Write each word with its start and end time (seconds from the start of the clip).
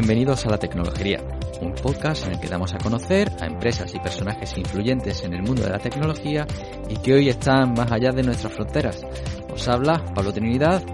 Bienvenidos 0.00 0.46
a 0.46 0.50
La 0.50 0.58
Tecnología, 0.58 1.18
un 1.60 1.72
podcast 1.72 2.24
en 2.24 2.34
el 2.34 2.38
que 2.38 2.46
damos 2.46 2.72
a 2.72 2.78
conocer 2.78 3.32
a 3.40 3.46
empresas 3.46 3.92
y 3.96 3.98
personajes 3.98 4.56
influyentes 4.56 5.24
en 5.24 5.34
el 5.34 5.42
mundo 5.42 5.64
de 5.64 5.70
la 5.70 5.80
tecnología 5.80 6.46
y 6.88 6.94
que 6.98 7.14
hoy 7.14 7.28
están 7.28 7.74
más 7.74 7.90
allá 7.90 8.12
de 8.12 8.22
nuestras 8.22 8.52
fronteras. 8.52 9.04
Os 9.52 9.66
habla 9.66 10.04
Pablo 10.14 10.32
Trinidad 10.32 10.84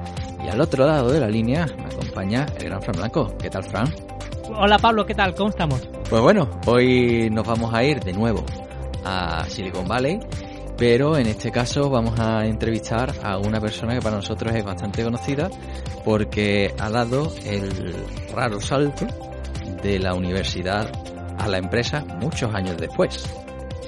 y 0.43 0.49
al 0.49 0.59
otro 0.59 0.87
lado 0.87 1.13
de 1.13 1.21
la 1.21 1.29
línea 1.29 1.67
me 1.77 1.85
acompaña 1.85 2.47
el 2.59 2.65
gran 2.65 2.81
Fran 2.81 2.97
Blanco. 2.97 3.37
¿Qué 3.37 3.51
tal, 3.51 3.65
Fran? 3.65 3.95
Hola 4.57 4.79
Pablo, 4.79 5.05
¿qué 5.05 5.15
tal? 5.15 5.35
¿Cómo 5.35 5.51
estamos? 5.51 5.87
Pues 6.09 6.23
bueno, 6.23 6.49
hoy 6.65 7.29
nos 7.31 7.47
vamos 7.47 7.75
a 7.75 7.85
ir 7.85 8.01
de 8.01 8.15
nuevo 8.15 8.43
a 9.05 9.45
Silicon 9.51 9.87
Valley 9.87 10.19
pero 10.77 11.17
en 11.17 11.27
este 11.27 11.51
caso 11.51 11.89
vamos 11.89 12.19
a 12.19 12.45
entrevistar 12.47 13.13
a 13.23 13.39
una 13.39 13.61
persona 13.61 13.95
que 13.95 14.01
para 14.01 14.17
nosotros 14.17 14.55
es 14.55 14.65
bastante 14.65 15.03
conocida 15.05 15.49
porque 16.05 16.75
ha 16.79 16.91
dado 16.91 17.33
el 17.45 17.95
raro 18.35 18.61
salto 18.61 19.07
de 19.83 19.99
la 19.99 20.15
universidad 20.15 20.91
a 21.39 21.49
la 21.49 21.59
empresa 21.59 22.05
muchos 22.21 22.55
años 22.55 22.77
después. 22.77 23.25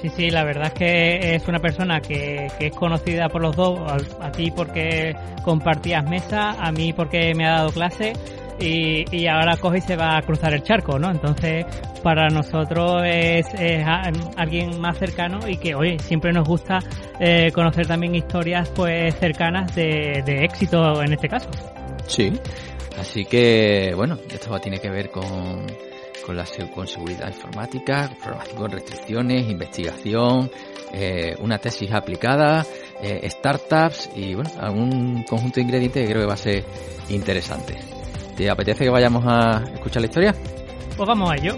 Sí, 0.01 0.09
sí, 0.09 0.29
la 0.29 0.43
verdad 0.43 0.67
es 0.67 0.73
que 0.73 1.35
es 1.35 1.47
una 1.47 1.59
persona 1.59 2.01
que, 2.01 2.47
es 2.59 2.75
conocida 2.75 3.29
por 3.29 3.41
los 3.41 3.55
dos, 3.55 3.79
a, 3.79 4.27
a 4.27 4.31
ti 4.31 4.51
porque 4.51 5.15
compartías 5.43 6.07
mesa, 6.07 6.51
a 6.51 6.71
mí 6.71 6.93
porque 6.93 7.33
me 7.33 7.47
ha 7.47 7.53
dado 7.53 7.71
clase 7.71 8.13
y, 8.59 9.05
y, 9.15 9.27
ahora 9.27 9.57
coge 9.57 9.79
y 9.79 9.81
se 9.81 9.95
va 9.95 10.17
a 10.17 10.21
cruzar 10.21 10.53
el 10.53 10.63
charco, 10.63 10.97
¿no? 10.97 11.11
Entonces, 11.11 11.65
para 12.03 12.29
nosotros 12.29 13.01
es, 13.05 13.45
alguien 14.35 14.79
más 14.79 14.97
cercano 14.97 15.39
y 15.47 15.57
que, 15.57 15.75
oye, 15.75 15.99
siempre 15.99 16.31
nos 16.31 16.47
gusta 16.47 16.79
eh, 17.19 17.51
conocer 17.51 17.87
también 17.87 18.15
historias 18.15 18.69
pues 18.69 19.15
cercanas 19.15 19.75
de, 19.75 20.23
de, 20.25 20.45
éxito 20.45 21.01
en 21.01 21.13
este 21.13 21.27
caso. 21.27 21.49
Sí, 22.05 22.31
así 22.99 23.25
que, 23.25 23.93
bueno, 23.95 24.17
esto 24.29 24.57
tiene 24.59 24.79
que 24.79 24.89
ver 24.89 25.09
con, 25.09 25.67
con, 26.25 26.35
la, 26.35 26.45
con 26.73 26.87
seguridad 26.87 27.27
informática, 27.27 28.09
con 28.55 28.71
restricciones, 28.71 29.49
investigación, 29.49 30.49
eh, 30.93 31.35
una 31.39 31.57
tesis 31.57 31.91
aplicada, 31.91 32.65
eh, 33.01 33.29
startups 33.29 34.09
y, 34.15 34.33
bueno, 34.33 34.49
algún 34.59 35.23
conjunto 35.23 35.55
de 35.55 35.61
ingredientes 35.63 36.03
que 36.03 36.09
creo 36.09 36.21
que 36.23 36.27
va 36.27 36.33
a 36.33 36.37
ser 36.37 36.63
interesante. 37.09 37.96
¿Te 38.37 38.47
apetece 38.51 38.83
que 38.83 38.91
vayamos 38.91 39.23
a 39.25 39.63
escuchar 39.73 39.99
la 39.99 40.05
historia? 40.05 40.35
Pues 40.95 41.07
vamos 41.07 41.31
a 41.31 41.35
ello. 41.37 41.55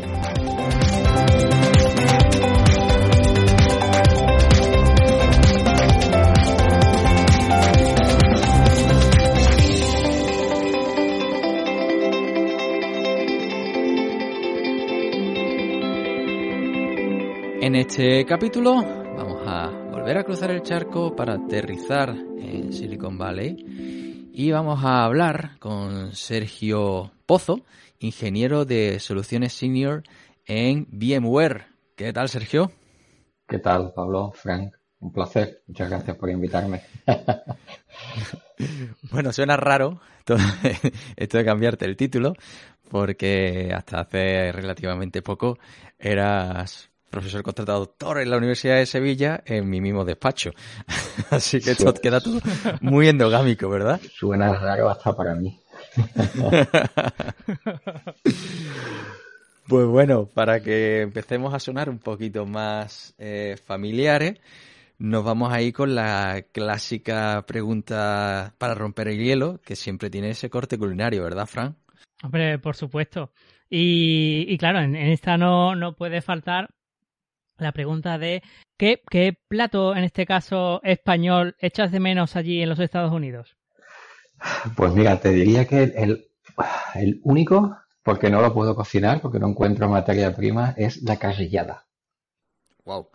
En 17.62 17.76
este 17.76 18.26
capítulo 18.26 18.76
vamos 19.18 19.42
a 19.46 19.70
volver 19.92 20.18
a 20.18 20.24
cruzar 20.24 20.52
el 20.52 20.62
charco 20.62 21.14
para 21.14 21.34
aterrizar 21.34 22.16
en 22.38 22.72
Silicon 22.72 23.18
Valley 23.18 23.99
y 24.40 24.54
vamos 24.54 24.86
a 24.86 25.04
hablar 25.04 25.60
con 25.60 26.16
Sergio 26.16 27.12
Pozo, 27.26 27.66
ingeniero 28.00 28.64
de 28.64 29.02
soluciones 29.02 29.52
senior 29.52 30.04
en 30.46 30.88
VMware. 30.92 31.66
¿Qué 31.98 32.14
tal, 32.14 32.30
Sergio? 32.30 32.72
¿Qué 33.46 33.60
tal, 33.60 33.92
Pablo, 33.94 34.32
Frank? 34.34 34.74
Un 35.02 35.12
placer. 35.12 35.62
Muchas 35.68 35.90
gracias 35.90 36.16
por 36.16 36.30
invitarme. 36.30 36.84
bueno, 39.12 39.34
suena 39.34 39.58
raro 39.58 40.00
esto 41.18 41.38
de 41.38 41.44
cambiarte 41.44 41.84
el 41.84 41.98
título, 41.98 42.34
porque 42.90 43.74
hasta 43.76 44.00
hace 44.00 44.54
relativamente 44.54 45.22
poco 45.22 45.60
eras 45.98 46.89
profesor 47.10 47.44
contratado 47.44 47.80
doctor 47.80 48.20
en 48.20 48.30
la 48.30 48.38
Universidad 48.38 48.78
de 48.78 48.86
Sevilla 48.86 49.42
en 49.46 49.70
mi 49.70 49.82
mismo 49.82 50.06
despacho. 50.06 50.52
Así 51.30 51.60
que 51.60 51.72
esto 51.72 51.94
queda 51.94 52.22
todo 52.22 52.40
muy 52.82 53.08
endogámico, 53.08 53.70
¿verdad? 53.70 54.00
Suena 54.12 54.54
raro 54.54 54.90
hasta 54.90 55.16
para 55.16 55.36
mí. 55.36 55.60
pues 59.68 59.88
bueno, 59.88 60.26
para 60.26 60.62
que 60.62 61.02
empecemos 61.02 61.54
a 61.54 61.60
sonar 61.60 61.90
un 61.90 62.00
poquito 62.00 62.46
más 62.46 63.14
eh, 63.18 63.58
familiares, 63.66 64.40
nos 64.98 65.24
vamos 65.24 65.52
a 65.52 65.62
ir 65.62 65.74
con 65.74 65.96
la 65.96 66.44
clásica 66.52 67.44
pregunta 67.48 68.54
para 68.58 68.76
romper 68.76 69.08
el 69.08 69.18
hielo, 69.18 69.60
que 69.64 69.76
siempre 69.76 70.10
tiene 70.10 70.32
ese 70.32 70.50
corte 70.50 70.78
culinario, 70.78 71.24
¿verdad, 71.24 71.46
Fran? 71.46 71.76
Hombre, 72.24 72.60
por 72.60 72.76
supuesto. 72.76 73.32
Y, 73.70 74.46
y 74.48 74.58
claro, 74.58 74.80
en, 74.80 74.96
en, 74.96 75.12
esta 75.12 75.38
no, 75.38 75.76
no 75.76 75.96
puede 75.96 76.22
faltar 76.22 76.70
la 77.60 77.72
pregunta 77.72 78.18
de 78.18 78.42
¿qué, 78.78 79.02
¿qué 79.10 79.38
plato, 79.48 79.96
en 79.96 80.04
este 80.04 80.26
caso 80.26 80.82
español, 80.84 81.56
echas 81.60 81.92
de 81.92 82.00
menos 82.00 82.36
allí 82.36 82.62
en 82.62 82.70
los 82.70 82.80
Estados 82.80 83.12
Unidos? 83.12 83.58
Pues 84.76 84.94
mira, 84.94 85.20
te 85.20 85.30
diría 85.30 85.66
que 85.66 85.84
el, 85.84 86.30
el 86.96 87.20
único, 87.24 87.78
porque 88.04 88.30
no 88.30 88.42
lo 88.42 88.54
puedo 88.54 88.76
cocinar, 88.76 89.22
porque 89.22 89.40
no 89.40 89.48
encuentro 89.48 89.90
materia 89.90 90.36
prima, 90.36 90.74
es 90.78 91.02
la 91.04 91.18
carrillada. 91.18 91.86
Wow. 92.86 93.10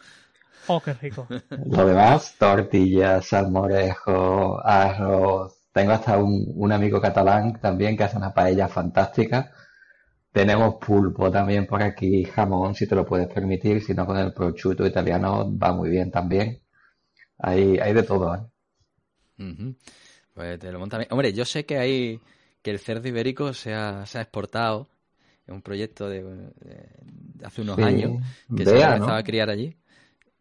Oh, 0.66 0.80
qué 0.80 0.94
rico. 0.94 1.26
Lo 1.66 1.86
demás, 1.86 2.36
tortillas, 2.38 3.26
salmorejo, 3.26 4.60
arroz. 4.64 5.58
Tengo 5.72 5.92
hasta 5.92 6.16
un, 6.16 6.52
un 6.54 6.72
amigo 6.72 7.00
catalán 7.00 7.60
también 7.60 7.96
que 7.96 8.04
hace 8.04 8.16
una 8.16 8.32
paella 8.32 8.68
fantástica. 8.68 9.52
Tenemos 10.34 10.74
pulpo 10.76 11.30
también 11.30 11.66
por 11.66 11.82
aquí, 11.82 12.24
jamón, 12.26 12.74
si 12.74 12.86
te 12.86 12.94
lo 12.94 13.06
puedes 13.06 13.28
permitir, 13.28 13.82
si 13.82 13.94
no 13.94 14.06
con 14.06 14.18
el 14.18 14.34
prosciutto 14.34 14.86
italiano 14.86 15.50
va 15.58 15.72
muy 15.72 15.88
bien 15.90 16.10
también. 16.10 16.60
Hay, 17.38 17.78
hay 17.78 17.94
de 17.94 18.02
todo, 18.04 18.34
¿eh? 18.36 18.40
Uh 19.38 19.42
-huh. 19.44 19.76
Pues 20.34 20.58
te 20.58 20.72
lo 20.72 20.78
monta 20.78 20.98
bien. 20.98 21.08
Hombre, 21.12 21.32
yo 21.32 21.44
sé 21.44 21.64
que 21.66 21.78
hay 21.78 22.20
que 22.62 22.70
el 22.70 22.78
cerdo 22.78 23.08
ibérico 23.08 23.52
se 23.54 23.74
ha, 23.74 24.06
se 24.06 24.18
ha 24.18 24.22
exportado. 24.22 24.88
Es 25.46 25.54
un 25.54 25.62
proyecto 25.62 26.08
de, 26.08 26.22
de 26.22 26.88
hace 27.44 27.62
unos 27.62 27.76
Sí, 27.76 27.82
años 27.82 28.14
que 28.54 28.66
se 28.66 28.76
Bea, 28.76 28.92
ha 28.92 28.96
empezado 28.96 28.98
¿no? 28.98 29.16
a 29.16 29.22
criar 29.24 29.50
allí. 29.50 29.76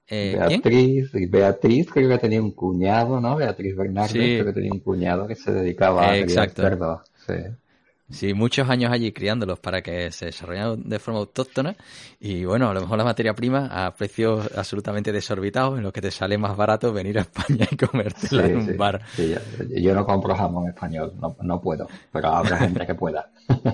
Eh. 0.07 0.37
Beatriz, 0.37 1.11
Beatriz 1.29 1.89
creo 1.91 2.09
que 2.09 2.17
tenía 2.17 2.41
un 2.41 2.51
cuñado, 2.51 3.21
¿no? 3.21 3.35
Beatriz 3.37 3.75
Bernardes 3.75 4.11
Sí. 4.11 4.33
creo 4.33 4.45
que 4.47 4.53
tenía 4.53 4.71
un 4.73 4.79
cuñado 4.79 5.27
que 5.27 5.35
se 5.35 5.51
dedicaba 5.53 6.11
a 6.11 6.17
Eh, 6.17 6.19
criar 6.19 6.51
exacto. 6.51 6.61
cerdos. 6.61 7.01
Sí. 7.25 7.33
Sí, 8.13 8.33
muchos 8.33 8.69
años 8.69 8.91
allí 8.91 9.11
criándolos 9.11 9.59
para 9.59 9.81
que 9.81 10.11
se 10.11 10.27
desarrollaran 10.27 10.87
de 10.87 10.99
forma 10.99 11.19
autóctona 11.19 11.75
y 12.19 12.45
bueno, 12.45 12.69
a 12.69 12.73
lo 12.73 12.81
mejor 12.81 12.97
la 12.97 13.03
materia 13.03 13.33
prima 13.33 13.65
a 13.67 13.93
precios 13.95 14.49
absolutamente 14.55 15.11
desorbitados 15.11 15.77
en 15.77 15.83
los 15.83 15.91
que 15.91 16.01
te 16.01 16.11
sale 16.11 16.37
más 16.37 16.55
barato 16.55 16.93
venir 16.93 17.17
a 17.17 17.21
España 17.21 17.67
y 17.71 17.75
comértela 17.75 18.29
Sí, 18.45 18.51
en 18.51 18.57
un 18.57 18.65
sí, 18.67 18.73
bar. 18.73 19.01
sí, 19.15 19.29
yo, 19.33 19.79
yo 19.81 19.93
no 19.95 20.05
compro 20.05 20.35
jamón 20.35 20.67
español, 20.69 21.13
no, 21.19 21.35
no 21.41 21.59
puedo, 21.59 21.87
pero 22.11 22.27
habrá 22.29 22.57
gente 22.59 22.85
que 22.85 22.95
pueda. 22.95 23.29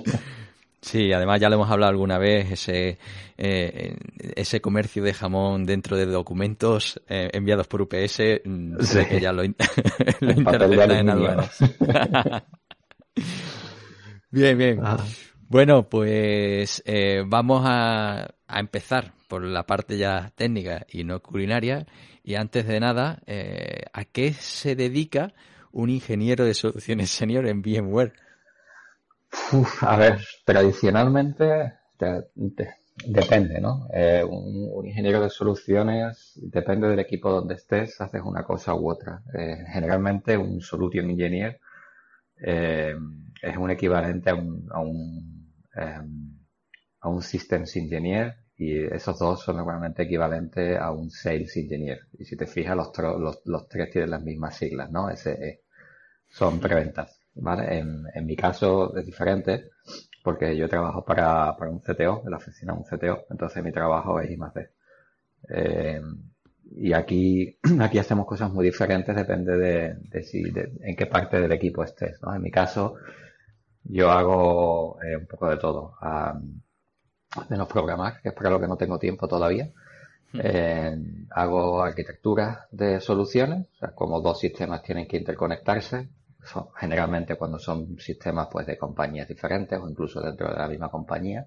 Sí, 0.81 1.11
además 1.11 1.41
ya 1.41 1.49
lo 1.49 1.55
hemos 1.55 1.69
hablado 1.69 1.89
alguna 1.91 2.17
vez, 2.17 2.53
ese, 2.53 2.97
eh, 3.37 3.97
ese 4.33 4.61
comercio 4.61 5.03
de 5.03 5.13
jamón 5.13 5.65
dentro 5.65 5.97
de 5.97 6.05
documentos 6.05 7.01
eh, 7.09 7.29
enviados 7.33 7.67
por 7.67 7.81
UPS, 7.81 8.39
mm, 8.45 8.77
Sí. 8.79 8.99
que 9.05 9.19
ya 9.19 9.33
lo, 9.33 9.43
lo 10.21 10.31
interceptan 10.31 10.91
en 10.91 11.09
aduanas. 11.09 11.57
Bien, 14.31 14.57
bien. 14.57 14.79
Ah. 14.83 15.03
Bueno, 15.47 15.89
pues 15.89 16.83
eh, 16.85 17.23
vamos 17.25 17.63
a, 17.65 18.35
empezar 18.47 19.13
por 19.27 19.43
la 19.43 19.65
parte 19.65 19.97
ya 19.97 20.31
técnica 20.35 20.85
y 20.87 21.03
no 21.03 21.21
culinaria. 21.23 21.87
Y 22.23 22.35
antes 22.35 22.67
de 22.67 22.79
nada, 22.79 23.23
eh, 23.25 23.85
¿a 23.91 24.05
qué 24.05 24.33
se 24.33 24.75
dedica 24.75 25.33
un 25.71 25.89
ingeniero 25.89 26.45
de 26.45 26.53
soluciones 26.53 27.09
senior 27.09 27.47
en 27.47 27.63
VMware? 27.63 28.13
a 29.81 29.97
ver, 29.97 30.19
tradicionalmente 30.45 31.73
depende, 33.05 33.59
¿no? 33.59 33.87
Eh, 33.91 34.23
un, 34.23 34.85
ingeniero 34.85 35.21
de 35.21 35.31
soluciones, 35.31 36.33
depende 36.35 36.87
del 36.87 36.99
equipo 36.99 37.31
donde 37.31 37.55
estés, 37.55 37.99
haces 38.01 38.21
una 38.23 38.43
cosa 38.43 38.75
u 38.75 38.87
otra. 38.87 39.23
generalmente 39.73 40.37
un 40.37 40.61
solution 40.61 41.09
engineer 41.09 41.59
es 42.41 43.57
un 43.57 43.69
equivalente 43.71 44.29
a 44.29 44.35
un, 44.35 44.67
a 44.71 44.79
un 44.79 45.29
Em, 45.75 46.37
a 47.01 47.09
un 47.09 47.21
Systems 47.21 47.75
Engineer 47.77 48.35
y 48.57 48.83
esos 48.83 49.17
dos 49.19 49.41
son 49.41 49.57
normalmente 49.57 50.03
equivalentes 50.03 50.77
a 50.77 50.91
un 50.91 51.09
Sales 51.09 51.55
Engineer. 51.55 51.99
Y 52.17 52.25
si 52.25 52.35
te 52.35 52.47
fijas, 52.47 52.75
los, 52.75 52.91
los, 52.97 53.41
los 53.45 53.67
tres 53.69 53.89
tienen 53.91 54.09
las 54.11 54.23
mismas 54.23 54.57
siglas, 54.57 54.91
¿no? 54.91 55.09
SE. 55.15 55.63
Son 56.27 56.59
preventas, 56.59 57.21
¿vale? 57.35 57.79
En, 57.79 58.25
mi 58.25 58.35
caso 58.35 58.95
es 58.97 59.05
diferente 59.05 59.71
porque 60.23 60.55
yo 60.57 60.67
trabajo 60.69 61.03
para, 61.05 61.55
para 61.57 61.71
un 61.71 61.79
CTO, 61.79 62.23
en 62.25 62.31
la 62.31 62.37
oficina 62.37 62.73
de 62.73 62.79
un 62.79 62.85
CTO, 62.85 63.25
entonces 63.29 63.63
mi 63.63 63.71
trabajo 63.71 64.19
es 64.19 64.29
I 64.29 64.37
y 66.71 66.93
aquí, 66.93 67.57
aquí 67.81 67.97
hacemos 67.97 68.25
cosas 68.25 68.51
muy 68.51 68.65
diferentes, 68.65 69.15
depende 69.15 69.57
de, 69.57 69.95
de 69.95 70.23
si, 70.23 70.43
de, 70.51 70.71
en 70.81 70.95
qué 70.95 71.05
parte 71.05 71.39
del 71.39 71.51
equipo 71.51 71.83
estés, 71.83 72.21
¿no? 72.21 72.33
En 72.35 72.41
mi 72.41 72.51
caso, 72.51 72.95
yo 73.83 74.11
hago 74.11 75.01
eh, 75.01 75.15
un 75.17 75.25
poco 75.25 75.49
de 75.49 75.57
todo. 75.57 75.95
menos 77.49 77.67
programar, 77.67 78.21
que 78.21 78.29
es 78.29 78.35
para 78.35 78.49
lo 78.49 78.59
que 78.59 78.67
no 78.67 78.77
tengo 78.77 78.99
tiempo 78.99 79.27
todavía. 79.27 79.71
Hmm. 80.31 80.39
Eh, 80.43 80.97
hago 81.31 81.81
arquitectura 81.81 82.67
de 82.71 82.99
soluciones, 82.99 83.67
o 83.73 83.77
sea, 83.77 83.91
como 83.95 84.21
dos 84.21 84.39
sistemas 84.39 84.83
tienen 84.83 85.07
que 85.07 85.17
interconectarse. 85.17 86.09
generalmente 86.77 87.35
cuando 87.35 87.59
son 87.59 87.97
sistemas 87.99 88.47
pues 88.51 88.65
de 88.65 88.77
compañías 88.77 89.27
diferentes 89.27 89.77
o 89.79 89.89
incluso 89.89 90.21
dentro 90.21 90.49
de 90.49 90.57
la 90.57 90.67
misma 90.67 90.89
compañía. 90.89 91.45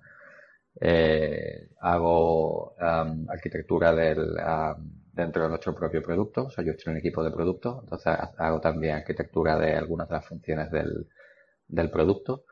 Eh, 0.81 1.69
hago 1.81 2.75
arquitectura 3.29 3.93
del, 3.95 4.37
dentro 5.13 5.43
de 5.43 5.49
nuestro 5.51 5.75
propio 5.75 6.03
producto, 6.03 6.45
o 6.47 6.51
sea, 6.51 6.65
yo 6.65 6.73
estoy 6.73 6.91
en 6.91 6.97
un 6.97 6.99
equipo 7.01 7.23
de 7.23 7.31
producto, 7.31 7.81
entonces 7.83 8.15
hago 8.39 8.61
también 8.61 8.97
arquitectura 8.97 9.59
de 9.59 9.75
algunas 9.77 10.09
de 10.09 10.15
las 10.15 10.27
funciones 10.27 10.71
del, 10.71 11.09
del 11.69 11.91
producto, 11.91 12.45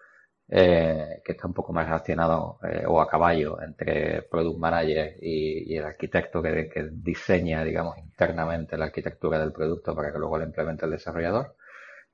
eh, 0.52 1.22
que 1.24 1.32
está 1.32 1.46
un 1.46 1.54
poco 1.54 1.72
más 1.72 1.86
relacionado 1.86 2.58
eh, 2.64 2.84
o 2.86 3.00
a 3.00 3.08
caballo 3.08 3.62
entre 3.62 4.22
Product 4.22 4.58
Manager 4.58 5.16
y, 5.22 5.76
el 5.76 5.84
arquitecto 5.84 6.42
que, 6.42 6.88
diseña, 6.92 7.62
digamos, 7.62 7.96
internamente 7.98 8.76
la 8.76 8.86
arquitectura 8.86 9.38
del 9.38 9.52
producto 9.52 9.94
para 9.94 10.12
que 10.12 10.18
luego 10.18 10.38
lo 10.38 10.44
implemente 10.44 10.86
el 10.86 10.90
desarrollador. 10.92 11.54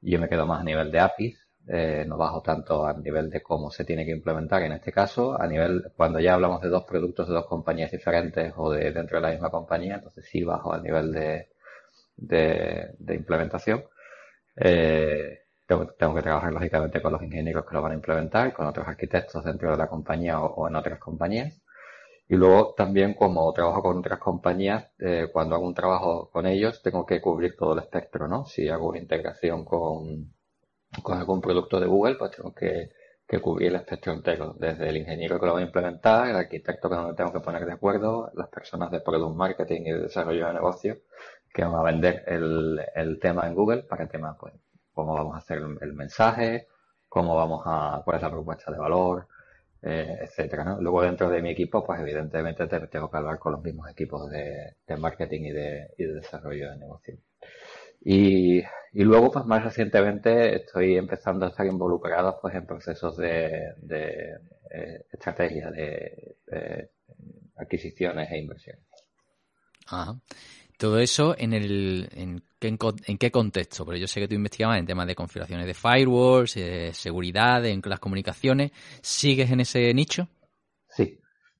Yo 0.03 0.21
me 0.21 0.29
quedo 0.29 0.47
más 0.47 0.61
a 0.61 0.65
nivel 0.65 0.93
de 0.93 1.01
APIs, 1.01 1.46
eh, 1.69 2.05
no 2.07 2.17
bajo 2.17 2.43
tanto 2.43 2.87
a 2.87 2.93
nivel 2.95 3.29
de 3.29 3.43
cómo 3.43 3.71
se 3.71 3.85
tiene 3.85 4.05
que 4.05 4.13
implementar 4.13 4.63
en 4.63 4.73
este 4.73 4.93
caso, 4.93 5.41
a 5.41 5.47
nivel, 5.49 5.93
cuando 5.97 6.21
ya 6.21 6.35
hablamos 6.35 6.61
de 6.63 6.69
dos 6.69 6.85
productos 6.85 7.27
de 7.29 7.35
dos 7.35 7.47
compañías 7.47 7.91
diferentes 7.91 8.53
o 8.57 8.71
de 8.73 8.93
dentro 8.93 9.19
de 9.19 9.23
la 9.23 9.33
misma 9.33 9.51
compañía, 9.51 9.97
entonces 9.97 10.25
sí 10.27 10.45
bajo 10.45 10.73
al 10.73 10.83
nivel 10.83 11.13
de, 11.13 11.49
de, 12.17 13.15
implementación. 13.15 13.85
Eh, 14.57 15.41
tengo, 15.67 15.87
que 16.15 16.23
trabajar 16.23 16.53
lógicamente 16.53 17.03
con 17.03 17.13
los 17.13 17.23
ingenieros 17.23 17.67
que 17.67 17.75
lo 17.75 17.83
van 17.83 17.93
a 17.93 17.95
implementar, 17.97 18.53
con 18.53 18.67
otros 18.67 18.87
arquitectos 18.89 19.45
dentro 19.45 19.71
de 19.71 19.77
la 19.77 19.89
compañía 19.89 20.41
o, 20.41 20.69
en 20.69 20.77
otras 20.77 20.99
compañías. 21.01 21.61
Y 22.29 22.37
luego 22.37 22.75
también 22.77 23.15
como 23.15 23.53
trabajo 23.53 23.83
con 23.83 23.99
otras 23.99 24.19
compañías, 24.21 24.89
eh, 24.99 25.29
cuando 25.33 25.57
hago 25.57 25.67
un 25.67 25.75
trabajo 25.75 26.31
con 26.31 26.47
ellos, 26.47 26.83
tengo 26.83 27.07
que 27.07 27.21
cubrir 27.21 27.57
todo 27.57 27.73
el 27.75 27.81
espectro, 27.81 28.29
¿no? 28.29 28.47
Si 28.47 28.69
hago 28.69 28.89
una 28.89 28.99
integración 28.99 29.65
con, 29.65 30.36
con 31.03 31.19
algún 31.19 31.41
producto 31.41 31.81
de 31.81 31.87
Google, 31.87 32.17
pues 32.17 32.33
tengo 32.33 32.55
que, 32.55 32.91
que 33.27 33.41
cubrir 33.41 33.69
el 33.69 33.77
espectro 33.77 34.13
entero, 34.13 34.55
desde 34.59 34.89
el 34.89 34.97
ingeniero 34.99 35.39
que 35.41 35.47
lo 35.47 35.55
va 35.55 35.61
a 35.61 35.63
implementar, 35.63 36.29
el 36.29 36.37
arquitecto 36.37 36.89
que 36.89 36.97
me 36.97 37.15
tengo 37.15 37.33
que 37.33 37.41
poner 37.41 37.65
de 37.67 37.73
acuerdo, 37.73 38.31
las 38.35 38.49
personas 38.49 38.91
de 38.91 39.01
product 39.01 39.37
marketing 39.37 39.83
y 39.83 39.93
de 39.93 40.01
desarrollo 40.03 40.47
de 40.47 40.55
negocio 40.55 40.99
que 41.53 41.65
van 41.65 41.75
a 41.75 41.83
vender 41.83 42.25
el, 42.27 42.81
el 42.95 43.19
tema 43.19 43.47
en 43.47 43.55
Google 43.55 43.85
para 43.85 44.07
temas 44.09 44.37
pues 44.39 44.53
cómo 44.93 45.15
vamos 45.15 45.35
a 45.35 45.39
hacer 45.39 45.59
el 45.81 45.93
mensaje, 45.95 46.69
cómo 47.09 47.35
vamos 47.35 47.63
a, 47.67 48.03
cuál 48.05 48.17
es 48.17 48.23
la 48.23 48.31
propuesta 48.31 48.71
de 48.71 48.79
valor, 48.79 49.27
eh, 49.83 50.19
etcétera, 50.23 50.65
¿no? 50.65 50.81
Luego 50.81 51.03
dentro 51.03 51.29
de 51.31 51.43
mi 51.43 51.51
equipo, 51.51 51.85
pues 51.85 52.01
evidentemente 52.01 52.67
tengo 52.67 53.11
que 53.11 53.17
hablar 53.17 53.39
con 53.39 53.53
los 53.53 53.63
mismos 53.63 53.91
equipos 53.91 54.29
de, 54.31 54.75
marketing 54.99 55.43
y 55.43 55.51
de, 55.53 55.95
desarrollo 55.97 56.71
de 56.71 56.79
negocio. 56.79 57.17
Y, 58.09 58.63
luego, 58.93 59.33
pues 59.33 59.45
más 59.47 59.65
recientemente 59.65 60.55
estoy 60.55 60.97
empezando 60.97 61.45
a 61.45 61.49
estar 61.49 61.67
involucrado 61.67 62.39
pues 62.41 62.55
en 62.55 62.65
procesos 62.65 63.17
de, 63.17 63.73
eh, 63.91 65.05
estrategia 65.13 65.73
de, 65.73 66.37
adquisiciones 67.57 68.31
e 68.31 68.39
inversiones. 68.39 68.85
Ajá. 69.89 70.17
Todo 70.79 71.01
eso 71.01 71.35
en 71.37 71.53
el 71.53 72.09
en 72.13 72.45
qué, 72.61 72.77
en 73.07 73.19
qué 73.19 73.31
contexto, 73.33 73.85
porque 73.85 73.99
yo 73.99 74.07
sé 74.07 74.21
que 74.21 74.29
tú 74.29 74.35
investigabas 74.35 74.79
en 74.79 74.87
temas 74.87 75.09
de 75.09 75.17
configuraciones 75.17 75.67
de 75.67 75.75
firewalls, 75.75 76.55
de 76.55 76.93
seguridad, 76.95 77.65
en 77.67 77.83
las 77.85 77.99
comunicaciones. 77.99 78.71
¿Sigues 79.03 79.51
en 79.51 79.61
ese 79.61 79.93
nicho? 79.95 80.29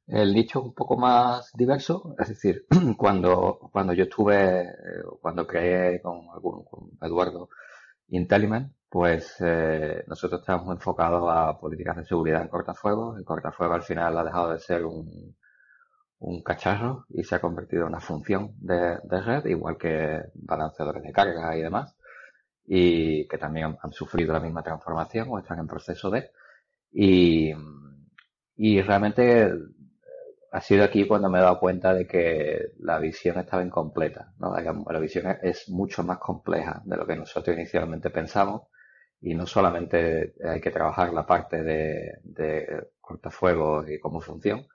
El 0.07 0.35
nicho 0.35 0.61
es 0.61 0.65
un 0.67 0.75
poco 0.75 0.97
más 0.97 1.51
diverso, 1.55 2.15
es 2.19 2.29
decir, 2.29 2.67
cuando, 2.97 3.59
cuando 3.73 3.93
yo 3.93 4.05
estuve, 4.05 4.63
eh, 4.63 4.73
cuando 5.21 5.47
creé 5.47 6.01
con, 6.01 6.27
con 6.41 6.91
Eduardo 7.03 7.49
Intellimen, 8.09 8.73
pues 8.89 9.37
eh, 9.41 10.05
nosotros 10.07 10.41
estábamos 10.41 10.75
enfocados 10.75 11.29
a 11.29 11.59
políticas 11.59 11.97
de 11.97 12.05
seguridad 12.05 12.43
en 12.43 12.49
cortafuegos. 12.49 13.19
El 13.19 13.25
cortafuegos 13.25 13.77
al 13.77 13.83
final 13.83 14.17
ha 14.17 14.25
dejado 14.25 14.53
de 14.53 14.59
ser 14.61 14.85
un, 14.85 15.37
un 16.19 16.43
cacharro 16.43 17.05
y 17.11 17.25
se 17.25 17.35
ha 17.35 17.41
convertido 17.41 17.83
en 17.83 17.89
una 17.89 18.01
función 18.01 18.55
de, 18.59 18.99
red, 19.21 19.45
igual 19.47 19.77
que 19.77 20.23
balanceadores 20.35 21.03
de 21.03 21.13
carga 21.13 21.57
y 21.57 21.63
demás, 21.63 21.97
y 22.65 23.27
que 23.29 23.39
también 23.39 23.77
han, 23.81 23.93
sufrido 23.93 24.33
la 24.33 24.41
misma 24.41 24.63
transformación 24.63 25.29
o 25.31 25.39
están 25.39 25.59
en 25.59 25.67
proceso 25.67 26.11
de. 26.11 26.31
Y, 26.93 27.53
y 28.57 28.81
realmente 28.83 29.53
ha 30.57 30.61
sido 30.63 30.85
aquí 30.85 31.07
cuando 31.07 31.29
me 31.29 31.39
he 31.39 31.43
dado 31.43 31.61
cuenta 31.61 31.93
de 31.93 32.07
que 32.07 32.73
la 32.79 32.99
visión 32.99 33.39
estaba 33.39 33.63
incompleta. 33.63 34.33
¿no? 34.39 34.57
La 34.57 34.99
visión 34.99 35.27
es 35.43 35.69
mucho 35.69 36.03
más 36.03 36.17
compleja 36.19 36.81
de 36.87 36.97
lo 36.97 37.07
que 37.07 37.15
nosotros 37.15 37.55
inicialmente 37.55 38.09
pensamos 38.09 38.63
y 39.21 39.35
no 39.35 39.47
solamente 39.47 40.35
hay 40.43 40.61
que 40.63 40.71
trabajar 40.71 41.13
la 41.13 41.27
parte 41.27 41.63
de, 41.63 42.21
de 42.25 42.89
cortafuegos 43.03 43.91
y 43.91 44.01
cómo 44.01 44.23
función, 44.23 44.67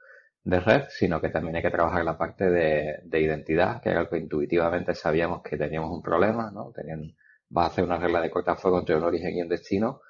de 0.43 0.59
red, 0.59 0.83
sino 0.89 1.19
que 1.19 1.29
también 1.29 1.55
hay 1.55 1.63
que 1.63 1.71
trabajar 1.71 2.05
la 2.05 2.17
parte 2.17 2.51
de, 2.51 3.19
identidad, 3.19 3.81
que 3.81 3.89
era 3.89 4.01
algo 4.01 4.11
que 4.11 4.19
intuitivamente 4.19 4.93
sabíamos 4.93 5.41
que 5.41 5.57
teníamos 5.57 5.91
un 5.91 6.03
problema, 6.03 6.51
¿no? 6.51 6.71
Tenían, 6.71 7.15
vas 7.49 7.65
a 7.65 7.71
hacer 7.71 7.83
una 7.83 7.97
regla 7.97 8.21
de 8.21 8.29
cortafuego 8.29 8.79
entre 8.79 8.95
un 8.95 9.03
origen 9.03 9.35
y 9.35 9.41
un 9.41 9.49
destino, 9.49 10.01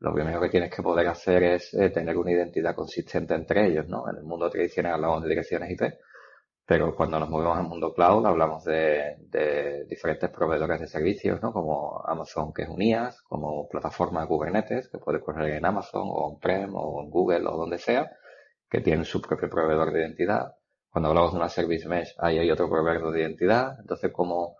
lo 0.00 0.14
primero 0.14 0.40
que 0.40 0.48
tienes 0.48 0.74
que 0.74 0.82
poder 0.82 1.06
hacer 1.08 1.42
es 1.42 1.74
eh, 1.74 1.90
tener 1.90 2.16
una 2.16 2.32
identidad 2.32 2.74
consistente 2.74 3.34
entre 3.34 3.66
ellos, 3.66 3.86
¿no? 3.86 4.08
En 4.10 4.16
el 4.16 4.24
mundo 4.24 4.48
tradicional 4.50 4.94
hablamos 4.94 5.22
de 5.22 5.28
direcciones 5.28 5.70
IP, 5.70 5.82
pero 6.64 6.94
cuando 6.96 7.18
nos 7.20 7.28
movemos 7.28 7.58
al 7.58 7.68
mundo 7.68 7.92
cloud 7.92 8.24
hablamos 8.24 8.64
de, 8.64 9.16
de 9.28 9.84
diferentes 9.84 10.30
proveedores 10.30 10.80
de 10.80 10.86
servicios, 10.86 11.42
¿no? 11.42 11.52
Como 11.52 12.02
Amazon, 12.06 12.52
que 12.52 12.62
es 12.62 12.68
un 12.70 12.80
IaaS, 12.80 13.20
como 13.22 13.68
plataforma 13.68 14.26
Kubernetes, 14.26 14.88
que 14.88 14.98
puede 14.98 15.20
correr 15.20 15.54
en 15.54 15.66
Amazon 15.66 16.02
o 16.04 16.28
on-prem 16.28 16.74
o 16.74 17.02
en 17.02 17.10
Google 17.10 17.46
o 17.46 17.56
donde 17.58 17.78
sea, 17.78 18.10
que 18.70 18.80
tienen 18.80 19.04
su 19.04 19.20
propio 19.20 19.50
proveedor 19.50 19.92
de 19.92 20.00
identidad. 20.00 20.54
Cuando 20.88 21.10
hablamos 21.10 21.32
de 21.32 21.38
una 21.38 21.48
service 21.48 21.86
mesh, 21.86 22.14
ahí 22.18 22.38
hay 22.38 22.50
otro 22.50 22.70
proveedor 22.70 23.12
de 23.12 23.20
identidad. 23.20 23.76
Entonces, 23.80 24.10
como 24.12 24.56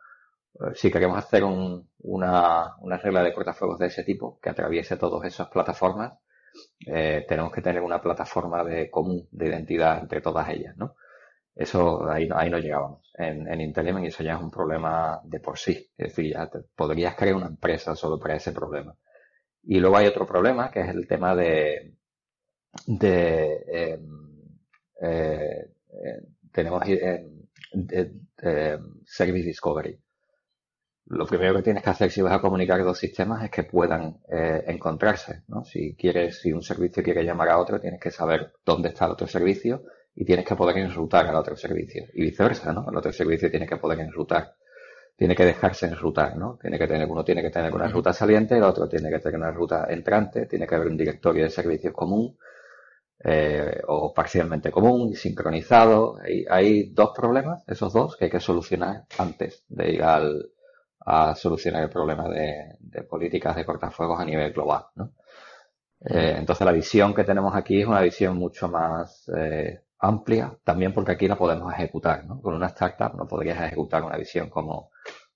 eh, 0.55 0.75
si 0.75 0.91
queremos 0.91 1.17
hacer 1.17 1.45
una, 2.03 2.77
una 2.81 2.97
regla 2.99 3.23
de 3.23 3.33
cortafuegos 3.33 3.79
de 3.79 3.87
ese 3.87 4.05
tipo 4.05 4.39
que 4.41 4.51
atraviese 4.51 4.97
todas 4.97 5.27
esas 5.27 5.49
plataformas, 5.49 6.15
eh, 6.87 7.25
tenemos 7.29 7.53
que 7.53 7.63
tener 7.63 7.83
una 7.83 8.01
plataforma 8.03 8.65
de 8.65 8.91
común 8.91 9.29
de 9.31 9.49
identidad 9.49 9.99
entre 10.01 10.21
todas 10.21 10.49
ellas, 10.51 10.77
¿no? 10.77 10.97
Eso, 11.55 12.09
ahí, 12.11 12.29
ahí 12.35 12.51
no 12.51 12.59
llegábamos. 12.59 13.13
En, 13.15 13.47
en 13.49 13.61
y 14.05 14.07
eso 14.07 14.23
ya 14.23 14.35
es 14.35 14.41
un 14.41 14.51
problema 14.51 15.21
de 15.25 15.41
por 15.41 15.59
sí. 15.59 15.73
Es 15.97 16.09
decir, 16.09 16.33
ya 16.33 16.51
podrías 16.75 17.15
crear 17.17 17.37
una 17.37 17.47
empresa 17.49 17.95
solo 17.97 18.19
para 18.19 18.37
ese 18.37 18.53
problema. 18.53 18.97
Y 19.65 19.79
luego 19.81 19.97
hay 19.97 20.07
otro 20.07 20.27
problema, 20.27 20.71
que 20.71 20.81
es 20.81 20.89
el 20.89 21.07
tema 21.07 21.35
de, 21.37 21.95
de 22.87 23.65
em, 23.69 24.21
eh, 25.03 25.71
eh, 26.05 26.23
tenemos 26.53 26.83
eh, 26.87 28.79
Service 29.05 29.47
Discovery. 29.47 29.99
Lo 31.07 31.27
primero 31.27 31.57
que 31.57 31.63
tienes 31.63 31.83
que 31.83 31.91
hacer 31.91 32.11
si 32.11 32.23
vas 32.23 32.33
a 32.33 32.41
comunicar 32.41 32.83
dos 32.85 32.99
sistemas 32.99 33.43
es 33.43 33.51
que 33.51 33.65
puedan 33.65 34.19
eh, 34.31 34.63
encontrarse, 34.69 35.43
¿no? 35.49 35.65
Si 35.65 35.97
quieres, 35.97 36.41
si 36.41 36.53
un 36.53 36.63
servicio 36.63 37.03
quiere 37.03 37.25
llamar 37.25 37.49
a 37.49 37.59
otro, 37.59 37.81
tienes 37.81 38.01
que 38.01 38.11
saber 38.11 38.53
dónde 38.65 38.91
está 38.91 39.07
el 39.07 39.13
otro 39.13 39.27
servicio 39.27 39.83
y 40.15 40.25
tienes 40.25 40.45
que 40.45 40.55
poder 40.55 40.79
enrutar 40.79 41.27
al 41.27 41.35
otro 41.35 41.57
servicio. 41.57 42.05
Y 42.15 42.23
viceversa, 42.23 42.73
¿no? 42.73 42.87
El 42.89 42.97
otro 42.97 43.13
servicio 43.13 43.51
tiene 43.51 43.67
que 43.67 43.77
poder 43.77 44.01
enrutar. 44.01 44.55
Tiene 45.17 45.35
que 45.35 45.45
dejarse 45.45 45.87
enrutar, 45.87 46.37
¿no? 46.37 46.59
Tiene 46.61 46.79
que 46.79 46.87
tener, 46.87 47.09
uno 47.09 47.25
tiene 47.25 47.43
que 47.43 47.51
tener 47.51 47.75
una 47.75 47.89
ruta 47.89 48.13
saliente, 48.13 48.57
el 48.57 48.63
otro 48.63 48.89
tiene 48.89 49.11
que 49.11 49.19
tener 49.19 49.37
una 49.37 49.51
ruta 49.51 49.87
entrante, 49.91 50.47
tiene 50.47 50.67
que 50.67 50.75
haber 50.77 50.89
un 50.89 50.97
directorio 50.97 51.45
de 51.45 51.51
servicios 51.51 51.93
común, 51.93 52.37
eh, 53.23 53.83
o 53.89 54.15
parcialmente 54.15 54.71
común 54.71 55.15
sincronizado. 55.15 56.19
Hay 56.49 56.91
dos 56.91 57.11
problemas, 57.15 57.65
esos 57.67 57.93
dos, 57.93 58.17
que 58.17 58.27
hay 58.27 58.31
que 58.31 58.41
solucionar 58.41 59.05
antes 59.19 59.65
de 59.69 59.93
ir 59.93 60.03
al, 60.03 60.51
a 61.01 61.35
solucionar 61.35 61.83
el 61.83 61.91
problema 61.91 62.29
de, 62.29 63.03
políticas 63.09 63.57
de 63.57 63.65
cortafuegos 63.65 64.21
a 64.21 64.25
nivel 64.25 64.53
global. 64.53 64.87
¿no? 64.97 65.13
Eh, 66.01 66.35
entonces 66.37 66.65
la 66.65 66.73
visión 66.73 67.15
que 67.15 67.25
tenemos 67.25 67.55
aquí 67.55 67.81
es 67.81 67.87
una 67.87 68.01
visión 68.01 68.37
mucho 68.37 68.69
más 68.69 69.31
eh, 69.37 69.83
amplia, 69.99 70.57
también 70.65 70.93
porque 70.93 71.13
aquí 71.13 71.29
la 71.29 71.37
podemos 71.37 71.73
ejecutar. 71.73 72.25
¿no? 72.25 72.41
Con 72.41 72.55
una 72.55 72.67
startup 72.67 73.15
no 73.17 73.27
podrías 73.27 73.61
ejecutar 73.61 74.03
una 74.03 74.17
visión 74.17 74.51
como, 74.51 74.91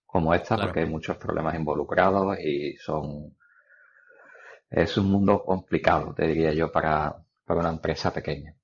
como 0.06 0.34
esta 0.34 0.56
porque 0.56 0.80
hay 0.80 0.86
muchos 0.86 1.16
problemas 1.16 1.54
involucrados 1.54 2.38
y 2.40 2.76
son... 2.76 3.36
Es 4.70 4.96
un 4.96 5.08
mundo 5.08 5.44
complicado, 5.44 6.14
te 6.14 6.26
diría 6.26 6.52
yo, 6.52 6.72
para, 6.72 7.14
para 7.44 7.60
una 7.60 7.68
empresa 7.68 8.12
pequeña. 8.12 8.56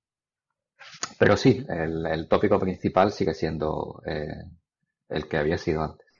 Pero 1.17 1.37
sí, 1.37 1.65
el, 1.69 2.05
el 2.05 2.27
tópico 2.27 2.59
principal 2.59 3.11
sigue 3.11 3.33
siendo 3.33 4.01
eh, 4.05 4.43
el 5.07 5.27
que 5.27 5.37
había 5.37 5.57
sido 5.57 5.83
antes. 5.83 6.10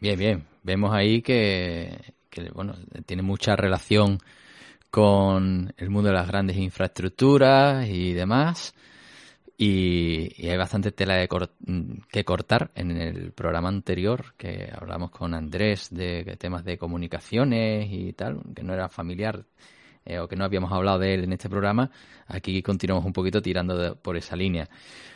Bien, 0.00 0.18
bien. 0.18 0.46
Vemos 0.62 0.94
ahí 0.94 1.20
que, 1.20 2.14
bueno, 2.54 2.74
tiene 3.04 3.22
mucha 3.22 3.54
relación 3.54 4.18
con 4.90 5.74
el 5.76 5.90
mundo 5.90 6.08
de 6.08 6.14
las 6.14 6.26
grandes 6.26 6.56
infraestructuras 6.56 7.86
y 7.86 8.14
demás. 8.14 8.74
Y, 9.58 10.48
hay 10.48 10.56
bastante 10.56 10.90
tela 10.92 11.16
de 11.16 11.28
que 12.10 12.24
cortar 12.24 12.70
en 12.74 12.92
el 12.92 13.32
programa 13.32 13.68
anterior 13.68 14.32
que 14.38 14.70
hablamos 14.74 15.10
con 15.10 15.34
Andrés 15.34 15.88
de, 15.90 16.36
temas 16.38 16.64
de 16.64 16.78
comunicaciones 16.78 17.88
y 17.90 18.14
tal, 18.14 18.40
que 18.54 18.62
no 18.62 18.72
era 18.72 18.88
familiar 18.88 19.44
eh, 20.06 20.18
o 20.18 20.28
que 20.28 20.36
no 20.36 20.46
habíamos 20.46 20.72
hablado 20.72 20.98
de 21.00 21.12
él 21.12 21.24
en 21.24 21.34
este 21.34 21.50
programa. 21.50 21.90
Aquí 22.26 22.62
continuamos 22.62 23.04
un 23.04 23.12
poquito 23.12 23.42
tirando 23.42 23.96
por 23.96 24.16
esa 24.16 24.34
línea. 24.34 24.66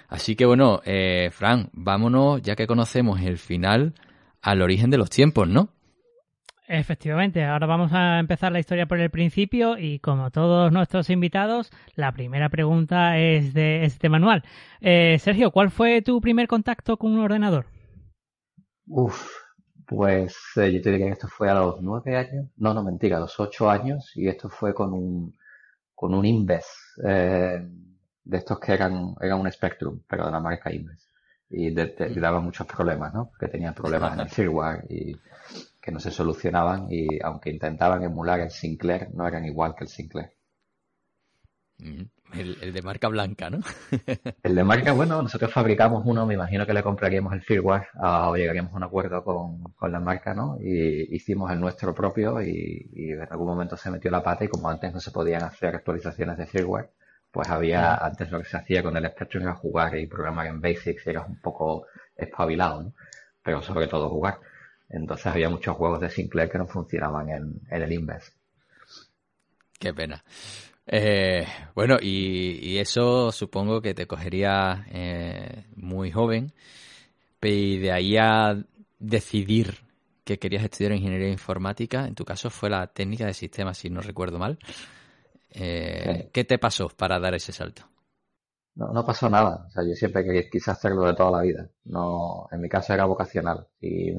Así 0.09 0.37
que 0.37 0.45
bueno, 0.45 0.83
eh, 0.85 1.31
Fran, 1.33 1.71
vámonos, 1.73 2.43
ya 2.43 2.55
que 2.55 2.67
conocemos 2.67 3.23
el 3.23 3.39
final 3.39 3.95
al 4.45 4.61
origen 4.61 4.91
de 4.91 4.99
los 4.99 5.11
tiempos, 5.11 5.49
¿no? 5.49 5.71
Efectivamente, 6.67 7.45
ahora 7.45 7.67
vamos 7.67 7.93
a 7.93 8.19
empezar 8.19 8.53
la 8.53 8.59
historia 8.59 8.87
por 8.87 8.99
el 8.99 9.11
principio 9.11 9.77
y 9.79 9.99
como 9.99 10.31
todos 10.31 10.73
nuestros 10.73 11.11
invitados, 11.11 11.71
la 11.95 12.13
primera 12.13 12.49
pregunta 12.49 13.19
es 13.19 13.53
de 13.53 13.85
este 13.85 14.09
manual. 14.09 14.43
Eh, 14.81 15.19
Sergio, 15.19 15.51
¿cuál 15.51 15.71
fue 15.71 16.01
tu 16.01 16.21
primer 16.21 16.47
contacto 16.47 16.97
con 16.97 17.13
un 17.13 17.21
ordenador? 17.21 17.67
Uf, 18.87 19.31
pues 19.87 20.37
eh, 20.57 20.73
yo 20.73 20.81
te 20.81 20.91
diría 20.91 21.07
que 21.07 21.13
esto 21.13 21.29
fue 21.29 21.51
a 21.51 21.55
los 21.55 21.83
nueve 21.83 22.17
años, 22.17 22.47
no, 22.57 22.73
no 22.73 22.83
mentira, 22.83 23.19
a 23.19 23.21
los 23.21 23.39
ocho 23.41 23.69
años 23.69 24.13
y 24.15 24.29
esto 24.29 24.49
fue 24.49 24.75
con 24.75 24.93
un 24.93 25.35
con 25.95 26.15
un 26.15 26.25
Inves 26.25 26.67
eh, 27.07 27.61
de 28.25 28.37
estos 28.37 28.59
que 28.59 28.73
eran, 28.73 29.15
eran 29.21 29.41
un 29.41 29.53
Spectrum, 29.53 30.01
pero 30.09 30.27
de 30.27 30.33
la 30.33 30.41
marca 30.41 30.73
Inves 30.73 31.09
y 31.51 31.73
daba 31.73 32.41
muchos 32.41 32.67
problemas, 32.67 33.15
¿no? 33.15 33.31
Que 33.39 33.49
tenían 33.49 33.75
problemas 33.75 34.15
en 34.15 34.21
el 34.21 34.29
firmware 34.29 34.85
y 34.89 35.17
que 35.81 35.93
no 35.93 36.01
se 36.01 36.11
solucionaban 36.11 36.87
y 36.91 37.21
aunque 37.23 37.51
intentaban 37.51 38.03
emular 38.03 38.41
el 38.41 38.51
Sinclair, 38.51 39.09
no 39.13 39.27
eran 39.29 39.45
igual 39.45 39.75
que 39.77 39.85
el 39.85 39.91
Sinclair. 39.91 40.33
El, 42.33 42.73
de 42.73 42.83
marca 42.83 43.09
blanca, 43.09 43.51
¿no? 43.51 43.61
el 44.43 44.55
de 44.55 44.65
marca, 44.65 44.93
bueno, 44.93 45.21
nosotros 45.23 45.53
fabricamos 45.53 46.03
uno, 46.07 46.27
me 46.27 46.35
imagino 46.35 46.67
que 46.67 46.73
le 46.73 46.83
compraríamos 46.83 47.33
el 47.35 47.43
firmware 47.43 47.89
o 48.01 48.35
llegaríamos 48.35 48.73
a 48.73 48.77
un 48.77 48.83
acuerdo 48.85 49.23
con, 49.23 49.63
con, 49.75 49.93
la 49.93 50.01
marca, 50.01 50.35
¿no? 50.35 50.57
Y 50.61 51.15
hicimos 51.15 51.53
el 51.53 51.61
nuestro 51.61 51.95
propio 51.95 52.41
y, 52.43 52.91
y 52.93 53.13
en 53.13 53.21
algún 53.21 53.49
momento 53.49 53.77
se 53.77 53.91
metió 53.91 54.11
la 54.11 54.23
pata 54.23 54.45
y 54.45 54.49
como 54.49 54.69
antes 54.69 54.93
no 54.93 55.01
se 55.01 55.11
podían 55.11 55.43
hacer 55.43 55.77
actualizaciones 55.77 56.39
de 56.39 56.47
firmware, 56.47 56.91
pues 57.35 57.49
había, 57.49 57.97
antes 57.97 58.31
lo 58.31 58.39
que 58.39 58.49
se 58.49 58.57
hacía 58.57 58.81
con 58.81 58.97
el 58.97 59.11
Spectrum 59.11 59.43
era 59.43 59.55
jugar 59.57 59.99
y 59.99 60.07
programar 60.07 60.47
en 60.47 60.61
Basics 60.61 61.05
y 61.05 61.11
eras 61.11 61.29
un 61.29 61.41
poco 61.41 61.89
espabilado, 62.17 62.85
¿no? 62.85 62.93
Pero 63.43 63.61
sobre 63.61 63.89
todo 63.89 64.09
jugar. 64.09 64.39
Entonces 64.89 65.27
había 65.27 65.51
muchos 65.51 65.77
juegos 65.77 66.01
de 66.01 66.11
Sinclair 66.11 66.49
que 66.49 66.59
no 66.59 66.69
funcionaban 66.69 67.29
en, 67.31 67.61
el 67.69 67.93
Inves. 67.93 68.33
Qué 69.81 69.93
pena. 69.93 70.23
Eh, 70.87 71.45
bueno, 71.75 71.97
y, 72.01 72.79
eso 72.79 73.33
supongo 73.33 73.83
que 73.83 73.95
te 73.95 74.07
cogería 74.07 74.87
eh, 74.93 75.65
muy 75.75 76.13
joven, 76.13 76.53
y 77.43 77.79
de 77.79 77.91
ahí 77.91 78.17
a 78.17 78.63
decidir 79.01 79.75
que 80.23 80.39
querías 80.39 80.63
estudiar 80.63 80.93
ingeniería 80.93 81.31
informática, 81.31 82.07
en 82.07 82.15
tu 82.15 82.25
caso 82.25 82.49
fue 82.49 82.71
la 82.71 82.87
técnica 82.87 83.27
de 83.27 83.35
sistemas, 83.35 83.79
si 83.79 83.91
no 83.91 84.01
recuerdo 84.03 84.39
mal. 84.39 84.57
Eh, 85.55 86.31
¿Qué 86.33 86.45
te 86.45 86.59
pasó 86.59 86.89
para 86.89 87.19
dar 87.21 87.35
ese 87.35 87.53
salto? 87.53 87.83
No, 88.75 88.93
no 88.93 89.07
pasó 89.07 89.31
nada. 89.31 89.67
O 89.69 89.71
sea, 89.71 89.85
yo 89.85 89.95
siempre 89.95 90.49
quise 90.51 90.71
hacerlo 90.71 91.05
de 91.05 91.15
toda 91.15 91.31
la 91.31 91.43
vida. 91.43 91.69
No, 91.85 92.49
en 92.51 92.61
mi 92.61 92.69
caso 92.69 92.93
era 92.93 93.05
vocacional. 93.05 93.69
Y 93.81 94.13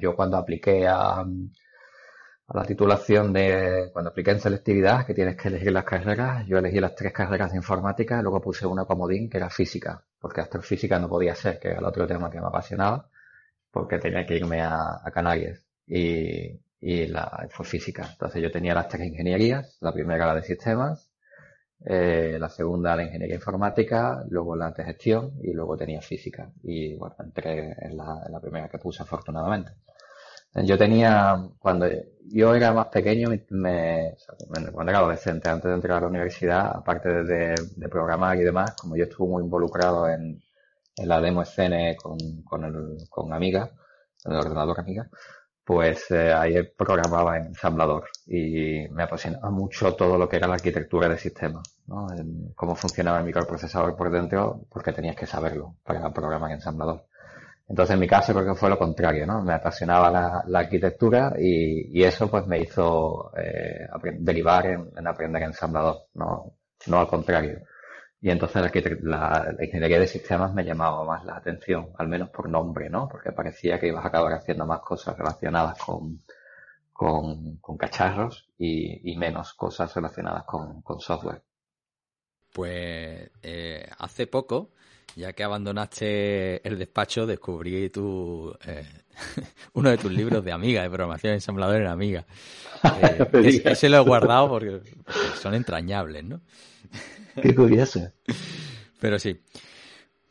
yo 0.00 0.14
cuando 0.14 0.36
apliqué 0.36 0.86
a, 0.86 1.20
a 1.20 2.56
la 2.56 2.64
titulación 2.64 3.32
de, 3.32 3.90
cuando 3.92 4.10
apliqué 4.10 4.30
en 4.30 4.40
selectividad, 4.40 5.04
que 5.04 5.14
tienes 5.14 5.36
que 5.36 5.48
elegir 5.48 5.72
las 5.72 5.84
carreras, 5.84 6.46
yo 6.46 6.58
elegí 6.58 6.78
las 6.78 6.94
tres 6.94 7.12
carreras 7.12 7.50
de 7.50 7.56
informática 7.56 8.18
y 8.18 8.22
luego 8.22 8.40
puse 8.40 8.66
una 8.66 8.84
comodín 8.84 9.28
que 9.28 9.38
era 9.38 9.50
física, 9.50 10.04
porque 10.20 10.40
hasta 10.40 10.60
física 10.62 10.98
no 11.00 11.08
podía 11.08 11.34
ser, 11.34 11.58
que 11.58 11.68
era 11.68 11.78
el 11.80 11.84
otro 11.84 12.06
tema 12.06 12.30
que 12.30 12.40
me 12.40 12.46
apasionaba, 12.46 13.08
porque 13.72 13.98
tenía 13.98 14.24
que 14.24 14.36
irme 14.36 14.60
a, 14.62 15.00
a 15.04 15.10
Canarias. 15.10 15.60
Y, 15.86 16.60
y 16.80 17.06
la 17.06 17.46
fue 17.50 17.66
física. 17.66 18.08
Entonces 18.12 18.42
yo 18.42 18.50
tenía 18.50 18.74
las 18.74 18.88
tres 18.88 19.06
ingenierías, 19.08 19.78
la 19.80 19.92
primera 19.92 20.26
la 20.26 20.34
de 20.34 20.42
sistemas, 20.42 21.10
eh, 21.84 22.36
la 22.40 22.48
segunda 22.48 22.96
la 22.96 23.04
ingeniería 23.04 23.36
informática, 23.36 24.24
luego 24.28 24.56
la 24.56 24.70
de 24.72 24.84
gestión 24.84 25.32
y 25.42 25.52
luego 25.52 25.76
tenía 25.76 26.00
física. 26.00 26.50
Y 26.62 26.96
bueno, 26.96 27.16
entré 27.20 27.76
en 27.80 27.96
la, 27.96 28.22
en 28.26 28.32
la 28.32 28.40
primera 28.40 28.68
que 28.68 28.78
puse 28.78 29.02
afortunadamente. 29.02 29.72
Yo 30.64 30.78
tenía, 30.78 31.36
cuando 31.58 31.86
yo 32.24 32.54
era 32.54 32.72
más 32.72 32.86
pequeño, 32.86 33.28
me, 33.50 34.14
cuando 34.72 34.90
era 34.90 35.00
adolescente, 35.00 35.50
antes 35.50 35.68
de 35.68 35.74
entrar 35.74 35.98
a 35.98 36.00
la 36.00 36.06
universidad, 36.06 36.74
aparte 36.74 37.10
de, 37.24 37.54
de 37.76 37.88
programar 37.90 38.38
y 38.38 38.42
demás, 38.42 38.74
como 38.74 38.96
yo 38.96 39.04
estuve 39.04 39.28
muy 39.28 39.42
involucrado 39.42 40.08
en, 40.08 40.42
en 40.96 41.08
la 41.08 41.20
demo 41.20 41.42
escena 41.42 41.94
con, 41.96 42.16
con, 42.42 42.64
el, 42.64 42.96
con 43.10 43.32
Amiga, 43.34 43.70
en 44.24 44.32
el 44.32 44.38
ordenador 44.38 44.80
Amiga, 44.80 45.10
pues 45.66 46.12
eh, 46.12 46.32
ahí 46.32 46.62
programaba 46.78 47.38
en 47.38 47.46
ensamblador 47.46 48.04
y 48.28 48.86
me 48.90 49.02
apasionaba 49.02 49.50
mucho 49.50 49.96
todo 49.96 50.16
lo 50.16 50.28
que 50.28 50.36
era 50.36 50.46
la 50.46 50.54
arquitectura 50.54 51.08
de 51.08 51.18
sistemas, 51.18 51.76
¿no? 51.88 52.06
cómo 52.54 52.76
funcionaba 52.76 53.18
el 53.18 53.24
microprocesador 53.24 53.96
por 53.96 54.08
dentro, 54.12 54.60
porque 54.70 54.92
tenías 54.92 55.16
que 55.16 55.26
saberlo 55.26 55.74
para 55.82 56.12
programar 56.12 56.50
en 56.50 56.58
ensamblador. 56.58 57.06
Entonces 57.68 57.94
en 57.94 58.00
mi 58.00 58.06
caso 58.06 58.32
creo 58.32 58.46
que 58.46 58.54
fue 58.54 58.70
lo 58.70 58.78
contrario, 58.78 59.26
¿no? 59.26 59.42
Me 59.42 59.54
apasionaba 59.54 60.44
la, 60.46 60.60
arquitectura 60.60 61.34
y, 61.36 62.00
eso 62.00 62.30
pues 62.30 62.46
me 62.46 62.60
hizo 62.60 63.32
eh, 63.36 63.88
derivar 64.20 64.66
en, 64.66 64.88
en, 64.96 65.06
aprender 65.08 65.42
ensamblador, 65.42 66.02
no, 66.14 66.52
no 66.86 67.00
al 67.00 67.08
contrario. 67.08 67.58
Y 68.26 68.30
entonces 68.30 68.60
la, 69.04 69.54
ingeniería 69.60 70.00
de 70.00 70.08
sistemas 70.08 70.52
me 70.52 70.64
llamaba 70.64 71.04
más 71.04 71.24
la 71.24 71.36
atención, 71.36 71.90
al 71.96 72.08
menos 72.08 72.28
por 72.30 72.48
nombre, 72.48 72.90
¿no? 72.90 73.08
Porque 73.08 73.30
parecía 73.30 73.78
que 73.78 73.86
ibas 73.86 74.04
a 74.04 74.08
acabar 74.08 74.32
haciendo 74.32 74.66
más 74.66 74.80
cosas 74.80 75.16
relacionadas 75.16 75.78
con, 75.78 76.24
con, 76.92 77.78
cacharros 77.78 78.48
y, 78.58 79.16
menos 79.16 79.54
cosas 79.54 79.94
relacionadas 79.94 80.42
con, 80.42 80.82
software. 80.98 81.40
Pues 82.52 83.30
eh, 83.44 83.88
hace 83.96 84.26
poco, 84.26 84.72
ya 85.14 85.32
que 85.32 85.44
abandonaste 85.44 86.66
el 86.66 86.80
despacho, 86.80 87.26
descubrí 87.26 87.90
tu, 87.90 88.52
eh, 88.66 88.88
uno 89.74 89.90
de 89.90 89.98
tus 89.98 90.10
libros 90.10 90.44
de 90.44 90.50
Amiga, 90.50 90.82
de 90.82 90.88
programación 90.88 91.34
ensamblador 91.34 91.80
en 91.80 91.86
Amiga. 91.86 92.26
Eh, 93.32 93.62
ese, 93.64 93.88
lo 93.88 93.96
he 93.96 94.00
guardado 94.00 94.48
porque 94.48 94.80
son 95.40 95.54
entrañables, 95.54 96.22
¿no? 96.24 96.40
Qué 97.42 97.54
curioso. 97.54 98.12
Pero 99.00 99.18
sí. 99.18 99.38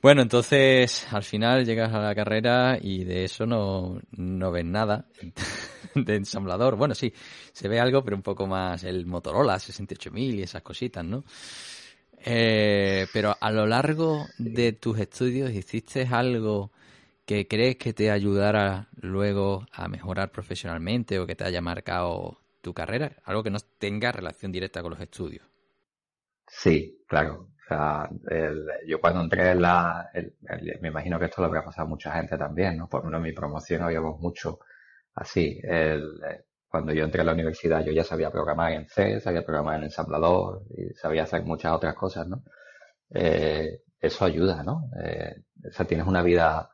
Bueno, 0.02 0.22
entonces 0.22 1.08
al 1.12 1.24
final 1.24 1.66
llegas 1.66 1.92
a 1.94 2.00
la 2.00 2.14
carrera 2.14 2.78
y 2.80 3.04
de 3.04 3.24
eso 3.24 3.46
no, 3.48 4.00
no 4.12 4.52
ves 4.52 4.66
nada 4.66 5.08
de 5.96 6.16
ensamblador. 6.16 6.76
Bueno, 6.76 6.94
sí, 6.94 7.12
se 7.52 7.68
ve 7.68 7.80
algo, 7.80 8.04
pero 8.04 8.16
un 8.16 8.22
poco 8.22 8.46
más 8.46 8.84
el 8.84 9.06
Motorola 9.06 9.58
68000 9.58 10.36
y 10.36 10.44
esas 10.44 10.62
cositas, 10.62 11.04
¿no? 11.04 11.24
Eh, 12.24 13.08
pero 13.14 13.36
a 13.40 13.52
lo 13.52 13.66
largo 13.66 14.28
de 14.38 14.74
tus 14.74 15.00
estudios 15.00 15.52
hiciste 15.52 16.08
algo 16.10 16.72
que 17.26 17.48
crees 17.48 17.78
que 17.78 17.94
te 17.94 18.12
ayudara 18.12 18.90
luego 19.02 19.66
a 19.72 19.88
mejorar 19.88 20.32
profesionalmente 20.32 21.20
o 21.20 21.26
que 21.26 21.36
te 21.36 21.44
haya 21.44 21.62
marcado 21.62 22.40
tu 22.62 22.74
carrera? 22.74 23.16
Algo 23.26 23.44
que 23.44 23.52
no 23.52 23.60
tenga 23.78 24.12
relación 24.12 24.52
directa 24.52 24.82
con 24.82 24.92
los 24.92 25.00
estudios. 25.00 25.46
Sí, 26.62 27.04
claro. 27.08 27.50
O 27.66 27.68
sea, 27.68 28.10
yo 28.88 29.00
cuando 29.02 29.22
entré 29.22 29.52
en 29.52 29.62
la, 29.62 30.10
me 30.82 30.88
imagino 30.90 31.18
que 31.20 31.26
esto 31.26 31.42
lo 31.42 31.48
habrá 31.48 31.64
pasado 31.64 31.88
a 31.88 31.90
mucha 31.90 32.12
gente 32.14 32.38
también, 32.38 32.78
¿no? 32.78 32.88
Por 32.88 33.00
ejemplo, 33.02 33.18
en 33.18 33.24
mi 33.24 33.34
promoción 33.34 33.82
habíamos 33.84 34.20
mucho 34.20 34.60
así. 35.16 35.60
cuando 36.68 36.94
yo 36.94 37.06
entré 37.06 37.22
a 37.22 37.24
la 37.24 37.34
universidad 37.34 37.84
yo 37.84 37.92
ya 37.92 38.04
sabía 38.04 38.32
programar 38.32 38.74
en 38.74 38.88
C, 38.88 39.20
sabía 39.20 39.44
programar 39.46 39.78
en 39.78 39.86
ensamblador 39.86 40.64
y 40.78 40.94
sabía 40.94 41.24
hacer 41.24 41.44
muchas 41.44 41.74
otras 41.74 41.96
cosas, 41.96 42.28
¿no? 42.28 42.44
Eh, 43.12 43.82
eso 44.00 44.26
ayuda, 44.26 44.64
¿no? 44.64 44.90
Eh, 45.04 45.36
o 45.70 45.72
sea, 45.74 45.86
tienes 45.88 46.08
una 46.08 46.24
vida, 46.24 46.70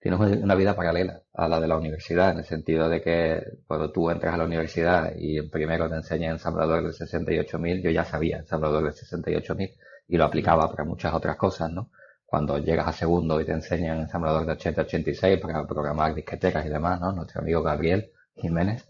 tienes 0.00 0.18
una 0.18 0.54
vida 0.54 0.74
paralela 0.74 1.22
a 1.34 1.46
la 1.46 1.60
de 1.60 1.68
la 1.68 1.76
universidad, 1.76 2.30
en 2.32 2.38
el 2.38 2.44
sentido 2.44 2.88
de 2.88 3.02
que 3.02 3.42
cuando 3.66 3.92
tú 3.92 4.10
entras 4.10 4.34
a 4.34 4.38
la 4.38 4.44
universidad 4.44 5.12
y 5.16 5.42
primero 5.42 5.88
te 5.88 5.96
enseñan 5.96 6.32
ensamblador 6.32 6.82
del 6.82 6.92
68.000, 6.92 7.82
yo 7.82 7.90
ya 7.90 8.04
sabía 8.04 8.38
ensamblador 8.38 8.84
del 8.84 8.94
68.000 8.94 9.76
y 10.08 10.16
lo 10.16 10.24
aplicaba 10.24 10.70
para 10.70 10.84
muchas 10.84 11.12
otras 11.12 11.36
cosas, 11.36 11.70
¿no? 11.70 11.90
Cuando 12.24 12.58
llegas 12.58 12.88
a 12.88 12.92
segundo 12.92 13.40
y 13.40 13.44
te 13.44 13.52
enseñan 13.52 14.00
ensamblador 14.00 14.46
de 14.46 14.52
80-86 14.54 15.40
para 15.40 15.66
programar 15.66 16.14
disqueteras 16.14 16.64
y 16.64 16.70
demás, 16.70 16.98
¿no? 17.00 17.12
Nuestro 17.12 17.42
amigo 17.42 17.62
Gabriel 17.62 18.10
Jiménez, 18.34 18.88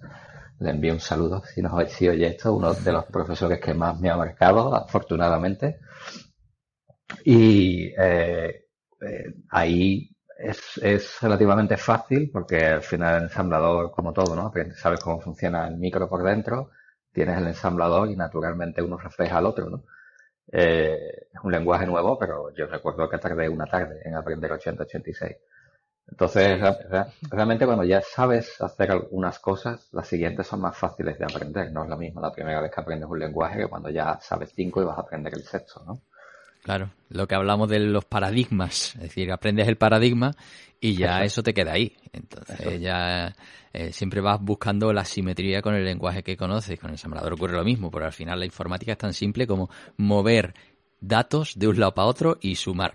le 0.60 0.70
envío 0.70 0.92
un 0.92 1.00
saludo 1.00 1.42
si 1.42 1.60
nos 1.60 1.90
si 1.90 2.08
oye 2.08 2.28
esto, 2.28 2.54
uno 2.54 2.72
de 2.72 2.92
los 2.92 3.06
profesores 3.06 3.58
que 3.58 3.74
más 3.74 3.98
me 3.98 4.10
ha 4.10 4.16
marcado, 4.16 4.74
afortunadamente. 4.74 5.80
Y 7.24 7.92
eh, 7.98 8.66
eh, 9.00 9.34
ahí 9.50 10.09
es, 10.42 10.78
es, 10.82 11.20
relativamente 11.20 11.76
fácil 11.76 12.30
porque 12.32 12.64
al 12.66 12.82
final 12.82 13.16
el 13.16 13.22
ensamblador, 13.24 13.90
como 13.90 14.12
todo, 14.12 14.34
¿no? 14.34 14.52
Sabes 14.74 15.00
cómo 15.00 15.20
funciona 15.20 15.68
el 15.68 15.76
micro 15.76 16.08
por 16.08 16.22
dentro, 16.22 16.70
tienes 17.12 17.38
el 17.38 17.48
ensamblador 17.48 18.10
y 18.10 18.16
naturalmente 18.16 18.82
uno 18.82 18.96
refleja 18.96 19.38
al 19.38 19.46
otro, 19.46 19.70
¿no? 19.70 19.84
Eh, 20.52 21.28
es 21.32 21.40
un 21.44 21.52
lenguaje 21.52 21.86
nuevo, 21.86 22.18
pero 22.18 22.52
yo 22.54 22.66
recuerdo 22.66 23.08
que 23.08 23.18
tardé 23.18 23.48
una 23.48 23.66
tarde 23.66 24.00
en 24.04 24.16
aprender 24.16 24.52
8086. 24.52 25.36
Entonces, 26.08 26.60
realmente 27.30 27.66
cuando 27.66 27.84
ya 27.84 28.00
sabes 28.00 28.60
hacer 28.60 28.90
algunas 28.90 29.38
cosas, 29.38 29.88
las 29.92 30.08
siguientes 30.08 30.46
son 30.46 30.60
más 30.60 30.76
fáciles 30.76 31.18
de 31.18 31.24
aprender. 31.24 31.70
No 31.72 31.84
es 31.84 31.90
lo 31.90 31.96
mismo 31.96 32.20
la 32.20 32.32
primera 32.32 32.60
vez 32.60 32.72
que 32.72 32.80
aprendes 32.80 33.08
un 33.08 33.18
lenguaje 33.18 33.60
que 33.60 33.68
cuando 33.68 33.90
ya 33.90 34.18
sabes 34.20 34.52
cinco 34.54 34.82
y 34.82 34.84
vas 34.84 34.98
a 34.98 35.02
aprender 35.02 35.32
el 35.34 35.44
sexto, 35.44 35.84
¿no? 35.86 36.02
Claro, 36.62 36.90
lo 37.08 37.26
que 37.26 37.34
hablamos 37.34 37.68
de 37.68 37.80
los 37.80 38.04
paradigmas, 38.04 38.94
es 38.96 39.02
decir, 39.02 39.32
aprendes 39.32 39.66
el 39.66 39.76
paradigma 39.76 40.32
y 40.78 40.94
ya 40.94 41.24
eso 41.24 41.42
te 41.42 41.54
queda 41.54 41.72
ahí. 41.72 41.96
Entonces 42.12 42.80
ya 42.80 43.34
eh, 43.72 43.92
siempre 43.92 44.20
vas 44.20 44.40
buscando 44.40 44.92
la 44.92 45.04
simetría 45.04 45.62
con 45.62 45.74
el 45.74 45.84
lenguaje 45.84 46.22
que 46.22 46.36
conoces. 46.36 46.78
Con 46.78 46.90
el 46.90 46.94
ensamblador 46.94 47.32
ocurre 47.32 47.56
lo 47.56 47.64
mismo, 47.64 47.90
pero 47.90 48.04
al 48.04 48.12
final 48.12 48.38
la 48.38 48.46
informática 48.46 48.92
es 48.92 48.98
tan 48.98 49.14
simple 49.14 49.46
como 49.46 49.70
mover 49.96 50.54
datos 51.00 51.58
de 51.58 51.68
un 51.68 51.80
lado 51.80 51.94
para 51.94 52.08
otro 52.08 52.38
y 52.40 52.54
sumar. 52.56 52.94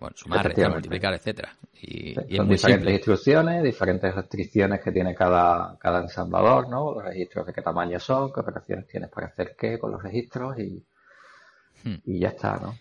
Bueno, 0.00 0.14
sumar, 0.16 0.44
restar, 0.44 0.70
multiplicar, 0.70 1.14
etcétera. 1.14 1.56
Y, 1.80 2.14
Son 2.14 2.48
diferentes 2.48 2.92
instrucciones, 2.92 3.62
diferentes 3.62 4.14
restricciones 4.14 4.80
que 4.80 4.92
tiene 4.92 5.14
cada, 5.14 5.78
cada 5.78 6.02
ensamblador, 6.02 6.68
¿no? 6.68 6.92
Los 6.94 7.04
registros 7.04 7.46
de 7.46 7.52
qué 7.52 7.62
tamaño 7.62 7.98
son, 7.98 8.32
qué 8.32 8.40
operaciones 8.40 8.86
tienes 8.88 9.10
para 9.10 9.28
hacer 9.28 9.54
qué 9.58 9.78
con 9.78 9.92
los 9.92 10.02
registros 10.02 10.58
y, 10.58 10.84
Hmm. 11.84 11.94
y 12.04 12.18
ya 12.18 12.28
está, 12.28 12.58
¿no? 12.58 12.76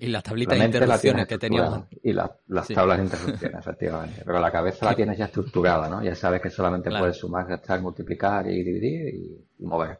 y 0.00 0.06
las 0.06 0.22
tablitas 0.22 0.58
de 0.58 0.64
interrupciones 0.64 1.26
que 1.26 1.38
teníamos. 1.38 1.84
Y 2.02 2.12
las 2.12 2.30
tablas 2.72 2.98
de 2.98 3.04
interrupciones, 3.04 3.58
efectivamente. 3.60 4.22
Pero 4.24 4.38
la 4.38 4.52
cabeza 4.52 4.86
la 4.86 4.94
tienes 4.94 5.18
ya 5.18 5.24
estructurada, 5.24 5.88
¿no? 5.88 6.02
Ya 6.02 6.14
sabes 6.14 6.40
que 6.40 6.50
solamente 6.50 6.90
puedes 6.90 7.16
sumar, 7.16 7.46
restar, 7.46 7.80
multiplicar 7.80 8.46
y 8.48 8.62
dividir 8.62 9.14
y, 9.58 9.64
mover. 9.64 9.98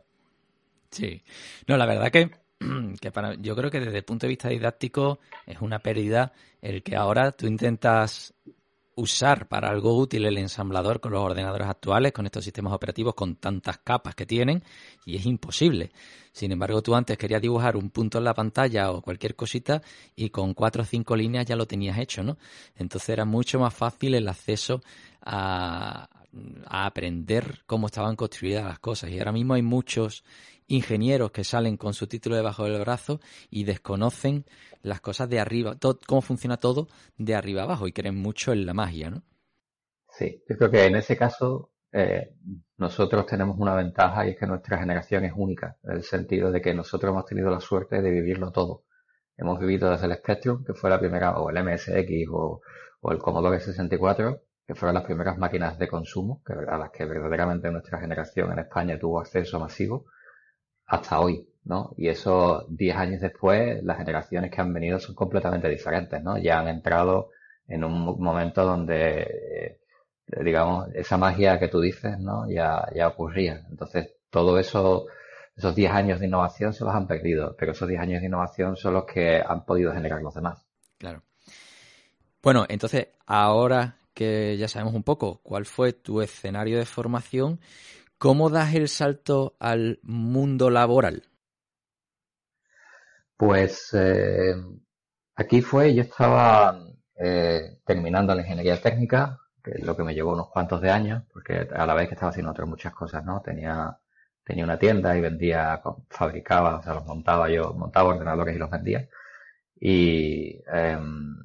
Sí. 0.90 1.22
No, 1.66 1.76
la 1.76 1.86
verdad 1.86 2.10
que, 2.10 2.30
que 3.00 3.10
para, 3.10 3.34
yo 3.34 3.56
creo 3.56 3.70
que 3.70 3.80
desde 3.80 3.98
el 3.98 4.04
punto 4.04 4.26
de 4.26 4.30
vista 4.30 4.48
didáctico 4.48 5.18
es 5.46 5.60
una 5.60 5.80
pérdida 5.80 6.32
el 6.62 6.82
que 6.82 6.96
ahora 6.96 7.32
tú 7.32 7.46
intentas 7.46 8.34
usar 8.96 9.46
para 9.46 9.68
algo 9.68 9.96
útil 9.96 10.24
el 10.24 10.38
ensamblador 10.38 11.00
con 11.00 11.12
los 11.12 11.22
ordenadores 11.22 11.68
actuales, 11.68 12.12
con 12.12 12.26
estos 12.26 12.44
sistemas 12.44 12.72
operativos, 12.72 13.14
con 13.14 13.36
tantas 13.36 13.78
capas 13.78 14.14
que 14.14 14.26
tienen, 14.26 14.64
y 15.04 15.16
es 15.16 15.26
imposible. 15.26 15.92
Sin 16.32 16.50
embargo, 16.50 16.82
tú 16.82 16.94
antes 16.94 17.16
querías 17.16 17.42
dibujar 17.42 17.76
un 17.76 17.90
punto 17.90 18.18
en 18.18 18.24
la 18.24 18.34
pantalla 18.34 18.90
o 18.90 19.02
cualquier 19.02 19.36
cosita 19.36 19.82
y 20.14 20.30
con 20.30 20.54
cuatro 20.54 20.82
o 20.82 20.86
cinco 20.86 21.14
líneas 21.14 21.46
ya 21.46 21.56
lo 21.56 21.66
tenías 21.66 21.98
hecho, 21.98 22.22
¿no? 22.22 22.38
Entonces 22.74 23.10
era 23.10 23.24
mucho 23.24 23.60
más 23.60 23.74
fácil 23.74 24.14
el 24.14 24.28
acceso 24.28 24.82
a, 25.22 26.08
a 26.66 26.86
aprender 26.86 27.62
cómo 27.66 27.86
estaban 27.86 28.16
construidas 28.16 28.64
las 28.64 28.78
cosas. 28.78 29.10
Y 29.10 29.18
ahora 29.18 29.32
mismo 29.32 29.54
hay 29.54 29.62
muchos 29.62 30.24
ingenieros 30.68 31.30
que 31.30 31.44
salen 31.44 31.76
con 31.76 31.94
su 31.94 32.06
título 32.06 32.36
debajo 32.36 32.64
del 32.64 32.80
brazo 32.80 33.20
y 33.50 33.64
desconocen 33.64 34.44
las 34.82 35.00
cosas 35.00 35.28
de 35.28 35.40
arriba, 35.40 35.76
todo, 35.76 35.98
cómo 36.06 36.22
funciona 36.22 36.58
todo 36.58 36.88
de 37.16 37.34
arriba 37.34 37.62
abajo 37.62 37.86
y 37.86 37.92
creen 37.92 38.16
mucho 38.16 38.52
en 38.52 38.66
la 38.66 38.74
magia, 38.74 39.10
¿no? 39.10 39.22
Sí, 40.08 40.42
yo 40.48 40.56
creo 40.56 40.70
que 40.70 40.84
en 40.84 40.96
ese 40.96 41.16
caso 41.16 41.70
eh, 41.92 42.34
nosotros 42.78 43.26
tenemos 43.26 43.56
una 43.58 43.74
ventaja 43.74 44.26
y 44.26 44.30
es 44.30 44.38
que 44.38 44.46
nuestra 44.46 44.78
generación 44.78 45.24
es 45.24 45.32
única, 45.36 45.76
en 45.84 45.96
el 45.96 46.02
sentido 46.02 46.50
de 46.50 46.60
que 46.60 46.74
nosotros 46.74 47.10
hemos 47.10 47.26
tenido 47.26 47.50
la 47.50 47.60
suerte 47.60 48.00
de 48.00 48.10
vivirlo 48.10 48.50
todo. 48.50 48.84
Hemos 49.36 49.60
vivido 49.60 49.90
desde 49.90 50.06
el 50.06 50.14
Spectrum, 50.14 50.64
que 50.64 50.72
fue 50.72 50.88
la 50.88 50.98
primera, 50.98 51.38
o 51.38 51.50
el 51.50 51.62
MSX 51.62 52.28
o, 52.32 52.62
o 53.00 53.12
el 53.12 53.18
Commodore 53.18 53.60
64, 53.60 54.42
que 54.66 54.74
fueron 54.74 54.94
las 54.94 55.04
primeras 55.04 55.38
máquinas 55.38 55.78
de 55.78 55.88
consumo, 55.88 56.42
que, 56.44 56.54
a 56.54 56.78
las 56.78 56.90
que 56.90 57.04
verdaderamente 57.04 57.70
nuestra 57.70 58.00
generación 58.00 58.52
en 58.52 58.60
España 58.60 58.98
tuvo 58.98 59.20
acceso 59.20 59.60
masivo, 59.60 60.06
hasta 60.86 61.20
hoy, 61.20 61.46
¿no? 61.64 61.92
Y 61.96 62.08
esos 62.08 62.64
10 62.68 62.96
años 62.96 63.20
después, 63.20 63.82
las 63.82 63.98
generaciones 63.98 64.50
que 64.50 64.60
han 64.60 64.72
venido 64.72 64.98
son 64.98 65.14
completamente 65.14 65.68
diferentes, 65.68 66.22
¿no? 66.22 66.38
Ya 66.38 66.60
han 66.60 66.68
entrado 66.68 67.30
en 67.68 67.84
un 67.84 68.20
momento 68.22 68.64
donde, 68.64 69.22
eh, 69.22 69.80
digamos, 70.44 70.88
esa 70.94 71.16
magia 71.16 71.58
que 71.58 71.68
tú 71.68 71.80
dices, 71.80 72.18
¿no? 72.18 72.48
Ya, 72.48 72.86
ya 72.94 73.08
ocurría. 73.08 73.66
Entonces, 73.68 74.14
todo 74.30 74.58
eso, 74.58 75.06
esos 75.56 75.74
10 75.74 75.92
años 75.92 76.20
de 76.20 76.26
innovación 76.26 76.72
se 76.72 76.84
los 76.84 76.94
han 76.94 77.06
perdido, 77.06 77.56
pero 77.58 77.72
esos 77.72 77.88
10 77.88 78.00
años 78.00 78.20
de 78.20 78.26
innovación 78.26 78.76
son 78.76 78.94
los 78.94 79.04
que 79.04 79.42
han 79.44 79.64
podido 79.64 79.92
generar 79.92 80.22
los 80.22 80.34
demás. 80.34 80.64
Claro. 80.98 81.22
Bueno, 82.42 82.64
entonces, 82.68 83.08
ahora 83.26 83.96
que 84.14 84.56
ya 84.56 84.68
sabemos 84.68 84.94
un 84.94 85.02
poco 85.02 85.40
cuál 85.42 85.66
fue 85.66 85.92
tu 85.92 86.22
escenario 86.22 86.78
de 86.78 86.86
formación, 86.86 87.60
¿Cómo 88.18 88.48
das 88.48 88.74
el 88.74 88.88
salto 88.88 89.56
al 89.60 90.00
mundo 90.02 90.70
laboral? 90.70 91.22
Pues 93.36 93.90
eh, 93.92 94.54
aquí 95.34 95.60
fue, 95.60 95.94
yo 95.94 96.02
estaba 96.02 96.80
eh, 97.14 97.78
terminando 97.84 98.34
la 98.34 98.40
ingeniería 98.40 98.80
técnica, 98.80 99.38
que 99.62 99.72
es 99.72 99.84
lo 99.84 99.94
que 99.94 100.02
me 100.02 100.14
llevó 100.14 100.32
unos 100.32 100.48
cuantos 100.48 100.80
de 100.80 100.90
años, 100.90 101.24
porque 101.30 101.68
a 101.74 101.84
la 101.84 101.94
vez 101.94 102.08
que 102.08 102.14
estaba 102.14 102.30
haciendo 102.30 102.52
otras 102.52 102.68
muchas 102.68 102.94
cosas, 102.94 103.22
¿no? 103.22 103.42
Tenía, 103.42 103.98
tenía 104.42 104.64
una 104.64 104.78
tienda 104.78 105.14
y 105.14 105.20
vendía, 105.20 105.82
fabricaba, 106.08 106.78
o 106.78 106.82
sea, 106.82 106.94
los 106.94 107.04
montaba 107.04 107.50
yo, 107.50 107.74
montaba 107.74 108.10
ordenadores 108.14 108.56
y 108.56 108.58
los 108.58 108.70
vendía. 108.70 109.08
Y 109.78 110.62
em, 110.72 111.36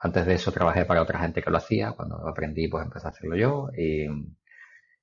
antes 0.00 0.24
de 0.26 0.34
eso 0.34 0.52
trabajé 0.52 0.86
para 0.86 1.02
otra 1.02 1.20
gente 1.20 1.42
que 1.42 1.50
lo 1.50 1.58
hacía, 1.58 1.92
cuando 1.92 2.26
aprendí 2.26 2.68
pues 2.68 2.84
empecé 2.84 3.06
a 3.06 3.10
hacerlo 3.10 3.36
yo 3.36 3.68
y 3.76 4.06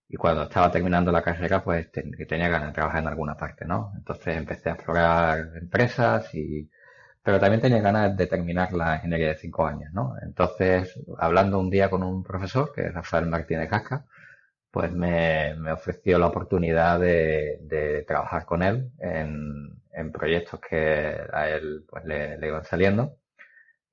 y 0.09 0.17
cuando 0.17 0.43
estaba 0.43 0.71
terminando 0.71 1.11
la 1.11 1.21
carrera, 1.21 1.63
pues 1.63 1.91
tenía 1.91 2.49
ganas 2.49 2.69
de 2.69 2.73
trabajar 2.73 3.01
en 3.03 3.09
alguna 3.09 3.35
parte, 3.37 3.65
¿no? 3.65 3.93
Entonces 3.95 4.37
empecé 4.37 4.69
a 4.69 4.73
explorar 4.73 5.51
empresas 5.55 6.33
y, 6.33 6.69
pero 7.23 7.39
también 7.39 7.61
tenía 7.61 7.79
ganas 7.81 8.17
de 8.17 8.25
terminar 8.27 8.73
la 8.73 8.95
ingeniería 8.95 9.29
de 9.29 9.35
cinco 9.37 9.67
años, 9.67 9.93
¿no? 9.93 10.15
Entonces, 10.23 10.99
hablando 11.19 11.59
un 11.59 11.69
día 11.69 11.89
con 11.91 12.01
un 12.03 12.23
profesor, 12.23 12.71
que 12.73 12.87
es 12.87 12.93
Rafael 12.93 13.27
Martínez 13.27 13.69
Casca, 13.69 14.05
pues 14.71 14.91
me, 14.93 15.55
me 15.55 15.71
ofreció 15.73 16.17
la 16.19 16.27
oportunidad 16.27 16.99
de, 16.99 17.59
de 17.61 18.03
trabajar 18.03 18.45
con 18.45 18.63
él 18.63 18.91
en, 18.99 19.81
en, 19.93 20.11
proyectos 20.11 20.59
que 20.59 21.17
a 21.33 21.49
él 21.49 21.85
pues 21.89 22.05
le, 22.05 22.37
le 22.37 22.47
iban 22.47 22.63
saliendo, 22.65 23.17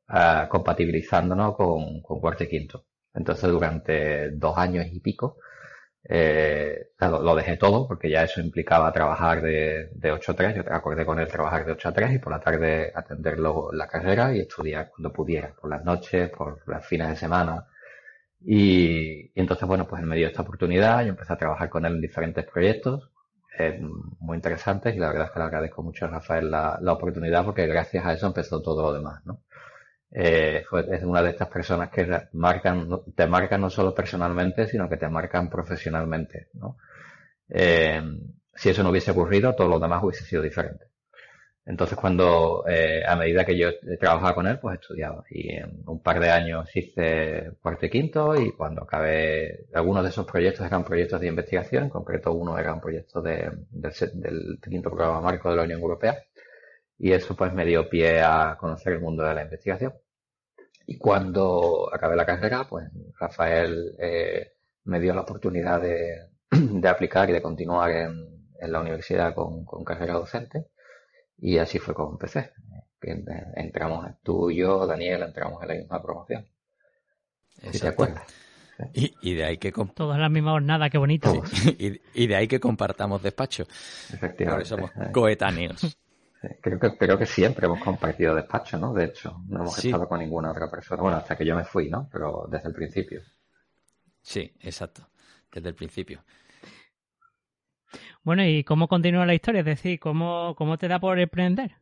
uh, 0.09 0.49
compatibilizándonos 0.49 1.57
con, 1.57 2.01
con 2.03 2.21
cuarto 2.21 2.45
y 2.45 2.49
quinto. 2.49 2.87
Entonces, 3.15 3.51
durante 3.51 4.31
dos 4.33 4.57
años 4.59 4.87
y 4.91 5.01
pico, 5.01 5.39
eh, 6.09 6.91
lo, 7.01 7.35
dejé 7.35 7.57
todo 7.57 7.87
porque 7.89 8.09
ya 8.11 8.23
eso 8.23 8.41
implicaba 8.41 8.93
trabajar 8.93 9.43
de, 9.43 9.91
de 9.93 10.13
8 10.13 10.33
a 10.33 10.35
3. 10.37 10.57
Yo 10.57 10.63
acordé 10.71 11.05
con 11.05 11.19
él 11.19 11.29
trabajar 11.29 11.65
de 11.65 11.73
8 11.73 11.89
a 11.89 11.93
3 11.93 12.13
y 12.15 12.19
por 12.19 12.33
la 12.33 12.41
tarde 12.41 12.93
atender 12.95 13.39
la 13.39 13.89
carrera 13.89 14.35
y 14.35 14.41
estudiar 14.41 14.91
cuando 14.91 15.13
pudiera, 15.13 15.55
por 15.61 15.71
las 15.71 15.85
noches, 15.85 16.31
por 16.31 16.61
las 16.69 16.87
fines 16.87 17.09
de 17.09 17.17
semana. 17.17 17.67
Y, 18.41 19.33
entonces, 19.35 19.67
bueno, 19.67 19.87
pues 19.89 20.03
él 20.03 20.09
me 20.09 20.17
dio 20.17 20.29
esta 20.29 20.43
oportunidad. 20.43 21.03
Yo 21.03 21.11
empecé 21.11 21.33
a 21.33 21.39
trabajar 21.39 21.69
con 21.69 21.85
él 21.85 21.95
en 21.95 22.01
diferentes 22.01 22.45
proyectos 22.47 23.11
eh, 23.59 23.81
muy 24.21 24.37
interesantes 24.37 24.95
y 24.95 24.99
la 24.99 25.09
verdad 25.09 25.27
es 25.27 25.33
que 25.33 25.39
le 25.39 25.45
agradezco 25.47 25.83
mucho 25.83 26.05
a 26.05 26.09
Rafael 26.09 26.51
la, 26.51 26.79
la, 26.81 26.93
oportunidad 26.93 27.45
porque 27.45 27.67
gracias 27.67 28.05
a 28.05 28.13
eso 28.13 28.27
empezó 28.27 28.61
todo 28.61 28.83
lo 28.83 28.93
demás, 28.93 29.25
¿no? 29.25 29.41
Eh, 30.11 30.65
es 30.91 31.03
una 31.03 31.23
de 31.23 31.31
estas 31.31 31.49
personas 31.49 31.91
que 31.91 32.07
marcan, 32.33 32.89
te 33.15 33.27
marcan 33.27 33.61
no 33.61 33.71
solo 33.71 33.95
personalmente, 33.95 34.67
sino 34.67 34.89
que 34.89 34.97
te 34.97 35.09
marcan 35.09 35.51
profesionalmente. 35.51 36.49
Eh, 37.49 38.03
si 38.55 38.71
eso 38.71 38.83
no 38.83 38.91
hubiese 38.91 39.11
ocurrido, 39.11 39.55
todo 39.55 39.69
lo 39.69 39.79
demás 39.79 40.03
hubiese 40.03 40.25
sido 40.25 40.43
diferente. 40.43 40.87
Entonces, 41.67 41.99
cuando, 41.99 42.65
eh, 42.69 43.03
a 43.05 43.17
medida 43.17 43.45
que 43.45 43.59
yo 43.59 43.71
trabajaba 43.99 44.37
con 44.37 44.47
él, 44.47 44.61
pues 44.61 44.81
estudiaba. 44.81 45.25
Y 45.31 45.51
en 45.53 45.83
un 45.87 46.01
par 46.01 46.21
de 46.21 46.31
años 46.31 46.75
hice 46.77 47.55
cuarto 47.61 47.87
y 47.87 47.91
quinto, 47.91 48.41
y 48.41 48.53
cuando 48.53 48.85
acabé, 48.85 49.67
algunos 49.75 50.05
de 50.05 50.11
esos 50.11 50.25
proyectos 50.27 50.65
eran 50.65 50.85
proyectos 50.85 51.21
de 51.21 51.27
investigación, 51.27 51.85
en 51.85 51.91
concreto 51.91 52.33
uno 52.33 52.57
era 52.57 52.73
un 52.73 52.81
proyecto 52.81 53.21
de, 53.21 53.51
del, 53.71 53.93
del 54.15 54.59
quinto 54.63 54.91
programa 54.91 55.21
marco 55.21 55.51
de 55.51 55.57
la 55.57 55.65
Unión 55.65 55.81
Europea. 55.81 56.17
Y 56.99 57.13
eso 57.13 57.37
pues 57.37 57.53
me 57.53 57.65
dio 57.65 57.89
pie 57.89 58.23
a 58.23 58.57
conocer 58.59 58.95
el 58.95 59.01
mundo 59.01 59.23
de 59.23 59.35
la 59.35 59.43
investigación. 59.43 59.95
Y 60.87 60.99
cuando 60.99 61.91
acabé 61.93 62.17
la 62.17 62.27
carrera, 62.27 62.67
pues 62.69 62.89
Rafael 63.19 63.95
eh, 63.99 64.53
me 64.85 65.01
dio 65.01 65.15
la 65.15 65.23
oportunidad 65.23 65.81
de, 65.81 66.29
de, 66.51 66.89
aplicar 66.89 67.29
y 67.29 67.33
de 67.33 67.43
continuar 67.43 67.91
en, 67.91 68.49
en 68.59 68.73
la 68.73 68.81
universidad 68.81 69.35
con, 69.35 69.65
con 69.65 69.85
carrera 69.85 70.15
docente 70.15 70.67
y 71.39 71.59
así 71.59 71.79
fue 71.79 71.95
como 71.95 72.13
empecé. 72.13 72.53
Entramos 73.55 74.07
tú 74.23 74.51
y 74.51 74.57
yo, 74.57 74.87
Daniel, 74.87 75.23
entramos 75.23 75.63
en 75.63 75.69
la 75.69 75.75
misma 75.75 76.03
promoción. 76.03 76.47
Si 77.71 77.79
te 77.79 77.89
acuerdas. 77.89 78.23
Y, 78.93 79.35
de 79.35 79.45
ahí 79.45 79.59
que... 79.59 79.73
Todas 79.73 80.19
las 80.19 80.31
mismas 80.31 80.53
jornadas, 80.53 80.91
qué 80.91 80.99
bonito. 80.99 81.33
Y, 82.15 82.27
de 82.27 82.37
ahí 82.37 82.49
que 82.49 82.61
compartamos 82.61 83.23
despacho. 83.23 83.63
Efectivamente. 84.13 84.69
somos 84.69 84.91
coetáneos. 85.13 85.99
Creo 86.61 86.79
que, 86.79 86.97
creo 86.97 87.19
que 87.19 87.27
siempre 87.27 87.67
hemos 87.67 87.81
compartido 87.81 88.35
despacho, 88.35 88.79
¿no? 88.79 88.93
De 88.93 89.05
hecho, 89.07 89.43
no 89.49 89.61
hemos 89.61 89.85
estado 89.85 90.09
con 90.09 90.21
ninguna 90.21 90.51
otra 90.51 90.71
persona. 90.71 91.03
Bueno, 91.03 91.19
hasta 91.19 91.37
que 91.37 91.45
yo 91.45 91.57
me 91.57 91.65
fui, 91.65 91.89
¿no? 91.89 92.09
Pero 92.11 92.47
desde 92.51 92.69
el 92.69 92.75
principio. 92.75 93.23
Sí, 94.23 94.53
exacto. 94.61 95.09
Desde 95.53 95.69
el 95.69 95.75
principio. 95.75 96.23
Bueno, 98.23 98.45
¿y 98.45 98.65
cómo 98.65 98.89
continúa 98.89 99.25
la 99.25 99.35
historia? 99.35 99.61
Es 99.61 99.67
decir, 99.67 100.01
¿cómo, 100.01 100.55
cómo 100.57 100.77
te 100.79 100.89
da 100.89 100.99
por 100.99 101.19
emprender? 101.19 101.77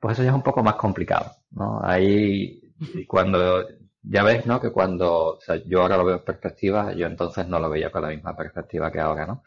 Pues 0.00 0.14
eso 0.14 0.24
ya 0.24 0.30
es 0.30 0.34
un 0.34 0.42
poco 0.42 0.62
más 0.62 0.74
complicado, 0.74 1.30
¿no? 1.52 1.80
Ahí, 1.82 2.74
cuando, 3.06 3.66
ya 4.02 4.24
ves, 4.24 4.46
¿no? 4.46 4.60
Que 4.60 4.72
cuando, 4.72 5.36
o 5.36 5.40
sea, 5.40 5.56
yo 5.64 5.82
ahora 5.82 5.96
lo 5.96 6.04
veo 6.04 6.16
en 6.16 6.24
perspectiva, 6.24 6.92
yo 6.92 7.06
entonces 7.06 7.46
no 7.46 7.60
lo 7.60 7.70
veía 7.70 7.92
con 7.92 8.02
la 8.02 8.08
misma 8.08 8.34
perspectiva 8.34 8.90
que 8.90 8.98
ahora, 8.98 9.26
¿no? 9.26 9.44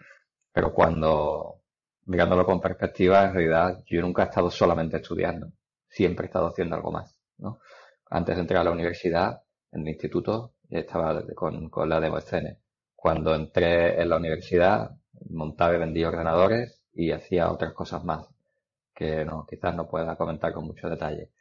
Pero 0.52 0.72
cuando, 0.74 1.63
mirándolo 2.06 2.46
con 2.46 2.62
perspectiva, 2.62 3.26
en 3.26 3.34
realidad 3.34 3.84
yo 3.86 4.02
nunca 4.02 4.24
he 4.24 4.26
estado 4.26 4.50
solamente 4.50 4.98
estudiando, 4.98 5.52
siempre 5.88 6.26
he 6.26 6.28
estado 6.28 6.48
haciendo 6.48 6.76
algo 6.76 6.92
más, 6.92 7.20
¿no? 7.38 7.60
Antes 8.10 8.36
de 8.36 8.42
entrar 8.42 8.62
a 8.62 8.66
la 8.66 8.72
universidad, 8.72 9.42
en 9.72 9.82
el 9.82 9.90
instituto, 9.90 10.54
estaba 10.70 11.24
con, 11.36 11.70
con 11.70 11.90
la 11.90 12.00
Demoscene. 12.00 12.60
Cuando 12.96 13.34
entré 13.36 14.00
en 14.02 14.10
la 14.10 14.18
universidad, 14.18 14.92
montaba 15.30 15.76
y 15.76 15.80
vendía 15.80 16.10
ordenadores 16.10 16.84
y 16.94 17.12
hacía 17.12 17.52
otras 17.52 17.74
cosas 17.74 18.04
más 18.04 18.28
que 18.94 19.26
no, 19.26 19.46
quizás 19.50 19.76
no 19.76 19.88
pueda 19.88 20.16
comentar 20.16 20.54
con 20.54 20.66
mucho 20.66 20.90
detalle. 20.90 21.32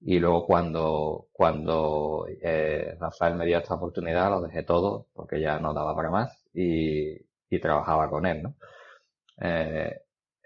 Y 0.00 0.18
luego 0.18 0.46
cuando, 0.46 1.28
cuando 1.32 2.26
eh, 2.40 2.96
Rafael 2.98 3.34
me 3.34 3.46
dio 3.46 3.58
esta 3.58 3.74
oportunidad, 3.74 4.30
lo 4.30 4.40
dejé 4.40 4.62
todo 4.62 5.08
porque 5.12 5.40
ya 5.40 5.58
no 5.58 5.74
daba 5.74 5.94
para 5.94 6.10
más 6.10 6.46
y, 6.54 7.16
y 7.50 7.60
trabajaba 7.60 8.08
con 8.08 8.24
él, 8.26 8.42
¿no? 8.42 8.54
Eh, 9.40 10.02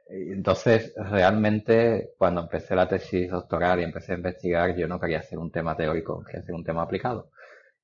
entonces, 0.08 0.92
realmente, 0.96 2.12
cuando 2.18 2.42
empecé 2.42 2.74
la 2.76 2.88
tesis 2.88 3.30
doctoral 3.30 3.80
y 3.80 3.84
empecé 3.84 4.12
a 4.12 4.16
investigar, 4.16 4.76
yo 4.76 4.86
no 4.88 5.00
quería 5.00 5.18
hacer 5.20 5.38
un 5.38 5.50
tema 5.50 5.76
teórico, 5.76 6.22
quería 6.24 6.40
hacer 6.40 6.54
un 6.54 6.64
tema 6.64 6.82
aplicado. 6.82 7.30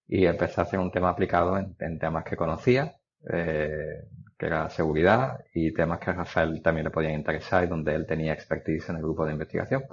Y 0.06 0.26
empecé 0.26 0.60
a 0.60 0.64
hacer 0.64 0.80
un 0.80 0.90
tema 0.90 1.10
aplicado 1.10 1.56
en, 1.58 1.76
en 1.80 1.98
temas 1.98 2.24
que 2.24 2.36
conocía, 2.36 2.96
eh, 3.32 4.04
que 4.38 4.46
era 4.46 4.70
seguridad 4.70 5.44
y 5.52 5.72
temas 5.72 5.98
que 6.00 6.10
a 6.10 6.14
Rafael 6.14 6.62
también 6.62 6.84
le 6.84 6.90
podían 6.90 7.12
interesar 7.12 7.64
y 7.64 7.66
donde 7.66 7.94
él 7.94 8.06
tenía 8.06 8.32
expertise 8.32 8.88
en 8.88 8.96
el 8.96 9.02
grupo 9.02 9.26
de 9.26 9.32
investigación. 9.32 9.84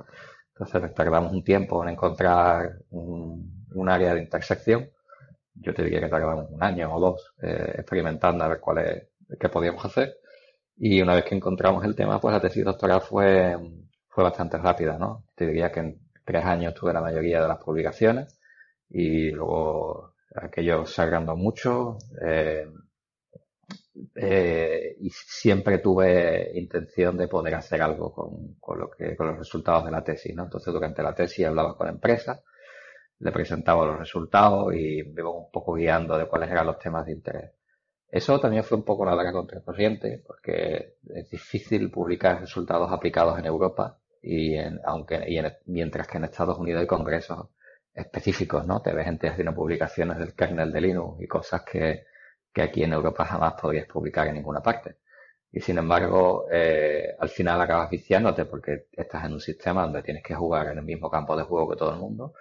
Entonces 0.53 0.93
tardamos 0.95 1.33
un 1.33 1.43
tiempo 1.43 1.83
en 1.83 1.89
encontrar 1.89 2.79
un, 2.89 3.89
área 3.89 4.13
de 4.15 4.21
intersección. 4.21 4.89
Yo 5.55 5.73
te 5.73 5.83
diría 5.83 5.99
que 5.99 6.07
tardamos 6.07 6.49
un 6.49 6.63
año 6.63 6.93
o 6.95 6.99
dos 6.99 7.33
eh, 7.41 7.75
experimentando 7.75 8.43
a 8.43 8.47
ver 8.47 8.59
cuál 8.59 8.77
es, 8.79 9.07
qué 9.39 9.49
podíamos 9.49 9.83
hacer. 9.85 10.17
Y 10.77 11.01
una 11.01 11.15
vez 11.15 11.25
que 11.25 11.35
encontramos 11.35 11.83
el 11.85 11.95
tema, 11.95 12.19
pues 12.19 12.33
la 12.33 12.41
tesis 12.41 12.63
doctoral 12.63 13.01
fue, 13.01 13.57
fue 14.07 14.23
bastante 14.23 14.57
rápida, 14.57 14.97
¿no? 14.97 15.25
Te 15.35 15.47
diría 15.47 15.71
que 15.71 15.79
en 15.79 15.99
tres 16.23 16.45
años 16.45 16.73
tuve 16.73 16.93
la 16.93 17.01
mayoría 17.01 17.41
de 17.41 17.47
las 17.47 17.57
publicaciones 17.57 18.39
y 18.89 19.31
luego 19.31 20.13
aquello 20.35 20.85
se 20.85 21.19
mucho. 21.35 21.97
Eh, 22.21 22.67
eh, 24.15 24.95
y 24.99 25.09
siempre 25.09 25.79
tuve 25.79 26.51
intención 26.53 27.17
de 27.17 27.27
poder 27.27 27.55
hacer 27.55 27.81
algo 27.81 28.13
con, 28.13 28.55
con, 28.59 28.79
lo 28.79 28.89
que, 28.91 29.15
con 29.15 29.27
los 29.27 29.37
resultados 29.39 29.85
de 29.85 29.91
la 29.91 30.03
tesis, 30.03 30.35
¿no? 30.35 30.43
Entonces 30.43 30.73
durante 30.73 31.01
la 31.01 31.15
tesis 31.15 31.45
hablaba 31.45 31.75
con 31.75 31.87
empresas, 31.87 32.43
le 33.19 33.31
presentaba 33.31 33.85
los 33.85 33.99
resultados 33.99 34.73
y 34.75 35.03
me 35.03 35.21
iba 35.21 35.31
un 35.31 35.51
poco 35.51 35.73
guiando 35.73 36.17
de 36.17 36.27
cuáles 36.27 36.51
eran 36.51 36.67
los 36.67 36.79
temas 36.79 37.05
de 37.05 37.13
interés. 37.13 37.51
Eso 38.09 38.39
también 38.39 38.63
fue 38.63 38.77
un 38.77 38.85
poco 38.85 39.05
la 39.05 39.11
contra 39.11 39.31
contracorriente, 39.33 40.23
porque 40.25 40.95
es 41.13 41.29
difícil 41.29 41.91
publicar 41.91 42.39
resultados 42.39 42.91
aplicados 42.91 43.37
en 43.37 43.45
Europa 43.45 43.99
y 44.21 44.55
en, 44.55 44.79
aunque, 44.85 45.23
y 45.27 45.37
en, 45.37 45.51
mientras 45.65 46.07
que 46.07 46.17
en 46.17 46.23
Estados 46.25 46.57
Unidos 46.57 46.81
hay 46.81 46.87
congresos 46.87 47.49
específicos, 47.93 48.65
¿no? 48.65 48.81
Te 48.81 48.93
ves 48.93 49.05
gente 49.05 49.27
haciendo 49.27 49.53
publicaciones 49.53 50.17
del 50.19 50.33
kernel 50.33 50.71
de 50.71 50.81
Linux 50.81 51.21
y 51.21 51.27
cosas 51.27 51.63
que, 51.63 52.05
que 52.53 52.61
aquí 52.61 52.83
en 52.83 52.93
Europa 52.93 53.25
jamás 53.25 53.53
podrías 53.59 53.87
publicar 53.87 54.27
en 54.27 54.35
ninguna 54.35 54.61
parte. 54.61 54.97
Y 55.51 55.59
sin 55.59 55.77
embargo, 55.77 56.45
eh, 56.51 57.15
al 57.19 57.29
final 57.29 57.59
acabas 57.61 57.89
viciándote 57.89 58.45
porque 58.45 58.87
estás 58.91 59.25
en 59.25 59.33
un 59.33 59.39
sistema 59.39 59.83
donde 59.83 60.03
tienes 60.03 60.23
que 60.23 60.35
jugar 60.35 60.67
en 60.67 60.77
el 60.77 60.85
mismo 60.85 61.09
campo 61.09 61.35
de 61.35 61.43
juego 61.43 61.69
que 61.69 61.77
todo 61.77 61.91
el 61.91 61.99
mundo 61.99 62.33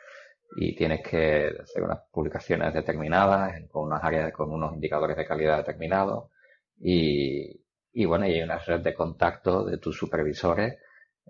y 0.57 0.75
tienes 0.75 1.03
que 1.03 1.51
hacer 1.61 1.83
unas 1.83 2.01
publicaciones 2.11 2.73
determinadas 2.73 3.55
con 3.71 3.85
unas 3.87 4.03
áreas, 4.03 4.33
con 4.33 4.51
unos 4.53 4.75
indicadores 4.75 5.17
de 5.17 5.27
calidad 5.27 5.59
determinados 5.59 6.31
y, 6.79 7.61
y 7.93 8.05
bueno, 8.05 8.27
y 8.27 8.35
hay 8.35 8.43
una 8.43 8.59
red 8.59 8.81
de 8.81 8.95
contacto 8.95 9.65
de 9.65 9.79
tus 9.79 9.97
supervisores 9.97 10.79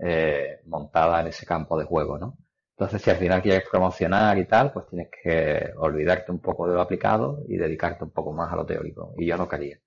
eh, 0.05 0.61
montada 0.67 1.21
en 1.21 1.29
ese 1.29 1.47
campo 1.47 1.79
de 1.79 1.85
juego, 1.85 2.19
¿no? 2.19 2.37
Entonces, 2.79 3.01
si 3.01 3.11
al 3.11 3.17
final 3.17 3.41
quieres 3.41 3.67
promocionar 3.71 4.37
y 4.37 4.47
tal, 4.47 4.71
pues 4.73 4.87
tienes 4.89 5.09
que 5.23 5.71
olvidarte 5.79 6.31
un 6.31 6.41
poco 6.41 6.69
de 6.69 6.75
lo 6.75 6.83
aplicado 6.83 7.43
y 7.49 7.57
dedicarte 7.57 8.05
un 8.05 8.11
poco 8.11 8.33
más 8.33 8.53
a 8.53 8.57
lo 8.57 8.67
teórico. 8.67 9.15
Y 9.17 9.27
yo 9.27 9.37
no 9.39 9.49
quería. 9.49 9.79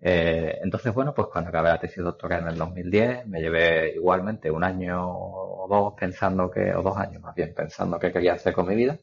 Eh, 0.00 0.58
entonces, 0.62 0.92
bueno, 0.94 1.14
pues 1.14 1.28
cuando 1.28 1.48
acabé 1.48 1.68
la 1.70 1.80
tesis 1.80 2.02
doctoral 2.04 2.42
en 2.42 2.48
el 2.48 2.58
2010, 2.58 3.26
me 3.26 3.40
llevé 3.40 3.94
igualmente 3.94 4.50
un 4.50 4.62
año 4.64 5.02
o 5.08 5.66
dos 5.68 5.94
pensando 5.98 6.50
que, 6.50 6.74
o 6.74 6.82
dos 6.82 6.96
años 6.96 7.22
más 7.22 7.34
bien, 7.34 7.54
pensando 7.54 7.98
qué 7.98 8.12
quería 8.12 8.34
hacer 8.34 8.52
con 8.52 8.68
mi 8.68 8.74
vida. 8.74 8.98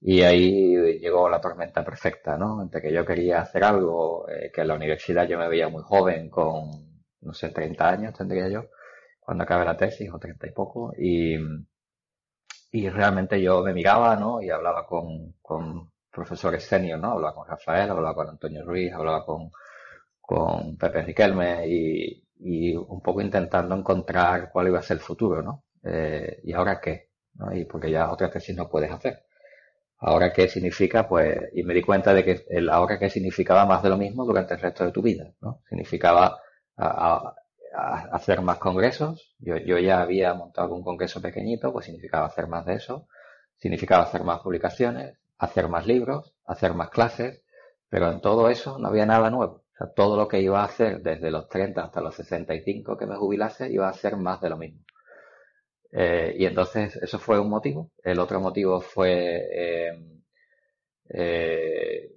Y 0.00 0.22
ahí 0.22 0.98
llegó 1.00 1.28
la 1.28 1.40
tormenta 1.40 1.84
perfecta, 1.84 2.36
¿no? 2.38 2.62
Entre 2.62 2.80
que 2.80 2.92
yo 2.92 3.04
quería 3.04 3.40
hacer 3.42 3.64
algo, 3.64 4.28
eh, 4.28 4.50
que 4.52 4.60
en 4.60 4.68
la 4.68 4.74
universidad 4.74 5.26
yo 5.26 5.38
me 5.38 5.48
veía 5.48 5.68
muy 5.68 5.82
joven, 5.82 6.30
con, 6.30 7.02
no 7.22 7.32
sé, 7.34 7.48
30 7.50 7.88
años 7.88 8.14
tendría 8.16 8.48
yo, 8.48 8.66
cuando 9.20 9.44
acabé 9.44 9.64
la 9.64 9.76
tesis, 9.76 10.10
o 10.12 10.18
30 10.18 10.46
y 10.46 10.50
poco, 10.52 10.92
y, 10.96 11.36
y 12.72 12.88
realmente 12.90 13.40
yo 13.42 13.62
me 13.62 13.72
miraba, 13.72 14.16
¿no? 14.16 14.40
Y 14.42 14.50
hablaba 14.50 14.86
con, 14.86 15.34
con 15.42 15.90
profesores 16.10 16.64
senior, 16.64 16.98
¿no? 17.00 17.12
Hablaba 17.12 17.34
con 17.34 17.48
Rafael, 17.48 17.90
hablaba 17.90 18.14
con 18.14 18.28
Antonio 18.28 18.64
Ruiz, 18.64 18.92
hablaba 18.92 19.24
con, 19.24 19.50
con 20.28 20.76
Pepe 20.76 21.00
Riquelme 21.04 21.66
y, 21.66 22.22
y 22.40 22.76
un 22.76 23.00
poco 23.00 23.22
intentando 23.22 23.74
encontrar 23.74 24.50
cuál 24.52 24.68
iba 24.68 24.78
a 24.78 24.82
ser 24.82 24.98
el 24.98 25.02
futuro, 25.02 25.42
¿no? 25.42 25.64
Eh, 25.82 26.40
¿Y 26.44 26.52
ahora 26.52 26.78
qué? 26.82 27.12
¿no? 27.36 27.54
Y 27.56 27.64
porque 27.64 27.90
ya 27.90 28.12
otra 28.12 28.30
tesis 28.30 28.54
no 28.54 28.68
puedes 28.68 28.90
hacer. 28.92 29.24
Ahora 29.98 30.30
qué 30.34 30.46
significa, 30.46 31.08
pues, 31.08 31.38
y 31.54 31.62
me 31.62 31.72
di 31.72 31.82
cuenta 31.82 32.12
de 32.12 32.24
que 32.26 32.44
el 32.50 32.68
ahora 32.68 32.98
qué 32.98 33.08
significaba 33.08 33.64
más 33.64 33.82
de 33.82 33.88
lo 33.88 33.96
mismo 33.96 34.26
durante 34.26 34.52
el 34.52 34.60
resto 34.60 34.84
de 34.84 34.92
tu 34.92 35.00
vida, 35.00 35.32
¿no? 35.40 35.62
Significaba 35.66 36.38
a, 36.76 37.34
hacer 38.12 38.42
más 38.42 38.58
congresos. 38.58 39.34
Yo, 39.38 39.56
yo 39.56 39.78
ya 39.78 40.02
había 40.02 40.34
montado 40.34 40.74
un 40.74 40.82
congreso 40.84 41.22
pequeñito, 41.22 41.72
pues 41.72 41.86
significaba 41.86 42.26
hacer 42.26 42.48
más 42.48 42.66
de 42.66 42.74
eso. 42.74 43.08
Significaba 43.56 44.02
hacer 44.04 44.24
más 44.24 44.40
publicaciones, 44.40 45.18
hacer 45.38 45.68
más 45.68 45.86
libros, 45.86 46.34
hacer 46.44 46.74
más 46.74 46.90
clases, 46.90 47.42
pero 47.88 48.12
en 48.12 48.20
todo 48.20 48.50
eso 48.50 48.78
no 48.78 48.88
había 48.88 49.06
nada 49.06 49.30
nuevo. 49.30 49.64
Todo 49.94 50.16
lo 50.16 50.26
que 50.26 50.40
iba 50.40 50.60
a 50.60 50.64
hacer 50.64 51.00
desde 51.02 51.30
los 51.30 51.48
30 51.48 51.84
hasta 51.84 52.00
los 52.00 52.14
65 52.16 52.96
que 52.96 53.06
me 53.06 53.16
jubilase 53.16 53.70
iba 53.70 53.88
a 53.88 53.92
ser 53.92 54.16
más 54.16 54.40
de 54.40 54.50
lo 54.50 54.56
mismo. 54.56 54.82
Eh, 55.92 56.34
y 56.38 56.44
entonces 56.44 56.96
eso 56.96 57.18
fue 57.18 57.38
un 57.38 57.48
motivo. 57.48 57.92
El 58.02 58.18
otro 58.18 58.40
motivo 58.40 58.80
fue 58.80 59.46
eh, 59.52 59.92
eh, 61.10 62.10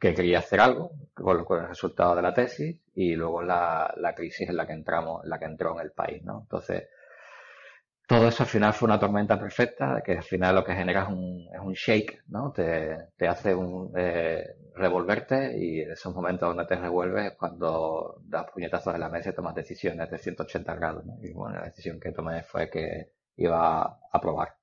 que 0.00 0.14
quería 0.14 0.38
hacer 0.38 0.60
algo 0.60 0.92
con, 1.14 1.44
con, 1.44 1.60
el 1.62 1.68
resultado 1.68 2.16
de 2.16 2.22
la 2.22 2.34
tesis 2.34 2.80
y 2.94 3.14
luego 3.14 3.42
la, 3.42 3.92
la 3.96 4.14
crisis 4.14 4.48
en 4.48 4.56
la 4.56 4.66
que 4.66 4.72
entramos, 4.72 5.24
en 5.24 5.30
la 5.30 5.38
que 5.38 5.44
entró 5.46 5.74
en 5.74 5.86
el 5.86 5.92
país, 5.92 6.22
¿no? 6.24 6.40
Entonces, 6.42 6.88
todo 8.12 8.28
eso 8.28 8.42
al 8.42 8.48
final 8.48 8.74
fue 8.74 8.88
una 8.88 9.00
tormenta 9.00 9.40
perfecta, 9.40 10.02
que 10.04 10.12
al 10.12 10.22
final 10.22 10.56
lo 10.56 10.64
que 10.64 10.74
genera 10.74 11.04
es 11.04 11.08
un, 11.08 11.48
es 11.50 11.60
un 11.60 11.72
shake, 11.72 12.24
¿no? 12.28 12.52
Te, 12.52 13.08
te 13.16 13.26
hace 13.26 13.54
un, 13.54 13.90
eh, 13.96 14.54
revolverte 14.74 15.56
y 15.58 15.80
en 15.80 15.92
esos 15.92 16.14
momentos 16.14 16.46
donde 16.46 16.66
te 16.66 16.76
revuelves 16.76 17.32
es 17.32 17.38
cuando 17.38 18.20
das 18.26 18.50
puñetazos 18.50 18.94
en 18.94 19.00
la 19.00 19.08
mesa 19.08 19.30
y 19.30 19.34
tomas 19.34 19.54
decisiones 19.54 20.10
de 20.10 20.18
180 20.18 20.74
grados, 20.74 21.06
¿no? 21.06 21.16
Y 21.22 21.32
bueno, 21.32 21.56
la 21.56 21.64
decisión 21.64 21.98
que 21.98 22.12
tomé 22.12 22.42
fue 22.42 22.68
que 22.68 23.12
iba 23.36 23.80
a 23.82 24.20
probar. 24.20 24.56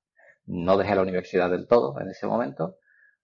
No 0.46 0.76
dejé 0.76 0.94
la 0.94 1.02
universidad 1.02 1.50
del 1.50 1.66
todo 1.66 2.00
en 2.00 2.08
ese 2.08 2.28
momento, 2.28 2.76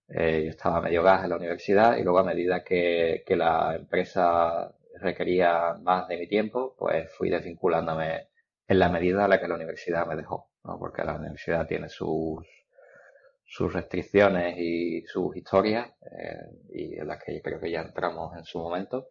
eh, 0.09 0.43
yo 0.43 0.49
estaba 0.49 0.81
medio 0.81 1.03
gas 1.03 1.23
en 1.23 1.29
la 1.29 1.37
universidad 1.37 1.95
y 1.95 2.03
luego 2.03 2.19
a 2.19 2.23
medida 2.25 2.65
que, 2.65 3.23
que 3.25 3.35
la 3.37 3.75
empresa 3.75 4.73
requería 4.99 5.75
más 5.81 6.05
de 6.09 6.17
mi 6.17 6.27
tiempo, 6.27 6.75
pues 6.77 7.09
fui 7.13 7.29
desvinculándome 7.29 8.27
en 8.67 8.79
la 8.79 8.89
medida 8.89 9.23
en 9.23 9.29
la 9.29 9.39
que 9.39 9.47
la 9.47 9.55
universidad 9.55 10.05
me 10.05 10.15
dejó, 10.15 10.49
¿no? 10.63 10.77
porque 10.77 11.03
la 11.03 11.15
universidad 11.15 11.65
tiene 11.65 11.87
sus, 11.89 12.45
sus 13.45 13.71
restricciones 13.71 14.57
y 14.57 15.03
sus 15.05 15.35
historias, 15.35 15.89
eh, 16.01 16.59
y 16.73 16.99
en 16.99 17.07
las 17.07 17.23
que 17.23 17.41
creo 17.41 17.59
que 17.59 17.71
ya 17.71 17.81
entramos 17.81 18.35
en 18.35 18.43
su 18.43 18.59
momento, 18.59 19.07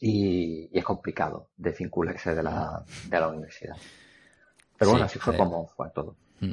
y, 0.00 0.68
y 0.72 0.78
es 0.78 0.84
complicado 0.84 1.50
desvincularse 1.56 2.34
de 2.34 2.42
la, 2.42 2.84
de 3.08 3.20
la 3.20 3.28
universidad. 3.28 3.76
Pero 4.76 4.92
bueno, 4.92 5.06
así 5.06 5.18
fue 5.18 5.34
eh, 5.34 5.38
como 5.38 5.66
fue 5.68 5.90
todo. 5.90 6.16
Mm. 6.40 6.52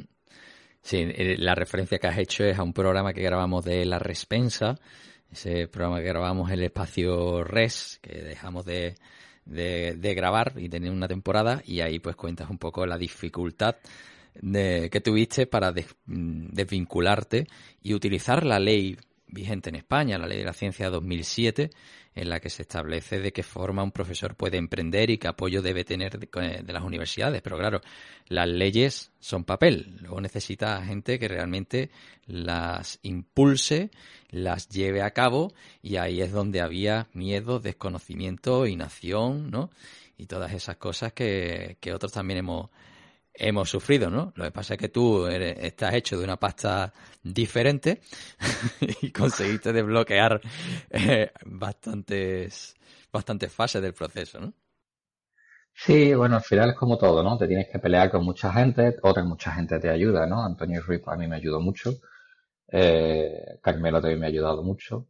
Sí, 0.82 0.98
eh, 0.98 1.36
la 1.38 1.54
referencia 1.54 1.98
que 1.98 2.06
has 2.06 2.18
hecho 2.18 2.44
es 2.44 2.58
a 2.58 2.62
un 2.62 2.72
programa 2.72 3.12
que 3.12 3.22
grabamos 3.22 3.64
de 3.64 3.84
La 3.84 3.98
Respensa, 3.98 4.78
ese 5.30 5.66
programa 5.66 5.98
que 5.98 6.06
grabamos 6.06 6.48
en 6.50 6.60
el 6.60 6.64
espacio 6.64 7.42
Res, 7.42 7.98
que 8.00 8.22
dejamos 8.22 8.64
de, 8.64 8.94
de, 9.46 10.14
grabar 10.14 10.54
y 10.56 10.68
tener 10.68 10.90
una 10.90 11.08
temporada, 11.08 11.62
y 11.64 11.80
ahí 11.80 11.98
pues 11.98 12.16
cuentas 12.16 12.50
un 12.50 12.58
poco 12.58 12.84
la 12.86 12.98
dificultad 12.98 13.76
de, 14.34 14.90
que 14.90 15.00
tuviste 15.00 15.46
para 15.46 15.72
mm, 15.72 16.48
desvincularte 16.52 17.46
y 17.82 17.94
utilizar 17.94 18.44
la 18.44 18.58
ley 18.58 18.98
vigente 19.28 19.70
en 19.70 19.76
España, 19.76 20.18
la 20.18 20.26
ley 20.26 20.38
de 20.38 20.44
la 20.44 20.52
ciencia 20.52 20.90
2007, 20.90 21.70
en 22.14 22.28
la 22.28 22.40
que 22.40 22.48
se 22.48 22.62
establece 22.62 23.20
de 23.20 23.32
qué 23.32 23.42
forma 23.42 23.82
un 23.82 23.92
profesor 23.92 24.34
puede 24.36 24.56
emprender 24.56 25.10
y 25.10 25.18
qué 25.18 25.28
apoyo 25.28 25.60
debe 25.62 25.84
tener 25.84 26.18
de, 26.18 26.72
las 26.72 26.82
universidades. 26.82 27.42
Pero 27.42 27.58
claro, 27.58 27.80
las 28.28 28.48
leyes 28.48 29.12
son 29.20 29.44
papel. 29.44 29.98
Luego 30.00 30.20
necesita 30.20 30.82
gente 30.84 31.18
que 31.18 31.28
realmente 31.28 31.90
las 32.26 32.98
impulse, 33.02 33.90
las 34.30 34.68
lleve 34.68 35.02
a 35.02 35.10
cabo 35.10 35.52
y 35.82 35.96
ahí 35.96 36.22
es 36.22 36.32
donde 36.32 36.60
había 36.60 37.08
miedo, 37.12 37.60
desconocimiento, 37.60 38.66
inacción, 38.66 39.50
¿no? 39.50 39.70
Y 40.16 40.26
todas 40.26 40.54
esas 40.54 40.76
cosas 40.76 41.12
que, 41.12 41.76
que 41.80 41.92
otros 41.92 42.12
también 42.12 42.38
hemos 42.38 42.70
hemos 43.38 43.70
sufrido, 43.70 44.10
¿no? 44.10 44.32
Lo 44.36 44.44
que 44.44 44.50
pasa 44.50 44.74
es 44.74 44.80
que 44.80 44.88
tú 44.88 45.26
estás 45.26 45.94
hecho 45.94 46.18
de 46.18 46.24
una 46.24 46.36
pasta 46.36 46.92
diferente 47.22 48.00
y 49.02 49.10
conseguiste 49.10 49.72
desbloquear 49.72 50.40
eh, 50.90 51.30
bastantes, 51.44 52.74
bastantes 53.12 53.52
fases 53.52 53.82
del 53.82 53.94
proceso, 53.94 54.40
¿no? 54.40 54.52
Sí, 55.74 56.14
bueno, 56.14 56.36
al 56.36 56.42
final 56.42 56.70
es 56.70 56.76
como 56.76 56.96
todo, 56.96 57.22
¿no? 57.22 57.36
Te 57.36 57.46
tienes 57.46 57.68
que 57.70 57.78
pelear 57.78 58.10
con 58.10 58.24
mucha 58.24 58.52
gente, 58.52 58.96
otra 59.02 59.22
mucha 59.24 59.52
gente 59.52 59.78
te 59.78 59.90
ayuda, 59.90 60.26
¿no? 60.26 60.42
Antonio 60.42 60.80
Ruiz 60.80 61.02
a 61.06 61.16
mí 61.16 61.26
me 61.28 61.36
ayudó 61.36 61.60
mucho, 61.60 62.00
eh, 62.68 63.58
Carmelo 63.62 64.00
también 64.00 64.20
me 64.20 64.26
ha 64.26 64.28
ayudado 64.30 64.62
mucho, 64.62 65.06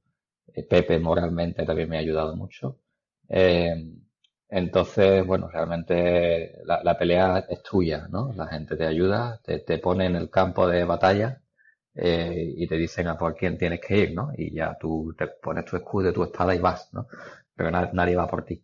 eh, 0.54 0.64
Pepe 0.64 0.98
moralmente 0.98 1.64
también 1.64 1.88
me 1.88 1.96
ha 1.96 2.00
ayudado 2.00 2.34
mucho. 2.36 2.80
Eh, 3.28 3.74
entonces, 4.48 5.26
bueno, 5.26 5.48
realmente 5.48 6.58
la, 6.64 6.96
pelea 6.98 7.44
es 7.48 7.62
tuya, 7.62 8.06
¿no? 8.10 8.32
La 8.34 8.46
gente 8.46 8.76
te 8.76 8.86
ayuda, 8.86 9.40
te, 9.44 9.58
te 9.60 9.78
pone 9.78 10.06
en 10.06 10.16
el 10.16 10.30
campo 10.30 10.68
de 10.68 10.84
batalla 10.84 11.40
eh, 11.94 12.54
y 12.56 12.66
te 12.68 12.76
dicen 12.76 13.08
a 13.08 13.16
por 13.18 13.34
quién 13.34 13.58
tienes 13.58 13.80
que 13.80 13.96
ir, 13.98 14.14
¿no? 14.14 14.30
Y 14.36 14.54
ya 14.54 14.76
tú 14.78 15.14
te 15.18 15.26
pones 15.28 15.64
tu 15.64 15.76
escudo, 15.76 16.12
tu 16.12 16.24
espada 16.24 16.54
y 16.54 16.58
vas, 16.58 16.90
¿no? 16.92 17.08
Pero 17.54 17.70
nadie 17.70 18.16
va 18.16 18.28
por 18.28 18.44
ti. 18.44 18.62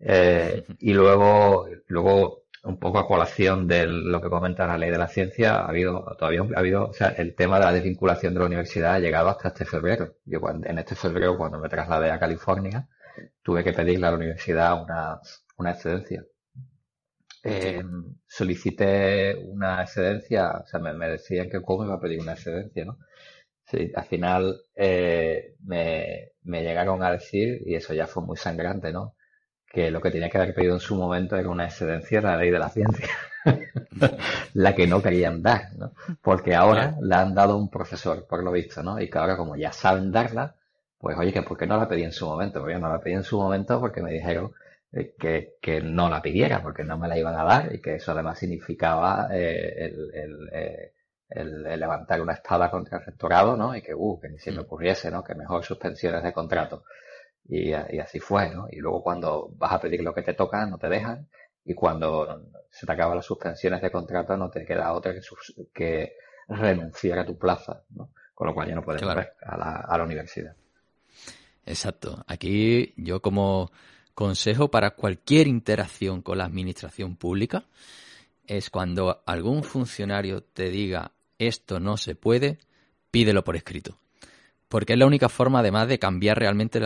Eh, 0.00 0.64
y 0.80 0.92
luego, 0.94 1.66
luego, 1.88 2.44
un 2.64 2.78
poco 2.78 2.98
a 2.98 3.06
colación 3.06 3.66
de 3.68 3.86
lo 3.86 4.20
que 4.20 4.30
comenta 4.30 4.66
la 4.66 4.78
ley 4.78 4.90
de 4.90 4.98
la 4.98 5.08
ciencia, 5.08 5.56
ha 5.56 5.68
habido, 5.68 6.16
todavía 6.18 6.42
ha 6.56 6.58
habido, 6.60 6.88
o 6.88 6.92
sea, 6.92 7.08
el 7.08 7.34
tema 7.34 7.58
de 7.58 7.64
la 7.66 7.72
desvinculación 7.72 8.34
de 8.34 8.40
la 8.40 8.46
universidad 8.46 8.94
ha 8.94 8.98
llegado 9.00 9.28
hasta 9.28 9.48
este 9.48 9.64
febrero. 9.64 10.16
Yo 10.24 10.40
cuando, 10.40 10.68
en 10.68 10.78
este 10.78 10.94
febrero, 10.94 11.36
cuando 11.36 11.58
me 11.58 11.68
trasladé 11.68 12.10
a 12.10 12.18
California, 12.18 12.88
tuve 13.42 13.64
que 13.64 13.72
pedirle 13.72 14.06
a 14.06 14.10
la 14.10 14.16
universidad 14.16 14.82
una, 14.82 15.20
una 15.56 15.70
excedencia. 15.72 16.24
Eh, 17.44 17.82
solicité 18.26 19.34
una 19.36 19.82
excedencia, 19.82 20.62
o 20.64 20.66
sea, 20.66 20.78
me, 20.80 21.08
decían 21.08 21.50
que 21.50 21.60
cómo 21.60 21.84
iba 21.84 21.94
a 21.94 22.00
pedir 22.00 22.20
una 22.20 22.32
excedencia, 22.32 22.84
¿no? 22.84 22.98
Sí, 23.64 23.90
al 23.94 24.04
final 24.04 24.62
eh, 24.76 25.56
me, 25.64 26.32
me 26.44 26.62
llegaron 26.62 27.02
a 27.02 27.12
decir, 27.12 27.62
y 27.66 27.74
eso 27.74 27.94
ya 27.94 28.06
fue 28.06 28.22
muy 28.22 28.36
sangrante, 28.36 28.92
¿no? 28.92 29.16
Que 29.66 29.90
lo 29.90 30.00
que 30.00 30.10
tenía 30.10 30.30
que 30.30 30.38
haber 30.38 30.54
pedido 30.54 30.74
en 30.74 30.80
su 30.80 30.94
momento 30.96 31.36
era 31.36 31.48
una 31.48 31.64
excedencia 31.64 32.20
de 32.20 32.26
la 32.26 32.36
ley 32.36 32.50
de 32.50 32.58
la 32.58 32.68
ciencia, 32.68 33.08
la 34.54 34.74
que 34.74 34.86
no 34.86 35.02
querían 35.02 35.42
dar, 35.42 35.74
¿no? 35.76 35.94
Porque 36.22 36.54
ahora 36.54 36.96
la 37.00 37.22
han 37.22 37.34
dado 37.34 37.56
un 37.56 37.70
profesor, 37.70 38.26
por 38.28 38.44
lo 38.44 38.52
visto, 38.52 38.82
¿no? 38.82 39.00
Y 39.00 39.10
que 39.10 39.18
ahora 39.18 39.36
como 39.36 39.56
ya 39.56 39.72
saben 39.72 40.12
darla, 40.12 40.56
pues 41.02 41.18
oye, 41.18 41.32
que 41.32 41.42
¿por 41.42 41.58
qué 41.58 41.66
no 41.66 41.76
la 41.76 41.88
pedí 41.88 42.04
en 42.04 42.12
su 42.12 42.26
momento? 42.26 42.60
Porque 42.60 42.78
no 42.78 42.88
la 42.88 43.00
pedí 43.00 43.14
en 43.14 43.24
su 43.24 43.36
momento 43.36 43.80
porque 43.80 44.00
me 44.00 44.12
dijeron 44.12 44.52
eh, 44.92 45.16
que, 45.18 45.54
que, 45.60 45.80
no 45.80 46.08
la 46.08 46.22
pidiera, 46.22 46.62
porque 46.62 46.84
no 46.84 46.96
me 46.96 47.08
la 47.08 47.18
iban 47.18 47.34
a 47.34 47.42
dar 47.42 47.74
y 47.74 47.82
que 47.82 47.96
eso 47.96 48.12
además 48.12 48.38
significaba 48.38 49.26
eh, 49.32 49.86
el, 49.86 50.14
el, 50.14 50.48
eh, 50.52 50.92
el, 51.28 51.62
levantar 51.64 52.20
una 52.20 52.34
espada 52.34 52.70
contra 52.70 52.98
el 52.98 53.04
rectorado, 53.04 53.56
¿no? 53.56 53.74
Y 53.74 53.82
que, 53.82 53.92
uh, 53.92 54.20
que 54.20 54.28
ni 54.28 54.38
se 54.38 54.52
me 54.52 54.58
mm. 54.58 54.60
ocurriese, 54.60 55.10
¿no? 55.10 55.24
Que 55.24 55.34
mejor 55.34 55.64
suspensiones 55.64 56.22
de 56.22 56.32
contrato. 56.32 56.84
Y, 57.48 57.70
y 57.70 57.98
así 57.98 58.20
fue, 58.20 58.50
¿no? 58.50 58.68
Y 58.70 58.76
luego 58.76 59.02
cuando 59.02 59.50
vas 59.56 59.72
a 59.72 59.80
pedir 59.80 60.02
lo 60.04 60.14
que 60.14 60.22
te 60.22 60.34
toca, 60.34 60.64
no 60.66 60.78
te 60.78 60.88
dejan. 60.88 61.28
Y 61.64 61.74
cuando 61.74 62.48
se 62.70 62.86
te 62.86 62.92
acaban 62.92 63.16
las 63.16 63.26
suspensiones 63.26 63.82
de 63.82 63.90
contrato, 63.90 64.36
no 64.36 64.50
te 64.50 64.64
queda 64.64 64.92
otra 64.92 65.12
que, 65.14 65.20
que 65.74 66.12
renunciar 66.46 67.18
a 67.18 67.26
tu 67.26 67.36
plaza, 67.36 67.82
¿no? 67.90 68.10
Con 68.32 68.46
lo 68.46 68.54
cual 68.54 68.68
ya 68.68 68.76
no 68.76 68.84
puedes 68.84 69.02
claro. 69.02 69.26
a 69.40 69.56
la, 69.56 69.72
a 69.80 69.98
la 69.98 70.04
universidad. 70.04 70.54
Exacto. 71.64 72.24
Aquí 72.26 72.92
yo 72.96 73.20
como 73.20 73.70
consejo 74.14 74.70
para 74.70 74.90
cualquier 74.90 75.46
interacción 75.46 76.22
con 76.22 76.38
la 76.38 76.44
administración 76.44 77.16
pública 77.16 77.64
es 78.46 78.70
cuando 78.70 79.22
algún 79.26 79.64
funcionario 79.64 80.42
te 80.42 80.70
diga 80.70 81.12
esto 81.38 81.80
no 81.80 81.96
se 81.96 82.14
puede, 82.14 82.58
pídelo 83.10 83.44
por 83.44 83.56
escrito. 83.56 83.98
Porque 84.68 84.94
es 84.94 84.98
la 84.98 85.06
única 85.06 85.28
forma, 85.28 85.58
además, 85.58 85.86
de 85.88 85.98
cambiar 85.98 86.38
realmente 86.38 86.80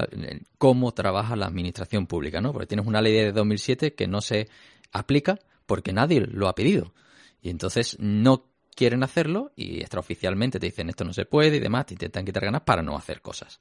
cómo 0.59 0.93
trabaja 0.93 1.37
la 1.37 1.47
administración 1.47 2.07
pública, 2.07 2.41
¿no? 2.41 2.53
Porque 2.53 2.67
tienes 2.67 2.87
una 2.87 3.01
ley 3.01 3.13
de 3.13 3.33
2007 3.33 3.95
que 3.95 4.09
no 4.09 4.21
se 4.21 4.49
aplica 4.93 5.39
porque 5.67 5.93
nadie 5.93 6.21
lo 6.21 6.49
ha 6.49 6.55
pedido. 6.55 6.95
Y 7.41 7.51
entonces 7.51 7.97
no 8.01 8.45
quieren 8.77 9.03
hacerlo 9.03 9.53
y 9.57 9.81
extraoficialmente 9.81 10.61
te 10.61 10.67
dicen 10.67 10.89
esto 10.89 11.05
no 11.05 11.13
se 11.13 11.25
puede 11.25 11.57
y 11.57 11.61
demás, 11.61 11.87
te 11.87 11.95
intentan 11.95 12.25
quitar 12.25 12.45
ganas 12.45 12.61
para 12.61 12.83
no 12.83 12.97
hacer 12.97 13.23
cosas. 13.23 13.59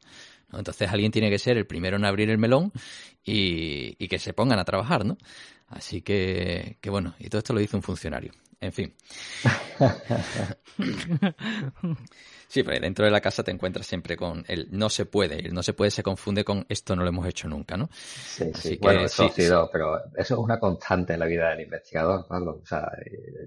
Entonces 0.54 0.90
alguien 0.92 1.12
tiene 1.12 1.32
que 1.32 1.40
ser 1.40 1.58
el 1.58 1.66
primero 1.66 1.96
en 1.96 2.06
abrir 2.06 2.30
el 2.30 2.38
melón 2.38 2.72
y, 3.24 3.96
y 3.98 4.08
que 4.08 4.20
se 4.20 4.34
pongan 4.34 4.60
a 4.60 4.66
trabajar, 4.66 5.06
¿no? 5.06 5.18
Así 5.68 6.02
que, 6.02 6.78
que 6.82 6.90
bueno, 6.90 7.16
y 7.20 7.30
todo 7.30 7.40
esto 7.40 7.54
lo 7.54 7.60
dice 7.60 7.76
un 7.76 7.84
funcionario. 7.84 8.32
En 8.62 8.72
fin. 8.72 8.94
Sí, 12.48 12.64
pero 12.64 12.80
dentro 12.80 13.04
de 13.04 13.12
la 13.12 13.20
casa 13.20 13.44
te 13.44 13.52
encuentras 13.52 13.86
siempre 13.86 14.16
con 14.16 14.46
el 14.48 14.68
no 14.72 14.90
se 14.90 15.06
puede. 15.06 15.46
El 15.46 15.54
no 15.54 15.64
se 15.64 15.74
puede 15.74 15.92
se 15.92 16.04
confunde 16.04 16.46
con 16.46 16.66
esto 16.70 16.96
no 16.96 17.04
lo 17.04 17.10
hemos 17.10 17.28
hecho 17.28 17.50
nunca, 17.50 17.76
¿no? 17.76 17.90
Sí, 17.92 18.52
sí. 18.54 18.80
bueno, 18.82 19.02
eso 19.02 19.28
sí, 19.30 19.44
pero 19.72 19.98
eso 20.16 20.34
es 20.36 20.40
una 20.40 20.60
constante 20.60 21.14
en 21.14 21.20
la 21.20 21.26
vida 21.26 21.50
del 21.50 21.62
investigador, 21.62 22.26
Pablo. 22.28 22.62
O 22.64 22.66
sea, 22.66 22.90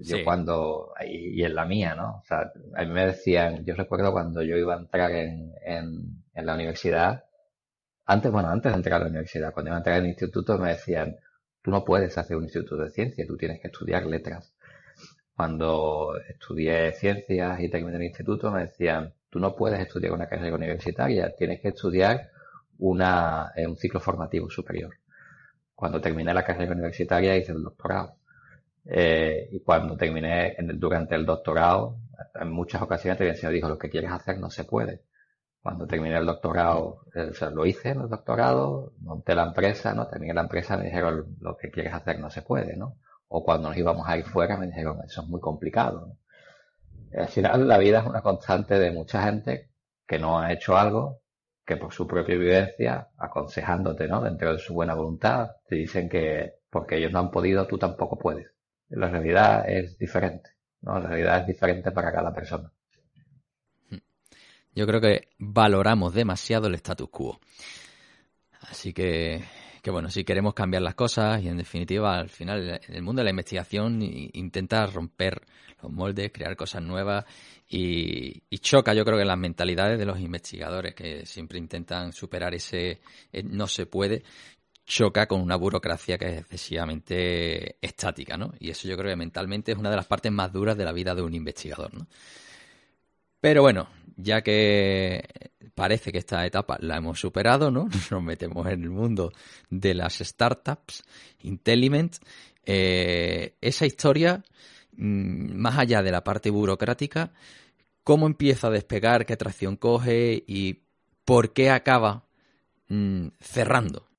yo 0.01 0.23
cuando, 0.23 0.93
y, 1.03 1.43
en 1.43 1.55
la 1.55 1.65
mía, 1.65 1.95
¿no? 1.95 2.19
O 2.19 2.23
sea, 2.23 2.51
a 2.75 2.85
mí 2.85 2.91
me 2.91 3.07
decían, 3.07 3.65
yo 3.65 3.73
recuerdo 3.73 4.11
cuando 4.11 4.43
yo 4.43 4.55
iba 4.55 4.75
a 4.75 4.79
entrar 4.79 5.11
en, 5.11 5.53
en, 5.65 6.23
en 6.33 6.45
la 6.45 6.53
universidad, 6.53 7.23
antes, 8.05 8.31
bueno, 8.31 8.49
antes 8.49 8.71
de 8.71 8.77
entrar 8.77 9.01
a 9.01 9.05
la 9.05 9.09
universidad, 9.09 9.53
cuando 9.53 9.69
iba 9.69 9.77
a 9.77 9.79
entrar 9.79 9.97
en 9.97 10.03
el 10.03 10.09
instituto 10.09 10.57
me 10.57 10.69
decían, 10.69 11.15
tú 11.69 11.75
no 11.75 11.85
puedes 11.85 12.17
hacer 12.17 12.35
un 12.35 12.45
instituto 12.45 12.77
de 12.77 12.89
ciencia, 12.89 13.27
tú 13.27 13.37
tienes 13.37 13.61
que 13.61 13.67
estudiar 13.67 14.03
letras 14.07 14.51
cuando 15.35 16.17
estudié 16.27 16.91
ciencias 16.91 17.61
y 17.61 17.69
terminé 17.69 17.97
el 17.97 18.03
instituto, 18.03 18.51
me 18.51 18.65
decían, 18.65 19.13
tú 19.29 19.39
no 19.39 19.55
puedes 19.55 19.79
estudiar 19.79 20.11
una 20.11 20.27
carrera 20.27 20.55
universitaria, 20.55 21.33
tienes 21.33 21.61
que 21.61 21.69
estudiar 21.69 22.31
una, 22.79 23.51
eh, 23.55 23.67
un 23.67 23.77
ciclo 23.77 24.01
formativo 24.01 24.49
superior. 24.49 24.95
Cuando 25.73 26.01
terminé 26.01 26.33
la 26.33 26.43
carrera 26.43 26.73
universitaria 26.73 27.37
hice 27.37 27.53
el 27.53 27.63
doctorado. 27.63 28.15
Eh, 28.83 29.47
y 29.53 29.61
cuando 29.61 29.95
terminé 29.95 30.55
en 30.57 30.77
durante 30.77 31.15
el 31.15 31.25
doctorado, 31.25 31.99
en 32.35 32.51
muchas 32.51 32.81
ocasiones 32.81 33.17
te 33.19 33.23
decía, 33.23 33.49
dijo, 33.49 33.69
lo 33.69 33.77
que 33.77 33.89
quieres 33.89 34.11
hacer 34.11 34.39
no 34.39 34.49
se 34.49 34.65
puede. 34.65 35.03
Cuando 35.61 35.85
terminé 35.87 36.17
el 36.17 36.25
doctorado, 36.25 37.01
eh, 37.13 37.31
lo 37.53 37.65
hice 37.65 37.89
en 37.89 38.01
el 38.01 38.09
doctorado, 38.09 38.93
monté 39.01 39.35
la 39.35 39.43
empresa, 39.43 39.93
¿no? 39.93 40.07
Terminé 40.07 40.33
la 40.33 40.41
empresa, 40.41 40.77
me 40.77 40.85
dijeron, 40.85 41.35
lo 41.41 41.57
que 41.57 41.69
quieres 41.69 41.93
hacer 41.93 42.19
no 42.19 42.29
se 42.29 42.41
puede, 42.41 42.77
¿no? 42.77 42.97
o 43.29 43.43
cuando 43.43 43.69
nos 43.69 43.77
íbamos 43.77 44.07
a 44.07 44.17
ir 44.17 44.25
fuera 44.25 44.57
me 44.57 44.67
dijeron, 44.67 44.99
eso 45.05 45.21
es 45.21 45.27
muy 45.27 45.39
complicado. 45.39 46.17
Al 47.15 47.27
final 47.27 47.67
la 47.67 47.77
vida 47.77 47.99
es 47.99 48.05
una 48.05 48.21
constante 48.21 48.77
de 48.79 48.91
mucha 48.91 49.23
gente 49.23 49.69
que 50.07 50.19
no 50.19 50.39
ha 50.39 50.51
hecho 50.51 50.77
algo, 50.77 51.21
que 51.65 51.77
por 51.77 51.93
su 51.93 52.07
propia 52.07 52.35
vivencia, 52.35 53.09
aconsejándote, 53.17 54.07
¿no? 54.07 54.21
Dentro 54.21 54.53
de 54.53 54.59
su 54.59 54.73
buena 54.73 54.95
voluntad, 54.95 55.51
te 55.67 55.75
dicen 55.75 56.09
que 56.09 56.55
porque 56.69 56.97
ellos 56.97 57.11
no 57.11 57.19
han 57.19 57.31
podido, 57.31 57.67
tú 57.67 57.77
tampoco 57.77 58.17
puedes. 58.17 58.47
La 58.89 59.09
realidad 59.09 59.69
es 59.69 59.97
diferente, 59.97 60.51
¿no? 60.81 60.99
La 60.99 61.09
realidad 61.09 61.41
es 61.41 61.47
diferente 61.47 61.91
para 61.91 62.11
cada 62.11 62.33
persona. 62.33 62.71
Yo 64.75 64.85
creo 64.85 65.01
que 65.01 65.29
valoramos 65.37 66.13
demasiado 66.13 66.67
el 66.67 66.75
status 66.75 67.09
quo. 67.09 67.39
Así 68.61 68.93
que 68.93 69.43
que 69.81 69.91
bueno, 69.91 70.09
si 70.09 70.23
queremos 70.23 70.53
cambiar 70.53 70.83
las 70.83 70.95
cosas 70.95 71.41
y 71.41 71.47
en 71.47 71.57
definitiva 71.57 72.17
al 72.17 72.29
final 72.29 72.79
el 72.87 73.01
mundo 73.01 73.21
de 73.21 73.25
la 73.25 73.29
investigación 73.29 74.01
intenta 74.01 74.85
romper 74.85 75.41
los 75.81 75.91
moldes, 75.91 76.31
crear 76.33 76.55
cosas 76.55 76.81
nuevas 76.81 77.25
y, 77.69 78.41
choca 78.59 78.93
yo 78.93 79.05
creo 79.05 79.17
que 79.17 79.25
las 79.25 79.37
mentalidades 79.37 79.97
de 79.97 80.05
los 80.05 80.19
investigadores 80.19 80.93
que 80.93 81.25
siempre 81.25 81.57
intentan 81.59 82.11
superar 82.11 82.53
ese 82.53 82.99
eh, 83.31 83.43
no 83.43 83.67
se 83.67 83.85
puede, 83.85 84.23
choca 84.85 85.27
con 85.27 85.41
una 85.41 85.55
burocracia 85.55 86.17
que 86.17 86.25
es 86.27 86.39
excesivamente 86.39 87.77
estática, 87.81 88.37
¿no? 88.37 88.53
Y 88.59 88.71
eso 88.71 88.87
yo 88.87 88.97
creo 88.97 89.11
que 89.11 89.15
mentalmente 89.15 89.71
es 89.71 89.77
una 89.77 89.91
de 89.91 89.95
las 89.95 90.07
partes 90.07 90.31
más 90.31 90.51
duras 90.51 90.75
de 90.77 90.83
la 90.83 90.91
vida 90.91 91.15
de 91.15 91.21
un 91.21 91.33
investigador, 91.33 91.93
¿no? 91.93 92.07
Pero 93.39 93.61
bueno, 93.61 93.87
ya 94.21 94.41
que 94.41 95.23
parece 95.75 96.11
que 96.11 96.17
esta 96.17 96.45
etapa 96.45 96.77
la 96.81 96.97
hemos 96.97 97.19
superado, 97.19 97.71
¿no? 97.71 97.87
Nos 98.11 98.23
metemos 98.23 98.67
en 98.67 98.83
el 98.83 98.89
mundo 98.89 99.31
de 99.69 99.93
las 99.93 100.17
startups, 100.19 101.03
Intelligent. 101.41 102.17
Eh, 102.65 103.55
esa 103.61 103.85
historia, 103.85 104.43
mm, 104.97 105.55
más 105.55 105.77
allá 105.77 106.03
de 106.03 106.11
la 106.11 106.23
parte 106.23 106.49
burocrática, 106.49 107.31
¿cómo 108.03 108.27
empieza 108.27 108.67
a 108.67 108.71
despegar? 108.71 109.25
¿Qué 109.25 109.37
tracción 109.37 109.77
coge? 109.77 110.43
¿Y 110.45 110.83
por 111.25 111.53
qué 111.53 111.69
acaba 111.69 112.25
mm, 112.89 113.27
cerrando? 113.39 114.09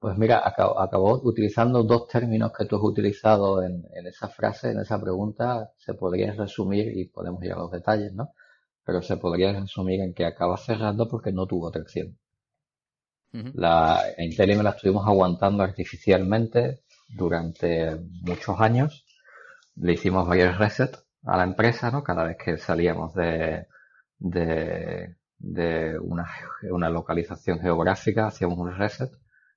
Pues 0.00 0.16
mira, 0.16 0.42
acabó, 0.46 1.20
utilizando 1.24 1.82
dos 1.82 2.08
términos 2.08 2.52
que 2.56 2.64
tú 2.64 2.76
has 2.76 2.82
utilizado 2.82 3.62
en, 3.62 3.84
esa 4.06 4.28
frase, 4.28 4.70
en 4.70 4.80
esa 4.80 4.98
pregunta, 4.98 5.72
se 5.76 5.92
podría 5.92 6.32
resumir 6.32 6.96
y 6.96 7.04
podemos 7.04 7.44
ir 7.44 7.52
a 7.52 7.58
los 7.58 7.70
detalles, 7.70 8.10
¿no? 8.14 8.32
Pero 8.90 9.02
se 9.02 9.16
podría 9.16 9.52
resumir 9.52 10.00
en 10.00 10.12
que 10.12 10.26
acaba 10.26 10.56
cerrando 10.56 11.08
porque 11.08 11.30
no 11.32 11.46
tuvo 11.46 11.70
tracción. 11.70 12.18
La 13.52 14.02
Intellimen 14.18 14.64
la 14.64 14.70
estuvimos 14.70 15.06
aguantando 15.06 15.62
artificialmente 15.62 16.80
durante 17.08 17.96
muchos 18.22 18.60
años. 18.60 19.04
Le 19.76 19.92
hicimos 19.92 20.26
varios 20.26 20.58
resets 20.58 21.04
a 21.24 21.36
la 21.36 21.44
empresa, 21.44 21.90
¿no? 21.92 22.02
Cada 22.02 22.24
vez 22.24 22.36
que 22.44 22.58
salíamos 22.58 23.14
de, 23.14 23.66
de, 24.18 25.16
de 25.38 25.98
una, 26.00 26.26
una 26.70 26.90
localización 26.90 27.60
geográfica, 27.60 28.26
hacíamos 28.26 28.58
un 28.58 28.76
reset 28.76 29.12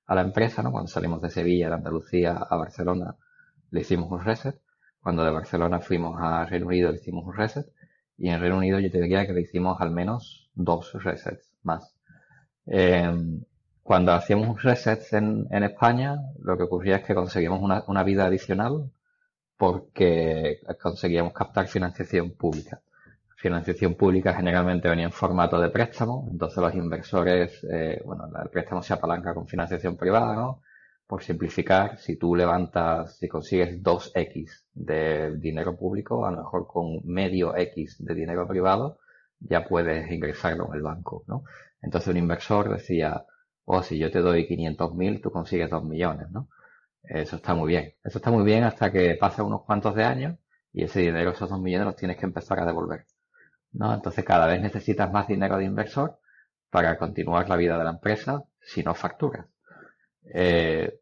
a 0.06 0.14
la 0.14 0.22
empresa, 0.22 0.62
¿no? 0.62 0.70
Cuando 0.70 0.88
salimos 0.88 1.20
de 1.22 1.30
Sevilla, 1.30 1.68
de 1.70 1.74
Andalucía 1.74 2.36
a 2.36 2.56
Barcelona, 2.56 3.16
le 3.70 3.80
hicimos 3.80 4.10
un 4.12 4.24
reset. 4.24 4.60
Cuando 5.00 5.24
de 5.24 5.30
Barcelona 5.32 5.80
fuimos 5.80 6.16
a 6.20 6.46
Reino 6.46 6.66
Unido, 6.66 6.90
le 6.92 6.98
hicimos 6.98 7.24
un 7.26 7.34
reset. 7.34 7.66
Y 8.18 8.28
en 8.28 8.40
Reino 8.40 8.58
Unido 8.58 8.78
yo 8.78 8.90
te 8.90 9.00
diría 9.00 9.26
que 9.26 9.32
le 9.32 9.42
hicimos 9.42 9.80
al 9.80 9.90
menos 9.90 10.50
dos 10.54 10.92
resets 11.02 11.52
más. 11.62 11.94
Eh, 12.66 13.12
cuando 13.82 14.12
hacíamos 14.12 14.48
un 14.48 14.58
reset 14.58 15.00
en, 15.12 15.46
en, 15.50 15.64
España, 15.64 16.16
lo 16.42 16.56
que 16.56 16.62
ocurría 16.62 16.96
es 16.96 17.04
que 17.04 17.14
conseguíamos 17.14 17.60
una, 17.60 17.84
una 17.86 18.02
vida 18.02 18.26
adicional 18.26 18.90
porque 19.56 20.60
conseguíamos 20.80 21.32
captar 21.32 21.68
financiación 21.68 22.30
pública 22.32 22.80
financiación 23.44 23.94
pública 23.94 24.32
generalmente 24.32 24.88
venía 24.88 25.04
en 25.04 25.12
formato 25.12 25.60
de 25.60 25.68
préstamo, 25.68 26.26
entonces 26.30 26.56
los 26.56 26.74
inversores, 26.74 27.62
eh, 27.70 28.00
bueno, 28.02 28.24
el 28.42 28.48
préstamo 28.48 28.82
se 28.82 28.94
apalanca 28.94 29.34
con 29.34 29.46
financiación 29.46 29.98
privada, 29.98 30.34
¿no? 30.34 30.62
Por 31.06 31.22
simplificar, 31.22 31.98
si 31.98 32.16
tú 32.16 32.34
levantas, 32.34 33.18
si 33.18 33.28
consigues 33.28 33.82
2x 33.82 34.64
de 34.72 35.36
dinero 35.36 35.76
público, 35.76 36.26
a 36.26 36.30
lo 36.30 36.38
mejor 36.38 36.66
con 36.66 37.00
medio 37.04 37.56
x 37.56 37.96
de 38.04 38.14
dinero 38.14 38.48
privado, 38.48 38.98
ya 39.40 39.64
puedes 39.66 40.10
ingresarlo 40.10 40.68
en 40.68 40.74
el 40.74 40.82
banco, 40.82 41.24
¿no? 41.26 41.44
Entonces 41.82 42.08
un 42.08 42.16
inversor 42.16 42.70
decía, 42.70 43.24
oh, 43.64 43.82
si 43.82 43.98
yo 43.98 44.10
te 44.10 44.20
doy 44.20 44.46
500.000, 44.46 45.20
tú 45.22 45.30
consigues 45.30 45.70
2 45.70 45.84
millones, 45.84 46.30
¿no? 46.30 46.48
Eso 47.02 47.36
está 47.36 47.54
muy 47.54 47.68
bien. 47.68 47.94
Eso 48.02 48.18
está 48.18 48.30
muy 48.30 48.44
bien 48.44 48.64
hasta 48.64 48.90
que 48.90 49.14
pasan 49.16 49.46
unos 49.46 49.64
cuantos 49.64 49.94
de 49.94 50.04
años 50.04 50.38
y 50.72 50.84
ese 50.84 51.00
dinero, 51.00 51.30
esos 51.32 51.50
2 51.50 51.60
millones, 51.60 51.86
los 51.86 51.96
tienes 51.96 52.16
que 52.16 52.26
empezar 52.26 52.60
a 52.60 52.66
devolver. 52.66 53.06
¿no? 53.72 53.92
Entonces 53.92 54.24
cada 54.24 54.46
vez 54.46 54.60
necesitas 54.60 55.12
más 55.12 55.28
dinero 55.28 55.58
de 55.58 55.64
inversor 55.64 56.18
para 56.70 56.96
continuar 56.98 57.48
la 57.48 57.56
vida 57.56 57.78
de 57.78 57.84
la 57.84 57.90
empresa 57.90 58.44
si 58.60 58.82
no 58.82 58.94
facturas. 58.94 59.46
Eh, 60.32 61.00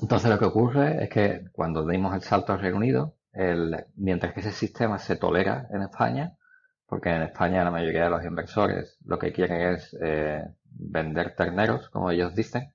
entonces 0.00 0.30
lo 0.30 0.38
que 0.38 0.44
ocurre 0.46 1.04
es 1.04 1.10
que 1.10 1.44
cuando 1.52 1.86
dimos 1.86 2.14
el 2.14 2.22
salto 2.22 2.52
al 2.52 2.60
Reino 2.60 2.78
Unido, 2.78 3.14
el, 3.32 3.84
mientras 3.96 4.32
que 4.32 4.40
ese 4.40 4.52
sistema 4.52 4.98
se 4.98 5.16
tolera 5.16 5.66
en 5.70 5.82
España, 5.82 6.36
porque 6.86 7.10
en 7.10 7.22
España 7.22 7.64
la 7.64 7.70
mayoría 7.70 8.04
de 8.04 8.10
los 8.10 8.24
inversores 8.24 8.98
lo 9.04 9.18
que 9.18 9.32
quieren 9.32 9.74
es 9.74 9.96
eh, 10.02 10.44
vender 10.64 11.34
terneros, 11.34 11.88
como 11.90 12.10
ellos 12.10 12.34
dicen, 12.34 12.72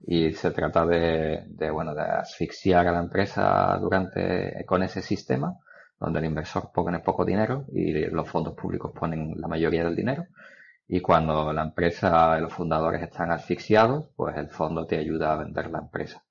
y 0.00 0.32
se 0.32 0.50
trata 0.50 0.86
de, 0.86 1.44
de, 1.46 1.70
bueno, 1.70 1.94
de 1.94 2.02
asfixiar 2.02 2.86
a 2.88 2.92
la 2.92 3.00
empresa 3.00 3.76
durante, 3.80 4.64
con 4.66 4.82
ese 4.82 5.02
sistema, 5.02 5.58
donde 5.98 6.20
el 6.20 6.24
inversor 6.24 6.70
pone 6.72 7.00
poco 7.00 7.24
dinero 7.26 7.66
y 7.72 7.92
los 8.06 8.28
fondos 8.28 8.54
públicos 8.54 8.92
ponen 8.98 9.34
la 9.36 9.48
mayoría 9.48 9.84
del 9.84 9.94
dinero. 9.94 10.24
Y 10.92 11.00
cuando 11.02 11.52
la 11.52 11.62
empresa 11.62 12.36
los 12.40 12.52
fundadores 12.52 13.00
están 13.00 13.30
asfixiados, 13.30 14.06
pues 14.16 14.36
el 14.36 14.48
fondo 14.48 14.86
te 14.86 14.98
ayuda 14.98 15.32
a 15.32 15.36
vender 15.36 15.70
la 15.70 15.78
empresa. 15.78 16.24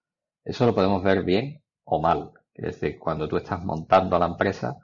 Eso 0.44 0.66
lo 0.66 0.76
podemos 0.76 1.02
ver 1.02 1.24
bien 1.24 1.64
o 1.86 2.02
mal. 2.02 2.32
Es 2.54 2.66
decir, 2.66 3.00
cuando 3.00 3.30
tú 3.30 3.38
estás 3.38 3.64
montando 3.64 4.20
la 4.20 4.26
empresa, 4.26 4.76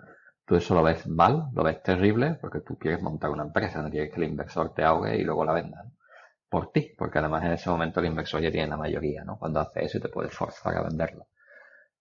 tú 0.46 0.56
eso 0.56 0.76
lo 0.76 0.82
ves 0.82 1.06
mal, 1.08 1.50
lo 1.54 1.62
ves 1.62 1.84
terrible, 1.84 2.38
porque 2.40 2.62
tú 2.62 2.78
quieres 2.78 3.02
montar 3.02 3.32
una 3.32 3.44
empresa, 3.44 3.82
no 3.82 3.90
quieres 3.90 4.14
que 4.14 4.22
el 4.22 4.30
inversor 4.30 4.74
te 4.74 4.82
ahogue 4.86 5.18
y 5.18 5.26
luego 5.26 5.44
la 5.44 5.52
venda. 5.52 5.84
Por 6.48 6.72
ti, 6.72 6.94
porque 6.98 7.20
además 7.20 7.44
en 7.44 7.52
ese 7.52 7.70
momento 7.70 8.00
el 8.00 8.06
inversor 8.06 8.42
ya 8.42 8.52
tiene 8.52 8.70
la 8.70 8.78
mayoría, 8.78 9.26
¿no? 9.26 9.38
Cuando 9.38 9.60
hace 9.60 9.84
eso 9.84 9.98
y 9.98 10.02
te 10.02 10.08
puede 10.08 10.30
forzar 10.30 10.78
a 10.78 10.84
venderla. 10.84 11.26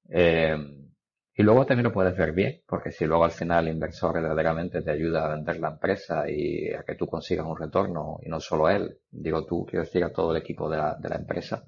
Eh, 0.08 0.56
y 1.37 1.42
luego 1.42 1.66
también 1.66 1.85
lo 1.85 1.92
puedes 1.92 2.16
ver 2.16 2.33
bien, 2.33 2.62
porque 2.66 2.92
si 2.92 3.07
luego 3.07 3.25
al 3.25 3.33
final 3.33 3.66
el 3.66 3.75
inversor 3.75 4.14
verdaderamente 4.14 4.83
te 4.83 4.90
ayuda 4.90 5.25
a 5.25 5.35
vender 5.35 5.59
la 5.59 5.68
empresa 5.70 6.29
y 6.31 6.73
a 6.73 6.85
que 6.85 6.94
tú 6.94 7.07
consigas 7.07 7.47
un 7.47 7.57
retorno, 7.57 8.18
y 8.23 8.29
no 8.29 8.38
solo 8.40 8.68
él, 8.68 8.99
digo 9.11 9.44
tú, 9.44 9.66
quiero 9.66 9.85
decir 9.85 10.05
a 10.05 10.12
todo 10.12 10.31
el 10.31 10.40
equipo 10.40 10.70
de 10.70 10.77
la, 10.77 10.94
de 10.94 11.09
la 11.09 11.16
empresa, 11.16 11.64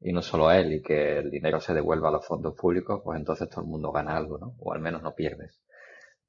y 0.00 0.12
no 0.12 0.22
solo 0.22 0.50
él, 0.50 0.72
y 0.74 0.82
que 0.82 1.18
el 1.18 1.30
dinero 1.30 1.60
se 1.60 1.74
devuelva 1.74 2.08
a 2.08 2.12
los 2.12 2.26
fondos 2.26 2.54
públicos, 2.54 3.02
pues 3.04 3.18
entonces 3.18 3.48
todo 3.50 3.62
el 3.62 3.70
mundo 3.70 3.92
gana 3.92 4.16
algo, 4.16 4.38
¿no? 4.38 4.54
O 4.60 4.72
al 4.72 4.80
menos 4.80 5.02
no 5.02 5.14
pierdes. 5.14 5.60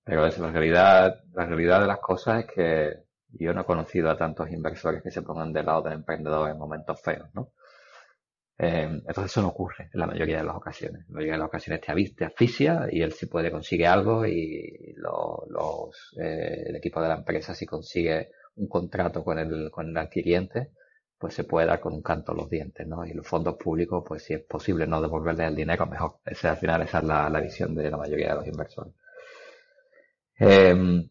Pero 0.04 0.26
es 0.26 0.38
la 0.38 0.52
realidad, 0.52 1.24
la 1.34 1.46
realidad 1.46 1.82
de 1.82 1.88
las 1.88 2.00
cosas 2.00 2.46
es 2.46 2.52
que 2.54 2.94
yo 3.30 3.54
no 3.54 3.62
he 3.62 3.66
conocido 3.66 4.10
a 4.10 4.18
tantos 4.18 4.50
inversores 4.52 5.02
que 5.02 5.12
se 5.12 5.22
pongan 5.22 5.52
del 5.52 5.66
lado 5.66 5.82
del 5.82 5.94
emprendedor 5.94 6.50
en 6.50 6.58
momentos 6.58 7.02
feos, 7.02 7.30
¿no? 7.34 7.52
Eh, 8.58 8.84
entonces 8.84 9.26
eso 9.26 9.42
no 9.42 9.50
ocurre 9.50 9.90
en 9.94 10.00
la 10.00 10.08
mayoría 10.08 10.38
de 10.38 10.44
las 10.44 10.56
ocasiones. 10.56 11.02
En 11.02 11.08
la 11.08 11.14
mayoría 11.16 11.34
de 11.34 11.40
las 11.40 11.48
ocasiones 11.48 11.82
te 11.82 11.92
aviste, 11.92 12.26
asfixia 12.26 12.88
y 12.90 13.02
él 13.02 13.12
si 13.12 13.26
puede 13.26 13.52
consigue 13.52 13.86
algo 13.86 14.26
y 14.26 14.94
los, 14.96 16.14
eh, 16.18 16.64
el 16.68 16.76
equipo 16.76 17.02
de 17.02 17.10
la 17.10 17.16
empresa 17.16 17.54
si 17.54 17.66
consigue 17.66 18.30
un 18.56 18.68
contrato 18.70 19.24
con 19.24 19.40
el, 19.40 19.70
con 19.72 19.90
el 19.90 19.98
adquiriente, 19.98 20.72
pues 21.18 21.34
se 21.34 21.44
puede 21.44 21.68
dar 21.68 21.80
con 21.82 21.94
un 21.94 22.02
canto 22.02 22.32
a 22.32 22.36
los 22.36 22.50
dientes, 22.50 22.88
¿no? 22.88 23.06
Y 23.06 23.14
los 23.14 23.28
fondos 23.28 23.56
públicos, 23.58 24.04
pues 24.08 24.24
si 24.24 24.34
es 24.34 24.44
posible 24.44 24.88
no 24.88 25.02
devolverle 25.02 25.46
el 25.46 25.56
dinero, 25.56 25.86
mejor. 25.86 26.20
Ese, 26.26 26.48
al 26.48 26.58
final 26.58 26.82
esa 26.82 27.00
es 27.00 27.04
la, 27.06 27.30
la 27.30 27.42
visión 27.42 27.76
de 27.76 27.92
la 27.92 27.98
mayoría 27.98 28.30
de 28.30 28.36
los 28.36 28.48
inversores. 28.48 28.94
Eh, 30.40 31.04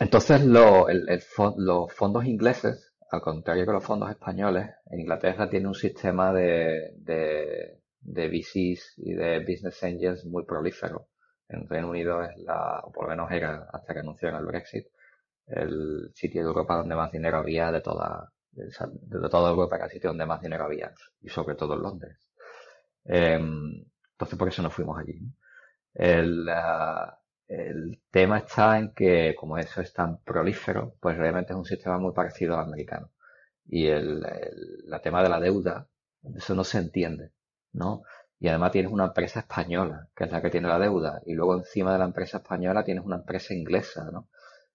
entonces 0.00 0.44
lo, 0.44 0.88
el, 0.88 1.08
el, 1.08 1.22
los 1.58 1.92
fondos 1.92 2.24
ingleses 2.24 2.93
al 3.14 3.20
contrario 3.20 3.64
que 3.66 3.72
los 3.72 3.84
fondos 3.84 4.10
españoles, 4.10 4.70
en 4.90 5.00
Inglaterra 5.00 5.48
tiene 5.48 5.68
un 5.68 5.74
sistema 5.74 6.32
de, 6.32 6.92
de, 6.96 7.80
de 8.00 8.28
VCs 8.28 8.94
y 8.98 9.14
de 9.14 9.40
business 9.40 9.82
angels 9.84 10.24
muy 10.26 10.44
prolífero. 10.44 11.08
En 11.48 11.68
Reino 11.68 11.90
Unido 11.90 12.22
es 12.22 12.36
la, 12.38 12.80
o 12.84 12.92
por 12.92 13.04
lo 13.04 13.10
menos 13.10 13.30
era 13.30 13.68
hasta 13.72 13.92
que 13.92 14.00
anunciaron 14.00 14.40
el 14.40 14.46
Brexit, 14.46 14.86
el 15.46 16.10
sitio 16.14 16.42
de 16.42 16.48
Europa 16.48 16.76
donde 16.76 16.94
más 16.94 17.12
dinero 17.12 17.38
había 17.38 17.70
de 17.70 17.80
toda, 17.80 18.32
de, 18.50 18.68
toda 19.30 19.50
Europa 19.50 19.76
era 19.76 19.84
el 19.86 19.90
sitio 19.90 20.10
donde 20.10 20.26
más 20.26 20.40
dinero 20.40 20.64
había, 20.64 20.92
y 21.20 21.28
sobre 21.28 21.54
todo 21.54 21.74
en 21.74 21.82
Londres. 21.82 22.18
Em, 23.04 23.84
entonces 24.12 24.38
por 24.38 24.48
eso 24.48 24.62
nos 24.62 24.72
fuimos 24.74 24.98
allí. 24.98 25.20
El, 25.94 26.48
el 27.54 28.00
tema 28.10 28.38
está 28.38 28.78
en 28.78 28.92
que, 28.94 29.34
como 29.38 29.58
eso 29.58 29.80
es 29.80 29.92
tan 29.92 30.18
prolífero, 30.18 30.94
pues 31.00 31.16
realmente 31.16 31.52
es 31.52 31.58
un 31.58 31.64
sistema 31.64 31.98
muy 31.98 32.12
parecido 32.12 32.54
al 32.54 32.64
americano. 32.66 33.10
Y 33.66 33.86
el, 33.88 34.24
tema 35.02 35.22
de 35.22 35.28
la 35.28 35.40
deuda, 35.40 35.88
eso 36.36 36.54
no 36.54 36.64
se 36.64 36.78
entiende, 36.78 37.32
¿no? 37.72 38.02
y 38.40 38.48
además 38.48 38.72
tienes 38.72 38.92
una 38.92 39.06
empresa 39.06 39.40
española, 39.40 40.08
que 40.14 40.24
es 40.24 40.32
la 40.32 40.42
que 40.42 40.50
tiene 40.50 40.68
la 40.68 40.78
deuda, 40.78 41.22
y 41.24 41.34
luego 41.34 41.54
encima 41.56 41.92
de 41.92 41.98
la 41.98 42.04
empresa 42.04 42.38
española 42.38 42.84
tienes 42.84 43.04
una 43.04 43.16
empresa 43.16 43.54
inglesa, 43.54 44.10
¿no? 44.12 44.28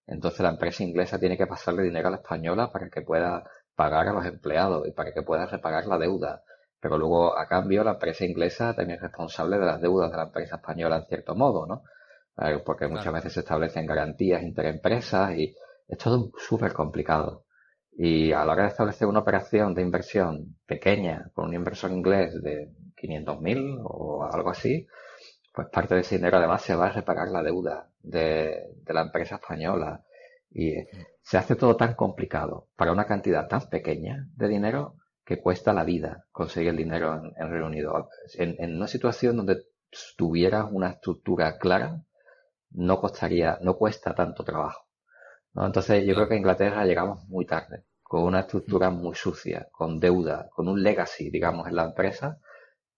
Entonces 0.08 0.40
la 0.40 0.50
empresa 0.50 0.84
inglesa 0.84 1.20
tiene 1.20 1.38
que 1.38 1.46
pasarle 1.46 1.84
dinero 1.84 2.08
a 2.08 2.12
la 2.12 2.18
española 2.18 2.72
para 2.72 2.90
que 2.90 3.02
pueda 3.04 3.44
pagar 3.76 4.08
a 4.08 4.14
los 4.14 4.26
empleados 4.26 4.88
y 4.88 4.92
para 4.92 5.14
que 5.14 5.22
pueda 5.22 5.46
repagar 5.46 5.86
la 5.86 6.00
deuda. 6.00 6.44
Pero 6.80 6.98
luego, 6.98 7.38
a 7.38 7.48
cambio, 7.48 7.84
la 7.84 7.92
empresa 7.92 8.26
inglesa 8.26 8.74
también 8.74 8.98
es 8.98 9.04
responsable 9.04 9.60
de 9.60 9.66
las 9.66 9.82
deudas 9.82 10.10
de 10.10 10.18
la 10.18 10.24
empresa 10.24 10.56
española 10.56 10.98
en 10.98 11.06
cierto 11.06 11.36
modo, 11.36 11.68
¿no? 11.68 11.84
Porque 12.66 12.88
muchas 12.88 13.14
veces 13.14 13.34
se 13.34 13.40
establecen 13.42 13.86
garantías 13.86 14.44
interempresas 14.44 15.36
y 15.36 15.56
es 15.88 15.98
todo 15.98 16.32
súper 16.38 16.74
complicado. 16.74 17.46
Y 17.92 18.32
a 18.32 18.46
la 18.46 18.54
hora 18.54 18.64
de 18.64 18.70
establecer 18.70 19.08
una 19.08 19.20
operación 19.20 19.74
de 19.74 19.82
inversión 19.82 20.56
pequeña 20.66 21.30
con 21.34 21.50
un 21.50 21.54
inversor 21.54 21.92
inglés 21.92 22.42
de 22.42 22.72
500.000 22.96 23.82
o 23.84 24.24
algo 24.24 24.52
así, 24.52 24.88
pues 25.54 25.68
parte 25.70 25.96
de 25.96 26.02
ese 26.02 26.16
dinero 26.16 26.38
además 26.38 26.62
se 26.62 26.76
va 26.76 26.88
a 26.88 26.92
repagar 26.92 27.28
la 27.30 27.44
deuda 27.44 27.90
de, 28.02 28.70
la 28.88 29.02
empresa 29.02 29.36
española. 29.36 30.06
Y 30.52 30.76
se 31.22 31.38
hace 31.38 31.56
todo 31.56 31.76
tan 31.76 31.96
complicado 31.96 32.70
para 32.76 32.92
una 32.92 33.06
cantidad 33.06 33.48
tan 33.48 33.68
pequeña 33.70 34.28
de 34.36 34.48
dinero 34.48 34.96
que 35.26 35.42
cuesta 35.42 35.74
la 35.74 35.84
vida 35.84 36.26
conseguir 36.32 36.70
el 36.70 36.78
dinero 36.78 37.16
en, 37.16 37.34
en 37.36 37.52
Reino 37.52 37.68
Unido. 37.68 38.10
En, 38.36 38.76
una 38.78 38.88
situación 38.88 39.38
donde 39.38 39.64
tuvieras 40.18 40.68
una 40.72 40.92
estructura 40.92 41.58
clara, 41.58 42.02
no 42.72 43.00
costaría, 43.00 43.58
no 43.62 43.76
cuesta 43.76 44.14
tanto 44.14 44.44
trabajo. 44.44 44.86
Entonces 45.56 46.06
yo 46.06 46.16
creo 46.16 46.28
que 46.28 46.36
a 46.36 46.38
Inglaterra 46.38 46.86
llegamos 46.86 47.28
muy 47.28 47.46
tarde, 47.46 47.86
con 48.04 48.24
una 48.24 48.42
estructura 48.42 48.90
muy 48.90 49.16
sucia, 49.16 49.68
con 49.72 50.00
deuda, 50.00 50.50
con 50.52 50.68
un 50.68 50.82
legacy, 50.82 51.30
digamos, 51.30 51.68
en 51.68 51.76
la 51.76 51.86
empresa, 51.86 52.40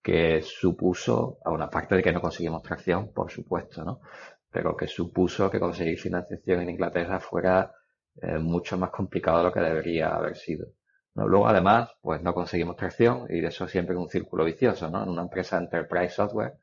que 0.01 0.41
supuso, 0.41 1.37
a 1.45 1.51
una 1.51 1.69
parte 1.69 1.95
de 1.95 2.03
que 2.03 2.11
no 2.11 2.21
conseguimos 2.21 2.63
tracción, 2.63 3.13
por 3.13 3.31
supuesto, 3.31 3.83
¿no? 3.83 4.01
Pero 4.49 4.75
que 4.75 4.87
supuso 4.87 5.49
que 5.49 5.59
conseguir 5.59 5.99
financiación 5.99 6.61
en 6.61 6.71
Inglaterra 6.71 7.19
fuera 7.19 7.73
eh, 8.21 8.37
mucho 8.39 8.77
más 8.77 8.89
complicado 8.89 9.37
de 9.39 9.43
lo 9.45 9.53
que 9.53 9.59
debería 9.61 10.09
haber 10.09 10.35
sido. 10.35 10.67
¿no? 11.15 11.27
Luego, 11.27 11.47
además, 11.47 11.89
pues 12.01 12.21
no 12.21 12.33
conseguimos 12.33 12.75
tracción 12.75 13.27
y 13.29 13.39
de 13.41 13.47
eso 13.47 13.67
siempre 13.67 13.95
es 13.95 14.01
un 14.01 14.09
círculo 14.09 14.43
vicioso, 14.43 14.89
¿no? 14.89 15.03
En 15.03 15.09
una 15.09 15.23
empresa 15.23 15.57
Enterprise 15.57 16.15
Software 16.15 16.55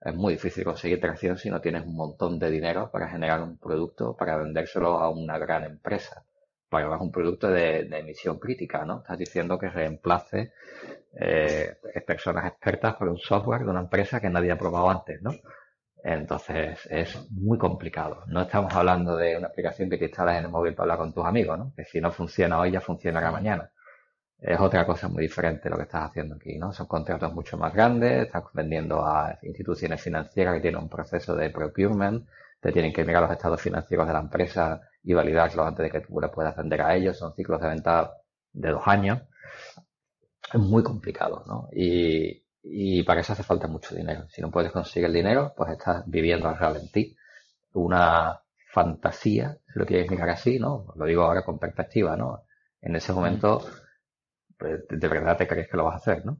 es 0.00 0.14
muy 0.14 0.34
difícil 0.34 0.64
conseguir 0.64 1.00
tracción 1.00 1.38
si 1.38 1.50
no 1.50 1.60
tienes 1.60 1.84
un 1.84 1.96
montón 1.96 2.38
de 2.38 2.50
dinero 2.50 2.90
para 2.90 3.08
generar 3.08 3.42
un 3.42 3.58
producto, 3.58 4.16
para 4.16 4.36
vendérselo 4.36 4.98
a 4.98 5.10
una 5.10 5.38
gran 5.38 5.64
empresa. 5.64 6.24
Para 6.68 6.94
es 6.94 7.00
un 7.00 7.12
producto 7.12 7.48
de, 7.48 7.80
emisión 7.80 8.38
crítica, 8.38 8.84
¿no? 8.84 8.98
Estás 8.98 9.18
diciendo 9.18 9.58
que 9.58 9.70
reemplace 9.70 10.52
eh, 11.14 11.76
personas 12.06 12.46
expertas 12.46 12.96
por 12.96 13.08
un 13.08 13.18
software 13.18 13.64
de 13.64 13.70
una 13.70 13.80
empresa 13.80 14.20
que 14.20 14.28
nadie 14.28 14.50
ha 14.50 14.58
probado 14.58 14.90
antes, 14.90 15.22
¿no? 15.22 15.30
Entonces 16.02 16.86
es 16.90 17.30
muy 17.32 17.58
complicado. 17.58 18.24
No 18.28 18.42
estamos 18.42 18.74
hablando 18.74 19.16
de 19.16 19.36
una 19.36 19.48
aplicación 19.48 19.90
que 19.90 19.98
te 19.98 20.04
instalas 20.04 20.38
en 20.38 20.44
el 20.44 20.50
móvil 20.50 20.74
para 20.74 20.84
hablar 20.92 20.98
con 20.98 21.14
tus 21.14 21.24
amigos, 21.24 21.58
¿no? 21.58 21.72
Que 21.74 21.84
si 21.84 22.00
no 22.00 22.12
funciona 22.12 22.60
hoy 22.60 22.72
ya 22.72 22.80
funcionará 22.80 23.30
mañana. 23.30 23.70
Es 24.38 24.60
otra 24.60 24.84
cosa 24.86 25.08
muy 25.08 25.22
diferente 25.22 25.70
lo 25.70 25.76
que 25.76 25.84
estás 25.84 26.10
haciendo 26.10 26.34
aquí, 26.36 26.58
¿no? 26.58 26.72
Son 26.72 26.86
contratos 26.86 27.32
mucho 27.32 27.56
más 27.56 27.72
grandes, 27.72 28.26
estás 28.26 28.44
vendiendo 28.52 29.04
a 29.04 29.38
instituciones 29.42 30.00
financieras 30.02 30.54
que 30.54 30.60
tienen 30.60 30.80
un 30.80 30.88
proceso 30.88 31.34
de 31.34 31.50
procurement, 31.50 32.28
te 32.60 32.72
tienen 32.72 32.92
que 32.92 33.04
mirar 33.04 33.22
los 33.22 33.32
estados 33.32 33.60
financieros 33.60 34.06
de 34.06 34.12
la 34.12 34.20
empresa 34.20 34.80
y 35.02 35.14
validarlos 35.14 35.66
antes 35.66 35.84
de 35.84 35.90
que 35.90 36.06
tú 36.06 36.20
le 36.20 36.28
puedas 36.28 36.56
vender 36.56 36.82
a 36.82 36.94
ellos. 36.94 37.16
Son 37.16 37.34
ciclos 37.34 37.60
de 37.60 37.68
venta 37.68 38.12
de 38.52 38.70
dos 38.70 38.82
años. 38.86 39.22
Es 40.52 40.60
muy 40.60 40.82
complicado, 40.82 41.44
¿no? 41.46 41.68
Y, 41.72 42.44
y 42.62 43.02
para 43.04 43.20
eso 43.20 43.32
hace 43.32 43.42
falta 43.42 43.66
mucho 43.68 43.94
dinero. 43.94 44.26
Si 44.28 44.40
no 44.40 44.50
puedes 44.50 44.72
conseguir 44.72 45.06
el 45.06 45.12
dinero, 45.12 45.54
pues 45.56 45.72
estás 45.72 46.02
viviendo 46.06 46.48
al 46.48 46.58
ralentí. 46.58 47.16
Una 47.72 48.40
fantasía, 48.72 49.58
si 49.72 49.78
lo 49.78 49.86
quieres 49.86 50.10
mirar 50.10 50.30
así, 50.30 50.58
¿no? 50.58 50.86
Lo 50.96 51.04
digo 51.06 51.22
ahora 51.22 51.44
con 51.44 51.58
perspectiva, 51.58 52.16
¿no? 52.16 52.44
En 52.80 52.96
ese 52.96 53.12
momento, 53.12 53.64
de 54.58 55.08
verdad 55.08 55.36
te 55.36 55.46
crees 55.46 55.68
que 55.68 55.76
lo 55.76 55.84
vas 55.84 55.94
a 55.94 55.98
hacer, 55.98 56.24
¿no? 56.24 56.38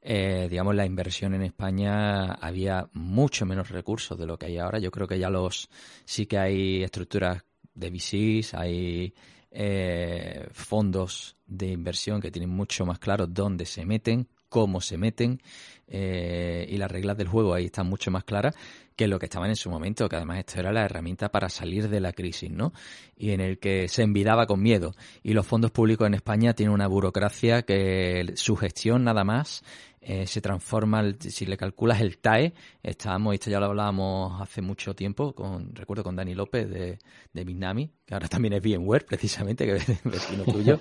eh, 0.00 0.46
digamos, 0.48 0.74
la 0.74 0.86
inversión 0.86 1.34
en 1.34 1.42
España 1.42 2.34
había 2.34 2.88
mucho 2.92 3.44
menos 3.44 3.70
recursos 3.70 4.18
de 4.18 4.26
lo 4.26 4.38
que 4.38 4.46
hay 4.46 4.58
ahora. 4.58 4.78
Yo 4.78 4.90
creo 4.90 5.08
que 5.08 5.18
ya 5.18 5.28
los, 5.28 5.68
sí 6.04 6.26
que 6.26 6.38
hay 6.38 6.82
estructuras 6.82 7.44
de 7.74 7.90
VCs, 7.90 8.54
hay 8.54 9.14
eh, 9.50 10.46
fondos 10.52 11.36
de 11.46 11.68
inversión 11.68 12.20
que 12.20 12.30
tienen 12.30 12.50
mucho 12.50 12.86
más 12.86 12.98
claro 12.98 13.26
dónde 13.26 13.66
se 13.66 13.84
meten, 13.84 14.28
cómo 14.48 14.80
se 14.80 14.96
meten 14.96 15.40
eh, 15.86 16.66
y 16.68 16.76
las 16.76 16.90
reglas 16.90 17.16
del 17.16 17.28
juego 17.28 17.54
ahí 17.54 17.66
están 17.66 17.86
mucho 17.86 18.10
más 18.10 18.24
claras 18.24 18.54
que 18.94 19.06
lo 19.06 19.18
que 19.18 19.26
estaban 19.26 19.48
en 19.48 19.56
su 19.56 19.70
momento, 19.70 20.08
que 20.08 20.16
además 20.16 20.40
esto 20.40 20.58
era 20.58 20.72
la 20.72 20.84
herramienta 20.84 21.28
para 21.30 21.48
salir 21.48 21.88
de 21.88 22.00
la 22.00 22.12
crisis, 22.12 22.50
¿no? 22.50 22.72
Y 23.16 23.30
en 23.30 23.40
el 23.40 23.58
que 23.58 23.86
se 23.86 24.02
envidaba 24.02 24.46
con 24.46 24.60
miedo. 24.60 24.92
Y 25.22 25.34
los 25.34 25.46
fondos 25.46 25.70
públicos 25.70 26.06
en 26.08 26.14
España 26.14 26.52
tienen 26.52 26.74
una 26.74 26.88
burocracia 26.88 27.62
que 27.62 28.32
su 28.34 28.56
gestión 28.56 29.04
nada 29.04 29.22
más 29.22 29.62
eh, 30.10 30.26
se 30.26 30.40
transforma, 30.40 31.04
si 31.18 31.44
le 31.44 31.58
calculas 31.58 32.00
el 32.00 32.16
TAE, 32.16 32.54
estábamos, 32.82 33.34
esto 33.34 33.50
ya 33.50 33.60
lo 33.60 33.66
hablábamos 33.66 34.40
hace 34.40 34.62
mucho 34.62 34.94
tiempo, 34.94 35.34
con 35.34 35.74
recuerdo 35.74 36.02
con 36.02 36.16
Dani 36.16 36.34
López 36.34 36.66
de, 36.70 36.98
de 37.30 37.44
Bitnami, 37.44 37.90
que 38.06 38.14
ahora 38.14 38.26
también 38.26 38.54
es 38.54 38.62
VMware, 38.62 39.04
precisamente, 39.04 39.66
que 39.66 39.76
es 39.92 40.02
vecino 40.04 40.44
tuyo, 40.44 40.80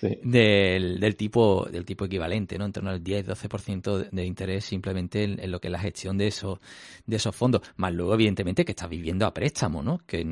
del, 0.22 1.00
del, 1.00 1.16
tipo 1.16 1.66
del 1.68 1.84
tipo 1.84 2.04
equivalente, 2.04 2.56
¿no? 2.56 2.66
En 2.66 2.72
torno 2.72 2.90
al 2.90 3.02
10-12% 3.02 4.10
de 4.12 4.24
interés 4.24 4.64
simplemente 4.66 5.24
en, 5.24 5.50
lo 5.50 5.60
que 5.60 5.66
es 5.66 5.72
la 5.72 5.80
gestión 5.80 6.16
de 6.16 6.28
esos, 6.28 6.60
de 7.06 7.16
esos 7.16 7.34
fondos. 7.34 7.60
Más 7.74 7.92
luego, 7.92 8.14
evidentemente, 8.14 8.64
que 8.64 8.70
estás 8.70 8.88
viviendo 8.88 9.26
a 9.26 9.34
préstamo, 9.34 9.82
¿no? 9.82 9.98
Que, 10.06 10.24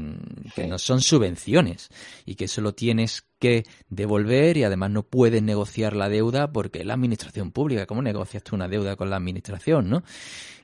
que 0.54 0.68
no 0.68 0.78
son 0.78 1.00
subvenciones 1.00 1.88
y 2.24 2.36
que 2.36 2.44
eso 2.44 2.60
lo 2.60 2.72
tienes 2.72 3.24
que 3.42 3.64
devolver 3.90 4.56
y 4.56 4.62
además 4.62 4.92
no 4.92 5.02
puedes 5.02 5.42
negociar 5.42 5.96
la 5.96 6.08
deuda 6.08 6.52
porque 6.52 6.78
es 6.78 6.86
la 6.86 6.94
administración 6.94 7.50
pública. 7.50 7.86
¿Cómo 7.86 8.00
negocias 8.00 8.44
tú 8.44 8.54
una 8.54 8.68
deuda 8.68 8.94
con 8.94 9.10
la 9.10 9.16
administración, 9.16 9.90
no? 9.90 10.04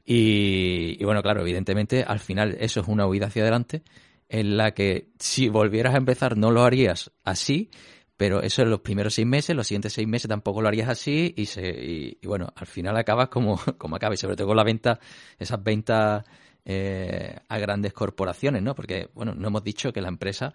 Y, 0.06 0.96
y 0.98 1.04
bueno, 1.04 1.20
claro, 1.20 1.40
evidentemente 1.40 2.04
al 2.04 2.20
final 2.20 2.56
eso 2.60 2.80
es 2.80 2.86
una 2.86 3.06
huida 3.08 3.26
hacia 3.26 3.42
adelante 3.42 3.82
en 4.28 4.56
la 4.56 4.72
que 4.72 5.08
si 5.18 5.48
volvieras 5.48 5.94
a 5.94 5.98
empezar 5.98 6.36
no 6.36 6.52
lo 6.52 6.62
harías 6.62 7.10
así, 7.24 7.70
pero 8.16 8.42
eso 8.42 8.62
en 8.62 8.70
los 8.70 8.80
primeros 8.80 9.14
seis 9.14 9.26
meses, 9.26 9.56
los 9.56 9.66
siguientes 9.66 9.92
seis 9.92 10.06
meses 10.06 10.28
tampoco 10.28 10.60
lo 10.62 10.68
harías 10.68 10.88
así 10.88 11.34
y, 11.36 11.46
se, 11.46 11.68
y, 11.68 12.26
bueno, 12.26 12.52
al 12.54 12.66
final 12.66 12.96
acabas 12.96 13.28
como, 13.28 13.58
como 13.78 13.96
acabas, 13.96 14.20
sobre 14.20 14.36
todo 14.36 14.48
con 14.48 14.56
la 14.56 14.64
venta, 14.64 15.00
esas 15.38 15.62
ventas 15.62 16.24
eh, 16.64 17.36
a 17.48 17.58
grandes 17.58 17.92
corporaciones, 17.92 18.62
¿no? 18.62 18.74
Porque, 18.74 19.08
bueno, 19.14 19.34
no 19.34 19.48
hemos 19.48 19.64
dicho 19.64 19.92
que 19.92 20.02
la 20.02 20.08
empresa 20.08 20.52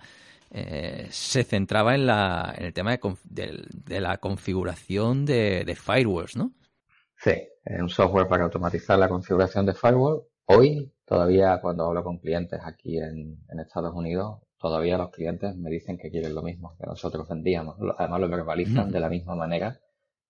eh, 0.55 1.07
se 1.09 1.43
centraba 1.43 1.95
en, 1.95 2.05
la, 2.05 2.53
en 2.55 2.65
el 2.65 2.73
tema 2.73 2.91
de, 2.91 3.65
de, 3.73 3.99
la 3.99 4.17
configuración 4.19 5.25
de, 5.25 5.63
de, 5.65 5.75
firewalls, 5.75 6.37
¿no? 6.37 6.53
Sí, 7.17 7.31
es 7.65 7.81
un 7.81 7.89
software 7.89 8.27
para 8.27 8.43
automatizar 8.43 8.99
la 8.99 9.09
configuración 9.09 9.65
de 9.65 9.73
firewall. 9.73 10.21
Hoy, 10.45 10.93
todavía 11.05 11.59
cuando 11.59 11.87
hablo 11.87 12.03
con 12.03 12.19
clientes 12.19 12.59
aquí 12.63 12.99
en, 12.99 13.39
en 13.49 13.59
Estados 13.59 13.95
Unidos, 13.95 14.41
todavía 14.59 14.97
los 14.99 15.09
clientes 15.09 15.55
me 15.55 15.71
dicen 15.71 15.97
que 15.97 16.11
quieren 16.11 16.35
lo 16.35 16.43
mismo 16.43 16.75
que 16.79 16.85
nosotros 16.85 17.27
vendíamos. 17.27 17.75
Además 17.97 18.21
lo 18.21 18.29
verbalizan 18.29 18.91
de 18.91 18.99
la 18.99 19.09
misma 19.09 19.35
manera 19.35 19.79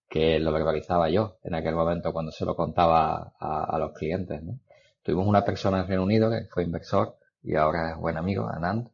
que 0.09 0.39
lo 0.39 0.53
verbalizaba 0.53 1.09
yo 1.09 1.37
en 1.43 1.55
aquel 1.55 1.75
momento 1.75 2.13
cuando 2.13 2.31
se 2.31 2.45
lo 2.45 2.55
contaba 2.55 3.33
a, 3.39 3.77
los 3.77 3.91
clientes. 3.91 4.41
¿no? 4.41 4.59
Tuvimos 5.01 5.27
una 5.27 5.43
persona 5.43 5.81
en 5.81 5.87
Reino 5.87 6.03
Unido 6.03 6.29
que 6.29 6.47
fue 6.49 6.63
inversor 6.63 7.17
y 7.41 7.55
ahora 7.55 7.91
es 7.91 7.97
buen 7.97 8.15
amigo, 8.15 8.47
Anand, 8.47 8.89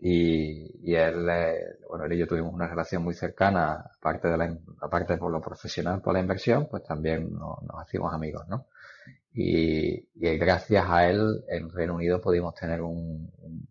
y, 0.00 0.90
y 0.90 0.94
él, 0.94 1.28
eh, 1.28 1.78
bueno, 1.88 2.04
él 2.06 2.14
y 2.14 2.18
yo 2.18 2.26
tuvimos 2.26 2.52
una 2.54 2.66
relación 2.66 3.02
muy 3.02 3.14
cercana, 3.14 3.90
aparte 3.96 4.28
de 4.28 4.36
la, 4.36 4.56
aparte 4.80 5.16
por 5.18 5.30
lo 5.30 5.40
profesional, 5.40 6.00
por 6.00 6.14
la 6.14 6.20
inversión, 6.20 6.68
pues 6.70 6.82
también 6.84 7.32
nos, 7.32 7.62
nos 7.62 7.80
hacíamos 7.80 8.12
amigos, 8.14 8.48
¿no? 8.48 8.66
y, 9.32 10.08
gracias 10.14 10.84
a 10.88 11.08
él 11.08 11.44
en 11.48 11.70
Reino 11.70 11.94
Unido 11.94 12.20
pudimos 12.20 12.54
tener 12.54 12.80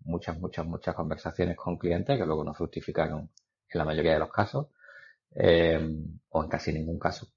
muchas, 0.04 0.40
muchas, 0.40 0.66
muchas 0.66 0.96
conversaciones 0.96 1.58
con 1.58 1.78
clientes 1.78 2.18
que 2.18 2.26
luego 2.26 2.44
nos 2.44 2.58
fructificaron 2.58 3.30
en 3.72 3.78
la 3.78 3.86
mayoría 3.86 4.14
de 4.14 4.20
los 4.20 4.32
casos, 4.32 4.68
eh, 5.36 5.80
o 6.30 6.44
en 6.44 6.50
casi 6.50 6.74
ningún 6.74 6.98
caso, 6.98 7.28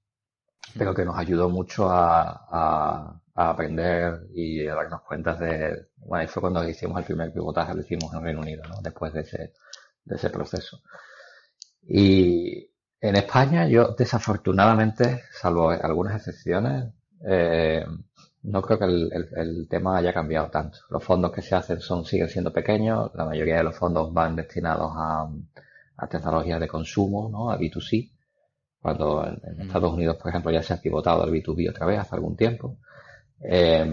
pero 0.77 0.93
que 0.93 1.05
nos 1.05 1.17
ayudó 1.17 1.49
mucho 1.49 1.87
a, 1.89 3.19
aprender 3.35 4.27
y 4.33 4.67
a 4.67 4.75
darnos 4.75 5.01
cuenta 5.01 5.33
de, 5.35 5.87
bueno, 5.97 6.27
fue 6.27 6.41
cuando 6.41 6.67
hicimos 6.67 6.99
el 6.99 7.05
primer 7.05 7.33
pivotaje, 7.33 7.73
lo 7.73 7.81
hicimos 7.81 8.13
en 8.13 8.23
Reino 8.23 8.41
Unido, 8.41 8.63
¿no? 8.69 8.81
después 8.81 9.13
de 9.13 9.21
ese, 9.21 9.53
de 10.05 10.15
ese 10.15 10.29
proceso. 10.29 10.81
Y 11.81 12.69
en 13.01 13.15
España 13.15 13.67
yo 13.67 13.95
desafortunadamente, 13.97 15.23
salvo 15.31 15.69
algunas 15.71 16.15
excepciones, 16.15 16.93
eh, 17.25 17.85
no 18.43 18.61
creo 18.61 18.77
que 18.77 18.85
el, 18.85 19.67
tema 19.69 19.97
haya 19.97 20.13
cambiado 20.13 20.49
tanto. 20.49 20.79
Los 20.89 21.03
fondos 21.03 21.31
que 21.31 21.41
se 21.41 21.55
hacen 21.55 21.79
son 21.79 22.03
siguen 22.03 22.27
siendo 22.27 22.51
pequeños. 22.51 23.11
La 23.15 23.25
mayoría 23.25 23.57
de 23.57 23.63
los 23.63 23.75
fondos 23.75 24.13
van 24.13 24.35
destinados 24.35 24.91
a, 24.95 25.29
tecnologías 26.09 26.59
de 26.59 26.67
consumo, 26.67 27.29
¿no? 27.29 27.49
A 27.49 27.57
B2C. 27.57 28.11
Cuando 28.81 29.25
en, 29.25 29.57
mm. 29.57 29.61
Estados 29.61 29.93
Unidos, 29.93 30.17
por 30.17 30.29
ejemplo, 30.29 30.51
ya 30.51 30.61
se 30.61 30.73
ha 30.73 30.81
pivotado 30.81 31.23
el 31.23 31.31
B2B 31.31 31.69
otra 31.69 31.85
vez 31.85 31.99
hace 31.99 32.15
algún 32.15 32.35
tiempo. 32.35 32.77
Eh, 33.43 33.85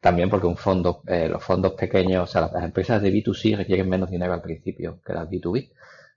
también 0.00 0.28
porque 0.28 0.46
un 0.46 0.56
fondo, 0.56 1.02
eh, 1.06 1.28
los 1.28 1.42
fondos 1.42 1.72
pequeños, 1.72 2.24
o 2.24 2.26
sea, 2.26 2.50
las 2.52 2.64
empresas 2.64 3.00
de 3.00 3.10
B2C 3.10 3.56
requieren 3.56 3.88
menos 3.88 4.10
dinero 4.10 4.34
al 4.34 4.42
principio 4.42 5.00
que 5.04 5.14
las 5.14 5.28
B2B. 5.28 5.70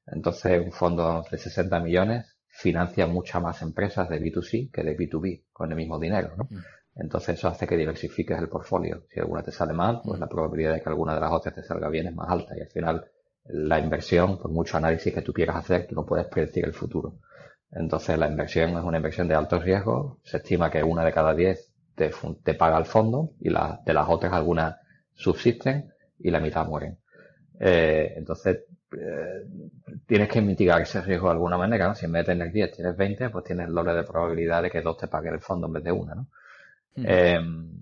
Entonces, 0.08 0.62
un 0.64 0.72
fondo 0.72 1.26
de 1.30 1.38
60 1.38 1.80
millones 1.80 2.38
financia 2.50 3.06
muchas 3.08 3.41
más 3.41 3.62
empresas 3.62 4.10
de 4.10 4.20
B2C 4.20 4.72
que 4.72 4.84
de 4.84 4.98
B2B 4.98 5.43
con 5.54 5.72
el 5.72 5.78
mismo 5.78 6.00
dinero, 6.00 6.34
¿no? 6.38 6.48
Mm. 6.50 6.64
Entonces 7.00 7.38
eso 7.38 7.48
hace 7.48 7.68
que 7.68 7.78
diversifiques 7.78 8.38
el 8.39 8.50
portfolio. 8.50 9.04
Si 9.10 9.20
alguna 9.20 9.43
te 9.43 9.52
sale 9.52 9.74
mal, 9.74 10.02
pues 10.04 10.20
la 10.20 10.28
probabilidad 10.28 10.74
de 10.74 10.82
que 10.82 10.89
alguna 10.89 11.14
de 11.14 11.22
las 11.22 11.32
otras 11.32 11.54
te 11.54 11.64
salga 11.64 11.89
bien 11.89 12.08
es 12.08 12.16
más 12.16 12.30
alta 12.30 12.58
y 12.58 12.62
al 12.62 12.70
final 12.70 13.06
la 13.45 13.80
inversión, 13.80 14.39
por 14.39 14.52
mucho 14.52 14.78
análisis 14.78 15.14
que 15.14 15.22
tú 15.22 15.32
quieras 15.32 15.58
hacer, 15.58 15.88
tú 15.88 15.95
no 15.95 16.06
puedes 16.06 16.26
predecir 16.26 16.66
el 16.66 16.74
futuro. 16.74 17.20
Entonces 17.72 18.18
la 18.18 18.28
inversión 18.28 18.72
es 18.72 18.84
una 18.84 18.98
inversión 18.98 19.28
de 19.28 19.36
alto 19.36 19.60
riesgo. 19.60 20.20
Se 20.24 20.38
estima 20.38 20.72
que 20.72 20.84
una 20.84 21.06
de 21.06 21.14
cada 21.14 21.34
diez 21.36 21.66
te, 21.98 22.12
te 22.43 22.54
paga 22.54 22.78
el 22.78 22.86
fondo 22.86 23.32
y 23.41 23.50
la, 23.50 23.82
de 23.84 23.93
las 23.93 24.08
otras 24.08 24.32
algunas 24.32 24.78
subsisten 25.16 25.91
y 26.20 26.30
la 26.30 26.39
mitad 26.39 26.66
mueren. 26.68 27.00
Eh, 27.60 28.14
entonces 28.16 28.60
eh, 28.91 29.48
tienes 30.06 30.30
que 30.30 30.41
mitigar 30.41 30.80
ese 30.82 31.02
riesgo 31.02 31.28
de 31.28 31.34
alguna 31.34 31.58
manera. 31.58 31.88
¿no? 31.88 31.95
Si 31.95 32.06
en 32.06 32.12
vez 32.12 32.28
de 32.28 32.34
tener 32.34 32.52
10 32.52 32.72
tienes 32.72 32.95
20, 32.95 33.30
pues 33.32 33.43
tienes 33.43 33.68
el 33.68 33.74
doble 33.74 33.93
de 33.93 34.04
probabilidad 34.04 34.62
de 34.62 34.70
que 34.70 34.82
dos 34.82 34.95
te 34.98 35.08
paguen 35.08 35.34
el 35.34 35.41
fondo 35.41 35.66
en 35.66 35.74
vez 35.74 35.84
de 35.84 35.91
una. 35.91 36.14
¿no? 36.14 36.28
Mm. 36.95 37.06
Em, 37.08 37.82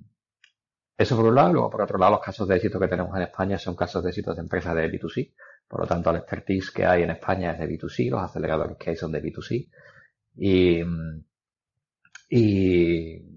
eso 0.97 1.17
por 1.17 1.25
un 1.25 1.35
lado, 1.35 1.51
luego 1.51 1.69
por 1.69 1.81
otro 1.81 1.97
lado 1.97 2.13
los 2.13 2.21
casos 2.21 2.47
de 2.47 2.55
éxito 2.55 2.79
que 2.79 2.87
tenemos 2.87 3.13
en 3.17 3.23
España 3.23 3.57
son 3.57 3.75
casos 3.75 4.01
de 4.01 4.11
éxito 4.11 4.33
de 4.33 4.41
empresas 4.41 4.73
de 4.75 4.89
B2C, 4.89 5.33
por 5.67 5.81
lo 5.81 5.87
tanto 5.87 6.09
el 6.09 6.17
expertise 6.17 6.71
que 6.71 6.85
hay 6.85 7.03
en 7.03 7.09
España 7.09 7.51
es 7.51 7.59
de 7.59 7.67
B2C, 7.67 8.09
los 8.09 8.21
aceleradores 8.21 8.77
que 8.77 8.91
hay 8.91 8.95
son 8.95 9.11
de 9.11 9.21
B2C 9.21 9.69
y, 10.37 10.81
y, 12.29 13.34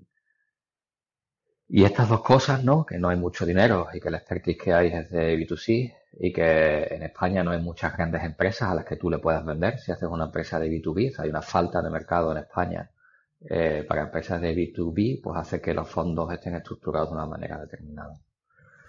y 1.69 1.85
estas 1.85 2.09
dos 2.09 2.23
cosas, 2.23 2.65
¿no? 2.65 2.87
Que 2.87 2.99
no 2.99 3.11
hay 3.11 3.17
mucho 3.17 3.45
dinero 3.45 3.89
y 3.93 4.01
que 4.01 4.09
el 4.09 4.15
expertise 4.15 4.57
que 4.57 4.73
hay 4.73 4.89
es 4.89 5.11
de 5.11 5.37
B2C 5.37 5.95
y 6.21 6.33
que 6.33 6.85
en 6.91 7.03
España 7.03 7.45
no 7.45 7.51
hay 7.51 7.61
muchas 7.61 7.95
grandes 7.95 8.25
empresas 8.25 8.71
a 8.71 8.75
las 8.75 8.85
que 8.87 8.97
tú 8.97 9.11
le 9.11 9.19
puedas 9.19 9.45
vender. 9.45 9.79
Si 9.79 9.93
haces 9.93 10.09
una 10.09 10.25
empresa 10.25 10.59
de 10.59 10.71
B2B, 10.71 11.15
hay 11.19 11.29
una 11.29 11.43
falta 11.43 11.83
de 11.83 11.91
mercado 11.91 12.33
en 12.33 12.39
España 12.39 12.91
eh, 13.41 13.85
para 13.87 14.03
empresas 14.03 14.41
de 14.41 14.55
B2B, 14.55 15.21
pues 15.23 15.39
hace 15.39 15.61
que 15.61 15.75
los 15.75 15.89
fondos 15.89 16.33
estén 16.33 16.55
estructurados 16.55 17.11
de 17.11 17.17
una 17.17 17.27
manera 17.27 17.61
determinada. 17.61 18.19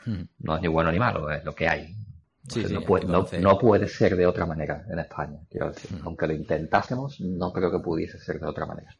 Hmm. 0.05 0.23
No 0.39 0.55
es 0.55 0.61
ni 0.61 0.67
bueno 0.69 0.91
ni 0.91 0.99
malo, 0.99 1.29
es 1.29 1.43
lo 1.43 1.53
que 1.53 1.67
hay. 1.67 1.93
no, 2.71 2.81
puede, 2.81 3.05
no, 3.39 3.57
puede, 3.59 3.87
ser 3.89 4.15
de 4.15 4.25
otra 4.25 4.45
manera 4.45 4.85
en 4.89 4.99
España, 4.99 5.39
quiero 5.49 5.67
decir. 5.67 5.99
Hmm. 5.99 6.07
Aunque 6.07 6.27
lo 6.27 6.33
intentásemos, 6.33 7.19
no 7.19 7.51
creo 7.51 7.69
que 7.71 7.79
pudiese 7.79 8.17
ser 8.17 8.39
de 8.39 8.47
otra 8.47 8.65
manera. 8.65 8.95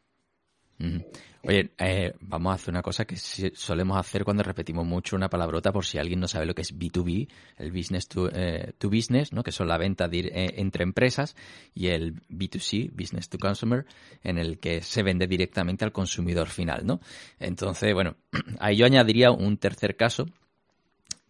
Oye, 1.42 1.70
eh, 1.78 2.12
vamos 2.20 2.52
a 2.52 2.54
hacer 2.56 2.70
una 2.70 2.82
cosa 2.82 3.06
que 3.06 3.16
solemos 3.16 3.98
hacer 3.98 4.24
cuando 4.24 4.42
repetimos 4.42 4.86
mucho 4.86 5.16
una 5.16 5.30
palabrota 5.30 5.72
por 5.72 5.86
si 5.86 5.96
alguien 5.96 6.20
no 6.20 6.28
sabe 6.28 6.44
lo 6.44 6.54
que 6.54 6.60
es 6.60 6.78
B2B, 6.78 7.28
el 7.56 7.72
business 7.72 8.08
to, 8.08 8.28
eh, 8.30 8.74
business, 8.82 9.32
¿no? 9.32 9.42
que 9.42 9.50
son 9.50 9.66
la 9.66 9.78
venta 9.78 10.08
eh, 10.12 10.54
entre 10.56 10.84
empresas, 10.84 11.36
y 11.74 11.88
el 11.88 12.20
B2C, 12.28 12.90
business 12.92 13.30
to 13.30 13.38
consumer, 13.38 13.86
en 14.22 14.36
el 14.36 14.58
que 14.58 14.82
se 14.82 15.02
vende 15.02 15.26
directamente 15.26 15.84
al 15.84 15.92
consumidor 15.92 16.48
final. 16.48 16.86
¿no? 16.86 17.00
Entonces, 17.38 17.94
bueno, 17.94 18.16
ahí 18.60 18.76
yo 18.76 18.84
añadiría 18.84 19.30
un 19.30 19.56
tercer 19.56 19.96
caso, 19.96 20.26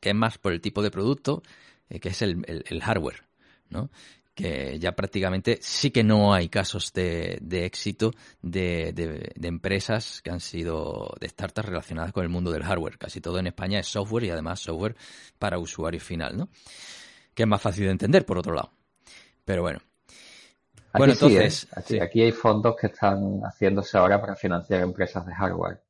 que 0.00 0.10
es 0.10 0.14
más 0.16 0.38
por 0.38 0.52
el 0.52 0.60
tipo 0.60 0.82
de 0.82 0.90
producto, 0.90 1.42
que 1.88 2.08
es 2.08 2.22
el, 2.22 2.44
el 2.46 2.82
hardware. 2.82 3.22
¿no? 3.70 3.90
Que 4.34 4.78
ya 4.78 4.92
prácticamente 4.92 5.58
sí 5.60 5.90
que 5.90 6.04
no 6.04 6.32
hay 6.32 6.48
casos 6.48 6.92
de, 6.92 7.40
éxito 7.50 8.12
de, 8.42 9.32
empresas 9.42 10.22
que 10.22 10.30
han 10.30 10.40
sido 10.40 11.14
de 11.20 11.28
startups 11.28 11.68
relacionadas 11.68 12.12
con 12.12 12.22
el 12.22 12.28
mundo 12.28 12.50
del 12.50 12.62
hardware. 12.62 12.98
Casi 12.98 13.20
todo 13.20 13.38
en 13.38 13.48
España 13.48 13.80
es 13.80 13.86
software 13.86 14.24
y 14.24 14.30
además 14.30 14.60
software 14.60 14.96
para 15.38 15.58
usuario 15.58 16.00
final, 16.00 16.36
¿no? 16.36 16.48
Que 17.34 17.42
es 17.42 17.48
más 17.48 17.60
fácil 17.60 17.84
de 17.84 17.90
entender, 17.90 18.24
por 18.24 18.38
otro 18.38 18.54
lado. 18.54 18.72
Pero 19.44 19.62
bueno. 19.62 19.80
bueno, 20.94 21.12
entonces. 21.12 21.68
¿eh? 21.90 22.00
Aquí 22.00 22.22
hay 22.22 22.32
fondos 22.32 22.76
que 22.80 22.88
están 22.88 23.40
haciéndose 23.40 23.98
ahora 23.98 24.20
para 24.20 24.36
financiar 24.36 24.82
empresas 24.82 25.26
de 25.26 25.34
hardware. 25.34 25.82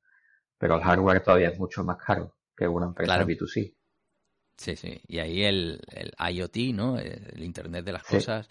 Pero 0.59 0.77
el 0.77 0.83
hardware 0.83 1.23
todavía 1.23 1.49
es 1.49 1.59
mucho 1.59 1.83
más 1.85 1.97
caro 1.97 2.35
que 2.57 2.69
una 2.69 2.87
empresa 2.87 3.25
B2C. 3.25 3.75
Sí, 4.61 4.77
sí. 4.77 5.01
Y 5.09 5.21
ahí 5.21 5.43
el, 5.43 5.81
el 5.91 6.13
IoT, 6.35 6.75
¿no? 6.75 6.99
El 6.99 7.43
Internet 7.43 7.83
de 7.83 7.93
las 7.93 8.03
cosas 8.03 8.47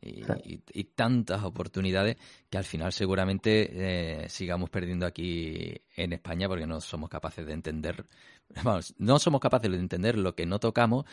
y, 0.00 0.84
tantas 0.94 1.42
oportunidades 1.42 2.16
que 2.48 2.58
al 2.58 2.64
final 2.64 2.92
seguramente 2.92 4.22
eh, 4.22 4.28
sigamos 4.28 4.70
perdiendo 4.70 5.04
aquí 5.04 5.74
en 5.96 6.12
España 6.12 6.46
porque 6.46 6.64
no 6.64 6.80
somos 6.80 7.10
capaces 7.10 7.44
de 7.44 7.54
entender, 7.54 8.04
vamos, 8.62 8.94
no 8.98 9.18
somos 9.18 9.40
capaces 9.40 9.68
de 9.68 9.78
entender 9.78 10.16
lo 10.16 10.36
que 10.36 10.46
no 10.46 10.60
tocamos, 10.60 11.06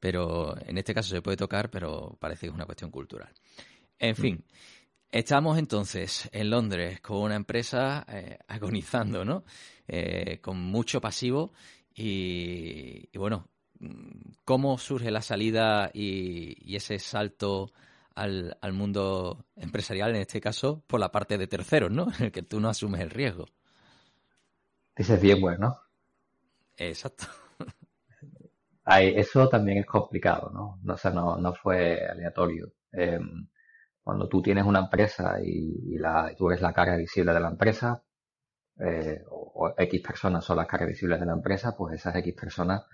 pero 0.00 0.56
en 0.66 0.76
este 0.76 0.92
caso 0.92 1.10
se 1.10 1.22
puede 1.22 1.36
tocar, 1.36 1.70
pero 1.70 2.16
parece 2.20 2.40
que 2.40 2.46
es 2.48 2.54
una 2.54 2.66
cuestión 2.66 2.90
cultural. 2.90 3.32
En 3.98 4.12
mm. 4.12 4.16
fin. 4.16 4.44
Estamos 5.12 5.58
entonces 5.58 6.28
en 6.32 6.50
Londres 6.50 7.00
con 7.00 7.18
una 7.18 7.36
empresa 7.36 8.04
eh, 8.08 8.36
agonizando, 8.48 9.24
¿no? 9.24 9.44
Eh, 9.86 10.40
con 10.40 10.58
mucho 10.58 11.00
pasivo 11.00 11.52
y, 11.94 13.08
y, 13.12 13.18
bueno, 13.18 13.48
cómo 14.44 14.78
surge 14.78 15.10
la 15.10 15.22
salida 15.22 15.90
y, 15.92 16.76
ese 16.76 16.98
salto 16.98 17.72
al, 18.14 18.56
mundo 18.72 19.44
empresarial, 19.56 20.10
en 20.10 20.22
este 20.22 20.40
caso, 20.40 20.82
por 20.86 21.00
la 21.00 21.10
parte 21.10 21.38
de 21.38 21.46
terceros, 21.46 21.90
¿no? 21.90 22.08
En 22.18 22.24
el 22.26 22.32
que 22.32 22.42
tú 22.42 22.60
no 22.60 22.68
asumes 22.68 23.00
el 23.00 23.10
riesgo. 23.10 23.46
Dices 24.96 25.20
bien, 25.20 25.40
bueno. 25.40 25.76
Exacto. 26.76 27.26
eso 28.86 29.48
también 29.48 29.78
es 29.78 29.86
complicado, 29.86 30.50
¿no? 30.50 30.92
O 30.92 30.96
sea, 30.96 31.10
no, 31.10 31.54
fue 31.54 32.06
aleatorio. 32.06 32.72
Em, 32.92 33.48
cuando 34.02 34.28
tú 34.28 34.42
tienes 34.42 34.64
una 34.64 34.80
empresa 34.80 35.38
y, 35.42 35.96
la, 35.98 36.32
tú 36.36 36.50
eres 36.50 36.60
la 36.60 36.72
cara 36.72 36.96
visible 36.96 37.32
de 37.32 37.40
la 37.40 37.48
empresa, 37.48 38.02
eh, 38.78 39.22
o, 39.30 39.52
o, 39.66 39.74
X 39.76 40.00
personas 40.00 40.44
son 40.44 40.56
las 40.56 40.66
caras 40.66 40.88
visibles 40.88 41.18
de 41.18 41.26
la 41.26 41.32
empresa, 41.32 41.76
pues 41.76 41.94
esas 41.94 42.14
X 42.16 42.34
personas 42.34 42.84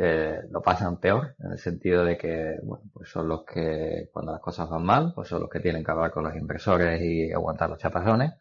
eh, 0.00 0.42
lo 0.50 0.62
pasan 0.62 1.00
peor, 1.00 1.34
en 1.40 1.52
el 1.52 1.58
sentido 1.58 2.04
de 2.04 2.16
que, 2.16 2.56
bueno, 2.62 2.84
pues 2.92 3.08
son 3.08 3.26
los 3.26 3.44
que, 3.44 4.08
cuando 4.12 4.30
las 4.30 4.40
cosas 4.40 4.68
van 4.70 4.84
mal, 4.84 5.12
pues 5.12 5.28
son 5.28 5.40
los 5.40 5.50
que 5.50 5.58
tienen 5.58 5.82
que 5.82 5.90
hablar 5.90 6.12
con 6.12 6.22
los 6.22 6.36
inversores 6.36 7.02
y 7.02 7.32
aguantar 7.32 7.68
los 7.68 7.80
chaparrones. 7.80 8.34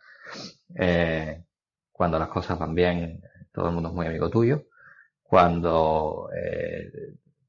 Eh, 0.76 1.44
cuando 1.92 2.20
las 2.20 2.30
cosas 2.30 2.60
van 2.60 2.76
bien, 2.76 3.22
todo 3.52 3.70
el 3.70 3.74
mundo 3.74 3.90
es 3.90 3.96
muy 3.96 4.06
amigo 4.06 4.30
tuyo. 4.30 4.66
Cuando 5.24 6.30
eh, 6.36 6.92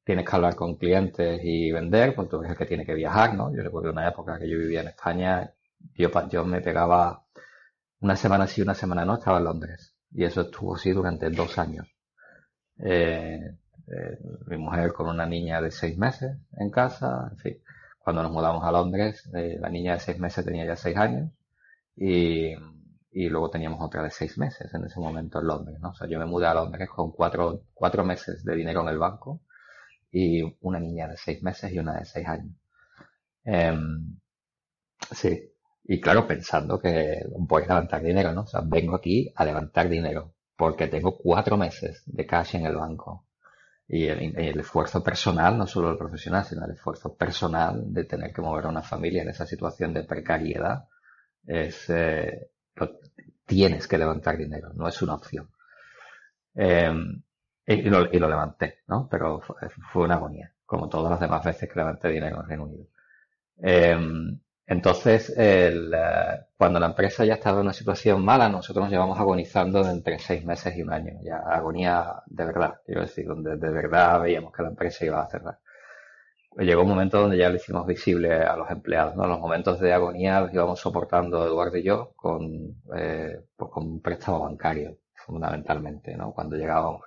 tienes 0.03 0.25
que 0.25 0.37
hablar 0.37 0.57
con 0.57 0.77
clientes 0.77 1.41
y 1.45 1.71
vender, 1.71 2.15
pues 2.15 2.31
tú 2.31 2.39
eres 2.39 2.53
el 2.53 2.57
que 2.57 2.67
tiene 2.67 2.87
que 2.87 2.95
viajar, 2.95 3.35
¿no? 3.35 3.55
Yo 3.55 3.63
recuerdo 3.63 3.91
una 3.93 4.09
época 4.09 4.39
que 4.39 4.49
yo 4.49 4.59
vivía 4.59 4.81
en 4.81 4.89
España, 4.89 5.53
yo, 5.95 6.11
yo 6.31 6.45
me 6.47 6.63
pegaba 6.63 7.27
una 8.01 8.17
semana 8.17 8.47
sí, 8.47 8.63
una 8.63 8.75
semana 8.75 9.05
no, 9.05 9.15
estaba 9.15 9.37
en 9.37 9.45
Londres. 9.45 9.95
Y 10.11 10.25
eso 10.25 10.41
estuvo 10.41 10.77
así 10.77 10.93
durante 10.93 11.29
dos 11.29 11.59
años. 11.59 11.87
Eh, 12.79 13.39
eh, 13.91 14.19
mi 14.47 14.57
mujer 14.59 14.93
con 14.93 15.09
una 15.09 15.27
niña 15.27 15.61
de 15.61 15.71
seis 15.71 15.97
meses 15.99 16.37
en 16.57 16.71
casa, 16.71 17.29
en 17.31 17.39
fin. 17.39 17.63
Cuando 17.99 18.23
nos 18.23 18.33
mudamos 18.33 18.65
a 18.65 18.73
Londres, 18.73 19.29
eh, 19.35 19.59
la 19.61 19.69
niña 19.69 19.95
de 19.95 20.01
seis 20.01 20.19
meses 20.19 20.45
tenía 20.45 20.65
ya 20.67 20.77
seis 20.77 20.97
años 20.97 21.31
y, 21.97 22.55
y 23.13 23.29
luego 23.29 23.51
teníamos 23.51 23.81
otra 23.83 24.03
de 24.03 24.11
seis 24.11 24.39
meses 24.39 24.73
en 24.75 24.85
ese 24.85 25.01
momento 25.01 25.41
en 25.41 25.47
Londres, 25.47 25.79
¿no? 25.81 25.91
O 25.91 25.95
sea, 25.95 26.09
yo 26.09 26.19
me 26.19 26.27
mudé 26.27 26.47
a 26.47 26.55
Londres 26.55 26.89
con 26.89 27.13
cuatro, 27.13 27.63
cuatro 27.75 28.05
meses 28.05 28.45
de 28.45 28.57
dinero 28.57 28.83
en 28.83 28.89
el 28.89 28.99
banco 28.99 29.43
y 30.11 30.43
una 30.61 30.81
niña 30.81 31.09
de 31.09 31.17
seis 31.17 31.43
meses 31.43 31.73
y 31.73 31.79
una 31.79 31.99
de 31.99 32.05
seis 32.05 32.27
años. 32.29 32.55
Em, 33.45 34.19
sí. 35.13 35.53
Y 35.85 36.01
claro, 36.01 36.27
pensando 36.27 36.79
que 36.79 37.23
voy 37.39 37.63
a 37.63 37.67
levantar 37.67 38.03
dinero, 38.03 38.33
¿no? 38.33 38.43
O 38.43 38.47
sea, 38.47 38.61
vengo 38.65 38.97
aquí 38.97 39.33
a 39.35 39.45
levantar 39.45 39.89
dinero 39.89 40.35
porque 40.57 40.89
tengo 40.89 41.17
cuatro 41.17 41.57
meses 41.57 42.03
de 42.07 42.27
cash 42.27 42.57
en 42.57 42.67
el 42.67 42.77
banco. 42.77 43.28
Y 43.91 44.07
el, 44.07 44.61
esfuerzo 44.61 45.03
personal, 45.03 45.57
no 45.57 45.67
solo 45.67 45.91
el 45.91 45.97
profesional, 45.97 46.45
sino 46.45 46.67
el 46.67 46.73
esfuerzo 46.73 47.17
personal 47.17 47.83
de 47.87 48.05
tener 48.05 48.35
que 48.35 48.43
mover 48.43 48.67
a 48.67 48.69
una 48.69 48.83
familia 48.83 49.23
en 49.23 49.31
esa 49.31 49.47
situación 49.47 49.95
de 49.95 50.05
precariedad, 50.05 50.87
es, 51.47 51.89
eh, 51.89 52.51
tienes 53.47 53.89
que 53.89 53.97
levantar 53.97 54.37
dinero, 54.37 54.73
no 54.75 54.87
es 54.87 55.01
una 55.01 55.15
opción. 55.15 55.51
Em, 56.55 57.23
y, 57.67 57.83
lo, 57.83 58.05
levanté, 58.07 58.81
¿no? 58.89 59.09
Pero 59.11 59.41
fue, 59.41 60.05
una 60.05 60.17
agonía, 60.17 60.53
como 60.67 60.89
todas 60.89 61.11
las 61.11 61.21
demás 61.21 61.45
veces 61.45 61.69
que 61.69 61.79
levanté 61.79 62.09
dinero 62.09 62.41
en 62.43 62.49
Reino 62.49 62.65
Unido. 62.65 62.87
Em, 63.57 64.39
entonces, 64.71 65.31
el, 65.31 65.95
eh, 65.95 66.47
cuando 66.59 66.79
la 66.79 66.87
empresa 66.89 67.25
ya 67.25 67.35
estaba 67.35 67.57
en 67.61 67.65
una 67.65 67.73
situación 67.73 68.23
mala, 68.23 68.51
nosotros 68.51 68.85
nos 68.85 68.93
llevamos 68.93 69.19
agonizando 69.19 69.81
entre 69.89 70.19
seis 70.19 70.45
meses 70.45 70.77
y 70.77 70.83
un 70.83 70.93
año. 70.93 71.15
Ya 71.23 71.39
agonía 71.39 72.23
de 72.27 72.45
verdad, 72.45 72.75
quiero 72.85 73.01
decir, 73.01 73.27
donde 73.27 73.57
de 73.57 73.71
verdad 73.71 74.21
veíamos 74.21 74.53
que 74.53 74.63
la 74.63 74.69
empresa 74.69 75.07
iba 75.07 75.23
a 75.23 75.29
cerrar. 75.31 75.59
Llegó 76.59 76.83
un 76.83 76.89
momento 76.89 77.21
donde 77.21 77.39
ya 77.39 77.49
lo 77.49 77.57
hicimos 77.57 77.87
visible 77.87 78.35
a 78.35 78.57
los 78.57 78.71
empleados, 78.71 79.17
¿no? 79.17 79.27
Los 79.27 79.41
momentos 79.41 79.81
de 79.81 79.93
agonía 79.93 80.41
los 80.43 80.53
íbamos 80.53 80.81
soportando 80.81 81.47
Eduardo 81.47 81.79
y 81.79 81.85
yo 81.85 82.13
con, 82.17 82.83
eh, 82.95 83.41
pues 83.57 83.71
con 83.71 83.87
un 83.87 84.03
préstamo 84.03 84.41
bancario, 84.41 84.99
fundamentalmente, 85.15 86.15
¿no? 86.17 86.33
Cuando 86.33 86.57
llegaba 86.57 86.99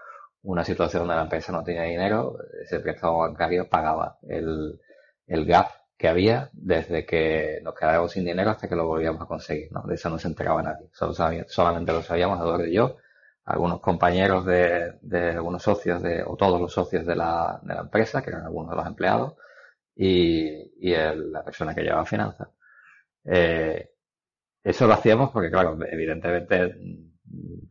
una 0.44 0.64
situación 0.64 1.04
donde 1.04 1.16
la 1.16 1.24
empresa 1.24 1.52
no 1.52 1.64
tenía 1.64 1.84
dinero, 1.84 2.38
ese 2.64 2.80
préstamo 2.80 3.20
bancario 3.20 3.70
pagaba 3.70 4.18
el, 4.28 4.80
el 5.28 5.46
gap 5.46 5.68
que 6.02 6.08
había 6.08 6.50
desde 6.52 7.06
que 7.06 7.60
nos 7.64 7.76
quedábamos 7.76 8.12
sin 8.12 8.26
dinero 8.26 8.50
hasta 8.50 8.68
que 8.68 8.76
lo 8.76 8.88
volvíamos 8.88 9.22
a 9.22 9.28
conseguir, 9.28 9.72
¿no? 9.72 9.84
De 9.84 9.94
eso 9.94 10.10
no 10.10 10.18
se 10.18 10.30
enteraba 10.30 10.64
nadie. 10.64 10.90
Solo 10.94 11.14
solamente 11.48 11.94
lo 11.94 12.02
sabíamos 12.02 12.40
Eduardo 12.40 12.66
y 12.66 12.74
yo, 12.74 12.98
algunos 13.46 13.82
compañeros 13.82 14.44
de, 14.48 14.98
de 15.04 15.30
algunos 15.34 15.62
socios 15.62 16.02
de, 16.02 16.24
o 16.24 16.36
todos 16.36 16.60
los 16.60 16.74
socios 16.74 17.06
de 17.06 17.16
la, 17.16 17.60
de 17.62 17.76
la 17.76 17.82
empresa, 17.82 18.24
que 18.24 18.32
eran 18.32 18.46
algunos 18.46 18.72
de 18.72 18.78
los 18.78 18.88
empleados, 18.88 19.36
y, 19.96 20.90
y 20.90 20.96
la 20.96 21.44
persona 21.44 21.76
que 21.76 21.84
llevaba 21.84 22.04
finanzas. 22.06 22.48
Eh, 23.24 23.92
eso 24.64 24.88
lo 24.88 24.94
hacíamos 24.94 25.30
porque, 25.30 25.52
claro, 25.52 25.78
evidentemente 25.88 26.78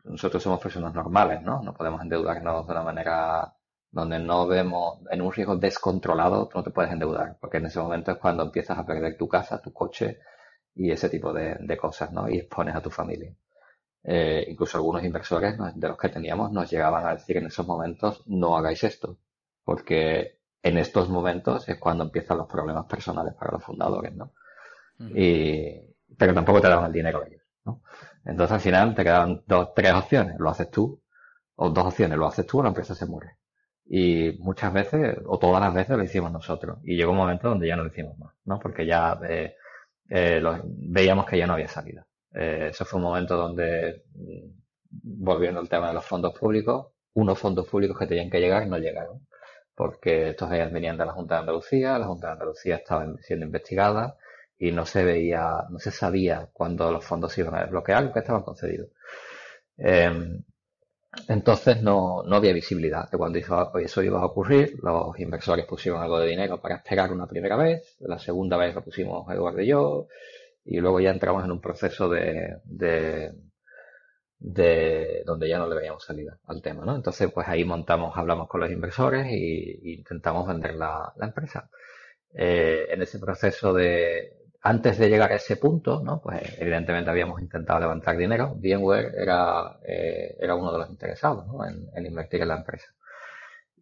nosotros 0.04 0.40
somos 0.40 0.60
personas 0.60 0.94
normales, 0.94 1.42
¿no? 1.42 1.62
No 1.64 1.74
podemos 1.74 2.00
endeudarnos 2.00 2.64
de 2.64 2.72
una 2.72 2.82
manera 2.84 3.52
donde 3.91 4.18
no 4.18 4.47
vemos 4.47 5.01
en 5.11 5.20
un 5.20 5.32
riesgo 5.32 5.57
descontrolado, 5.57 6.49
no 6.55 6.62
te 6.62 6.70
puedes 6.70 6.93
endeudar, 6.93 7.36
porque 7.41 7.59
en 7.59 7.66
ese 7.66 7.80
momento 7.80 8.12
es 8.12 8.18
cuando 8.18 8.45
empiezas 8.45 8.78
a 8.78 8.86
perder 8.86 9.16
tu 9.16 9.28
casa, 9.28 9.61
tu 9.61 9.72
coche 9.72 10.20
y 10.74 10.91
ese 10.91 11.09
tipo 11.09 11.32
de, 11.32 11.76
cosas, 11.76 12.12
¿no? 12.12 12.28
Y 12.28 12.38
expones 12.38 12.74
a 12.76 12.82
tu 12.82 12.91
familia. 12.91 13.34
Eh, 14.03 14.47
incluso 14.49 14.78
algunos 14.78 15.05
inversores 15.05 15.57
de 15.74 15.88
los 15.88 15.99
que 15.99 16.09
teníamos 16.09 16.53
nos 16.53 16.70
llegaban 16.70 17.07
a 17.07 17.14
decir 17.14 17.36
en 17.36 17.47
esos 17.47 17.66
momentos 17.66 18.22
no 18.26 18.57
hagáis 18.57 18.84
esto, 18.84 19.18
porque 19.64 20.38
en 20.62 20.78
estos 20.78 21.09
momentos 21.09 21.68
es 21.68 21.78
cuando 21.78 22.05
empiezan 22.05 22.38
los 22.38 22.47
problemas 22.47 22.86
personales 22.86 23.34
para 23.34 23.53
los 23.53 23.64
fundadores, 23.64 24.14
¿no? 24.14 24.32
y, 25.14 25.80
pero 26.16 26.34
tampoco 26.34 26.61
te 26.61 26.68
daban 26.68 26.86
el 26.86 26.93
dinero 26.93 27.24
ellos, 27.26 27.43
¿no? 27.64 27.82
Entonces 28.24 28.53
al 28.53 28.61
final 28.61 28.95
te 28.95 29.03
quedaban 29.03 29.43
dos, 29.47 29.70
tres 29.74 29.95
opciones, 29.95 30.38
lo 30.38 30.51
haces 30.51 30.70
tú, 30.70 31.03
o 31.57 31.70
dos 31.70 31.86
opciones, 31.86 32.18
lo 32.18 32.26
haces 32.26 32.47
tú 32.47 32.61
o 32.61 32.62
la 32.62 32.68
empresa 32.68 32.95
se 32.95 33.07
muere. 33.07 33.39
Y 33.93 34.36
muchas 34.38 34.72
veces, 34.72 35.18
o 35.26 35.36
todas 35.41 35.61
las 35.61 35.74
veces, 35.74 35.97
lo 35.97 36.05
hicimos 36.05 36.30
nosotros. 36.30 36.78
Y 36.84 36.97
llegó 36.97 37.11
un 37.11 37.16
momento 37.18 37.49
donde 37.49 37.66
ya 37.66 37.74
no 37.74 37.82
lo 37.82 37.88
hicimos 37.88 38.16
más, 38.18 38.32
¿no? 38.45 38.61
Porque 38.61 38.86
ya 38.86 39.18
eh, 39.28 39.57
eh, 40.09 40.41
veíamos 40.64 41.26
que 41.26 41.36
ya 41.36 41.47
no 41.49 41.55
había 41.55 41.66
salida. 41.66 42.07
Eh, 42.32 42.68
eso 42.70 42.84
fue 42.84 42.99
un 42.99 43.05
momento 43.07 43.36
donde, 43.36 44.05
mm, 44.14 45.24
volviendo 45.24 45.59
al 45.59 45.68
tema 45.68 45.88
de 45.88 45.95
los 45.95 46.05
fondos 46.05 46.38
públicos, 46.38 46.93
unos 47.14 47.36
fondos 47.36 47.66
públicos 47.68 47.99
que 47.99 48.07
tenían 48.07 48.30
que 48.30 48.38
llegar 48.38 48.64
no 48.68 48.78
llegaron. 48.78 49.26
Porque 49.74 50.30
estos 50.30 50.51
venían 50.51 50.97
de 50.97 51.07
la 51.07 51.12
Junta 51.12 51.34
de 51.36 51.41
Andalucía, 51.41 51.99
la 51.99 52.07
Junta 52.07 52.28
de 52.28 52.32
Andalucía 52.34 52.76
estaba 52.76 53.07
siendo 53.22 53.47
investigada 53.47 54.16
y 54.57 54.70
no 54.72 54.86
se 54.86 55.05
veía, 55.05 55.64
no 55.68 55.80
se 55.80 55.91
sabía 55.91 56.49
cuándo 56.53 56.93
los 56.93 57.05
fondos 57.05 57.36
iban 57.38 57.57
a 57.57 57.62
desbloquear, 57.62 58.12
que 58.12 58.20
estaban 58.20 58.43
concedidos. 58.43 58.91
Em, 59.78 60.45
entonces 61.28 61.82
no, 61.82 62.22
no 62.24 62.36
había 62.36 62.52
visibilidad 62.52 63.11
de 63.11 63.18
cuando 63.18 63.38
eso 63.38 64.02
iba 64.02 64.20
a 64.20 64.26
ocurrir. 64.26 64.78
Los 64.82 65.18
inversores 65.18 65.66
pusieron 65.66 66.02
algo 66.02 66.18
de 66.20 66.28
dinero 66.28 66.61
para 66.61 66.76
esperar 66.76 67.12
una 67.12 67.26
primera 67.26 67.56
vez. 67.56 67.96
La 68.00 68.18
segunda 68.18 68.56
vez 68.56 68.74
lo 68.74 68.84
pusimos 68.84 69.28
Eduardo 69.30 69.61
y 69.61 69.66
yo. 69.66 70.06
Y 70.64 70.78
luego 70.80 71.00
ya 71.00 71.11
entramos 71.11 71.44
en 71.44 71.52
un 71.52 71.61
proceso 71.61 72.08
de, 72.08 72.58
de, 72.64 73.32
de 74.38 75.22
donde 75.26 75.48
ya 75.48 75.58
no 75.58 75.68
le 75.68 75.76
veíamos 75.76 76.04
salida 76.04 76.38
al 76.46 76.62
tema, 76.62 76.84
¿no? 76.84 76.96
Entonces, 76.96 77.30
pues 77.32 77.48
ahí 77.48 77.64
montamos, 77.64 78.16
hablamos 78.16 78.48
con 78.48 78.61
los 78.61 78.70
inversores 78.70 79.26
y, 79.30 79.94
intentamos 79.94 80.46
vender 80.46 80.74
la, 80.74 81.12
la 81.16 81.26
empresa. 81.26 81.70
Eh, 82.32 82.86
en 82.90 83.02
ese 83.02 83.18
proceso 83.18 83.72
de, 83.72 84.39
antes 84.62 84.98
de 84.98 85.08
llegar 85.08 85.32
a 85.32 85.36
ese 85.36 85.56
punto, 85.56 86.02
¿no? 86.04 86.20
Pues 86.20 86.58
evidentemente 86.58 87.11
habíamos 87.11 87.40
intentado 87.40 87.80
levantar 87.80 88.16
dinero. 88.16 88.54
VMware 88.56 89.14
era, 89.16 89.78
eh, 89.86 90.36
era 90.38 90.54
uno 90.54 90.72
de 90.72 90.78
los 90.78 90.90
interesados 90.90 91.46
¿no? 91.46 91.64
en, 91.66 92.06
invertir 92.06 92.42
en 92.42 92.48
la 92.48 92.56
empresa. 92.58 92.92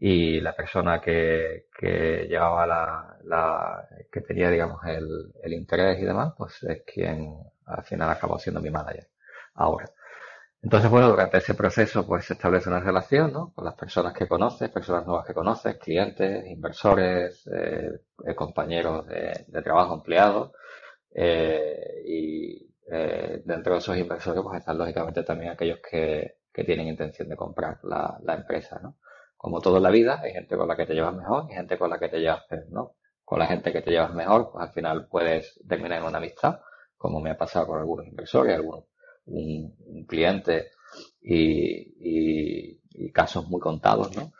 Y 0.00 0.40
la 0.40 0.54
persona 0.54 1.00
que, 1.00 1.66
que 1.76 2.26
llevaba 2.28 2.66
la, 2.66 3.16
la, 3.24 3.88
que 4.12 4.20
tenía, 4.20 4.48
digamos, 4.50 4.80
el, 4.86 5.32
el 5.42 5.52
interés 5.52 6.00
y 6.00 6.04
demás, 6.04 6.34
pues 6.36 6.62
es 6.62 6.82
quien 6.84 7.34
al 7.66 7.82
final 7.84 8.10
acabó 8.10 8.38
siendo 8.38 8.60
mi 8.60 8.70
manager. 8.70 9.08
Ahora. 9.54 9.86
Entonces, 10.62 10.90
bueno, 10.90 11.08
durante 11.08 11.38
ese 11.38 11.54
proceso, 11.54 12.06
pues 12.06 12.24
se 12.26 12.34
establece 12.34 12.68
una 12.68 12.80
relación, 12.80 13.32
¿no? 13.32 13.52
Con 13.54 13.64
las 13.64 13.74
personas 13.74 14.12
que 14.12 14.28
conoces, 14.28 14.70
personas 14.70 15.06
nuevas 15.06 15.26
que 15.26 15.34
conoces, 15.34 15.76
clientes, 15.78 16.46
inversores, 16.46 17.48
eh, 17.52 18.34
compañeros 18.36 19.06
de, 19.06 19.44
de 19.48 19.62
trabajo, 19.62 19.94
empleados, 19.94 20.52
eh, 21.20 22.02
y 22.06 22.70
eh, 22.88 23.42
dentro 23.44 23.72
de 23.72 23.78
esos 23.80 23.96
inversores 23.96 24.40
pues 24.40 24.60
están 24.60 24.78
lógicamente 24.78 25.24
también 25.24 25.50
aquellos 25.50 25.80
que, 25.80 26.36
que 26.52 26.62
tienen 26.62 26.86
intención 26.86 27.28
de 27.28 27.34
comprar 27.34 27.80
la, 27.82 28.16
la, 28.22 28.34
empresa, 28.34 28.78
¿no? 28.80 28.98
Como 29.36 29.60
todo 29.60 29.78
en 29.78 29.82
la 29.82 29.90
vida, 29.90 30.20
hay 30.22 30.32
gente 30.32 30.56
con 30.56 30.68
la 30.68 30.76
que 30.76 30.86
te 30.86 30.94
llevas 30.94 31.16
mejor 31.16 31.46
y 31.50 31.54
gente 31.54 31.76
con 31.76 31.90
la 31.90 31.98
que 31.98 32.08
te 32.08 32.20
llevas 32.20 32.44
peor, 32.44 32.66
¿no? 32.70 32.94
Con 33.24 33.40
la 33.40 33.48
gente 33.48 33.72
que 33.72 33.82
te 33.82 33.90
llevas 33.90 34.14
mejor, 34.14 34.50
pues 34.52 34.68
al 34.68 34.72
final 34.72 35.08
puedes 35.08 35.60
terminar 35.68 35.98
en 35.98 36.06
una 36.06 36.18
amistad, 36.18 36.60
como 36.96 37.20
me 37.20 37.30
ha 37.30 37.36
pasado 37.36 37.66
con 37.66 37.80
algunos 37.80 38.06
inversores, 38.06 38.54
algunos, 38.54 38.84
un, 39.26 40.04
cliente 40.06 40.70
y, 41.20 41.96
y, 41.98 42.80
y, 42.92 43.10
casos 43.10 43.48
muy 43.48 43.60
contados, 43.60 44.16
¿no? 44.16 44.32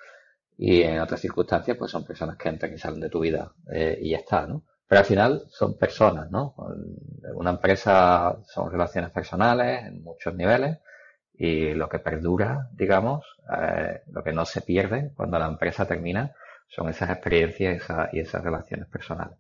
Y 0.57 0.83
en 0.83 1.01
otras 1.01 1.21
circunstancias, 1.21 1.77
pues 1.77 1.91
son 1.91 2.05
personas 2.05 2.37
que 2.37 2.49
entran 2.51 2.73
y 2.73 2.79
salen 2.79 3.01
de 3.01 3.11
tu 3.11 3.19
vida 3.19 3.53
eh, 3.73 3.99
y 4.01 4.11
ya 4.11 4.19
está, 4.19 4.47
¿no? 4.47 4.63
Pero 4.89 5.01
al 5.01 5.05
final 5.05 5.45
son 5.51 5.77
personas, 5.79 6.31
¿no? 6.31 6.55
Una 7.35 7.51
empresa 7.51 8.39
son 8.47 8.71
relaciones 8.71 9.11
personales 9.11 9.85
en 9.87 10.03
muchos 10.03 10.35
niveles 10.35 10.79
y 11.35 11.75
lo 11.75 11.89
que 11.89 11.99
perdura, 12.01 12.69
digamos, 12.73 13.25
eh, 13.57 14.03
lo 14.11 14.23
que 14.25 14.33
no 14.33 14.45
se 14.47 14.63
pierde 14.63 15.13
cuando 15.15 15.39
la 15.39 15.47
empresa 15.47 15.87
termina 15.87 16.33
son 16.69 16.89
esas 16.89 17.11
experiencias 17.11 17.85
y 18.13 18.21
esas 18.21 18.43
relaciones 18.43 18.89
personales. 18.89 19.39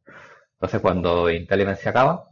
Entonces, 0.54 0.80
cuando 0.80 1.30
Intelligence 1.30 1.88
acaba 1.88 2.28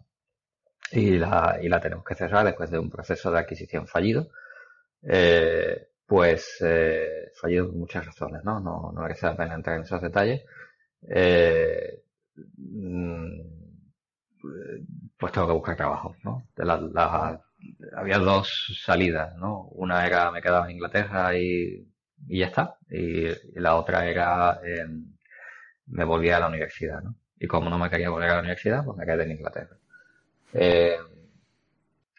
y 0.92 1.18
la, 1.18 1.58
y 1.62 1.68
la 1.68 1.80
tenemos 1.80 2.04
que 2.04 2.14
cerrar 2.14 2.44
después 2.44 2.70
de 2.70 2.78
un 2.78 2.90
proceso 2.90 3.30
de 3.30 3.38
adquisición 3.40 3.86
fallido, 3.86 4.28
eh, 5.02 5.88
pues 6.06 6.58
eh, 6.62 7.32
fallido 7.40 7.66
por 7.66 7.76
muchas 7.76 8.06
razones, 8.06 8.44
¿no? 8.44 8.60
No, 8.60 8.92
no 8.94 9.02
merece 9.02 9.26
la 9.26 9.36
pena 9.36 9.54
entrar 9.54 9.76
en 9.76 9.82
esos 9.82 10.02
detalles. 10.02 10.44
Eh, 11.08 12.02
pues 15.18 15.32
tengo 15.32 15.46
que 15.46 15.52
buscar 15.52 15.76
trabajo, 15.76 16.14
¿no? 16.22 16.46
había 17.96 18.18
dos 18.18 18.80
salidas, 18.84 19.34
¿no? 19.36 19.62
Una 19.72 20.06
era 20.06 20.30
me 20.30 20.42
quedaba 20.42 20.66
en 20.66 20.72
Inglaterra 20.72 21.36
y, 21.36 21.86
ya 22.28 22.46
está. 22.46 22.76
Y, 22.90 23.26
la 23.58 23.76
otra 23.76 24.06
era 24.06 24.60
me 25.86 26.04
volvía 26.04 26.36
a 26.36 26.40
la 26.40 26.48
universidad, 26.48 27.02
¿no? 27.02 27.14
Y 27.38 27.46
como 27.46 27.70
no 27.70 27.78
me 27.78 27.90
quería 27.90 28.10
volver 28.10 28.30
a 28.30 28.34
la 28.34 28.40
universidad, 28.40 28.84
pues 28.84 28.96
me 28.96 29.04
quedé 29.06 29.24
en 29.24 29.32
Inglaterra. 29.32 29.76
Eh, 30.52 30.96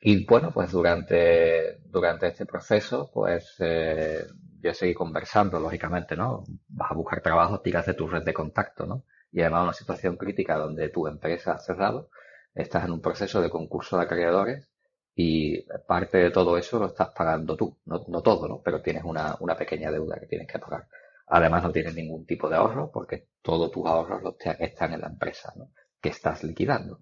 y 0.01 0.25
bueno, 0.25 0.51
pues 0.51 0.71
durante, 0.71 1.79
durante 1.85 2.27
este 2.27 2.45
proceso, 2.45 3.09
pues 3.11 3.55
eh, 3.59 4.25
yo 4.61 4.73
seguí 4.73 4.93
conversando, 4.93 5.59
lógicamente, 5.59 6.15
¿no? 6.15 6.43
Vas 6.69 6.91
a 6.91 6.95
buscar 6.95 7.21
trabajo, 7.21 7.61
tiras 7.61 7.85
de 7.85 7.95
tu 7.95 8.07
red 8.07 8.23
de 8.23 8.33
contacto, 8.33 8.85
¿no? 8.85 9.03
Y 9.31 9.41
además 9.41 9.63
una 9.63 9.73
situación 9.73 10.17
crítica 10.17 10.57
donde 10.57 10.89
tu 10.89 11.07
empresa 11.07 11.53
ha 11.53 11.59
cerrado, 11.59 12.09
estás 12.53 12.85
en 12.85 12.91
un 12.91 13.01
proceso 13.01 13.41
de 13.41 13.49
concurso 13.49 13.97
de 13.97 14.03
acreedores 14.03 14.69
y 15.15 15.61
parte 15.87 16.17
de 16.19 16.31
todo 16.31 16.57
eso 16.57 16.79
lo 16.79 16.87
estás 16.87 17.09
pagando 17.09 17.55
tú, 17.55 17.77
no, 17.85 18.21
todo, 18.21 18.47
¿no? 18.47 18.61
Pero 18.63 18.81
tienes 18.81 19.03
una, 19.03 19.35
una 19.39 19.55
pequeña 19.55 19.91
deuda 19.91 20.19
que 20.19 20.27
tienes 20.27 20.47
que 20.47 20.59
pagar. 20.59 20.87
Además 21.27 21.63
no 21.63 21.71
tienes 21.71 21.95
ningún 21.95 22.25
tipo 22.25 22.49
de 22.49 22.55
ahorro 22.55 22.91
porque 22.91 23.27
todos 23.41 23.71
tus 23.71 23.85
ahorros 23.85 24.21
los 24.23 24.35
están 24.59 24.93
en 24.93 25.01
la 25.01 25.07
empresa, 25.07 25.53
¿no? 25.55 25.71
Que 26.01 26.09
estás 26.09 26.43
liquidando. 26.43 26.99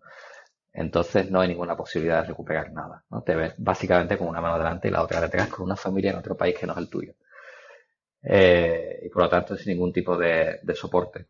entonces 0.73 1.29
no 1.31 1.41
hay 1.41 1.49
ninguna 1.49 1.75
posibilidad 1.75 2.21
de 2.21 2.29
recuperar 2.29 2.71
nada. 2.71 3.03
¿no? 3.09 3.21
Te 3.23 3.35
ves 3.35 3.53
básicamente 3.57 4.17
con 4.17 4.27
una 4.27 4.41
mano 4.41 4.57
delante 4.57 4.87
y 4.87 4.91
la 4.91 5.03
otra 5.03 5.21
detrás 5.21 5.49
con 5.49 5.65
una 5.65 5.75
familia 5.75 6.11
en 6.11 6.17
otro 6.17 6.35
país 6.35 6.57
que 6.57 6.67
no 6.67 6.73
es 6.73 6.79
el 6.79 6.89
tuyo. 6.89 7.13
Eh, 8.27 9.01
y 9.03 9.09
por 9.09 9.23
lo 9.23 9.29
tanto 9.29 9.55
sin 9.55 9.73
ningún 9.73 9.93
tipo 9.93 10.17
de, 10.17 10.59
soporte. 10.73 11.27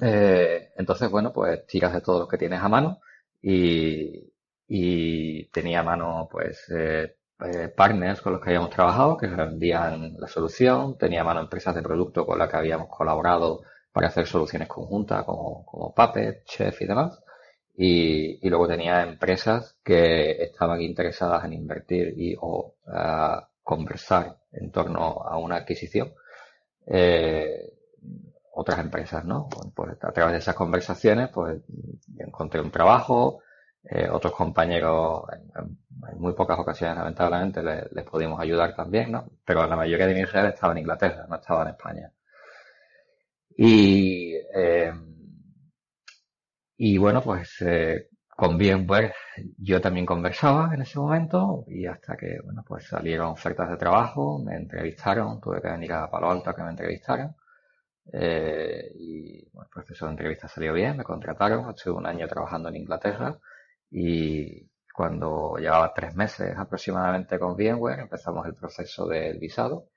Eh, 0.00 0.70
entonces, 0.76 1.10
bueno, 1.10 1.32
pues 1.32 1.66
tiras 1.66 1.92
de 1.92 2.00
todo 2.00 2.20
lo 2.20 2.28
que 2.28 2.38
tienes 2.38 2.60
a 2.60 2.68
mano 2.68 3.00
y, 3.42 4.28
tenía 5.50 5.80
a 5.80 5.82
mano 5.82 6.28
pues 6.30 6.70
eh, 6.70 7.16
partners 7.76 8.20
con 8.20 8.34
los 8.34 8.42
que 8.42 8.50
habíamos 8.50 8.70
trabajado 8.70 9.16
que 9.16 9.26
vendían 9.26 10.14
la 10.18 10.28
solución, 10.28 10.98
tenía 10.98 11.22
a 11.22 11.24
mano 11.24 11.40
empresas 11.40 11.74
de 11.74 11.82
producto 11.82 12.26
con 12.26 12.38
las 12.38 12.50
que 12.50 12.56
habíamos 12.56 12.88
colaborado 12.88 13.62
para 13.92 14.08
hacer 14.08 14.26
soluciones 14.26 14.68
conjuntas 14.68 15.24
como, 15.24 15.64
como 15.64 15.94
Puppet, 15.94 16.44
Chef 16.44 16.80
y 16.82 16.86
demás. 16.86 17.20
Y, 17.76 18.48
luego 18.48 18.66
tenía 18.66 19.02
empresas 19.02 19.76
que 19.84 20.42
estaban 20.42 20.80
interesadas 20.82 21.44
en 21.44 21.52
invertir 21.52 22.12
y 22.16 22.34
o 22.40 22.74
conversar 23.62 24.38
en 24.52 24.70
torno 24.72 25.22
a 25.22 25.38
una 25.38 25.56
adquisición. 25.56 26.12
Eh, 26.86 27.77
otras 28.58 28.78
empresas, 28.80 29.24
¿no? 29.24 29.48
Pues 29.74 29.92
a 30.02 30.12
través 30.12 30.32
de 30.32 30.38
esas 30.38 30.54
conversaciones, 30.54 31.30
pues 31.30 31.60
encontré 32.18 32.60
un 32.60 32.70
trabajo, 32.70 33.40
eh, 33.84 34.08
otros 34.10 34.34
compañeros, 34.34 35.22
en, 35.32 35.78
muy 36.18 36.32
pocas 36.34 36.58
ocasiones, 36.58 36.96
lamentablemente, 36.96 37.62
les, 37.62 38.04
pudimos 38.04 38.40
ayudar 38.40 38.74
también, 38.74 39.12
¿no? 39.12 39.26
Pero 39.44 39.66
la 39.66 39.76
mayoría 39.76 40.06
de 40.06 40.14
mi 40.14 40.24
red 40.24 40.46
estaba 40.46 40.72
en 40.72 40.78
Inglaterra, 40.78 41.26
no 41.28 41.36
estaba 41.36 41.62
en 41.62 41.68
España. 41.68 42.12
Y 43.56 44.34
eh, 44.54 44.92
y 46.80 46.96
bueno, 46.96 47.20
pues 47.22 47.60
eh, 47.62 48.08
con 48.28 48.56
VMware 48.56 49.12
yo 49.58 49.80
también 49.80 50.06
conversaba 50.06 50.72
en 50.72 50.82
ese 50.82 50.98
momento 50.98 51.64
y 51.66 51.86
hasta 51.86 52.16
que, 52.16 52.38
bueno, 52.44 52.64
pues 52.66 52.86
salieron 52.86 53.30
ofertas 53.30 53.68
de 53.68 53.76
trabajo, 53.76 54.38
me 54.38 54.54
entrevistaron, 54.56 55.40
tuve 55.40 55.60
que 55.60 55.68
venir 55.68 55.92
a 55.92 56.08
Palo 56.08 56.30
Alto 56.30 56.50
a 56.50 56.54
que 56.54 56.62
me 56.62 56.70
entrevistaran. 56.70 57.34
Eh, 58.12 58.90
y 58.94 59.48
bueno, 59.50 59.68
el 59.68 59.84
proceso 59.84 60.06
de 60.06 60.12
entrevista 60.12 60.48
salió 60.48 60.72
bien, 60.72 60.96
me 60.96 61.04
contrataron, 61.04 61.68
estuve 61.70 61.94
un 61.94 62.06
año 62.06 62.26
trabajando 62.26 62.68
en 62.68 62.76
Inglaterra 62.76 63.38
y 63.90 64.66
cuando 64.94 65.56
llevaba 65.58 65.92
tres 65.94 66.14
meses 66.16 66.56
aproximadamente 66.56 67.38
con 67.38 67.54
VMware 67.54 68.00
empezamos 68.00 68.46
el 68.46 68.54
proceso 68.54 69.06
del 69.06 69.38
visado, 69.38 69.90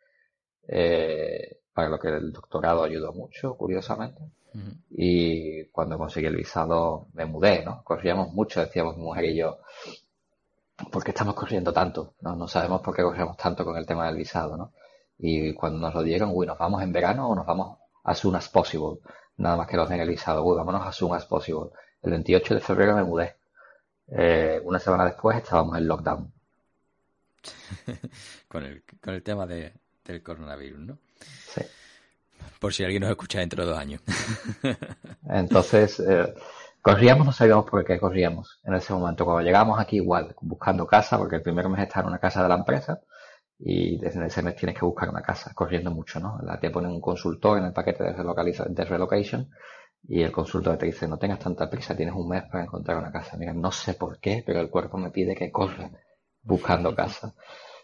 eh, 0.67 1.61
para 1.73 1.89
lo 1.89 1.99
que 1.99 2.09
el 2.09 2.31
doctorado 2.31 2.83
ayudó 2.83 3.13
mucho, 3.13 3.55
curiosamente. 3.55 4.21
Y 4.89 5.65
cuando 5.67 5.97
conseguí 5.97 6.25
el 6.27 6.35
visado 6.35 7.07
me 7.13 7.25
mudé, 7.25 7.63
¿no? 7.63 7.83
Corríamos 7.83 8.33
mucho, 8.33 8.59
decíamos 8.59 8.97
mi 8.97 9.03
mujer 9.03 9.25
y 9.25 9.37
yo, 9.37 9.59
¿por 10.91 11.03
qué 11.03 11.11
estamos 11.11 11.35
corriendo 11.35 11.71
tanto? 11.71 12.15
No, 12.19 12.35
no 12.35 12.47
sabemos 12.47 12.81
por 12.81 12.93
qué 12.93 13.01
corremos 13.01 13.37
tanto 13.37 13.63
con 13.63 13.77
el 13.77 13.85
tema 13.85 14.07
del 14.07 14.17
visado, 14.17 14.57
¿no? 14.57 14.73
Y 15.17 15.53
cuando 15.53 15.79
nos 15.79 15.93
lo 15.93 16.03
dieron, 16.03 16.31
uy, 16.33 16.45
¿nos 16.45 16.57
vamos 16.57 16.81
en 16.83 16.91
verano 16.91 17.29
o 17.29 17.35
nos 17.35 17.45
vamos 17.45 17.77
as 18.03 18.19
soon 18.19 18.35
as 18.35 18.49
possible? 18.49 18.99
Nada 19.37 19.57
más 19.57 19.67
que 19.67 19.75
el 19.75 20.07
visado, 20.07 20.43
uy, 20.43 20.57
vámonos 20.57 20.85
as 20.85 20.95
soon 20.95 21.15
as 21.15 21.25
possible. 21.25 21.71
El 22.01 22.11
28 22.11 22.55
de 22.55 22.59
febrero 22.59 22.95
me 22.95 23.03
mudé. 23.03 23.35
Eh, 24.07 24.61
una 24.63 24.79
semana 24.79 25.05
después 25.05 25.37
estábamos 25.37 25.77
en 25.77 25.87
lockdown. 25.87 26.31
con, 28.47 28.63
el, 28.63 28.83
con 29.01 29.13
el 29.13 29.23
tema 29.23 29.45
de, 29.45 29.73
del 30.05 30.21
coronavirus, 30.21 30.79
¿no? 30.79 30.97
Sí. 31.47 31.61
Por 32.59 32.73
si 32.73 32.83
alguien 32.83 33.01
nos 33.01 33.11
escucha 33.11 33.39
dentro 33.39 33.63
de 33.63 33.71
dos 33.71 33.79
años. 33.79 34.01
Entonces, 35.29 35.99
eh, 35.99 36.33
corríamos, 36.81 37.25
no 37.25 37.31
sabíamos 37.31 37.65
por 37.65 37.83
qué 37.83 37.99
corríamos 37.99 38.59
en 38.63 38.75
ese 38.75 38.93
momento. 38.93 39.25
Cuando 39.25 39.43
llegamos 39.43 39.79
aquí, 39.79 39.97
igual, 39.97 40.35
buscando 40.41 40.85
casa, 40.85 41.17
porque 41.17 41.37
el 41.37 41.41
primer 41.41 41.67
mes 41.69 41.81
está 41.81 42.01
en 42.01 42.07
una 42.07 42.19
casa 42.19 42.43
de 42.43 42.49
la 42.49 42.55
empresa 42.55 43.01
y 43.63 43.97
desde 43.97 44.25
ese 44.25 44.41
mes 44.41 44.55
tienes 44.55 44.77
que 44.77 44.85
buscar 44.85 45.09
una 45.09 45.21
casa, 45.21 45.53
corriendo 45.53 45.91
mucho, 45.91 46.19
¿no? 46.19 46.39
La 46.43 46.59
te 46.59 46.71
ponen 46.71 46.91
un 46.91 47.01
consultor 47.01 47.59
en 47.59 47.65
el 47.65 47.73
paquete 47.73 48.03
de, 48.05 48.13
de 48.13 48.85
relocation 48.85 49.49
y 50.07 50.23
el 50.23 50.31
consultor 50.31 50.77
te 50.77 50.87
dice, 50.87 51.07
no 51.07 51.17
tengas 51.17 51.39
tanta 51.39 51.69
prisa, 51.69 51.95
tienes 51.95 52.15
un 52.15 52.27
mes 52.27 52.43
para 52.43 52.63
encontrar 52.63 52.97
una 52.97 53.11
casa. 53.11 53.37
Mira, 53.37 53.53
no 53.53 53.71
sé 53.71 53.93
por 53.93 54.19
qué, 54.19 54.43
pero 54.45 54.59
el 54.59 54.69
cuerpo 54.69 54.97
me 54.97 55.11
pide 55.11 55.35
que 55.35 55.51
corra 55.51 55.91
buscando 56.43 56.95
casa. 56.95 57.33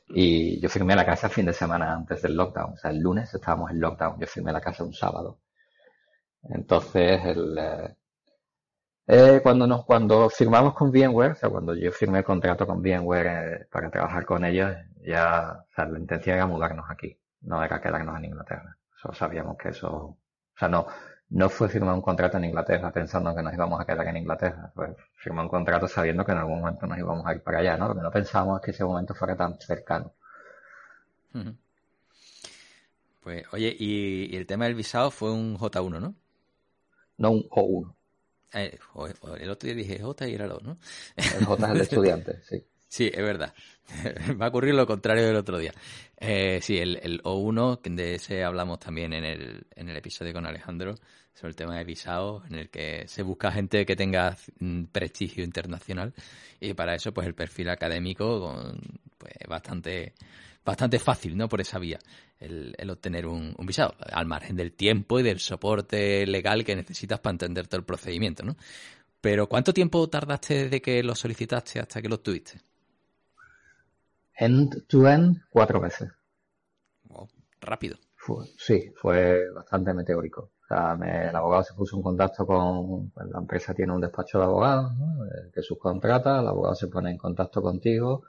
Y 0.10 0.60
yo 0.60 0.70
firmé 0.70 0.96
la 0.96 1.06
casa 1.06 1.28
el 1.28 1.34
fin 1.34 1.46
de 1.46 1.54
semana 1.54 1.94
antes 1.94 2.22
del 2.22 2.36
lockdown. 2.36 2.74
O 2.74 2.78
sea, 2.78 2.92
el 2.92 3.00
lunes 3.00 3.34
estábamos 3.34 3.72
en 3.72 3.80
lockdown. 3.80 4.20
Yo 4.20 4.28
firmé 4.28 4.52
la 4.52 4.62
casa 4.62 4.84
un 4.84 4.94
sábado. 4.94 5.40
Entonces, 6.50 7.24
el, 7.26 7.58
eh, 7.58 7.96
eh, 9.08 9.40
cuando 9.42 9.66
nos, 9.68 9.86
cuando 9.86 10.30
firmamos 10.30 10.74
con 10.74 10.92
VMware, 10.92 11.32
o 11.32 11.36
sea, 11.36 11.50
cuando 11.50 11.74
yo 11.76 11.92
firmé 11.92 12.20
el 12.20 12.24
contrato 12.26 12.68
con 12.68 12.82
VMware 12.82 13.28
eh, 13.28 13.68
para 13.72 13.90
trabajar 13.90 14.26
con 14.26 14.44
ellos, 14.44 14.76
ya, 15.08 15.66
o 15.70 15.74
sea, 15.74 15.86
la 15.86 16.00
intención 16.00 16.36
era 16.36 16.46
mudarnos 16.46 16.86
aquí. 16.90 17.18
No 17.42 17.64
era 17.64 17.80
quedarnos 17.82 18.18
en 18.18 18.26
Inglaterra. 18.26 18.76
Solo 18.96 19.14
sabíamos 19.14 19.58
que 19.58 19.70
eso, 19.70 19.90
o 19.90 20.18
sea, 20.58 20.68
no, 20.68 20.88
no 21.30 21.50
fue 21.50 21.70
firmar 21.70 21.94
un 21.94 22.02
contrato 22.02 22.38
en 22.38 22.46
Inglaterra 22.46 22.92
pensando 22.92 23.34
que 23.36 23.42
nos 23.42 23.54
íbamos 23.54 23.80
a 23.80 23.86
quedar 23.86 24.08
en 24.08 24.18
Inglaterra. 24.18 24.72
Fue 24.76 24.96
firmar 25.16 25.46
un 25.46 25.50
contrato 25.50 25.88
sabiendo 25.88 26.26
que 26.26 26.32
en 26.34 26.40
algún 26.40 26.60
momento 26.60 26.88
nos 26.88 26.98
íbamos 26.98 27.26
a 27.26 27.34
ir 27.34 27.42
para 27.42 27.60
allá, 27.60 27.78
¿no? 27.78 27.88
Lo 27.88 27.96
que 27.96 28.02
no 28.02 28.12
pensábamos 28.12 28.60
es 28.60 28.66
que 28.66 28.72
ese 28.72 28.84
momento 28.84 29.14
fuera 29.14 29.36
tan 29.36 29.60
cercano. 29.60 30.14
Pues, 33.22 33.46
oye, 33.54 33.76
y, 33.78 34.36
el 34.36 34.46
tema 34.46 34.66
del 34.66 34.76
visado 34.76 35.12
fue 35.12 35.32
un 35.32 35.58
J1, 35.58 36.00
¿no? 36.00 36.16
No 37.18 37.32
un 37.32 37.44
O1. 37.50 37.94
Eh, 38.54 38.80
el 39.40 39.50
otro 39.50 39.68
día 39.68 39.76
dije 39.76 40.02
J 40.02 40.28
y 40.28 40.34
era 40.34 40.46
el 40.46 40.52
O, 40.52 40.60
¿no? 40.62 40.78
El 41.16 41.46
J 41.46 41.66
es 41.66 41.72
el 41.72 41.82
estudiante, 41.82 42.42
sí. 42.50 42.66
Sí, 42.88 43.10
es 43.14 43.24
verdad. 43.24 43.54
Va 44.42 44.46
a 44.46 44.50
ocurrir 44.50 44.74
lo 44.74 44.88
contrario 44.88 45.26
del 45.26 45.36
otro 45.36 45.58
día. 45.58 45.74
Eh, 46.20 46.60
sí, 46.62 46.78
el, 46.78 47.00
el, 47.02 47.22
O1, 47.24 47.82
de 47.96 48.16
ese 48.16 48.44
hablamos 48.44 48.80
también 48.80 49.14
en 49.14 49.24
el, 49.24 49.68
en 49.76 49.90
el 49.90 49.98
episodio 49.98 50.34
con 50.34 50.46
Alejandro, 50.46 50.96
sobre 51.34 51.50
el 51.50 51.56
tema 51.56 51.78
de 51.78 51.84
visados, 51.84 52.44
en 52.50 52.56
el 52.56 52.70
que 52.70 53.08
se 53.08 53.24
busca 53.24 53.52
gente 53.52 53.86
que 53.86 53.96
tenga 53.96 54.36
mm, 54.60 54.86
prestigio 54.86 55.44
internacional 55.44 56.14
y 56.60 56.74
para 56.74 56.96
eso 56.96 57.14
pues 57.14 57.28
el 57.28 57.36
perfil 57.36 57.70
académico 57.70 58.74
pues 59.18 59.34
bastante 59.48 60.14
bastante 60.66 61.00
fácil, 61.00 61.38
¿no? 61.38 61.48
Por 61.48 61.62
esa 61.62 61.80
vía, 61.80 61.98
el, 62.40 62.76
obtener 62.90 63.26
un, 63.26 63.56
un, 63.58 63.66
visado, 63.66 63.96
al 64.12 64.26
margen 64.26 64.58
del 64.58 64.74
tiempo 64.74 65.18
y 65.20 65.24
del 65.24 65.40
soporte 65.40 66.26
legal 66.28 66.66
que 66.66 66.76
necesitas 66.76 67.20
para 67.22 67.34
entender 67.36 67.68
todo 67.68 67.80
el 67.80 67.86
procedimiento, 67.86 68.44
¿no? 68.44 68.58
Pero 69.22 69.48
¿cuánto 69.48 69.74
tiempo 69.74 70.10
tardaste 70.10 70.64
desde 70.66 70.82
que 70.82 71.04
lo 71.04 71.16
solicitaste 71.16 71.80
hasta 71.80 72.02
que 72.02 72.10
lo 72.10 72.16
obtuviste? 72.16 72.60
End-to-end 74.38 75.42
cuatro 75.50 75.82
veces. 75.82 76.10
rápido. 77.62 77.98
sí, 78.58 78.92
fue 78.96 79.50
bastante 79.54 79.94
meteórico. 79.94 80.52
O 80.64 80.68
sea, 80.68 80.98
el 81.30 81.36
abogado 81.36 81.64
se 81.64 81.74
puso 81.74 81.96
en 81.96 82.04
contacto 82.04 82.46
con, 82.46 83.10
pues, 83.12 83.28
la 83.28 83.40
empresa 83.40 83.74
tiene 83.74 83.94
un 83.94 84.02
despacho 84.02 84.38
de 84.38 84.46
abogados, 84.46 84.92
que 85.54 85.62
subcontrata, 85.62 86.42
el 86.42 86.48
abogado 86.48 86.76
se 86.76 86.88
pone 86.88 87.12
en 87.12 87.18
contacto 87.18 87.62
contigo, 87.62 88.24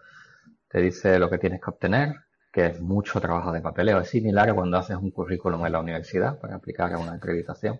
te 0.68 0.80
dice 0.80 1.18
lo 1.18 1.28
que 1.28 1.38
tienes 1.38 1.60
que 1.60 1.70
obtener, 1.70 2.14
que 2.52 2.66
es 2.66 2.80
mucho 2.80 3.20
trabajo 3.20 3.52
de 3.52 3.60
papeleo. 3.60 4.00
Es 4.00 4.08
similar 4.08 4.50
a 4.50 4.54
cuando 4.54 4.78
haces 4.78 4.96
un 4.96 5.10
currículum 5.10 5.66
en 5.66 5.72
la 5.72 5.80
universidad 5.80 6.38
para 6.38 6.56
aplicar 6.56 6.92
a 6.94 6.98
una 6.98 7.14
acreditación. 7.14 7.78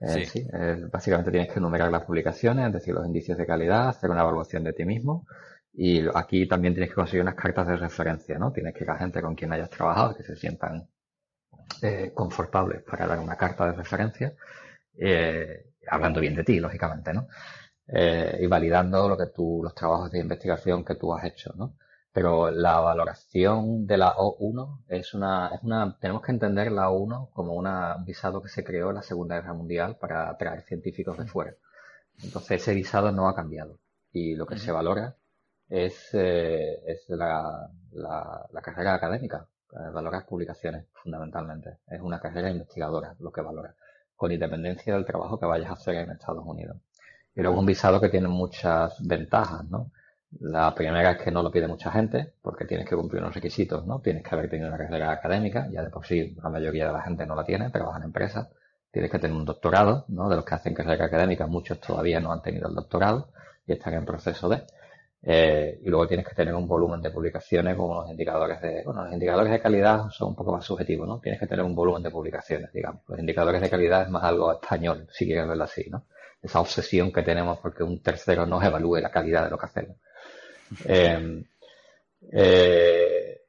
Eh, 0.00 0.26
sí. 0.26 0.46
básicamente 0.92 1.30
tienes 1.30 1.50
que 1.50 1.60
enumerar 1.60 1.90
las 1.90 2.04
publicaciones, 2.04 2.66
es 2.66 2.72
decir, 2.74 2.92
los 2.92 3.06
indicios 3.06 3.38
de 3.38 3.46
calidad, 3.46 3.88
hacer 3.88 4.10
una 4.10 4.20
evaluación 4.20 4.62
de 4.64 4.72
ti 4.72 4.84
mismo 4.84 5.26
y 5.76 6.04
aquí 6.14 6.46
también 6.46 6.74
tienes 6.74 6.90
que 6.90 6.94
conseguir 6.94 7.22
unas 7.22 7.34
cartas 7.34 7.66
de 7.66 7.76
referencia, 7.76 8.38
¿no? 8.38 8.52
Tienes 8.52 8.74
que 8.74 8.84
ir 8.84 8.90
a 8.90 8.98
gente 8.98 9.20
con 9.20 9.34
quien 9.34 9.52
hayas 9.52 9.70
trabajado, 9.70 10.16
que 10.16 10.22
se 10.22 10.36
sientan 10.36 10.88
eh, 11.82 12.12
confortables 12.14 12.82
para 12.82 13.06
dar 13.06 13.18
una 13.18 13.36
carta 13.36 13.66
de 13.66 13.72
referencia, 13.72 14.34
eh, 14.96 15.72
hablando 15.88 16.20
bien 16.20 16.36
de 16.36 16.44
ti, 16.44 16.60
lógicamente, 16.60 17.12
¿no? 17.12 17.28
Eh, 17.88 18.38
y 18.40 18.46
validando 18.46 19.08
lo 19.08 19.16
que 19.18 19.26
tú, 19.26 19.60
los 19.62 19.74
trabajos 19.74 20.10
de 20.10 20.20
investigación 20.20 20.84
que 20.84 20.94
tú 20.94 21.12
has 21.12 21.24
hecho, 21.24 21.52
¿no? 21.56 21.76
Pero 22.12 22.50
la 22.50 22.78
valoración 22.80 23.86
de 23.86 23.96
la 23.98 24.14
O1 24.14 24.84
es 24.88 25.14
una, 25.14 25.50
es 25.54 25.62
una, 25.64 25.98
tenemos 25.98 26.22
que 26.22 26.32
entender 26.32 26.70
la 26.70 26.88
O1 26.88 27.30
como 27.32 27.54
una, 27.54 27.96
un 27.96 28.04
visado 28.04 28.40
que 28.40 28.48
se 28.48 28.64
creó 28.64 28.90
en 28.90 28.96
la 28.96 29.02
Segunda 29.02 29.34
Guerra 29.36 29.54
Mundial 29.54 29.96
para 29.98 30.30
atraer 30.30 30.62
científicos 30.62 31.18
de 31.18 31.26
fuera. 31.26 31.54
Entonces 32.22 32.62
ese 32.62 32.74
visado 32.74 33.10
no 33.12 33.28
ha 33.28 33.34
cambiado. 33.34 33.80
Y 34.12 34.36
lo 34.36 34.46
que 34.46 34.58
se 34.58 34.70
valora 34.72 35.16
es, 35.74 36.10
eh, 36.12 36.82
es 36.86 37.08
la, 37.08 37.68
la, 37.92 38.62
carrera 38.62 38.94
académica. 38.94 39.46
Eh, 39.72 39.90
valorar 39.92 40.24
publicaciones, 40.24 40.86
fundamentalmente. 41.02 41.78
Es 41.88 42.00
una 42.00 42.20
carrera 42.20 42.48
investigadora 42.48 43.16
lo 43.18 43.32
que 43.32 43.40
valora, 43.40 43.74
con 44.14 44.30
independencia 44.30 44.94
del 44.94 45.04
trabajo 45.04 45.38
que 45.38 45.46
vayas 45.46 45.70
a 45.70 45.72
hacer 45.72 45.96
en 45.96 46.12
Estados 46.12 46.44
Unidos. 46.46 46.76
Y 47.34 47.42
luego 47.42 47.58
un 47.58 47.66
visado 47.66 48.00
que 48.00 48.08
tiene 48.08 48.28
muchas 48.28 48.96
ventajas, 49.04 49.64
¿no? 49.68 49.90
La 50.40 50.72
primera 50.74 51.12
es 51.12 51.18
que 51.18 51.32
no 51.32 51.42
lo 51.42 51.50
pide 51.50 51.66
mucha 51.66 51.90
gente, 51.90 52.34
porque 52.40 52.66
tienes 52.66 52.88
que 52.88 52.94
cumplir 52.94 53.22
unos 53.22 53.34
requisitos, 53.34 53.84
¿no? 53.84 54.00
Tienes 54.00 54.22
que 54.22 54.34
haber 54.34 54.48
tenido 54.48 54.68
una 54.68 54.78
carrera 54.78 55.10
académica, 55.10 55.68
ya 55.72 55.82
de 55.82 55.90
por 55.90 56.06
sí 56.06 56.36
la 56.40 56.50
mayoría 56.50 56.86
de 56.86 56.92
la 56.92 57.02
gente 57.02 57.26
no 57.26 57.34
la 57.34 57.44
tiene, 57.44 57.70
trabaja 57.70 57.98
en 57.98 58.04
empresas. 58.04 58.48
Tienes 58.92 59.10
que 59.10 59.18
tener 59.18 59.36
un 59.36 59.44
doctorado, 59.44 60.04
¿no? 60.06 60.28
De 60.28 60.36
los 60.36 60.44
que 60.44 60.54
hacen 60.54 60.74
carrera 60.74 61.06
académica, 61.06 61.48
muchos 61.48 61.80
todavía 61.80 62.20
no 62.20 62.32
han 62.32 62.42
tenido 62.42 62.68
el 62.68 62.74
doctorado 62.76 63.30
y 63.66 63.72
están 63.72 63.94
en 63.94 64.04
proceso 64.04 64.48
de. 64.48 64.62
Eh, 65.26 65.80
y 65.82 65.88
luego 65.88 66.06
tienes 66.06 66.28
que 66.28 66.34
tener 66.34 66.54
un 66.54 66.68
volumen 66.68 67.00
de 67.00 67.10
publicaciones 67.10 67.74
con 67.76 67.90
unos 67.90 68.10
indicadores 68.10 68.60
de, 68.60 68.82
bueno, 68.84 69.04
los 69.04 69.12
indicadores 69.14 69.50
de 69.52 69.60
calidad 69.60 70.10
son 70.10 70.28
un 70.28 70.34
poco 70.36 70.52
más 70.52 70.64
subjetivos, 70.66 71.08
¿no? 71.08 71.18
Tienes 71.18 71.40
que 71.40 71.46
tener 71.46 71.64
un 71.64 71.74
volumen 71.74 72.02
de 72.02 72.10
publicaciones, 72.10 72.70
digamos. 72.72 73.02
Los 73.08 73.18
indicadores 73.18 73.62
de 73.62 73.70
calidad 73.70 74.02
es 74.02 74.10
más 74.10 74.22
algo 74.22 74.52
español, 74.52 75.06
si 75.10 75.24
quieres 75.24 75.48
verlo 75.48 75.64
así, 75.64 75.88
¿no? 75.88 76.04
Esa 76.42 76.60
obsesión 76.60 77.10
que 77.10 77.22
tenemos 77.22 77.58
porque 77.58 77.82
un 77.82 78.02
tercero 78.02 78.44
nos 78.44 78.62
evalúe 78.62 78.96
la 78.96 79.10
calidad 79.10 79.44
de 79.44 79.50
lo 79.50 79.56
que 79.56 79.66
hacemos. 79.66 79.96
Eh, 80.84 81.42
eh, 82.32 83.40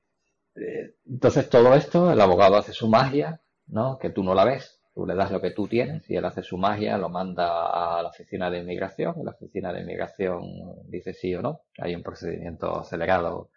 entonces 1.08 1.50
todo 1.50 1.74
esto, 1.74 2.10
el 2.10 2.22
abogado 2.22 2.56
hace 2.56 2.72
su 2.72 2.88
magia, 2.88 3.42
¿no? 3.68 3.98
Que 4.00 4.12
tú 4.12 4.24
no 4.24 4.34
la 4.34 4.46
ves, 4.46 4.75
Tú 4.96 5.06
le 5.06 5.14
das 5.14 5.30
lo 5.30 5.42
que 5.42 5.52
tú 5.52 5.68
tienes 5.68 6.10
y 6.10 6.16
él 6.16 6.24
hace 6.24 6.42
su 6.42 6.58
magia, 6.58 6.98
lo 6.98 7.10
manda 7.10 7.98
a 7.98 8.02
la 8.02 8.08
oficina 8.08 8.50
de 8.50 8.60
inmigración. 8.60 9.14
La 9.26 9.32
oficina 9.32 9.74
de 9.74 9.82
inmigración 9.82 10.42
dice 10.88 11.14
sí 11.14 11.36
o 11.36 11.42
no. 11.42 11.64
Hay 11.80 11.94
un 11.94 12.02
procedimiento 12.02 12.80
acelerado 12.80 13.50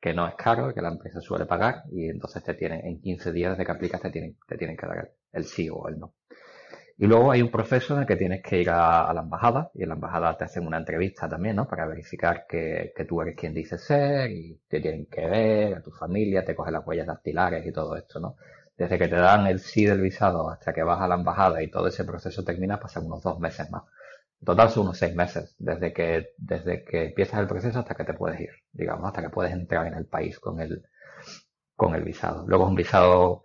que 0.00 0.12
no 0.12 0.26
es 0.26 0.34
caro, 0.34 0.74
que 0.74 0.82
la 0.82 0.88
empresa 0.88 1.20
suele 1.20 1.46
pagar 1.46 1.84
y 1.92 2.08
entonces 2.08 2.42
te 2.42 2.54
tienen, 2.54 2.84
en 2.84 3.00
15 3.00 3.30
días 3.30 3.52
desde 3.52 3.64
que 3.64 3.70
aplicas 3.70 4.00
te 4.00 4.10
tienen, 4.10 4.36
te 4.48 4.56
tienen 4.58 4.76
que 4.76 4.86
dar 4.86 5.12
el 5.32 5.44
sí 5.44 5.68
o 5.70 5.86
el 5.88 6.00
no. 6.00 6.14
Y 6.98 7.06
luego 7.06 7.30
hay 7.30 7.40
un 7.40 7.52
proceso 7.52 7.94
en 7.94 8.00
el 8.00 8.06
que 8.06 8.16
tienes 8.16 8.42
que 8.42 8.60
ir 8.60 8.70
a, 8.70 9.12
la 9.14 9.20
embajada 9.20 9.70
y 9.74 9.84
en 9.84 9.90
la 9.90 9.94
embajada 9.94 10.36
te 10.36 10.44
hacen 10.44 10.66
una 10.66 10.78
entrevista 10.78 11.28
también, 11.28 11.54
¿no? 11.54 11.68
Para 11.68 11.86
verificar 11.86 12.46
que, 12.48 12.92
que 12.96 13.04
tú 13.04 13.22
eres 13.22 13.36
quien 13.36 13.54
dices 13.54 13.80
ser 13.82 14.30
y 14.32 14.60
te 14.68 14.80
tienen 14.80 15.06
que 15.06 15.24
ver, 15.26 15.76
a 15.76 15.82
tu 15.82 15.92
familia, 15.92 16.44
te 16.44 16.56
cogen 16.56 16.74
las 16.74 16.86
huellas 16.86 17.06
dactilares 17.06 17.64
y 17.64 17.72
todo 17.72 17.96
esto, 17.96 18.18
¿no? 18.18 18.34
Desde 18.80 18.98
que 18.98 19.08
te 19.08 19.16
dan 19.16 19.46
el 19.46 19.60
sí 19.60 19.84
del 19.84 20.00
visado 20.00 20.48
hasta 20.48 20.72
que 20.72 20.82
vas 20.82 21.02
a 21.02 21.06
la 21.06 21.16
embajada 21.16 21.62
y 21.62 21.70
todo 21.70 21.86
ese 21.88 22.02
proceso 22.04 22.42
termina, 22.42 22.80
pasan 22.80 23.04
unos 23.04 23.22
dos 23.22 23.38
meses 23.38 23.70
más. 23.70 23.82
En 24.40 24.46
total 24.46 24.70
son 24.70 24.84
unos 24.84 24.96
seis 24.98 25.14
meses, 25.14 25.54
desde 25.58 25.92
que, 25.92 26.30
desde 26.38 26.82
que 26.82 27.04
empiezas 27.08 27.40
el 27.40 27.46
proceso 27.46 27.80
hasta 27.80 27.94
que 27.94 28.04
te 28.04 28.14
puedes 28.14 28.40
ir, 28.40 28.48
digamos, 28.72 29.06
hasta 29.06 29.20
que 29.20 29.28
puedes 29.28 29.52
entrar 29.52 29.86
en 29.86 29.94
el 29.94 30.06
país 30.06 30.40
con 30.40 30.60
el, 30.60 30.82
con 31.76 31.94
el 31.94 32.04
visado. 32.04 32.46
Luego 32.48 32.64
es 32.64 32.70
un 32.70 32.76
visado 32.76 33.44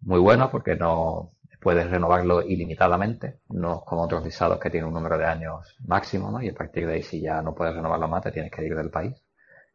muy 0.00 0.20
bueno 0.20 0.50
porque 0.50 0.74
no 0.76 1.32
puedes 1.60 1.90
renovarlo 1.90 2.40
ilimitadamente, 2.42 3.40
no 3.50 3.84
como 3.84 4.04
otros 4.04 4.24
visados 4.24 4.58
que 4.58 4.70
tienen 4.70 4.88
un 4.88 4.94
número 4.94 5.18
de 5.18 5.26
años 5.26 5.76
máximo, 5.86 6.30
¿no? 6.30 6.42
Y 6.42 6.48
a 6.48 6.54
partir 6.54 6.86
de 6.86 6.94
ahí 6.94 7.02
si 7.02 7.20
ya 7.20 7.42
no 7.42 7.54
puedes 7.54 7.74
renovarlo 7.74 8.08
más 8.08 8.22
te 8.22 8.32
tienes 8.32 8.50
que 8.50 8.64
ir 8.64 8.74
del 8.74 8.90
país. 8.90 9.14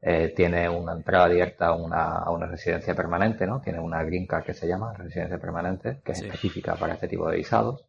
Eh, 0.09 0.29
tiene 0.33 0.69
una 0.69 0.93
entrada 0.93 1.27
directa 1.27 1.67
a 1.67 1.75
una, 1.75 2.19
a 2.19 2.31
una 2.31 2.45
residencia 2.45 2.95
permanente, 2.95 3.45
¿no? 3.45 3.59
Tiene 3.59 3.81
una 3.81 4.01
green 4.05 4.25
card 4.25 4.45
que 4.45 4.53
se 4.53 4.65
llama 4.65 4.93
residencia 4.93 5.37
permanente, 5.37 5.99
que 6.01 6.13
es 6.13 6.21
específica 6.21 6.75
para 6.75 6.93
este 6.93 7.09
tipo 7.09 7.29
de 7.29 7.35
visados, 7.35 7.83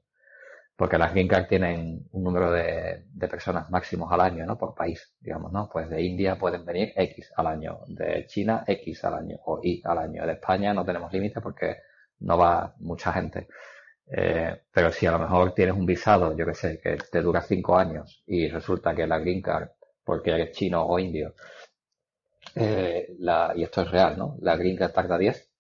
porque 0.75 0.99
las 0.99 1.13
green 1.13 1.29
card 1.29 1.47
tienen 1.47 2.09
un 2.11 2.25
número 2.25 2.51
de, 2.51 3.05
de, 3.13 3.29
personas 3.29 3.71
máximos 3.71 4.11
al 4.11 4.21
año, 4.21 4.45
¿no? 4.47 4.59
Por 4.59 4.75
país, 4.75 5.15
digamos, 5.21 5.53
¿no? 5.53 5.71
Pues 5.73 5.89
de 5.89 6.03
India 6.03 6.37
pueden 6.37 6.65
venir 6.65 6.93
X 6.97 7.33
al 7.37 7.47
año, 7.47 7.83
de 7.87 8.27
China 8.27 8.65
X 8.67 9.05
al 9.05 9.15
año, 9.15 9.37
o 9.45 9.61
Y 9.63 9.81
al 9.85 9.99
año. 9.99 10.27
De 10.27 10.33
España 10.33 10.75
no 10.75 10.85
tenemos 10.85 11.13
límites 11.13 11.41
porque 11.41 11.77
no 12.19 12.37
va 12.37 12.75
mucha 12.81 13.13
gente. 13.13 13.47
Eh, 14.11 14.63
pero 14.73 14.91
si 14.91 15.07
a 15.07 15.13
lo 15.13 15.21
mejor 15.21 15.55
tienes 15.55 15.77
un 15.77 15.87
visado, 15.87 16.37
yo 16.37 16.45
que 16.47 16.55
sé, 16.55 16.81
que 16.81 16.97
te 16.97 17.21
dura 17.21 17.43
cinco 17.43 17.77
años 17.79 18.25
y 18.27 18.49
resulta 18.49 18.93
que 18.93 19.07
la 19.07 19.21
green 19.21 19.41
card, 19.41 19.69
porque 20.03 20.31
eres 20.31 20.51
chino 20.51 20.85
o 20.85 20.99
indio, 20.99 21.35
eh, 22.59 23.17
y 23.57 23.63
esto 23.63 23.83
es 23.83 23.91
real, 23.91 24.19
¿no? 24.19 24.37
La 24.41 24.57
Card 24.59 24.93
tarda 24.93 25.19
10, 25.19 25.51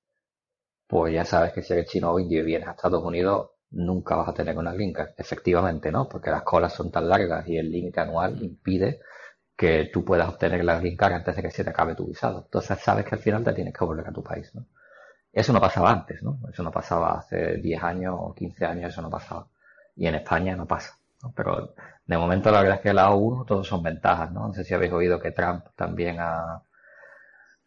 pues 0.86 1.14
ya 1.14 1.24
sabes 1.24 1.53
que 1.53 1.62
si 1.62 1.72
eres 1.74 1.88
chino 1.88 2.12
o 2.12 2.18
indio 2.20 2.40
y 2.40 2.44
vienes 2.44 2.68
a 2.68 2.72
Estados 2.72 3.05
Unidos, 3.05 3.51
nunca 3.70 4.16
vas 4.16 4.28
a 4.28 4.34
tener 4.34 4.57
una 4.59 4.74
Card, 4.94 5.11
efectivamente, 5.18 5.92
¿no? 5.92 6.09
Porque 6.09 6.30
las 6.30 6.42
colas 6.42 6.72
son 6.74 6.90
tan 6.90 7.09
largas 7.09 7.46
y 7.49 7.59
el 7.59 7.70
límite 7.70 8.01
anual 8.01 8.42
impide 8.42 9.01
que 9.57 9.90
tú 9.92 10.05
puedas 10.05 10.28
obtener 10.28 10.64
la 10.64 10.80
Green 10.80 10.96
Card 10.96 11.14
antes 11.14 11.36
de 11.36 11.42
que 11.42 11.51
se 11.51 11.64
te 11.64 11.70
acabe 11.70 11.94
tu 11.96 12.07
visado. 12.07 12.42
Entonces 12.46 12.78
sabes 12.80 13.05
que 13.07 13.16
al 13.16 13.22
final 13.22 13.44
te 13.44 13.53
tienes 13.55 13.74
que 13.74 13.84
volver 13.84 14.09
a 14.09 14.12
tu 14.12 14.22
país, 14.22 14.55
¿no? 14.55 14.66
Eso 15.32 15.53
no 15.53 15.61
pasaba 15.61 15.90
antes, 15.92 16.22
¿no? 16.22 16.38
Eso 16.53 16.62
no 16.62 16.70
pasaba 16.72 17.18
hace 17.18 17.57
10 17.59 17.82
años 17.82 18.14
o 18.18 18.34
15 18.34 18.64
años, 18.66 18.90
eso 18.92 19.03
no 19.03 19.11
pasaba. 19.11 19.49
Y 19.96 20.07
en 20.07 20.16
España 20.16 20.57
no 20.57 20.66
pasa. 20.66 20.99
Pero 21.34 21.74
de 22.07 22.18
momento 22.18 22.51
la 22.51 22.61
verdad 22.61 22.76
es 22.76 22.82
que 22.82 22.92
la 22.94 23.11
O1 23.11 23.44
todos 23.46 23.66
son 23.66 23.82
ventajas, 23.82 24.32
¿no? 24.32 24.49
No 24.49 24.55
sé 24.55 24.64
si 24.64 24.74
habéis 24.74 24.92
oído 24.92 25.20
que 25.20 25.32
Trump 25.32 25.66
también 25.76 26.18
ha, 26.20 26.62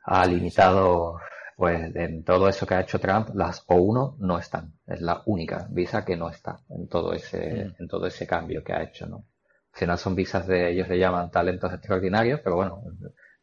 ha 0.04 0.26
limitado, 0.26 1.20
pues 1.56 1.96
en 1.96 2.24
todo 2.24 2.50
eso 2.50 2.66
que 2.66 2.76
ha 2.76 2.82
hecho 2.82 3.00
Trump, 3.00 3.30
las 3.36 3.66
O1 3.68 4.18
no 4.20 4.38
están. 4.40 4.74
Es 4.88 5.02
la 5.02 5.22
única 5.26 5.68
visa 5.70 6.04
que 6.04 6.18
no 6.18 6.30
está 6.30 6.60
en 6.70 6.88
todo 6.88 7.14
ese, 7.14 7.66
mm. 7.66 7.82
en 7.82 7.88
todo 7.88 8.08
ese 8.08 8.26
cambio 8.28 8.64
que 8.64 8.74
ha 8.74 8.84
hecho, 8.84 9.08
¿no? 9.08 9.26
Al 9.74 9.80
final 9.80 9.98
son 9.98 10.16
visas 10.16 10.48
de, 10.48 10.72
ellos 10.72 10.90
le 10.90 11.00
llaman 11.00 11.32
talentos 11.32 11.72
extraordinarios, 11.74 12.42
pero 12.44 12.58
bueno, 12.58 12.84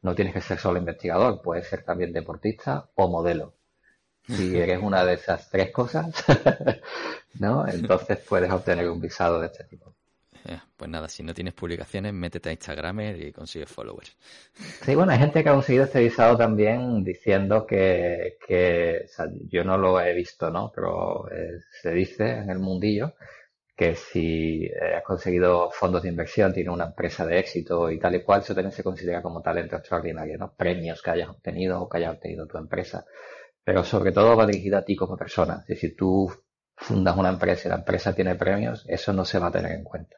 no 0.02 0.14
tienes 0.14 0.34
que 0.34 0.40
ser 0.40 0.58
solo 0.58 0.78
investigador, 0.78 1.40
puedes 1.42 1.66
ser 1.66 1.84
también 1.84 2.12
deportista 2.12 2.88
o 2.94 3.08
modelo. 3.08 3.54
Si 4.26 4.56
eres 4.58 4.82
una 4.82 5.04
de 5.04 5.14
esas 5.14 5.48
tres 5.48 5.70
cosas, 5.70 6.12
¿no? 7.40 7.66
Entonces 7.66 8.18
puedes 8.28 8.50
obtener 8.50 8.90
un 8.90 9.00
visado 9.00 9.40
de 9.40 9.46
este 9.46 9.64
tipo. 9.64 9.94
Eh, 10.44 10.58
pues 10.76 10.90
nada, 10.90 11.08
si 11.08 11.22
no 11.22 11.34
tienes 11.34 11.54
publicaciones, 11.54 12.12
métete 12.12 12.48
a 12.48 12.52
Instagram 12.52 13.00
y 13.00 13.32
consigues 13.32 13.70
followers. 13.70 14.16
Sí, 14.82 14.94
bueno, 14.94 15.12
hay 15.12 15.18
gente 15.18 15.42
que 15.42 15.48
ha 15.48 15.52
conseguido 15.52 15.84
este 15.84 16.00
visado 16.00 16.36
también 16.36 17.02
diciendo 17.04 17.66
que, 17.66 18.38
que 18.46 19.06
yo 19.48 19.64
no 19.64 19.76
lo 19.78 20.00
he 20.00 20.14
visto, 20.14 20.50
¿no? 20.50 20.70
Pero 20.74 21.30
eh, 21.30 21.60
se 21.82 21.90
dice 21.92 22.30
en 22.30 22.50
el 22.50 22.58
mundillo 22.58 23.14
que 23.76 23.94
si 23.94 24.64
eh, 24.64 24.96
has 24.96 25.04
conseguido 25.04 25.70
fondos 25.70 26.02
de 26.02 26.08
inversión, 26.08 26.52
tienes 26.52 26.72
una 26.72 26.86
empresa 26.86 27.24
de 27.26 27.38
éxito 27.38 27.90
y 27.90 27.98
tal 27.98 28.16
y 28.16 28.22
cual, 28.22 28.40
eso 28.40 28.54
también 28.54 28.72
se 28.72 28.82
considera 28.82 29.22
como 29.22 29.40
talento 29.40 29.76
extraordinario, 29.76 30.38
¿no? 30.38 30.52
Premios 30.54 31.00
que 31.02 31.10
hayas 31.10 31.28
obtenido 31.28 31.80
o 31.80 31.88
que 31.88 31.98
haya 31.98 32.10
obtenido 32.10 32.46
tu 32.46 32.58
empresa. 32.58 33.04
Pero 33.64 33.84
sobre 33.84 34.12
todo 34.12 34.36
va 34.36 34.46
dirigido 34.46 34.78
a 34.78 34.84
ti 34.84 34.96
como 34.96 35.16
persona. 35.16 35.60
Es 35.62 35.68
decir, 35.68 35.94
tú 35.96 36.32
fundas 36.76 37.16
una 37.16 37.28
empresa 37.30 37.68
y 37.68 37.70
la 37.70 37.76
empresa 37.78 38.14
tiene 38.14 38.34
premios, 38.36 38.84
eso 38.88 39.12
no 39.12 39.24
se 39.24 39.38
va 39.38 39.48
a 39.48 39.52
tener 39.52 39.72
en 39.72 39.84
cuenta 39.84 40.16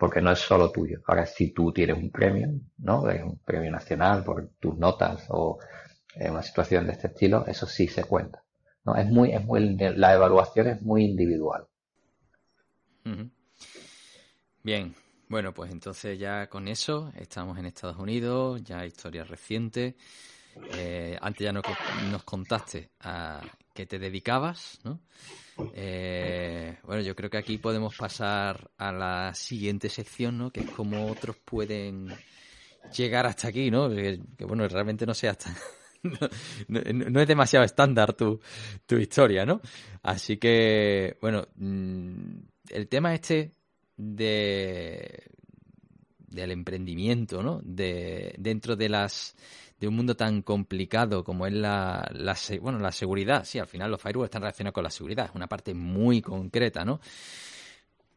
porque 0.00 0.22
no 0.22 0.32
es 0.32 0.38
solo 0.38 0.72
tuyo. 0.72 1.02
Ahora, 1.06 1.26
si 1.26 1.52
tú 1.52 1.72
tienes 1.74 1.98
un 1.98 2.10
premio, 2.10 2.48
¿no? 2.78 3.02
Un 3.02 3.38
premio 3.44 3.70
nacional 3.70 4.24
por 4.24 4.48
tus 4.58 4.78
notas 4.78 5.26
o 5.28 5.58
en 6.14 6.32
una 6.32 6.42
situación 6.42 6.86
de 6.86 6.92
este 6.92 7.08
estilo, 7.08 7.44
eso 7.46 7.66
sí 7.66 7.86
se 7.86 8.04
cuenta. 8.04 8.42
¿no? 8.82 8.96
Es 8.96 9.06
muy, 9.10 9.30
es 9.30 9.44
muy, 9.44 9.76
la 9.76 10.14
evaluación 10.14 10.68
es 10.68 10.80
muy 10.80 11.04
individual. 11.04 11.66
Bien, 14.62 14.94
bueno, 15.28 15.52
pues 15.52 15.70
entonces 15.70 16.18
ya 16.18 16.48
con 16.48 16.66
eso 16.66 17.12
estamos 17.14 17.58
en 17.58 17.66
Estados 17.66 17.98
Unidos, 17.98 18.62
ya 18.64 18.86
historia 18.86 19.22
reciente. 19.24 19.96
Eh, 20.78 21.18
antes 21.20 21.44
ya 21.44 21.52
nos, 21.52 21.64
nos 22.10 22.22
contaste 22.22 22.88
a 23.00 23.42
te 23.86 23.98
dedicabas, 23.98 24.78
¿no? 24.84 25.00
Eh, 25.74 26.78
bueno, 26.84 27.02
yo 27.02 27.14
creo 27.14 27.30
que 27.30 27.38
aquí 27.38 27.58
podemos 27.58 27.96
pasar 27.96 28.70
a 28.78 28.92
la 28.92 29.34
siguiente 29.34 29.88
sección, 29.88 30.38
¿no? 30.38 30.50
Que 30.50 30.60
es 30.60 30.70
cómo 30.70 31.06
otros 31.06 31.36
pueden 31.36 32.08
llegar 32.96 33.26
hasta 33.26 33.48
aquí, 33.48 33.70
¿no? 33.70 33.90
Que, 33.90 34.18
bueno, 34.46 34.66
realmente 34.68 35.06
no 35.06 35.14
sé 35.14 35.28
hasta... 35.28 35.54
no, 36.68 37.20
es 37.20 37.28
demasiado 37.28 37.64
estándar 37.64 38.14
tu, 38.14 38.40
tu 38.86 38.96
historia, 38.96 39.44
¿no? 39.44 39.60
Así 40.02 40.38
que, 40.38 41.18
bueno, 41.20 41.46
mm, 41.56 42.38
el 42.70 42.88
tema 42.88 43.14
este 43.14 43.52
de 43.96 45.30
del 46.30 46.52
emprendimiento, 46.52 47.42
¿no? 47.42 47.60
De, 47.62 48.34
dentro 48.38 48.76
de 48.76 48.88
las 48.88 49.36
de 49.78 49.88
un 49.88 49.96
mundo 49.96 50.14
tan 50.14 50.42
complicado 50.42 51.24
como 51.24 51.46
es 51.46 51.54
la, 51.54 52.10
bueno, 52.60 52.78
la 52.78 52.92
seguridad. 52.92 53.44
Sí, 53.44 53.58
al 53.58 53.66
final 53.66 53.90
los 53.90 54.00
firewalls 54.00 54.28
están 54.28 54.42
relacionados 54.42 54.74
con 54.74 54.84
la 54.84 54.90
seguridad, 54.90 55.26
es 55.26 55.34
una 55.34 55.48
parte 55.48 55.72
muy 55.72 56.20
concreta, 56.20 56.84
¿no? 56.84 57.00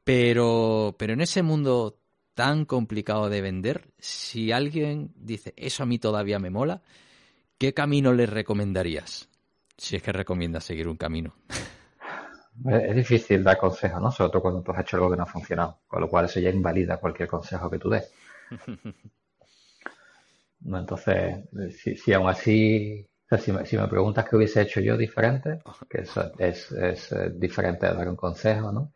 Pero, 0.04 0.94
pero 1.00 1.14
en 1.14 1.22
ese 1.22 1.42
mundo 1.42 1.98
tan 2.34 2.66
complicado 2.66 3.30
de 3.30 3.42
vender, 3.42 3.92
si 3.98 4.52
alguien 4.52 5.14
dice, 5.16 5.54
eso 5.56 5.84
a 5.84 5.86
mí 5.86 6.00
todavía 6.00 6.40
me 6.40 6.50
mola, 6.50 6.82
¿qué 7.58 7.74
camino 7.74 8.12
le 8.12 8.26
recomendarías? 8.26 9.30
Si 9.78 9.96
es 9.96 10.04
que 10.04 10.12
recomiendas 10.12 10.66
seguir 10.66 10.90
un 10.90 10.98
camino. 10.98 11.34
Es 12.66 12.96
difícil 12.96 13.44
dar 13.44 13.58
consejos, 13.58 14.02
¿no? 14.02 14.12
Sobre 14.12 14.32
todo 14.32 14.42
cuando 14.44 14.62
tú 14.62 14.72
has 14.72 14.82
hecho 14.82 14.98
algo 14.98 15.10
que 15.10 15.18
no 15.18 15.24
ha 15.24 15.28
funcionado, 15.28 15.80
con 15.88 16.02
lo 16.02 16.10
cual 16.10 16.26
eso 16.26 16.40
ya 16.40 16.50
invalida 16.50 16.98
cualquier 16.98 17.28
consejo 17.28 17.70
que 17.70 17.80
tú 17.80 17.90
des. 17.90 18.12
Entonces, 20.66 21.50
si, 21.78 21.98
si 21.98 22.14
aún 22.14 22.30
así, 22.30 23.06
si, 23.38 23.52
me, 23.52 23.66
si, 23.66 23.78
me, 23.78 23.88
preguntas 23.88 24.28
qué 24.30 24.36
hubiese 24.36 24.62
hecho 24.62 24.80
yo 24.80 24.96
diferente, 24.96 25.60
que 25.90 26.02
eso 26.02 26.32
es, 26.38 26.72
es, 26.72 27.12
eh, 27.12 27.32
diferente 27.36 27.88
de 27.88 27.94
dar 27.94 28.08
un 28.08 28.16
consejo, 28.16 28.72
¿no? 28.72 28.94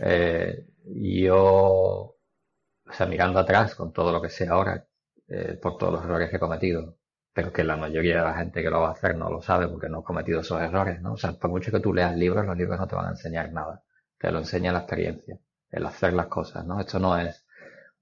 Eh, 0.00 0.66
yo, 0.84 1.36
o 1.36 2.92
sea, 2.92 3.06
mirando 3.06 3.38
atrás 3.40 3.74
con 3.74 3.92
todo 3.92 4.12
lo 4.12 4.20
que 4.22 4.28
sé 4.28 4.46
ahora, 4.46 4.86
eh, 5.28 5.58
por 5.60 5.78
todos 5.78 5.94
los 5.94 6.04
errores 6.04 6.30
que 6.30 6.36
he 6.36 6.40
cometido, 6.40 6.96
pero 7.34 7.52
que 7.52 7.64
la 7.64 7.76
mayoría 7.76 8.18
de 8.18 8.22
la 8.22 8.34
gente 8.34 8.62
que 8.62 8.70
lo 8.70 8.80
va 8.80 8.88
a 8.90 8.92
hacer 8.92 9.16
no 9.16 9.28
lo 9.28 9.42
sabe 9.42 9.68
porque 9.68 9.88
no 9.88 9.98
ha 9.98 10.04
cometido 10.04 10.40
esos 10.40 10.62
errores, 10.62 11.02
¿no? 11.02 11.14
O 11.14 11.16
sea, 11.16 11.32
por 11.32 11.50
mucho 11.50 11.72
que 11.72 11.80
tú 11.80 11.92
leas 11.92 12.16
libros, 12.16 12.46
los 12.46 12.56
libros 12.56 12.78
no 12.78 12.86
te 12.86 12.94
van 12.94 13.06
a 13.06 13.10
enseñar 13.10 13.52
nada. 13.52 13.82
Te 14.16 14.30
lo 14.30 14.38
enseña 14.38 14.72
la 14.72 14.78
experiencia, 14.80 15.38
el 15.70 15.84
hacer 15.84 16.12
las 16.12 16.28
cosas, 16.28 16.64
¿no? 16.64 16.80
Esto 16.80 17.00
no 17.00 17.18
es 17.18 17.44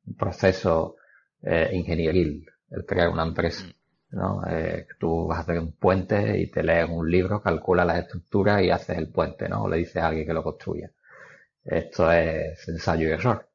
un 0.07 0.15
proceso 0.17 0.97
eh, 1.41 1.71
ingenieril, 1.73 2.47
el 2.71 2.85
crear 2.85 3.09
una 3.09 3.25
empresa. 3.25 3.65
Mm. 3.65 4.17
¿no? 4.17 4.43
Eh, 4.47 4.87
tú 4.99 5.27
vas 5.27 5.39
a 5.39 5.43
hacer 5.43 5.59
un 5.59 5.73
puente 5.73 6.39
y 6.39 6.51
te 6.51 6.63
lees 6.63 6.87
un 6.91 7.11
libro, 7.11 7.41
calculas 7.41 7.87
las 7.87 8.01
estructuras 8.01 8.63
y 8.63 8.71
haces 8.71 8.99
el 8.99 9.09
puente, 9.09 9.49
¿no? 9.49 9.65
O 9.65 9.69
le 9.69 9.79
dices 9.79 9.97
a 9.97 10.09
alguien 10.09 10.27
que 10.27 10.35
lo 10.35 10.43
construya. 10.43 10.91
Esto 11.65 12.13
es 12.13 12.69
ensayo 12.69 13.09
y 13.09 13.13
error. 13.13 13.49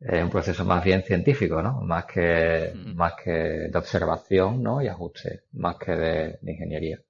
Es 0.00 0.22
un 0.22 0.30
proceso 0.30 0.64
más 0.64 0.84
bien 0.84 1.02
científico, 1.02 1.60
¿no? 1.60 1.80
Más 1.80 2.04
que, 2.04 2.72
mm. 2.74 2.94
más 2.94 3.14
que 3.14 3.30
de 3.30 3.78
observación, 3.78 4.62
¿no? 4.62 4.80
Y 4.80 4.86
ajuste, 4.86 5.44
más 5.52 5.76
que 5.76 5.92
de, 5.92 6.38
ingeniería. 6.42 7.00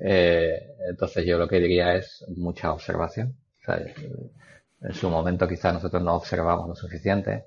Eh, 0.00 0.76
entonces 0.90 1.24
yo 1.24 1.38
lo 1.38 1.48
que 1.48 1.60
diría 1.60 1.94
es 1.94 2.24
mucha 2.36 2.72
observación. 2.72 3.36
O 3.60 3.64
sea, 3.64 3.82
en 4.82 4.92
su 4.92 5.08
momento 5.08 5.48
quizás 5.48 5.72
nosotros 5.72 6.02
no 6.02 6.14
observamos 6.14 6.68
lo 6.68 6.74
suficiente. 6.74 7.46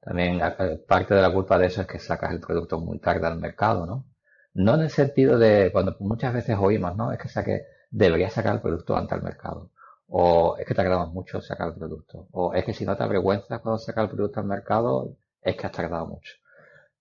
También 0.00 0.40
parte 0.86 1.14
de 1.14 1.22
la 1.22 1.32
culpa 1.32 1.58
de 1.58 1.66
eso 1.66 1.80
es 1.80 1.86
que 1.88 1.98
sacas 1.98 2.32
el 2.32 2.40
producto 2.40 2.78
muy 2.78 3.00
tarde 3.00 3.26
al 3.26 3.40
mercado, 3.40 3.86
¿no? 3.86 4.06
No 4.54 4.76
en 4.76 4.82
el 4.82 4.90
sentido 4.90 5.36
de 5.38 5.70
cuando 5.72 5.96
muchas 5.98 6.32
veces 6.32 6.56
oímos, 6.58 6.96
¿no? 6.96 7.12
Es 7.12 7.18
que 7.18 7.28
saque, 7.28 7.66
debería 7.90 8.30
sacar 8.30 8.54
el 8.54 8.60
producto 8.60 8.96
antes 8.96 9.12
al 9.12 9.22
mercado. 9.22 9.72
O 10.08 10.56
es 10.58 10.66
que 10.66 10.74
te 10.74 10.80
agrada 10.80 11.06
mucho 11.06 11.40
sacar 11.40 11.68
el 11.68 11.74
producto. 11.74 12.28
O 12.32 12.54
es 12.54 12.64
que 12.64 12.74
si 12.74 12.84
no 12.84 12.96
te 12.96 13.04
avergüenzas 13.04 13.60
cuando 13.60 13.78
sacas 13.78 14.04
el 14.04 14.10
producto 14.10 14.40
al 14.40 14.46
mercado, 14.46 15.16
es 15.42 15.56
que 15.56 15.66
has 15.66 15.72
tardado 15.72 16.06
mucho. 16.06 16.34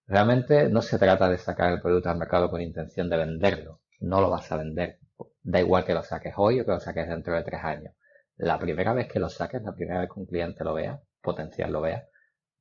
Realmente 0.07 0.69
no 0.69 0.81
se 0.81 0.99
trata 0.99 1.29
de 1.29 1.37
sacar 1.37 1.71
el 1.73 1.81
producto 1.81 2.09
al 2.09 2.17
mercado 2.17 2.49
con 2.49 2.61
intención 2.61 3.09
de 3.09 3.17
venderlo. 3.17 3.81
No 3.99 4.21
lo 4.21 4.29
vas 4.29 4.51
a 4.51 4.57
vender. 4.57 4.99
Da 5.41 5.59
igual 5.59 5.85
que 5.85 5.93
lo 5.93 6.03
saques 6.03 6.33
hoy 6.37 6.59
o 6.59 6.65
que 6.65 6.71
lo 6.71 6.79
saques 6.79 7.07
dentro 7.07 7.33
de 7.35 7.43
tres 7.43 7.63
años. 7.63 7.93
La 8.37 8.59
primera 8.59 8.93
vez 8.93 9.07
que 9.07 9.19
lo 9.19 9.29
saques, 9.29 9.63
la 9.63 9.73
primera 9.73 10.01
vez 10.01 10.09
que 10.13 10.19
un 10.19 10.25
cliente 10.25 10.63
lo 10.63 10.73
vea, 10.73 11.01
potencial 11.21 11.71
lo 11.71 11.81
vea, 11.81 12.07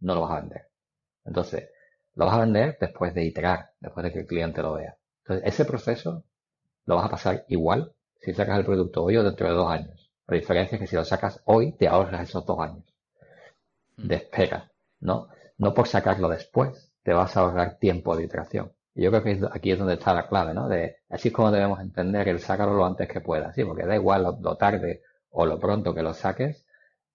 no 0.00 0.14
lo 0.14 0.22
vas 0.22 0.32
a 0.32 0.40
vender. 0.40 0.68
Entonces, 1.24 1.68
lo 2.14 2.26
vas 2.26 2.34
a 2.36 2.40
vender 2.40 2.78
después 2.80 3.12
de 3.14 3.24
iterar, 3.24 3.72
después 3.80 4.04
de 4.04 4.12
que 4.12 4.20
el 4.20 4.26
cliente 4.26 4.62
lo 4.62 4.74
vea. 4.74 4.96
Entonces, 5.22 5.46
ese 5.46 5.64
proceso 5.64 6.24
lo 6.86 6.96
vas 6.96 7.06
a 7.06 7.10
pasar 7.10 7.44
igual 7.48 7.92
si 8.20 8.32
sacas 8.32 8.58
el 8.58 8.64
producto 8.64 9.04
hoy 9.04 9.16
o 9.16 9.24
dentro 9.24 9.48
de 9.48 9.54
dos 9.54 9.70
años. 9.70 10.03
La 10.26 10.36
diferencia 10.36 10.76
es 10.76 10.80
que 10.80 10.86
si 10.86 10.96
lo 10.96 11.04
sacas 11.04 11.42
hoy, 11.44 11.72
te 11.72 11.88
ahorras 11.88 12.28
esos 12.28 12.46
dos 12.46 12.58
años 12.58 12.84
hmm. 13.96 14.08
de 14.08 14.14
espera, 14.16 14.70
¿no? 15.00 15.28
No 15.58 15.74
por 15.74 15.86
sacarlo 15.86 16.28
después, 16.28 16.92
te 17.02 17.12
vas 17.12 17.36
a 17.36 17.40
ahorrar 17.40 17.78
tiempo 17.78 18.16
de 18.16 18.24
iteración. 18.24 18.72
Y 18.94 19.02
yo 19.02 19.10
creo 19.10 19.22
que 19.22 19.40
aquí 19.52 19.72
es 19.72 19.78
donde 19.78 19.94
está 19.94 20.14
la 20.14 20.28
clave, 20.28 20.54
¿no? 20.54 20.68
De, 20.68 20.98
así 21.08 21.28
es 21.28 21.34
como 21.34 21.50
debemos 21.50 21.80
entender 21.80 22.28
el 22.28 22.38
sacarlo 22.38 22.74
lo 22.74 22.86
antes 22.86 23.08
que 23.08 23.20
pueda, 23.20 23.52
¿sí? 23.52 23.64
Porque 23.64 23.84
da 23.84 23.96
igual 23.96 24.22
lo, 24.40 24.56
tarde 24.56 25.02
o 25.30 25.46
lo 25.46 25.58
pronto 25.58 25.94
que 25.94 26.02
lo 26.02 26.14
saques, 26.14 26.64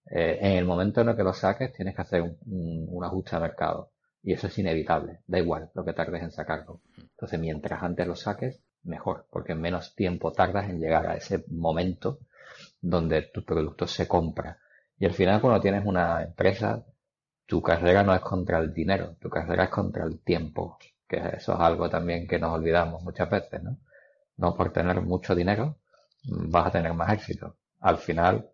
eh, 0.06 0.38
en 0.40 0.52
el 0.52 0.64
momento 0.64 1.00
en 1.00 1.10
el 1.10 1.16
que 1.16 1.22
lo 1.22 1.32
saques 1.32 1.72
tienes 1.72 1.94
que 1.94 2.02
hacer 2.02 2.22
un, 2.22 3.04
ajuste 3.04 3.36
de 3.36 3.42
mercado. 3.42 3.90
Y 4.22 4.34
eso 4.34 4.48
es 4.48 4.58
inevitable, 4.58 5.20
da 5.26 5.38
igual 5.38 5.70
lo 5.74 5.84
que 5.84 5.94
tardes 5.94 6.22
en 6.22 6.30
sacarlo. 6.30 6.82
Entonces, 6.98 7.40
mientras 7.40 7.82
antes 7.82 8.06
lo 8.06 8.14
saques, 8.14 8.62
mejor, 8.82 9.26
porque 9.30 9.54
menos 9.54 9.94
tiempo 9.94 10.32
tardas 10.32 10.68
en 10.68 10.80
llegar 10.80 11.06
a 11.06 11.16
ese 11.16 11.44
momento 11.48 12.18
donde 12.80 13.22
tu 13.22 13.44
producto 13.44 13.86
se 13.86 14.08
compra. 14.08 14.58
Y 14.98 15.06
al 15.06 15.12
final, 15.14 15.40
cuando 15.40 15.60
tienes 15.60 15.84
una 15.84 16.22
empresa, 16.22 16.84
tu 17.46 17.62
carrera 17.62 18.02
no 18.02 18.14
es 18.14 18.20
contra 18.20 18.58
el 18.58 18.72
dinero, 18.72 19.16
tu 19.20 19.28
carrera 19.28 19.64
es 19.64 19.70
contra 19.70 20.04
el 20.04 20.20
tiempo, 20.20 20.78
que 21.08 21.16
eso 21.36 21.54
es 21.54 21.60
algo 21.60 21.88
también 21.90 22.26
que 22.28 22.38
nos 22.38 22.52
olvidamos 22.52 23.02
muchas 23.02 23.28
veces, 23.30 23.62
¿no? 23.62 23.78
No 24.36 24.54
por 24.54 24.72
tener 24.72 25.00
mucho 25.02 25.34
dinero 25.34 25.80
vas 26.24 26.66
a 26.66 26.70
tener 26.70 26.94
más 26.94 27.12
éxito. 27.12 27.56
Al 27.80 27.98
final, 27.98 28.50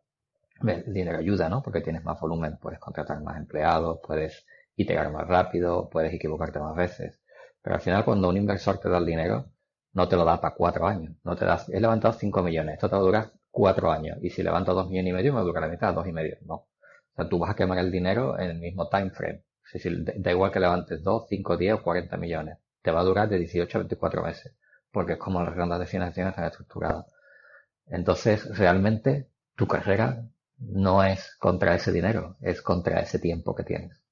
el 0.67 0.93
dinero 0.93 1.19
ayuda, 1.19 1.49
¿no? 1.49 1.63
Porque 1.63 1.81
tienes 1.81 2.05
más 2.05 2.21
volumen, 2.21 2.59
puedes 2.59 2.79
contratar 2.79 3.21
más 3.23 3.37
empleados, 3.37 4.01
puedes 4.07 4.47
iterar 4.77 5.11
más 5.11 5.27
rápido, 5.27 5.89
puedes 5.91 6.13
equivocarte 6.15 6.59
más 6.59 6.77
veces. 6.77 7.21
Pero 7.63 7.77
al 7.77 7.83
final, 7.83 8.05
cuando 8.05 8.29
un 8.29 8.37
inversor 8.37 8.79
te 8.79 8.89
da 8.89 8.99
el 8.99 9.07
dinero, 9.07 9.47
no 9.93 10.09
te 10.09 10.17
lo 10.17 10.25
da 10.25 10.41
para 10.41 10.55
cuatro 10.55 10.87
años. 10.87 11.17
No 11.25 11.37
te 11.37 11.45
das, 11.45 11.69
he 11.69 11.81
levantado 11.81 12.15
cinco 12.15 12.43
millones, 12.43 12.75
esto 12.75 12.89
te 12.89 12.97
va 12.97 13.01
a 13.01 13.05
durar 13.05 13.33
cuatro 13.57 13.91
años. 13.91 14.19
Y 14.21 14.29
si 14.29 14.43
levanto 14.43 14.75
dos 14.75 14.91
millones 14.91 15.11
y 15.11 15.15
medio, 15.15 15.33
me 15.33 15.41
dura 15.41 15.63
la 15.63 15.69
mitad, 15.69 15.95
dos 15.95 16.07
y 16.07 16.13
medio. 16.13 16.37
No. 16.43 16.55
O 16.55 16.69
sea, 17.17 17.27
tú 17.27 17.39
vas 17.39 17.51
a 17.53 17.55
quemar 17.55 17.79
el 17.79 17.91
dinero 17.91 18.39
en 18.39 18.51
el 18.51 18.59
mismo 18.59 18.91
time 18.91 19.11
frame. 19.11 19.45
da 20.19 20.31
igual 20.31 20.53
que 20.53 20.61
levantes 20.61 21.03
dos, 21.03 21.25
cinco, 21.31 21.57
diez 21.57 21.73
o 21.73 21.83
cuarenta 21.83 22.19
millones. 22.19 22.59
Te 22.83 22.91
va 22.91 23.01
a 23.01 23.05
durar 23.05 23.31
de 23.31 23.39
18 23.39 23.79
a 23.79 23.81
24 23.81 24.23
meses. 24.23 24.53
Porque 24.93 25.15
es 25.15 25.19
como 25.19 25.43
las 25.43 25.57
rondas 25.57 25.81
de 25.81 25.87
financiación 25.87 26.29
están 26.29 26.45
estructuradas. 26.45 27.07
Entonces, 27.87 28.59
realmente, 28.59 29.31
tu 29.55 29.67
carrera 29.67 30.23
no 30.59 31.03
es 31.03 31.35
contra 31.39 31.75
ese 31.75 31.93
dinero, 31.93 32.37
es 32.43 32.61
contra 32.61 33.01
ese 33.01 33.19
tiempo 33.19 33.55
que 33.55 33.65
tienes. 33.65 34.03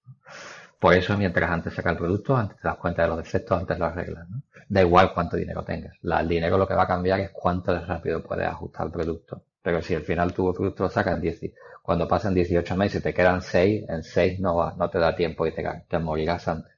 Por 0.79 0.95
eso, 0.95 1.17
mientras 1.17 1.51
antes 1.51 1.75
saca 1.75 1.91
el 1.91 1.97
producto, 1.97 2.37
antes 2.37 2.59
te 2.59 2.69
das 2.69 2.77
cuenta 2.77 3.03
de 3.03 3.09
los 3.09 3.19
defectos, 3.19 3.59
antes 3.59 3.79
lo 3.79 3.87
arreglas. 3.87 4.29
¿no? 4.29 4.43
Da 4.69 4.83
igual 4.83 5.13
cuánto 5.15 5.37
dinero 5.37 5.63
tengas. 5.63 5.95
el 6.03 6.29
dinero 6.29 6.59
lo 6.59 6.67
que 6.67 6.75
va 6.75 6.83
a 6.85 6.89
cambiar 6.89 7.21
es 7.21 7.31
cuánto 7.31 7.73
de 7.73 7.81
rápido 7.81 8.23
puedes 8.23 8.47
ajustar 8.47 8.87
el 8.87 8.93
producto. 8.93 9.43
Pero 9.63 9.81
si 9.81 9.95
al 9.95 10.03
final 10.03 10.35
tu 10.35 10.53
producto 10.53 10.85
lo 10.85 10.91
sacas 10.91 11.15
en 11.15 11.23
10, 11.23 11.41
cuando 11.83 12.07
pasan 12.07 12.35
18 12.35 12.77
meses 12.77 13.01
y 13.01 13.03
te 13.03 13.15
quedan 13.15 13.41
6, 13.41 13.85
en 13.89 14.03
6 14.03 14.41
no, 14.41 14.57
va, 14.57 14.75
no 14.77 14.91
te 14.91 14.99
da 14.99 15.15
tiempo 15.15 15.47
y 15.47 15.53
te, 15.53 15.65
te 15.89 15.99
morirás 15.99 16.49
antes. 16.49 16.73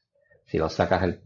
Si 0.46 0.58
lo 0.58 0.68
sacas, 0.68 1.02
el, 1.02 1.20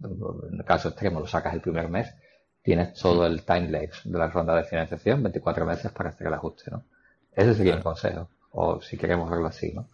en 0.50 0.58
el 0.58 0.64
caso 0.64 0.88
extremo, 0.88 1.20
lo 1.20 1.26
sacas 1.26 1.52
el 1.54 1.60
primer 1.60 1.88
mes, 1.88 2.14
tienes 2.62 2.94
todo 2.94 3.26
el 3.26 3.42
time 3.42 3.70
lag 3.70 3.90
de 4.04 4.18
la 4.18 4.28
ronda 4.28 4.54
de 4.54 4.64
financiación, 4.64 5.22
24 5.22 5.66
meses 5.66 5.92
para 5.92 6.10
hacer 6.10 6.26
el 6.26 6.34
ajuste, 6.34 6.70
¿no? 6.70 6.84
Ese 7.32 7.54
sería 7.54 7.74
el 7.74 7.82
consejo, 7.82 8.28
o 8.52 8.80
si 8.80 8.96
queremos 8.96 9.30
verlo 9.30 9.46
así, 9.46 9.72
¿no? 9.72 9.88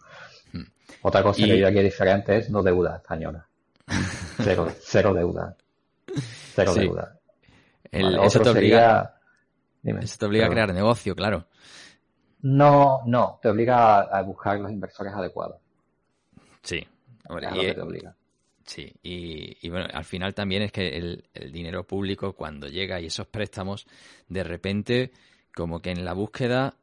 Hmm. 0.57 0.65
Otra 1.01 1.23
cosa 1.23 1.45
que 1.45 1.59
yo 1.59 1.67
aquí 1.67 1.79
diferente 1.81 2.37
es 2.37 2.49
no 2.49 2.63
deuda 2.63 2.97
española. 2.97 3.47
Cero, 4.37 4.67
cero 4.79 5.13
deuda. 5.13 5.55
Cero 6.53 6.73
deuda. 6.73 7.17
eso, 7.91 8.41
te 8.41 8.49
obliga, 8.49 9.19
eso 9.83 10.17
te 10.19 10.25
obliga 10.25 10.45
a 10.45 10.49
crear 10.49 10.73
negocio, 10.73 11.15
claro. 11.15 11.47
No, 12.41 13.01
no, 13.05 13.39
te 13.41 13.49
obliga 13.49 14.01
a, 14.01 14.21
buscar 14.21 14.59
los 14.59 14.71
inversores 14.71 15.13
adecuados. 15.13 15.57
Sí. 16.61 16.87
y, 17.55 17.73
te 17.73 17.81
obliga. 17.81 18.15
Sí, 18.63 18.93
y, 19.01 19.69
bueno, 19.69 19.87
al 19.91 20.03
final 20.03 20.33
también 20.33 20.61
es 20.63 20.71
que 20.71 20.97
el, 20.97 21.23
dinero 21.51 21.85
público 21.85 22.33
cuando 22.33 22.67
llega 22.67 22.99
y 22.99 23.05
esos 23.05 23.27
préstamos, 23.27 23.87
de 24.27 24.43
repente, 24.43 25.11
como 25.55 25.79
que 25.81 25.91
en 25.91 26.03
la 26.03 26.13
búsqueda 26.13 26.75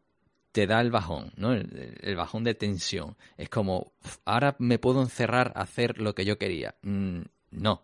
te 0.55 0.68
da 0.68 0.80
el 0.80 0.92
bajón, 0.92 1.32
¿no? 1.36 1.52
El, 1.52 2.14
bajón 2.14 2.44
de 2.44 2.55
tensión. 2.55 3.16
Es 3.36 3.48
como, 3.48 3.92
ahora 4.24 4.55
me 4.61 4.78
puedo 4.78 5.02
encerrar 5.02 5.52
a 5.57 5.62
hacer 5.62 5.98
lo 5.98 6.14
que 6.14 6.24
yo 6.24 6.38
quería. 6.38 6.76
Mm, 6.82 7.22
no. 7.50 7.82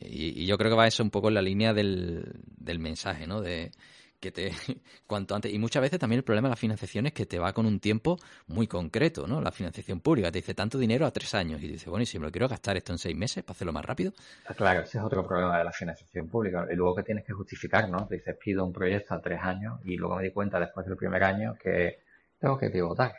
Y, 0.00 0.46
yo 0.46 0.56
creo 0.56 0.70
que 0.70 0.76
va 0.78 0.86
eso 0.86 1.02
un 1.02 1.10
poco 1.10 1.28
en 1.28 1.34
la 1.34 1.42
línea 1.42 1.74
del, 1.74 2.24
del 2.56 2.78
mensaje, 2.78 3.26
¿no? 3.26 3.42
De, 3.42 3.72
que 4.20 4.32
te 4.32 4.52
cuanto 5.06 5.34
antes. 5.34 5.52
Y 5.52 5.58
muchas 5.58 5.82
veces 5.82 5.98
también 5.98 6.18
el 6.18 6.24
problema 6.24 6.48
de 6.48 6.52
la 6.52 6.56
financiación 6.56 7.06
es 7.06 7.12
que 7.12 7.26
te 7.26 7.38
va 7.38 7.52
con 7.52 7.66
un 7.66 7.80
tiempo 7.80 8.18
muy 8.46 8.66
concreto 8.66 9.26
no 9.26 9.40
la 9.40 9.52
financiación 9.52 10.00
pública 10.00 10.30
te 10.30 10.38
dice 10.38 10.54
tanto 10.54 10.78
dinero 10.78 11.06
a 11.06 11.10
tres 11.10 11.34
años 11.34 11.62
y 11.62 11.68
dice 11.68 11.88
bueno 11.88 12.02
y 12.02 12.06
si 12.06 12.18
me 12.18 12.26
lo 12.26 12.32
quiero 12.32 12.48
gastar 12.48 12.76
esto 12.76 12.92
en 12.92 12.98
seis 12.98 13.16
meses 13.16 13.44
para 13.44 13.52
hacerlo 13.52 13.72
más 13.72 13.84
rápido 13.84 14.12
ah, 14.46 14.54
claro 14.54 14.82
ese 14.82 14.98
es 14.98 15.04
otro 15.04 15.26
problema 15.26 15.58
de 15.58 15.64
la 15.64 15.72
financiación 15.72 16.28
pública. 16.28 16.66
Y 16.70 16.74
luego 16.74 16.96
que 16.96 17.02
tienes 17.02 17.24
que 17.24 17.32
justificar 17.32 17.88
no 17.88 18.06
te 18.06 18.16
dices 18.16 18.36
pido 18.36 18.64
un 18.64 18.72
proyecto 18.72 19.14
a 19.14 19.20
tres 19.20 19.40
años 19.42 19.80
y 19.84 19.96
luego 19.96 20.16
me 20.16 20.24
di 20.24 20.30
cuenta 20.30 20.58
después 20.58 20.86
del 20.86 20.96
primer 20.96 21.22
año 21.22 21.56
que 21.60 22.00
tengo 22.38 22.58
que 22.58 22.70
pivotar 22.70 23.14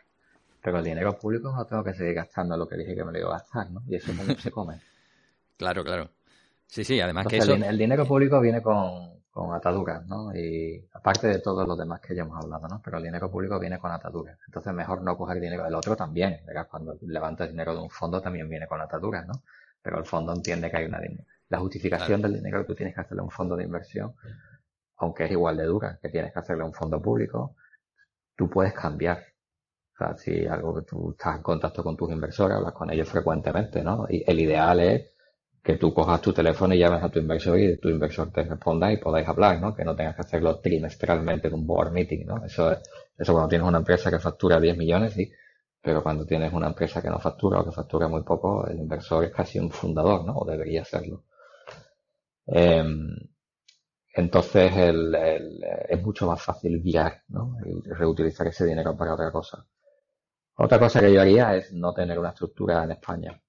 pero 0.62 0.80
el 0.80 0.84
dinero 0.84 1.18
público 1.18 1.54
no 1.56 1.66
tengo 1.66 1.84
que 1.84 1.94
seguir 1.94 2.16
gastando 2.16 2.58
lo 2.58 2.68
que 2.68 2.76
dije 2.76 2.96
que 2.96 3.04
me 3.06 3.14
lo 3.14 3.20
iba 3.20 3.30
a 3.30 3.40
gastar 3.40 3.70
no 3.72 3.82
y 3.88 3.96
eso 3.96 4.12
se 4.38 4.52
come. 4.52 4.80
Claro 5.58 5.84
claro. 5.84 6.10
Sí 6.68 6.86
sí 6.86 7.02
además 7.02 7.28
que 7.28 7.38
eso 7.38 7.54
el 7.54 7.78
dinero 7.78 8.06
público 8.06 8.40
viene 8.40 8.62
con 8.62 9.19
con 9.40 9.56
ataduras, 9.56 10.06
¿no? 10.06 10.36
Y 10.36 10.86
aparte 10.94 11.28
de 11.28 11.40
todos 11.40 11.68
los 11.68 11.78
demás 11.78 12.02
que 12.02 12.14
ya 12.14 12.24
hemos 12.24 12.44
hablado, 12.44 12.68
¿no? 12.68 12.82
Pero 12.84 12.98
el 12.98 13.04
dinero 13.04 13.32
público 13.32 13.58
viene 13.58 13.80
con 13.80 13.92
ataduras. 13.92 14.38
Entonces 14.46 14.74
mejor 14.74 15.02
no 15.02 15.18
coger 15.18 15.40
dinero. 15.40 15.66
El 15.66 15.76
otro 15.76 15.96
también, 15.96 16.42
¿verdad? 16.46 16.68
Cuando 16.70 16.98
levantas 17.02 17.50
dinero 17.50 17.74
de 17.74 17.82
un 17.82 17.90
fondo 17.90 18.22
también 18.22 18.50
viene 18.50 18.68
con 18.68 18.82
ataduras, 18.82 19.26
¿no? 19.26 19.44
Pero 19.82 19.98
el 20.00 20.06
fondo 20.06 20.34
entiende 20.34 20.70
que 20.70 20.78
hay 20.78 20.86
una 20.86 21.00
La 21.48 21.60
justificación 21.60 22.22
del 22.22 22.34
dinero 22.34 22.60
que 22.60 22.66
tú 22.66 22.76
tienes 22.76 22.94
que 22.94 23.02
hacerle 23.02 23.22
a 23.22 23.24
un 23.24 23.32
fondo 23.32 23.56
de 23.56 23.64
inversión, 23.64 24.14
aunque 24.98 25.26
es 25.26 25.32
igual 25.32 25.56
de 25.58 25.64
dura 25.64 25.98
que 26.02 26.10
tienes 26.10 26.34
que 26.34 26.40
hacerle 26.40 26.64
a 26.64 26.66
un 26.66 26.74
fondo 26.74 27.02
público, 27.02 27.56
tú 28.36 28.50
puedes 28.50 28.74
cambiar. 28.74 29.24
O 29.94 29.98
sea, 29.98 30.18
si 30.18 30.46
algo 30.48 30.76
que 30.76 30.82
tú 30.82 31.12
estás 31.12 31.38
en 31.38 31.44
contacto 31.44 31.84
con 31.84 31.96
tus 31.96 32.12
inversores, 32.12 32.58
hablas 32.58 32.74
con 32.74 32.90
ellos 32.90 33.08
frecuentemente, 33.08 33.84
¿no? 33.84 34.06
Y 34.10 34.24
el 34.30 34.40
ideal 34.40 34.80
es 34.82 35.14
que 35.70 35.78
tú 35.78 35.94
cojas 35.94 36.20
tu 36.20 36.34
teléfono 36.34 36.74
y 36.74 36.80
llames 36.80 37.04
a 37.04 37.10
tu 37.10 37.20
inversor 37.20 37.60
y 37.60 37.78
tu 37.78 37.90
inversor 37.90 38.32
te 38.32 38.42
responda 38.42 38.92
y 38.92 38.98
podáis 38.98 39.28
hablar, 39.28 39.62
¿no? 39.62 39.76
Que 39.76 39.86
no 39.86 39.96
tengas 39.96 40.16
que 40.16 40.22
hacerlo 40.22 40.60
trimestralmente 40.60 41.48
en 41.48 41.54
un 41.54 41.68
board 41.68 41.92
meeting, 41.92 42.26
¿no? 42.26 42.44
Eso 42.44 42.72
es, 42.72 42.80
eso 43.16 43.34
cuando 43.34 43.50
tienes 43.50 43.68
una 43.68 43.78
empresa 43.78 44.10
que 44.10 44.18
factura 44.18 44.60
10 44.60 44.76
millones, 44.76 45.14
sí, 45.14 45.32
pero 45.80 46.02
cuando 46.02 46.26
tienes 46.26 46.52
una 46.54 46.70
empresa 46.70 47.04
que 47.04 47.10
no 47.12 47.20
factura 47.20 47.60
o 47.60 47.66
que 47.66 47.72
factura 47.72 48.08
muy 48.08 48.24
poco, 48.24 48.66
el 48.66 48.80
inversor 48.80 49.26
es 49.26 49.32
casi 49.32 49.60
un 49.60 49.70
fundador, 49.70 50.26
¿no? 50.26 50.38
O 50.38 50.46
debería 50.46 50.84
serlo. 50.84 51.26
Em, 52.48 53.16
entonces 54.16 54.76
el, 54.76 55.16
es 55.88 56.02
mucho 56.02 56.26
más 56.26 56.42
fácil 56.42 56.80
virar, 56.80 57.22
¿no? 57.28 57.58
Reutilizar 57.86 58.48
ese 58.48 58.66
dinero 58.66 58.98
para 58.98 59.14
otra 59.14 59.32
cosa. 59.32 59.64
Otra 60.56 60.80
cosa 60.80 61.00
que 61.00 61.14
yo 61.14 61.22
haría 61.22 61.56
es 61.56 61.72
no 61.74 61.94
tener 61.94 62.18
una 62.18 62.30
estructura 62.30 62.84
en 62.84 62.92
España 62.92 63.40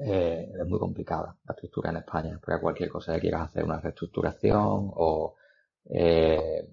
eh, 0.00 0.52
es 0.60 0.66
muy 0.66 0.78
complicada 0.78 1.34
la 1.46 1.52
estructura 1.52 1.90
en 1.90 1.98
España, 1.98 2.38
porque 2.42 2.60
cualquier 2.60 2.88
cosa 2.88 3.14
que 3.14 3.20
quieras 3.20 3.48
hacer 3.48 3.64
una 3.64 3.80
reestructuración 3.80 4.92
o 4.94 5.36
eh, 5.90 6.68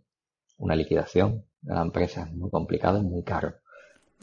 una 0.57 0.75
liquidación 0.75 1.43
de 1.61 1.73
la 1.73 1.81
empresa 1.81 2.23
es 2.23 2.33
muy 2.33 2.49
complicado 2.49 2.99
y 2.99 3.03
muy 3.03 3.23
caro. 3.23 3.53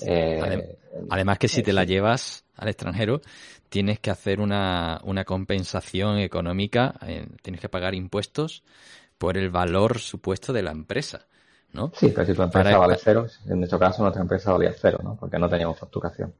Eh, 0.03 0.78
además 1.11 1.38
que 1.38 1.48
si 1.48 1.62
te 1.62 1.72
la 1.72 1.84
llevas 1.84 2.44
al 2.57 2.68
extranjero, 2.68 3.20
tienes 3.68 4.01
que 4.01 4.11
hacer 4.11 4.40
una, 4.40 5.01
una 5.05 5.24
compensación 5.24 6.18
económica, 6.18 6.94
tienes 7.42 7.61
que 7.61 7.68
pagar 7.68 7.94
impuestos 7.94 8.62
por 9.18 9.36
el 9.36 9.51
valor 9.51 9.98
supuesto 9.98 10.53
de 10.53 10.62
la 10.62 10.70
empresa. 10.70 11.26
¿no? 11.72 11.92
Sí, 11.94 12.09
pero 12.14 12.26
si 12.26 12.34
tu 12.34 12.42
empresa 12.42 12.78
vale 12.78 12.96
cero, 12.98 13.26
en 13.46 13.59
nuestro 13.59 13.78
caso 13.78 14.03
nuestra 14.03 14.22
empresa 14.22 14.53
valía 14.53 14.72
cero, 14.72 14.98
¿no? 15.03 15.16
Porque 15.16 15.38
no 15.38 15.48
teníamos 15.48 15.78
facturación. 15.78 16.34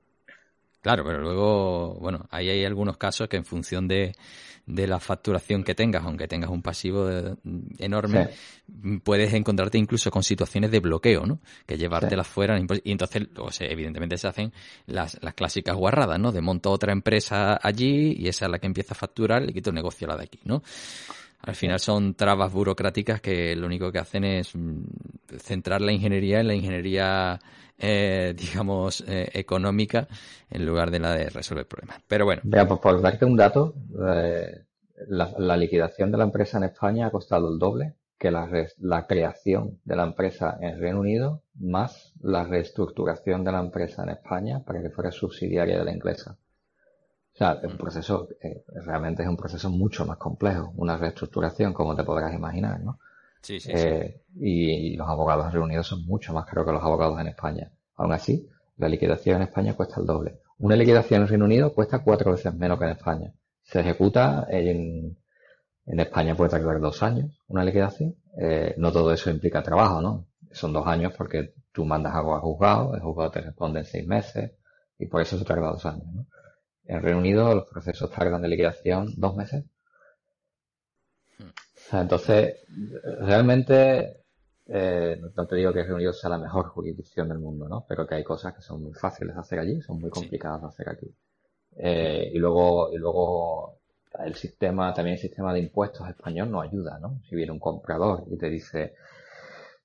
Claro, 0.81 1.05
pero 1.05 1.20
luego, 1.20 1.95
bueno, 2.01 2.26
ahí 2.31 2.49
hay 2.49 2.64
algunos 2.64 2.97
casos 2.97 3.28
que 3.28 3.37
en 3.37 3.45
función 3.45 3.87
de, 3.87 4.14
de 4.66 4.87
la 4.87 5.01
facturación 5.01 5.62
que 5.62 5.74
tengas, 5.74 6.05
aunque 6.05 6.28
tengas 6.28 6.51
un 6.51 6.62
pasivo 6.62 7.09
enorme, 7.78 8.28
puedes 9.03 9.33
encontrarte 9.35 9.78
incluso 9.78 10.11
con 10.11 10.22
situaciones 10.22 10.70
de 10.70 10.81
bloqueo, 10.81 11.26
¿no? 11.26 11.41
Que 11.66 11.76
llevártelas 11.76 12.26
fuera. 12.26 12.59
Y 12.59 12.93
entonces, 12.93 13.28
o 13.37 13.51
sea, 13.51 13.68
evidentemente 13.68 14.16
se 14.16 14.28
hacen 14.28 14.53
las, 14.87 15.18
las 15.22 15.35
clásicas 15.35 15.76
guarradas, 15.76 16.18
¿no? 16.18 16.33
De 16.33 16.41
monto 16.41 16.70
otra 16.70 16.93
empresa 16.93 17.59
allí 17.62 18.14
y 18.16 18.28
esa 18.28 18.47
es 18.47 18.51
la 18.51 18.59
que 18.59 18.66
empieza 18.66 18.95
a 18.95 18.97
facturar, 18.97 19.43
le 19.43 19.53
quito 19.53 19.70
el 19.70 19.76
negocio 19.76 20.07
a 20.07 20.12
la 20.12 20.16
de 20.16 20.24
aquí, 20.24 20.41
¿no? 20.45 20.62
Al 21.43 21.55
final 21.55 21.81
son 21.81 22.14
trabas 22.14 22.53
burocráticas 22.53 23.20
que 23.20 23.57
lo 23.57 23.66
único 23.66 23.91
que 23.91 23.99
hacen 23.99 24.24
es 24.24 24.55
mm, 24.55 24.83
centrar 25.39 25.81
la 25.81 25.93
ingeniería 25.93 26.41
en 26.41 26.47
la 26.47 26.55
ingeniería 26.55 27.41
eh, 27.81 28.35
digamos, 28.37 29.03
eh, 29.09 29.31
económica 29.33 30.07
en 30.51 30.66
lugar 30.66 30.91
de 30.91 31.01
la 31.01 31.14
de 31.14 31.31
resolver 31.31 31.66
problemas. 31.66 32.01
Pero 32.07 32.24
bueno. 32.24 32.43
Pues 32.45 32.81
por 32.81 33.01
darte 33.01 33.24
un 33.24 33.37
dato, 33.37 33.74
eh, 34.07 34.64
la, 35.09 35.57
liquidación 35.57 36.12
de 36.12 36.18
la 36.18 36.24
empresa 36.24 36.59
en 36.59 36.64
España 36.64 37.07
ha 37.07 37.11
costado 37.11 37.53
el 37.53 37.59
doble 37.59 37.95
que 38.18 38.31
la, 38.31 38.49
la 38.78 39.07
creación 39.07 39.81
de 39.85 39.97
la 39.97 40.05
empresa 40.05 40.59
en 40.61 40.78
Reino 40.78 41.01
Unido 41.01 41.43
más 41.55 42.12
la 42.20 42.45
reestructuración 42.45 43.45
de 43.45 43.53
la 43.53 43.61
empresa 43.61 44.03
en 44.03 44.11
España 44.11 44.62
para 44.62 44.83
que 44.83 44.91
fuera 44.91 45.11
subsidiaria 45.11 45.78
de 45.78 45.85
la 45.85 45.93
inglesa. 45.93 46.37
O 47.33 47.37
sea, 47.39 47.59
un 47.62 47.78
proceso, 47.78 48.28
realmente 48.85 49.22
es 49.22 49.28
un 49.28 49.37
proceso 49.39 49.70
mucho 49.70 50.05
más 50.05 50.18
complejo, 50.18 50.74
una 50.76 50.99
reestructuración, 50.99 51.72
como 51.72 51.97
te 51.97 52.05
podrás 52.05 52.35
imaginar, 52.35 52.81
¿no? 52.81 52.99
Sí, 53.43 53.59
sí, 53.61 53.70
eh, 53.72 54.22
Y, 54.36 54.97
los 54.97 55.09
abogados 55.09 55.53
reunidos 55.53 55.86
son 55.86 56.05
mucho 56.05 56.32
más 56.32 56.47
caros 56.47 56.66
que 56.66 56.72
los 56.72 56.82
abogados 56.82 57.18
en 57.20 57.28
España. 57.28 57.70
Aún 57.97 58.12
así, 58.12 58.49
la 58.76 58.88
liquidación 58.88 59.36
en 59.36 59.43
España 59.43 59.74
cuesta 59.74 60.01
el 60.01 60.07
doble. 60.07 60.41
Una 60.59 60.76
liquidación 60.76 61.22
en 61.22 61.28
Reino 61.28 61.45
Unido 61.47 61.72
cuesta 61.72 62.01
cuatro 62.01 62.32
veces 62.32 62.55
menos 62.55 62.78
que 62.78 62.84
en 62.84 62.91
España. 62.91 63.32
Se 63.62 63.80
ejecuta 63.80 64.47
en, 64.51 65.16
en 65.86 66.01
España 66.01 66.34
puede 66.34 66.51
tardar 66.51 66.80
dos 66.80 67.03
años 67.03 67.41
una 67.49 67.64
liquidación. 67.64 68.16
Eh, 68.38 68.74
no 68.78 68.93
todo 68.93 69.12
eso 69.12 69.30
implica 69.30 69.62
trabajo, 69.62 70.01
¿no? 70.01 70.26
Son 70.53 70.72
dos 70.72 70.86
años 70.86 71.12
porque 71.16 71.55
tú 71.72 71.84
mandas 71.84 72.14
algo 72.14 72.34
a 72.34 72.41
juzgado, 72.41 72.95
el 72.95 73.01
juzgado 73.01 73.30
te 73.30 73.41
responde 73.41 73.80
en 73.80 73.86
seis 73.86 74.07
meses 74.07 74.53
y 74.99 75.07
por 75.07 75.22
eso 75.22 75.38
se 75.38 75.45
tarda 75.45 75.68
dos 75.68 75.86
años, 75.86 76.07
¿no? 76.12 76.26
En 76.84 77.03
Reino 77.03 77.18
Unido 77.18 77.55
los 77.55 77.68
procesos 77.68 78.11
tardan 78.11 78.43
de 78.43 78.49
liquidación 78.49 79.12
dos 79.16 79.36
meses 79.36 79.64
entonces, 81.93 82.57
realmente, 83.20 84.22
eh, 84.66 85.20
no 85.36 85.47
te 85.47 85.57
digo 85.57 85.72
que 85.72 85.80
Reino 85.80 85.97
Unido 85.97 86.12
sea 86.12 86.30
la 86.30 86.38
mejor 86.38 86.68
jurisdicción 86.68 87.28
del 87.28 87.38
mundo, 87.38 87.68
¿no? 87.68 87.84
Pero 87.88 88.07
que 88.07 88.14
hay 88.14 88.24
cosas 88.24 88.55
que 88.55 88.62
son 88.62 88.82
muy 88.82 88.93
fáciles 88.95 89.34
de 89.34 89.41
hacer 89.41 89.59
allí, 89.59 89.80
son 89.82 90.01
muy 90.01 90.11
complicadas 90.11 90.62
de 90.62 90.68
hacer 90.68 90.88
aquí. 90.88 91.12
Eh, 91.76 92.30
y 92.32 92.38
luego, 92.38 92.93
y 92.93 92.99
luego 92.99 93.78
el 94.20 94.34
sistema, 94.34 94.93
también 94.95 95.14
el 95.14 95.20
sistema 95.20 95.53
de 95.53 95.61
impuestos 95.61 96.09
español 96.09 96.51
no 96.51 96.61
ayuda, 96.61 96.99
¿no? 97.01 97.20
Si 97.28 97.34
viene 97.34 97.53
un 97.53 97.59
comprador 97.59 98.24
y 98.30 98.36
te 98.36 98.49
dice, 98.49 98.95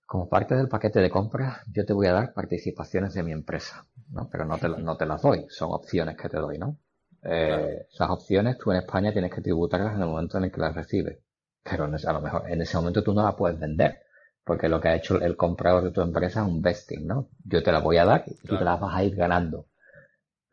como 0.06 0.30
parte 0.30 0.56
del 0.56 0.68
paquete 0.68 1.00
de 1.00 1.10
compras, 1.10 1.62
yo 1.72 1.86
te 1.86 1.94
voy 1.94 2.08
a 2.08 2.14
dar 2.14 2.34
participaciones 2.34 3.14
de 3.14 3.24
mi 3.24 3.32
empresa, 3.32 3.86
¿no? 4.12 4.30
Pero 4.32 4.46
no 4.46 4.58
te, 4.58 4.70
no 4.70 4.98
te 4.98 5.06
las 5.06 5.22
doy, 5.22 5.46
son 5.50 5.72
opciones 5.72 6.18
que 6.18 6.30
te 6.30 6.38
doy, 6.38 6.58
¿no? 6.60 6.78
Eh, 7.24 7.88
esas 7.92 8.10
opciones 8.12 8.58
tú 8.60 8.72
en 8.72 8.78
España 8.78 9.12
tienes 9.12 9.34
que 9.34 9.42
tributarlas 9.42 9.96
en 9.96 10.02
el 10.02 10.08
momento 10.08 10.38
en 10.38 10.44
el 10.46 10.52
que 10.52 10.62
las 10.62 10.76
recibes 10.76 11.25
pero 11.68 11.86
a 11.86 12.14
lo 12.14 12.22
mejor 12.22 12.44
en 12.50 12.62
ese 12.62 12.78
momento 12.78 13.04
tú 13.04 13.14
no 13.14 13.24
la 13.24 13.36
puedes 13.36 13.60
vender, 13.60 14.04
porque 14.44 14.70
lo 14.70 14.80
que 14.80 14.90
ha 14.90 14.96
hecho 14.96 15.20
el 15.20 15.36
comprador 15.36 15.84
de 15.84 15.92
tu 15.92 16.02
empresa 16.02 16.42
es 16.42 16.48
un 16.48 16.62
vesting, 16.62 17.08
¿no? 17.08 17.30
Yo 17.44 17.64
te 17.64 17.72
la 17.72 17.80
voy 17.80 17.98
a 17.98 18.06
dar 18.06 18.24
y 18.28 18.36
tú 18.48 18.56
te 18.56 18.64
las 18.64 18.80
vas 18.80 18.96
a 18.96 19.04
ir 19.04 19.16
ganando. 19.16 19.66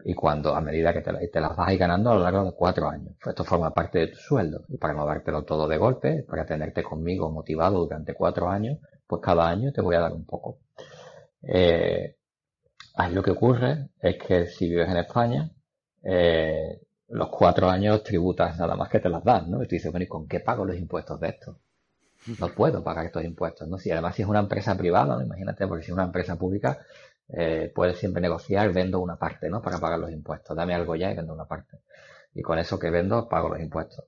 Y 0.05 0.15
cuando, 0.15 0.55
a 0.55 0.61
medida 0.63 0.93
que 0.93 1.03
te, 1.03 1.13
te, 1.29 1.41
las 1.41 1.55
vas 1.55 1.69
a 1.69 1.73
ir 1.73 1.79
ganando 1.79 2.11
a 2.11 2.15
lo 2.15 2.23
largo 2.23 2.45
de 2.45 2.53
cuatro 2.53 2.89
años. 2.89 3.15
Pues 3.23 3.35
esto 3.35 3.45
forma 3.45 3.73
parte 3.73 4.01
de 4.01 4.07
tu 4.09 4.17
sueldo. 4.17 4.65
Y 4.69 4.79
para 4.79 4.95
no 4.95 5.07
dártelo 5.07 5.45
todo 5.45 5.69
de 5.69 5.77
golpe, 5.77 6.25
para 6.27 6.45
tenerte 6.47 6.83
conmigo 6.83 7.31
motivado 7.31 7.81
durante 7.81 8.15
cuatro 8.15 8.49
años, 8.49 8.79
pues 9.07 9.23
cada 9.23 9.49
año 9.49 9.71
te 9.73 9.83
voy 9.83 9.95
a 9.95 10.01
dar 10.01 10.13
un 10.13 10.25
poco. 10.25 10.59
Eh, 11.43 12.17
ahí 12.95 13.15
lo 13.15 13.23
que 13.23 13.31
ocurre 13.31 13.91
es 14.01 14.17
que 14.17 14.47
si 14.47 14.69
vives 14.69 14.89
en 14.89 14.97
España, 14.97 15.51
eh, 16.03 16.81
los 17.13 17.29
cuatro 17.29 17.69
años 17.69 18.03
tributas 18.03 18.59
nada 18.59 18.75
más 18.75 18.89
que 18.89 18.99
te 18.99 19.09
las 19.09 19.23
dan, 19.23 19.51
¿no? 19.51 19.63
Y 19.63 19.67
tú 19.67 19.75
dices, 19.75 19.91
bueno, 19.93 20.05
¿y 20.05 20.09
con 20.09 20.27
qué 20.27 20.41
pago 20.41 20.65
los 20.65 20.77
impuestos 20.77 21.21
de 21.21 21.29
esto? 21.29 21.59
No 22.39 22.49
puedo 22.49 22.83
pagar 22.83 23.07
estos 23.07 23.25
impuestos, 23.25 23.69
¿no? 23.69 23.79
Si 23.79 23.91
además 23.91 24.15
si 24.15 24.23
es 24.23 24.29
una 24.29 24.39
empresa 24.41 24.77
privada, 24.77 25.17
¿no? 25.17 25.23
imagínate, 25.23 25.67
porque 25.67 25.85
si 25.85 25.91
es 25.91 25.95
una 25.95 26.05
empresa 26.05 26.37
pública, 26.37 26.79
eh, 27.29 27.71
puedes 27.75 27.99
siempre 27.99 28.23
negociar, 28.23 28.73
vendo 28.73 29.01
una 29.01 29.17
parte, 29.17 29.51
¿no? 29.51 29.61
Para 29.61 29.79
pagar 29.79 29.99
los 29.99 30.11
impuestos. 30.11 30.57
Dame 30.57 30.75
algo 30.75 30.97
ya 30.97 31.11
y 31.11 31.17
vendo 31.17 31.35
una 31.35 31.47
parte. 31.47 31.79
Y 32.35 32.43
con 32.43 32.59
eso 32.59 32.79
que 32.79 32.91
vendo, 32.91 33.29
pago 33.29 33.49
los 33.51 33.61
impuestos. 33.61 34.07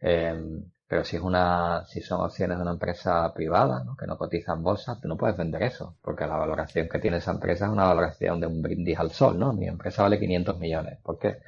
Em, 0.00 0.64
pero 0.86 1.04
si 1.04 1.16
es 1.16 1.22
una, 1.22 1.84
si 1.86 2.02
son 2.02 2.22
acciones 2.24 2.58
de 2.58 2.62
una 2.62 2.72
empresa 2.72 3.32
privada, 3.32 3.82
¿no? 3.84 3.96
Que 3.96 4.06
no 4.06 4.18
cotiza 4.18 4.52
en 4.52 4.62
bolsa, 4.62 4.98
tú 5.00 5.08
no 5.08 5.16
puedes 5.16 5.36
vender 5.36 5.62
eso, 5.62 5.96
porque 6.02 6.26
la 6.26 6.36
valoración 6.36 6.88
que 6.88 6.98
tiene 6.98 7.16
esa 7.18 7.30
empresa 7.32 7.66
es 7.66 7.72
una 7.72 7.86
valoración 7.86 8.40
de 8.40 8.46
un 8.46 8.60
brindis 8.60 8.98
al 8.98 9.10
sol, 9.10 9.38
¿no? 9.38 9.52
Mi 9.54 9.68
empresa 9.68 10.02
vale 10.02 10.18
500 10.18 10.58
millones. 10.58 10.98
¿Por 11.02 11.18
qué? 11.18 11.38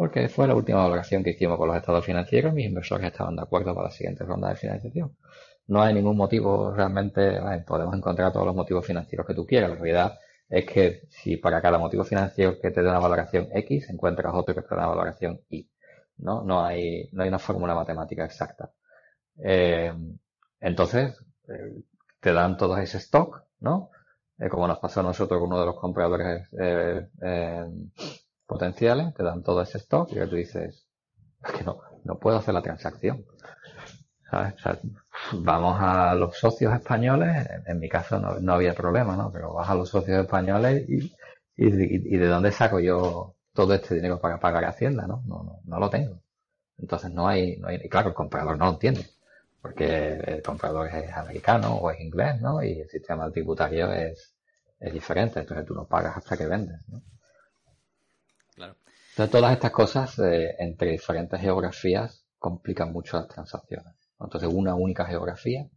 Porque 0.00 0.30
fue 0.30 0.46
la 0.48 0.54
última 0.54 0.78
valoración 0.78 1.22
que 1.22 1.32
hicimos 1.32 1.58
con 1.58 1.68
los 1.68 1.76
estados 1.76 2.02
financieros, 2.02 2.54
mis 2.54 2.64
inversores 2.64 3.08
estaban 3.08 3.36
de 3.36 3.42
acuerdo 3.42 3.74
para 3.74 3.88
la 3.88 3.92
siguiente 3.92 4.24
ronda 4.24 4.48
de 4.48 4.56
financiación. 4.56 5.14
No 5.66 5.82
hay 5.82 5.92
ningún 5.92 6.16
motivo 6.16 6.72
realmente, 6.72 7.38
podemos 7.66 7.94
encontrar 7.94 8.32
todos 8.32 8.46
los 8.46 8.54
motivos 8.56 8.86
financieros 8.86 9.26
que 9.26 9.34
tú 9.34 9.44
quieras, 9.44 9.68
la 9.68 9.76
realidad 9.76 10.18
es 10.48 10.64
que 10.64 11.02
si 11.10 11.36
para 11.36 11.60
cada 11.60 11.76
motivo 11.76 12.02
financiero 12.02 12.58
que 12.58 12.70
te 12.70 12.80
dé 12.80 12.88
una 12.88 12.98
valoración 12.98 13.48
X, 13.52 13.90
encuentras 13.90 14.32
otro 14.34 14.54
que 14.54 14.62
te 14.62 14.68
da 14.70 14.76
una 14.76 14.86
valoración 14.86 15.42
Y. 15.50 15.68
¿no? 16.16 16.44
No 16.44 16.64
hay, 16.64 17.10
no 17.12 17.22
hay 17.22 17.28
una 17.28 17.38
fórmula 17.38 17.74
matemática 17.74 18.24
exacta. 18.24 18.72
Eh, 19.36 19.92
entonces, 20.60 21.14
eh, 21.46 21.82
te 22.20 22.32
dan 22.32 22.56
todo 22.56 22.78
ese 22.78 22.96
stock, 22.96 23.42
¿no? 23.58 23.90
Eh, 24.38 24.48
como 24.48 24.66
nos 24.66 24.78
pasó 24.78 25.00
a 25.00 25.02
nosotros 25.02 25.38
con 25.38 25.50
uno 25.50 25.60
de 25.60 25.66
los 25.66 25.76
compradores 25.78 26.48
potenciales, 28.50 29.14
te 29.14 29.22
dan 29.22 29.44
todo 29.44 29.62
ese 29.62 29.78
stock 29.78 30.10
y 30.10 30.28
tú 30.28 30.34
dices, 30.34 30.84
es 31.44 31.52
que 31.52 31.62
no, 31.62 31.80
no 32.04 32.18
puedo 32.18 32.38
hacer 32.38 32.52
la 32.52 32.62
transacción. 32.62 33.24
vamos 35.34 35.76
a 35.80 36.14
los 36.16 36.36
socios 36.36 36.74
españoles, 36.74 37.48
en, 37.66 37.78
mi 37.78 37.88
caso 37.88 38.18
no, 38.18 38.52
había 38.52 38.74
problema, 38.74 39.16
¿no? 39.16 39.30
Pero 39.32 39.54
vas 39.54 39.70
a 39.70 39.74
los 39.76 39.88
socios 39.88 40.20
españoles 40.24 40.84
y, 40.88 41.14
y, 41.56 42.16
de 42.16 42.26
dónde 42.26 42.50
saco 42.50 42.80
yo 42.80 43.36
todo 43.54 43.74
este 43.74 43.94
dinero 43.94 44.20
para 44.20 44.40
pagar 44.40 44.64
Hacienda, 44.64 45.06
¿no? 45.06 45.22
No, 45.26 45.44
no, 45.44 45.60
no 45.64 45.78
lo 45.78 45.88
tengo. 45.88 46.20
Entonces 46.78 47.10
no 47.12 47.28
hay, 47.28 47.56
no 47.58 47.68
hay, 47.68 47.80
y 47.84 47.88
claro, 47.88 48.08
el 48.08 48.14
comprador 48.14 48.58
no 48.58 48.66
lo 48.66 48.72
entiende, 48.72 49.06
porque 49.62 49.86
el 50.26 50.42
comprador 50.42 50.88
es 50.88 51.12
americano 51.12 51.76
o 51.76 51.90
es 51.90 52.00
inglés, 52.00 52.40
¿no? 52.40 52.62
Y 52.64 52.80
el 52.80 52.88
sistema 52.88 53.30
tributario 53.30 53.92
es, 53.92 54.34
es 54.80 54.92
diferente, 54.92 55.40
entonces 55.40 55.66
tú 55.66 55.74
no 55.74 55.86
pagas 55.86 56.16
hasta 56.16 56.36
que 56.36 56.46
vendes, 56.46 56.80
¿no? 56.88 57.00
Todas 59.28 59.52
estas 59.52 59.70
cosas 59.70 60.18
eh, 60.20 60.54
entre 60.58 60.92
diferentes 60.92 61.38
geografías 61.38 62.24
complican 62.38 62.90
mucho 62.92 63.18
las 63.18 63.28
transacciones. 63.28 63.94
Entonces, 64.18 64.48
una 64.50 64.74
única 64.74 65.04
geografía 65.04 65.68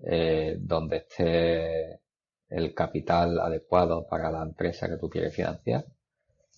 eh, 0.00 0.56
donde 0.58 0.96
esté 0.96 2.00
el 2.48 2.74
capital 2.74 3.38
adecuado 3.38 4.06
para 4.08 4.30
la 4.32 4.42
empresa 4.42 4.88
que 4.88 4.96
tú 4.96 5.08
quieres 5.08 5.34
financiar. 5.34 5.84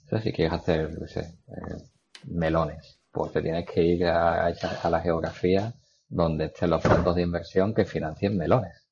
Entonces, 0.05 0.25
si 0.25 0.33
quieres 0.33 0.55
hacer, 0.55 0.99
no 0.99 1.07
sé, 1.07 1.21
eh, 1.21 1.77
melones, 2.25 3.01
pues 3.11 3.33
te 3.33 3.43
tienes 3.43 3.67
que 3.67 3.83
ir 3.83 4.07
a, 4.07 4.47
a 4.47 4.91
la 4.91 5.01
geografía 5.01 5.75
donde 6.09 6.47
estén 6.47 6.71
los 6.71 6.83
fondos 6.83 7.17
de 7.17 7.23
inversión 7.23 7.75
que 7.75 7.85
financien 7.85 8.37
melones. 8.37 8.89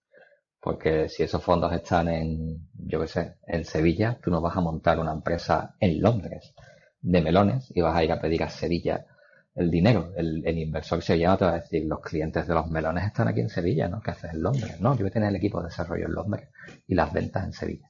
Porque 0.61 1.09
si 1.09 1.23
esos 1.23 1.43
fondos 1.43 1.73
están 1.73 2.09
en, 2.09 2.69
yo 2.75 3.01
qué 3.01 3.07
sé, 3.07 3.37
en 3.47 3.65
Sevilla, 3.65 4.19
tú 4.23 4.31
no 4.31 4.43
vas 4.43 4.57
a 4.57 4.61
montar 4.61 4.99
una 4.99 5.13
empresa 5.13 5.77
en 5.81 6.03
Londres 6.03 6.55
de 7.01 7.21
melones 7.21 7.73
y 7.75 7.81
vas 7.81 7.97
a 7.97 8.05
ir 8.05 8.13
a 8.13 8.21
pedir 8.21 8.43
a 8.43 8.49
Sevilla 8.49 9.07
el 9.55 9.71
dinero. 9.71 10.13
El, 10.17 10.47
inversor 10.47 11.03
sevillano 11.03 11.39
te 11.39 11.45
va 11.45 11.53
a 11.53 11.61
decir, 11.61 11.85
los 11.87 12.01
clientes 12.01 12.47
de 12.47 12.55
los 12.55 12.71
melones 12.71 13.07
están 13.07 13.29
aquí 13.29 13.41
en 13.41 13.49
Sevilla, 13.49 13.89
¿no? 13.89 14.01
¿Qué 14.01 14.11
haces 14.11 14.35
en 14.35 14.43
Londres? 14.43 14.81
No, 14.81 14.95
yo 14.95 15.01
voy 15.01 15.09
a 15.09 15.13
tener 15.13 15.31
el 15.31 15.37
equipo 15.37 15.61
de 15.61 15.69
desarrollo 15.69 16.07
en 16.07 16.15
Londres 16.15 16.49
y 16.87 16.95
las 16.95 17.13
ventas 17.13 17.45
en 17.45 17.53
Sevilla. 17.53 17.87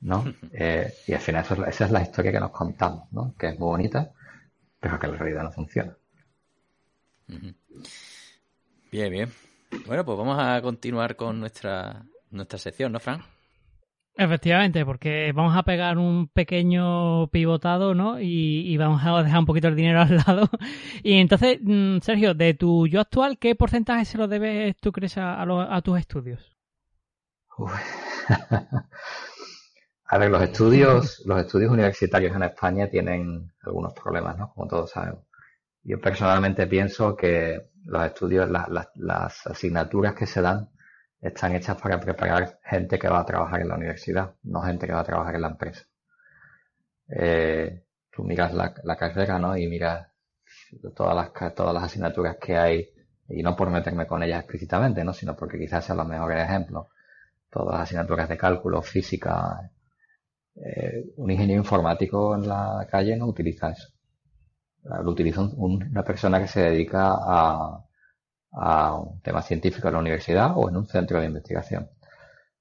¿no? 0.00 0.24
Eh, 0.52 0.92
y 1.06 1.12
al 1.12 1.20
final 1.20 1.44
esa 1.68 1.84
es 1.84 1.90
la 1.90 2.02
historia 2.02 2.32
que 2.32 2.40
nos 2.40 2.50
contamos, 2.50 3.12
¿no? 3.12 3.34
Que 3.38 3.48
es 3.48 3.58
muy 3.58 3.66
bonita, 3.66 4.12
pero 4.80 4.98
que 4.98 5.06
la 5.06 5.16
realidad 5.16 5.42
no 5.42 5.52
funciona. 5.52 5.96
Bien, 8.90 9.10
bien. 9.10 9.32
Bueno, 9.86 10.04
pues 10.04 10.16
vamos 10.16 10.38
a 10.38 10.62
continuar 10.62 11.16
con 11.16 11.40
nuestra, 11.40 12.06
nuestra 12.30 12.58
sección, 12.58 12.92
¿no, 12.92 13.00
Fran? 13.00 13.22
Efectivamente, 14.18 14.86
porque 14.86 15.30
vamos 15.34 15.54
a 15.54 15.62
pegar 15.62 15.98
un 15.98 16.28
pequeño 16.28 17.28
pivotado, 17.28 17.94
¿no? 17.94 18.18
Y, 18.18 18.74
vamos 18.78 19.02
a 19.04 19.22
dejar 19.22 19.40
un 19.40 19.44
poquito 19.44 19.68
el 19.68 19.76
dinero 19.76 20.00
al 20.02 20.16
lado. 20.16 20.48
Y 21.02 21.18
entonces, 21.18 21.58
mm, 21.62 21.98
Sergio, 21.98 22.32
de 22.32 22.54
tu 22.54 22.86
yo 22.86 23.02
actual, 23.02 23.36
¿qué 23.38 23.54
porcentaje 23.54 24.06
se 24.06 24.16
lo 24.16 24.26
debes, 24.26 24.74
tú 24.78 24.90
crees, 24.90 25.18
a, 25.18 25.42
a, 25.42 25.82
tus 25.82 25.98
estudios? 25.98 26.56
a 30.06 30.18
ver, 30.18 30.30
los 30.30 30.42
estudios, 30.42 31.22
los 31.26 31.38
estudios 31.38 31.70
universitarios 31.70 32.34
en 32.34 32.44
España 32.44 32.88
tienen 32.88 33.52
algunos 33.64 33.92
problemas, 33.92 34.38
¿no? 34.38 34.50
Como 34.54 34.66
todos 34.66 34.90
sabemos. 34.92 35.24
Yo 35.82 36.00
personalmente 36.00 36.66
pienso 36.66 37.14
que 37.14 37.68
los 37.84 38.02
estudios, 38.06 38.48
las 38.50 39.46
asignaturas 39.46 40.14
que 40.14 40.26
se 40.26 40.40
dan 40.40 40.70
están 41.20 41.54
hechas 41.54 41.80
para 41.80 42.00
preparar 42.00 42.58
gente 42.64 42.98
que 42.98 43.08
va 43.08 43.20
a 43.20 43.26
trabajar 43.26 43.60
en 43.60 43.68
la 43.68 43.76
universidad, 43.76 44.34
no 44.42 44.62
gente 44.62 44.86
que 44.86 44.92
va 44.92 45.00
a 45.00 45.04
trabajar 45.04 45.34
en 45.34 45.42
la 45.42 45.48
empresa. 45.48 45.84
Eh, 47.08 47.84
tú 48.10 48.24
miras 48.24 48.52
la, 48.54 48.96
carrera, 48.96 49.38
¿no? 49.38 49.56
Y 49.56 49.68
miras 49.68 50.08
todas 50.94 51.14
las, 51.14 51.54
todas 51.54 51.74
las 51.74 51.84
asignaturas 51.84 52.36
que 52.40 52.56
hay, 52.56 52.88
y 53.28 53.42
no 53.42 53.56
por 53.56 53.70
meterme 53.70 54.06
con 54.06 54.22
ellas 54.22 54.40
explícitamente, 54.40 55.04
¿no? 55.04 55.12
Sino 55.12 55.36
porque 55.36 55.58
quizás 55.58 55.84
sean 55.84 55.98
los 55.98 56.08
mejores 56.08 56.42
ejemplos. 56.44 56.88
Todas 57.50 57.74
las 57.74 57.82
asignaturas 57.82 58.28
de 58.28 58.36
cálculo, 58.36 58.82
física, 58.82 59.70
eh, 60.56 61.04
un 61.16 61.30
ingeniero 61.30 61.60
informático 61.60 62.34
en 62.34 62.48
la 62.48 62.86
calle 62.90 63.16
no 63.16 63.26
utiliza 63.26 63.70
eso. 63.70 63.88
Lo 64.84 65.10
utiliza 65.10 65.42
una 65.42 66.04
persona 66.04 66.38
que 66.40 66.46
se 66.46 66.60
dedica 66.60 67.10
a, 67.18 67.85
a 68.56 68.94
un 68.96 69.20
tema 69.20 69.42
científico 69.42 69.88
en 69.88 69.94
la 69.94 70.00
universidad 70.00 70.52
o 70.56 70.68
en 70.68 70.76
un 70.76 70.86
centro 70.86 71.20
de 71.20 71.26
investigación. 71.26 71.90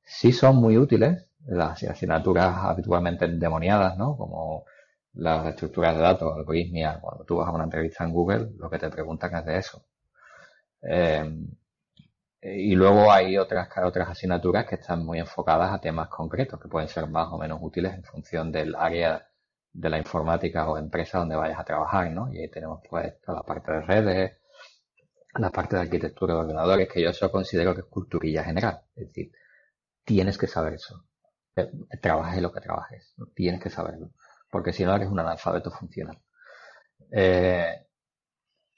Sí 0.03 0.31
son 0.31 0.57
muy 0.57 0.77
útiles 0.77 1.29
las 1.47 1.83
asignaturas 1.83 2.57
habitualmente 2.63 3.25
endemoniadas, 3.25 3.97
¿no? 3.97 4.17
Como 4.17 4.65
las 5.13 5.47
estructuras 5.47 5.95
de 5.95 6.01
datos, 6.01 6.35
algoritmia, 6.35 6.99
cuando 7.01 7.23
tú 7.23 7.37
vas 7.37 7.47
a 7.47 7.51
una 7.51 7.63
entrevista 7.63 8.03
en 8.03 8.11
Google, 8.11 8.49
lo 8.57 8.69
que 8.69 8.79
te 8.79 8.89
preguntan 8.89 9.35
es 9.35 9.45
de 9.45 9.57
eso. 9.57 9.85
Eh, 10.81 11.31
y 12.41 12.75
luego 12.75 13.11
hay 13.11 13.37
otras, 13.37 13.69
otras 13.83 14.09
asignaturas 14.09 14.65
que 14.67 14.75
están 14.75 15.05
muy 15.05 15.19
enfocadas 15.19 15.71
a 15.73 15.79
temas 15.81 16.09
concretos, 16.09 16.59
que 16.59 16.67
pueden 16.67 16.89
ser 16.89 17.07
más 17.07 17.31
o 17.31 17.37
menos 17.37 17.59
útiles 17.61 17.93
en 17.93 18.03
función 18.03 18.51
del 18.51 18.75
área 18.75 19.27
de 19.73 19.89
la 19.89 19.97
informática 19.97 20.69
o 20.69 20.77
empresa 20.77 21.19
donde 21.19 21.35
vayas 21.35 21.59
a 21.59 21.63
trabajar, 21.63 22.11
¿no? 22.11 22.31
Y 22.31 22.39
ahí 22.39 22.49
tenemos 22.49 22.81
pues 22.89 23.19
toda 23.21 23.39
la 23.39 23.43
parte 23.43 23.71
de 23.71 23.81
redes, 23.81 24.37
la 25.41 25.51
parte 25.51 25.75
de 25.75 25.83
arquitectura 25.83 26.33
de 26.33 26.39
ordenadores, 26.41 26.89
que 26.89 27.01
yo 27.01 27.09
eso 27.09 27.31
considero 27.31 27.73
que 27.73 27.81
es 27.81 27.87
culturilla 27.87 28.43
general. 28.43 28.81
Es 28.95 29.07
decir, 29.07 29.31
tienes 30.03 30.37
que 30.37 30.47
saber 30.47 30.73
eso. 30.73 31.05
Eh, 31.55 31.71
trabajes 32.01 32.41
lo 32.41 32.51
que 32.51 32.61
trabajes, 32.61 33.13
tienes 33.33 33.61
que 33.61 33.69
saberlo. 33.69 34.11
Porque 34.49 34.73
si 34.73 34.85
no 34.85 34.95
eres 34.95 35.09
un 35.09 35.19
analfabeto 35.19 35.71
funcional. 35.71 36.19
Eh, 37.11 37.85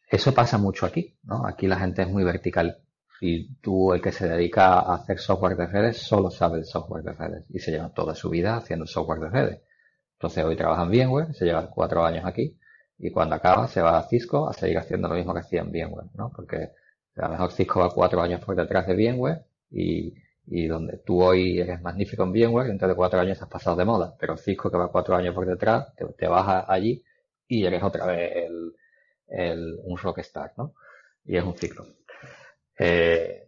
eso 0.09 0.33
pasa 0.33 0.57
mucho 0.57 0.85
aquí, 0.85 1.17
¿no? 1.23 1.45
Aquí 1.45 1.67
la 1.67 1.79
gente 1.79 2.01
es 2.01 2.09
muy 2.09 2.23
vertical. 2.23 2.81
Y 3.19 3.55
tú, 3.55 3.93
el 3.93 4.01
que 4.01 4.11
se 4.11 4.27
dedica 4.27 4.79
a 4.79 4.95
hacer 4.95 5.19
software 5.19 5.57
de 5.57 5.67
redes, 5.67 5.97
solo 5.97 6.29
sabe 6.29 6.59
el 6.59 6.65
software 6.65 7.03
de 7.03 7.13
redes. 7.13 7.45
Y 7.49 7.59
se 7.59 7.71
lleva 7.71 7.93
toda 7.93 8.15
su 8.15 8.29
vida 8.29 8.57
haciendo 8.57 8.85
software 8.85 9.19
de 9.19 9.29
redes. 9.29 9.61
Entonces 10.13 10.43
hoy 10.43 10.55
trabaja 10.55 10.83
en 10.83 10.89
VMware, 10.89 11.33
se 11.35 11.45
lleva 11.45 11.69
cuatro 11.69 12.03
años 12.03 12.25
aquí 12.25 12.57
y 12.99 13.11
cuando 13.11 13.35
acaba 13.35 13.67
se 13.67 13.81
va 13.81 13.99
a 13.99 14.03
Cisco 14.03 14.49
a 14.49 14.53
seguir 14.53 14.77
haciendo 14.77 15.07
lo 15.07 15.15
mismo 15.15 15.33
que 15.33 15.41
hacía 15.41 15.61
en 15.61 15.71
VMware, 15.71 16.07
¿no? 16.15 16.31
Porque 16.35 16.71
a 17.15 17.21
lo 17.23 17.29
mejor 17.29 17.51
Cisco 17.51 17.79
va 17.79 17.89
cuatro 17.93 18.21
años 18.21 18.43
por 18.43 18.55
detrás 18.55 18.87
de 18.87 18.95
VMware 18.95 19.45
y, 19.71 20.13
y 20.47 20.67
donde 20.67 20.97
tú 20.99 21.21
hoy 21.21 21.59
eres 21.59 21.81
magnífico 21.81 22.23
en 22.23 22.31
VMware, 22.31 22.67
dentro 22.67 22.87
de 22.87 22.95
cuatro 22.95 23.19
años 23.19 23.41
has 23.41 23.49
pasado 23.49 23.75
de 23.75 23.85
moda, 23.85 24.15
pero 24.19 24.37
Cisco 24.37 24.71
que 24.71 24.77
va 24.77 24.91
cuatro 24.91 25.15
años 25.15 25.35
por 25.35 25.45
detrás, 25.45 25.93
te, 25.95 26.05
te 26.05 26.27
vas 26.27 26.65
allí 26.67 27.03
y 27.47 27.65
eres 27.65 27.83
otra 27.83 28.05
vez 28.05 28.31
el, 28.35 28.73
el, 29.27 29.79
un 29.83 29.97
rockstar, 29.97 30.53
¿no? 30.57 30.73
Y 31.25 31.37
es 31.37 31.43
un 31.43 31.55
ciclo. 31.55 31.85
Eh, 32.79 33.43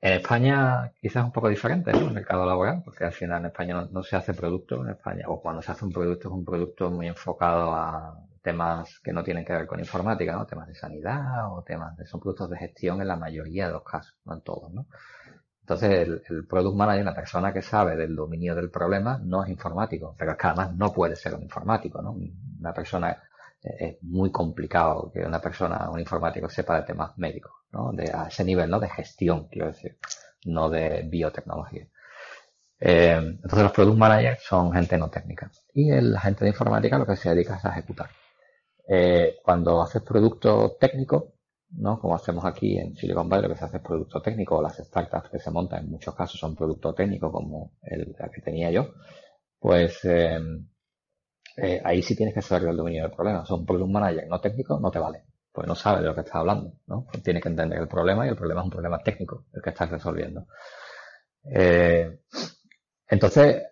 en 0.00 0.12
España 0.14 0.92
quizás 1.00 1.22
es 1.22 1.26
un 1.26 1.32
poco 1.32 1.48
diferente, 1.48 1.92
¿no? 1.92 2.00
El 2.00 2.12
mercado 2.12 2.46
laboral, 2.46 2.82
porque 2.84 3.04
al 3.04 3.12
final 3.12 3.40
en 3.40 3.46
España 3.46 3.74
no, 3.74 3.86
no, 3.86 4.02
se 4.02 4.16
hace 4.16 4.34
producto 4.34 4.84
en 4.84 4.90
España, 4.90 5.24
o 5.28 5.40
cuando 5.40 5.62
se 5.62 5.72
hace 5.72 5.84
un 5.84 5.92
producto 5.92 6.28
es 6.28 6.34
un 6.34 6.44
producto 6.44 6.90
muy 6.90 7.08
enfocado 7.08 7.72
a 7.74 8.25
temas 8.46 9.00
que 9.00 9.12
no 9.12 9.24
tienen 9.24 9.44
que 9.44 9.52
ver 9.52 9.66
con 9.66 9.80
informática, 9.80 10.32
¿no? 10.32 10.46
Temas 10.46 10.68
de 10.68 10.74
sanidad 10.76 11.52
o 11.52 11.64
temas 11.64 11.96
de, 11.96 12.06
son 12.06 12.20
productos 12.20 12.48
de 12.48 12.56
gestión 12.56 13.00
en 13.00 13.08
la 13.08 13.16
mayoría 13.16 13.66
de 13.66 13.72
los 13.72 13.82
casos, 13.82 14.16
no 14.24 14.34
en 14.34 14.42
todos, 14.42 14.72
¿no? 14.72 14.86
Entonces, 15.62 15.90
el, 15.90 16.22
el 16.30 16.46
product 16.46 16.76
manager, 16.76 17.04
la 17.04 17.14
persona 17.14 17.52
que 17.52 17.60
sabe 17.60 17.96
del 17.96 18.14
dominio 18.14 18.54
del 18.54 18.70
problema, 18.70 19.18
no 19.20 19.42
es 19.42 19.50
informático, 19.50 20.14
pero 20.16 20.30
es 20.30 20.38
que 20.38 20.46
además 20.46 20.76
no 20.76 20.92
puede 20.92 21.16
ser 21.16 21.34
un 21.34 21.42
informático, 21.42 22.00
¿no? 22.00 22.12
Una 22.60 22.72
persona, 22.72 23.20
eh, 23.64 23.76
es 23.80 24.02
muy 24.04 24.30
complicado 24.30 25.10
que 25.12 25.26
una 25.26 25.40
persona, 25.40 25.90
un 25.90 25.98
informático, 25.98 26.48
sepa 26.48 26.76
de 26.76 26.86
temas 26.86 27.18
médicos, 27.18 27.52
¿no? 27.72 27.90
De, 27.90 28.12
a 28.14 28.28
ese 28.28 28.44
nivel, 28.44 28.70
¿no? 28.70 28.78
De 28.78 28.88
gestión, 28.88 29.48
quiero 29.48 29.66
decir, 29.66 29.98
no 30.44 30.70
de 30.70 31.02
biotecnología. 31.10 31.88
Eh, 32.78 33.16
entonces 33.16 33.62
los 33.64 33.72
product 33.72 33.98
managers 33.98 34.44
son 34.44 34.72
gente 34.72 34.96
no 34.96 35.10
técnica. 35.10 35.50
Y 35.74 35.90
la 36.00 36.20
gente 36.20 36.44
de 36.44 36.50
informática 36.50 36.96
lo 36.96 37.06
que 37.06 37.16
se 37.16 37.30
dedica 37.30 37.56
es 37.56 37.64
a 37.64 37.70
ejecutar. 37.70 38.08
Eh, 38.88 39.38
cuando 39.42 39.82
haces 39.82 40.02
producto 40.02 40.76
técnico, 40.78 41.34
¿no? 41.70 41.98
Como 41.98 42.14
hacemos 42.14 42.44
aquí 42.44 42.78
en 42.78 42.96
Silicon 42.96 43.28
Valley, 43.28 43.48
lo 43.48 43.54
que 43.54 43.58
se 43.58 43.64
hace 43.64 43.76
es 43.78 43.82
producto 43.82 44.22
técnico, 44.22 44.56
o 44.58 44.62
las 44.62 44.76
startups 44.76 45.30
que 45.30 45.38
se 45.40 45.50
montan 45.50 45.84
en 45.84 45.90
muchos 45.90 46.14
casos 46.14 46.38
son 46.38 46.54
producto 46.54 46.94
técnico, 46.94 47.30
como 47.32 47.72
el, 47.82 48.14
que 48.32 48.40
tenía 48.42 48.70
yo, 48.70 48.94
pues 49.58 50.04
eh, 50.04 50.38
eh, 51.56 51.80
ahí 51.84 52.02
sí 52.02 52.14
tienes 52.14 52.34
que 52.34 52.42
saber 52.42 52.68
el 52.68 52.76
dominio 52.76 53.02
del 53.02 53.12
problema. 53.12 53.44
O 53.48 53.56
un 53.56 53.66
product 53.66 53.90
manager 53.90 54.28
no 54.28 54.40
técnico 54.40 54.78
no 54.80 54.90
te 54.90 54.98
vale, 54.98 55.24
pues 55.52 55.66
no 55.66 55.74
sabe 55.74 56.00
de 56.02 56.08
lo 56.08 56.14
que 56.14 56.20
estás 56.20 56.36
hablando, 56.36 56.72
¿no? 56.86 57.06
Tiene 57.24 57.40
que 57.40 57.48
entender 57.48 57.78
el 57.80 57.88
problema 57.88 58.26
y 58.26 58.30
el 58.30 58.36
problema 58.36 58.60
es 58.60 58.64
un 58.66 58.70
problema 58.70 58.98
técnico, 58.98 59.46
el 59.52 59.62
que 59.62 59.70
estás 59.70 59.90
resolviendo. 59.90 60.46
Eh, 61.44 62.20
entonces, 63.08 63.62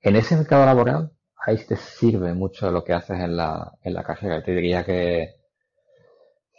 en 0.00 0.16
ese 0.16 0.36
mercado 0.36 0.64
laboral, 0.66 1.12
ahí 1.46 1.56
te 1.64 1.76
sirve 1.76 2.34
mucho 2.34 2.70
lo 2.70 2.82
que 2.84 2.92
haces 2.92 3.20
en 3.20 3.36
la, 3.36 3.72
en 3.82 3.94
la 3.94 4.02
carrera. 4.02 4.42
Te 4.42 4.52
diría 4.52 4.84
que, 4.84 5.36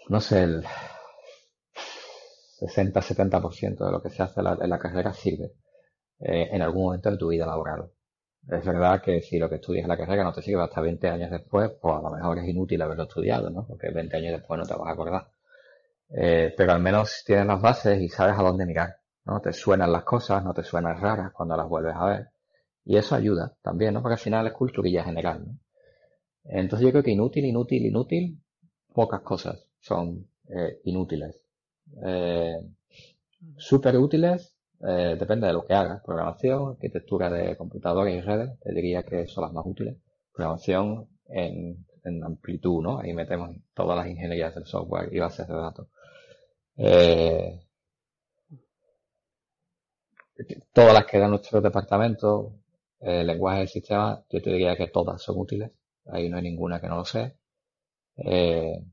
no 0.07 0.21
sé, 0.21 0.43
el 0.43 0.63
60-70% 2.61 3.85
de 3.85 3.91
lo 3.91 4.01
que 4.01 4.09
se 4.09 4.23
hace 4.23 4.39
en 4.39 4.69
la, 4.69 4.79
carrera 4.79 5.13
sirve 5.13 5.51
eh, 6.19 6.49
en 6.51 6.61
algún 6.61 6.85
momento 6.85 7.11
de 7.11 7.17
tu 7.17 7.27
vida 7.27 7.45
laboral. 7.45 7.91
Es 8.49 8.65
verdad 8.65 9.01
que 9.01 9.21
si 9.21 9.37
lo 9.37 9.49
que 9.49 9.55
estudias 9.55 9.83
en 9.83 9.89
la 9.89 9.97
carrera 9.97 10.23
no 10.23 10.31
te 10.31 10.41
sirve 10.41 10.63
hasta 10.63 10.79
20 10.79 11.09
años 11.09 11.31
después, 11.31 11.69
pues 11.81 11.95
a 11.95 12.01
lo 12.01 12.09
mejor 12.09 12.39
es 12.39 12.47
inútil 12.47 12.81
haberlo 12.81 13.03
estudiado, 13.03 13.49
¿no? 13.49 13.67
Porque 13.67 13.91
20 13.91 14.15
años 14.15 14.31
después 14.39 14.57
no 14.57 14.65
te 14.65 14.73
vas 14.73 14.87
a 14.87 14.93
acordar. 14.93 15.27
Eh, 16.09 16.53
pero 16.55 16.71
al 16.71 16.81
menos 16.81 17.23
tienes 17.25 17.45
las 17.45 17.61
bases 17.61 18.01
y 18.01 18.07
sabes 18.07 18.39
a 18.39 18.43
dónde 18.43 18.65
mirar, 18.65 18.95
¿no? 19.25 19.41
Te 19.41 19.51
suenan 19.51 19.91
las 19.91 20.03
cosas, 20.05 20.45
no 20.45 20.53
te 20.53 20.63
suenan 20.63 21.01
raras 21.01 21.33
cuando 21.33 21.57
las 21.57 21.67
vuelves 21.67 21.95
a 21.97 22.05
ver. 22.05 22.29
Y 22.87 22.95
eso 22.97 23.15
ayuda 23.15 23.55
también, 23.61 23.93
¿no? 23.93 24.01
Porque 24.01 24.13
al 24.13 24.19
final 24.19 24.47
es 24.47 24.53
culturilla 24.53 25.03
general, 25.03 25.45
¿no? 25.45 25.59
Entonces 26.45 26.85
yo 26.85 26.91
creo 26.91 27.03
que 27.03 27.11
inútil, 27.11 27.45
inútil, 27.45 27.85
inútil, 27.85 28.39
pocas 28.93 29.21
cosas 29.21 29.67
son 29.79 30.27
eh, 30.49 30.79
inútiles. 30.85 31.35
Eh, 32.05 32.55
Súper 33.57 33.97
útiles, 33.97 34.55
eh, 34.81 35.15
depende 35.19 35.47
de 35.47 35.53
lo 35.53 35.65
que 35.65 35.73
hagas. 35.73 36.01
Programación, 36.03 36.71
arquitectura 36.71 37.29
de 37.29 37.57
computadores 37.57 38.15
y 38.15 38.21
redes, 38.21 38.59
te 38.61 38.73
diría 38.73 39.03
que 39.03 39.27
son 39.27 39.43
las 39.43 39.53
más 39.53 39.65
útiles. 39.65 39.97
Programación 40.33 41.07
en, 41.27 41.85
en 42.03 42.23
amplitud, 42.23 42.81
¿no? 42.81 42.99
Ahí 42.99 43.13
metemos 43.13 43.55
todas 43.73 43.97
las 43.97 44.07
ingenierías 44.07 44.55
del 44.55 44.65
software 44.65 45.13
y 45.13 45.19
bases 45.19 45.47
de 45.47 45.53
datos. 45.55 45.87
Eh, 46.77 47.59
todas 50.73 50.93
las 50.93 51.05
que 51.05 51.19
dan 51.19 51.31
nuestro 51.31 51.61
departamento, 51.61 52.53
eh, 52.99 53.23
lenguaje 53.23 53.59
del 53.59 53.67
sistema, 53.67 54.23
yo 54.29 54.41
te 54.41 54.49
diría 54.51 54.75
que 54.75 54.87
todas 54.87 55.21
son 55.21 55.39
útiles. 55.39 55.71
Ahí 56.05 56.29
no 56.29 56.37
hay 56.37 56.43
ninguna 56.43 56.79
que 56.79 56.87
no 56.87 56.97
lo 56.97 57.05
sea. 57.05 57.33
Eh, 58.17 58.83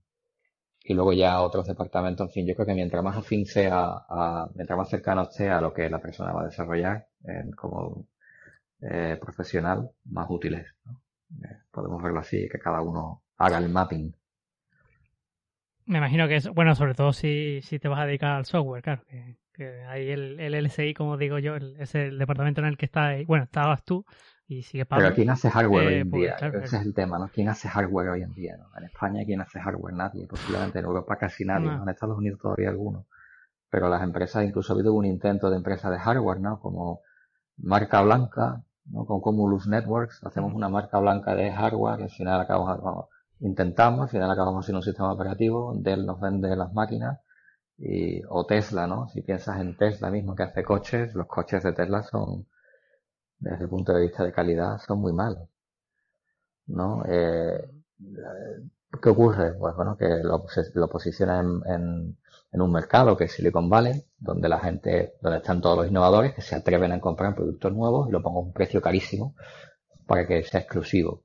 y 0.86 0.94
luego 0.94 1.12
ya 1.12 1.40
otros 1.40 1.66
departamentos, 1.66 2.28
en 2.28 2.32
fin, 2.32 2.46
yo 2.46 2.54
creo 2.54 2.66
que 2.66 2.74
mientras 2.74 3.02
más 3.02 3.16
afín 3.16 3.46
sea, 3.46 4.04
a, 4.08 4.50
mientras 4.54 4.76
más 4.76 4.90
cercano 4.90 5.22
esté 5.22 5.48
a 5.48 5.60
lo 5.60 5.72
que 5.72 5.88
la 5.88 6.00
persona 6.00 6.32
va 6.32 6.42
a 6.42 6.46
desarrollar 6.46 7.06
como 7.56 8.06
eh, 8.82 9.16
profesional, 9.18 9.90
más 10.04 10.26
útiles. 10.28 10.66
Eh, 11.42 11.56
podemos 11.70 12.02
verlo 12.02 12.20
así, 12.20 12.48
que 12.50 12.58
cada 12.58 12.82
uno 12.82 13.22
haga 13.38 13.58
el 13.58 13.70
mapping. 13.70 14.14
Me 15.86 15.98
imagino 15.98 16.28
que 16.28 16.36
es, 16.36 16.48
bueno, 16.48 16.74
sobre 16.74 16.94
todo 16.94 17.12
si, 17.12 17.62
si 17.62 17.78
te 17.78 17.88
vas 17.88 18.00
a 18.00 18.06
dedicar 18.06 18.32
al 18.32 18.44
software, 18.44 18.82
claro, 18.82 19.02
que, 19.08 19.36
que 19.54 19.84
ahí 19.84 20.10
el, 20.10 20.38
el 20.40 20.64
LSI, 20.64 20.92
como 20.94 21.16
digo 21.16 21.38
yo, 21.38 21.56
es 21.56 21.94
el 21.94 22.18
departamento 22.18 22.60
en 22.60 22.66
el 22.66 22.76
que 22.76 22.84
está, 22.84 23.12
bueno, 23.26 23.44
estabas 23.44 23.84
tú, 23.84 24.04
y 24.46 24.62
sigue 24.62 24.84
Pero 24.84 25.14
¿quién 25.14 25.30
hace 25.30 25.50
hardware 25.50 25.86
hoy 25.86 25.94
en 25.94 26.10
pues, 26.10 26.20
día? 26.20 26.34
Ese 26.34 26.76
es 26.76 26.82
el 26.82 26.92
tema, 26.92 27.18
¿no? 27.18 27.28
¿Quién 27.28 27.48
hace 27.48 27.68
hardware 27.68 28.10
hoy 28.10 28.22
en 28.22 28.34
día? 28.34 28.56
¿no? 28.58 28.66
En 28.76 28.84
España, 28.84 29.22
¿quién 29.24 29.40
hace 29.40 29.58
hardware? 29.60 29.94
Nadie, 29.94 30.26
posiblemente 30.26 30.80
en 30.80 30.84
Europa 30.84 31.16
casi 31.16 31.44
nadie, 31.44 31.70
En 31.70 31.88
Estados 31.88 32.18
Unidos 32.18 32.40
todavía 32.40 32.68
algunos. 32.68 33.06
Pero 33.70 33.88
las 33.88 34.02
empresas, 34.02 34.44
incluso 34.44 34.72
ha 34.72 34.74
habido 34.74 34.92
un 34.92 35.06
intento 35.06 35.50
de 35.50 35.56
empresas 35.56 35.90
de 35.90 35.98
hardware, 35.98 36.40
¿no? 36.40 36.60
Como 36.60 37.00
marca 37.56 38.02
blanca, 38.02 38.62
¿no? 38.86 39.06
Con 39.06 39.20
Cumulus 39.20 39.66
Networks, 39.66 40.22
hacemos 40.24 40.52
una 40.52 40.68
marca 40.68 40.98
blanca 40.98 41.34
de 41.34 41.50
hardware 41.50 42.00
y 42.00 42.02
al 42.04 42.10
final 42.10 42.40
acabamos, 42.40 43.08
intentamos, 43.40 44.02
al 44.02 44.08
final 44.10 44.30
acabamos 44.30 44.66
sin 44.66 44.76
un 44.76 44.82
sistema 44.82 45.12
operativo, 45.12 45.72
Dell 45.76 46.04
nos 46.04 46.20
vende 46.20 46.54
las 46.54 46.72
máquinas 46.74 47.18
y, 47.78 48.22
o 48.28 48.46
Tesla, 48.46 48.86
¿no? 48.86 49.08
Si 49.08 49.22
piensas 49.22 49.60
en 49.60 49.76
Tesla 49.76 50.10
mismo 50.10 50.34
que 50.34 50.44
hace 50.44 50.62
coches, 50.62 51.14
los 51.14 51.26
coches 51.26 51.62
de 51.62 51.72
Tesla 51.72 52.02
son 52.02 52.46
desde 53.38 53.64
el 53.64 53.68
punto 53.68 53.92
de 53.92 54.02
vista 54.02 54.24
de 54.24 54.32
calidad, 54.32 54.78
son 54.78 55.00
muy 55.00 55.12
malos. 55.12 55.48
¿No? 56.66 57.04
Eh, 57.06 57.70
¿Qué 59.02 59.08
ocurre? 59.08 59.54
Pues 59.54 59.74
bueno, 59.76 59.96
que 59.96 60.08
lo, 60.22 60.46
lo 60.74 60.88
posiciona 60.88 61.40
en, 61.40 62.16
en, 62.52 62.60
un 62.60 62.72
mercado 62.72 63.16
que 63.16 63.24
es 63.24 63.32
Silicon 63.32 63.68
Valley, 63.68 64.04
donde 64.18 64.48
la 64.48 64.60
gente, 64.60 65.14
donde 65.20 65.38
están 65.38 65.60
todos 65.60 65.78
los 65.78 65.88
innovadores 65.88 66.34
que 66.34 66.42
se 66.42 66.54
atreven 66.54 66.92
a 66.92 67.00
comprar 67.00 67.34
productos 67.34 67.72
nuevos 67.72 68.08
y 68.08 68.12
lo 68.12 68.22
pongo 68.22 68.40
a 68.40 68.42
un 68.42 68.52
precio 68.52 68.80
carísimo 68.80 69.34
para 70.06 70.26
que 70.26 70.42
sea 70.44 70.60
exclusivo. 70.60 71.24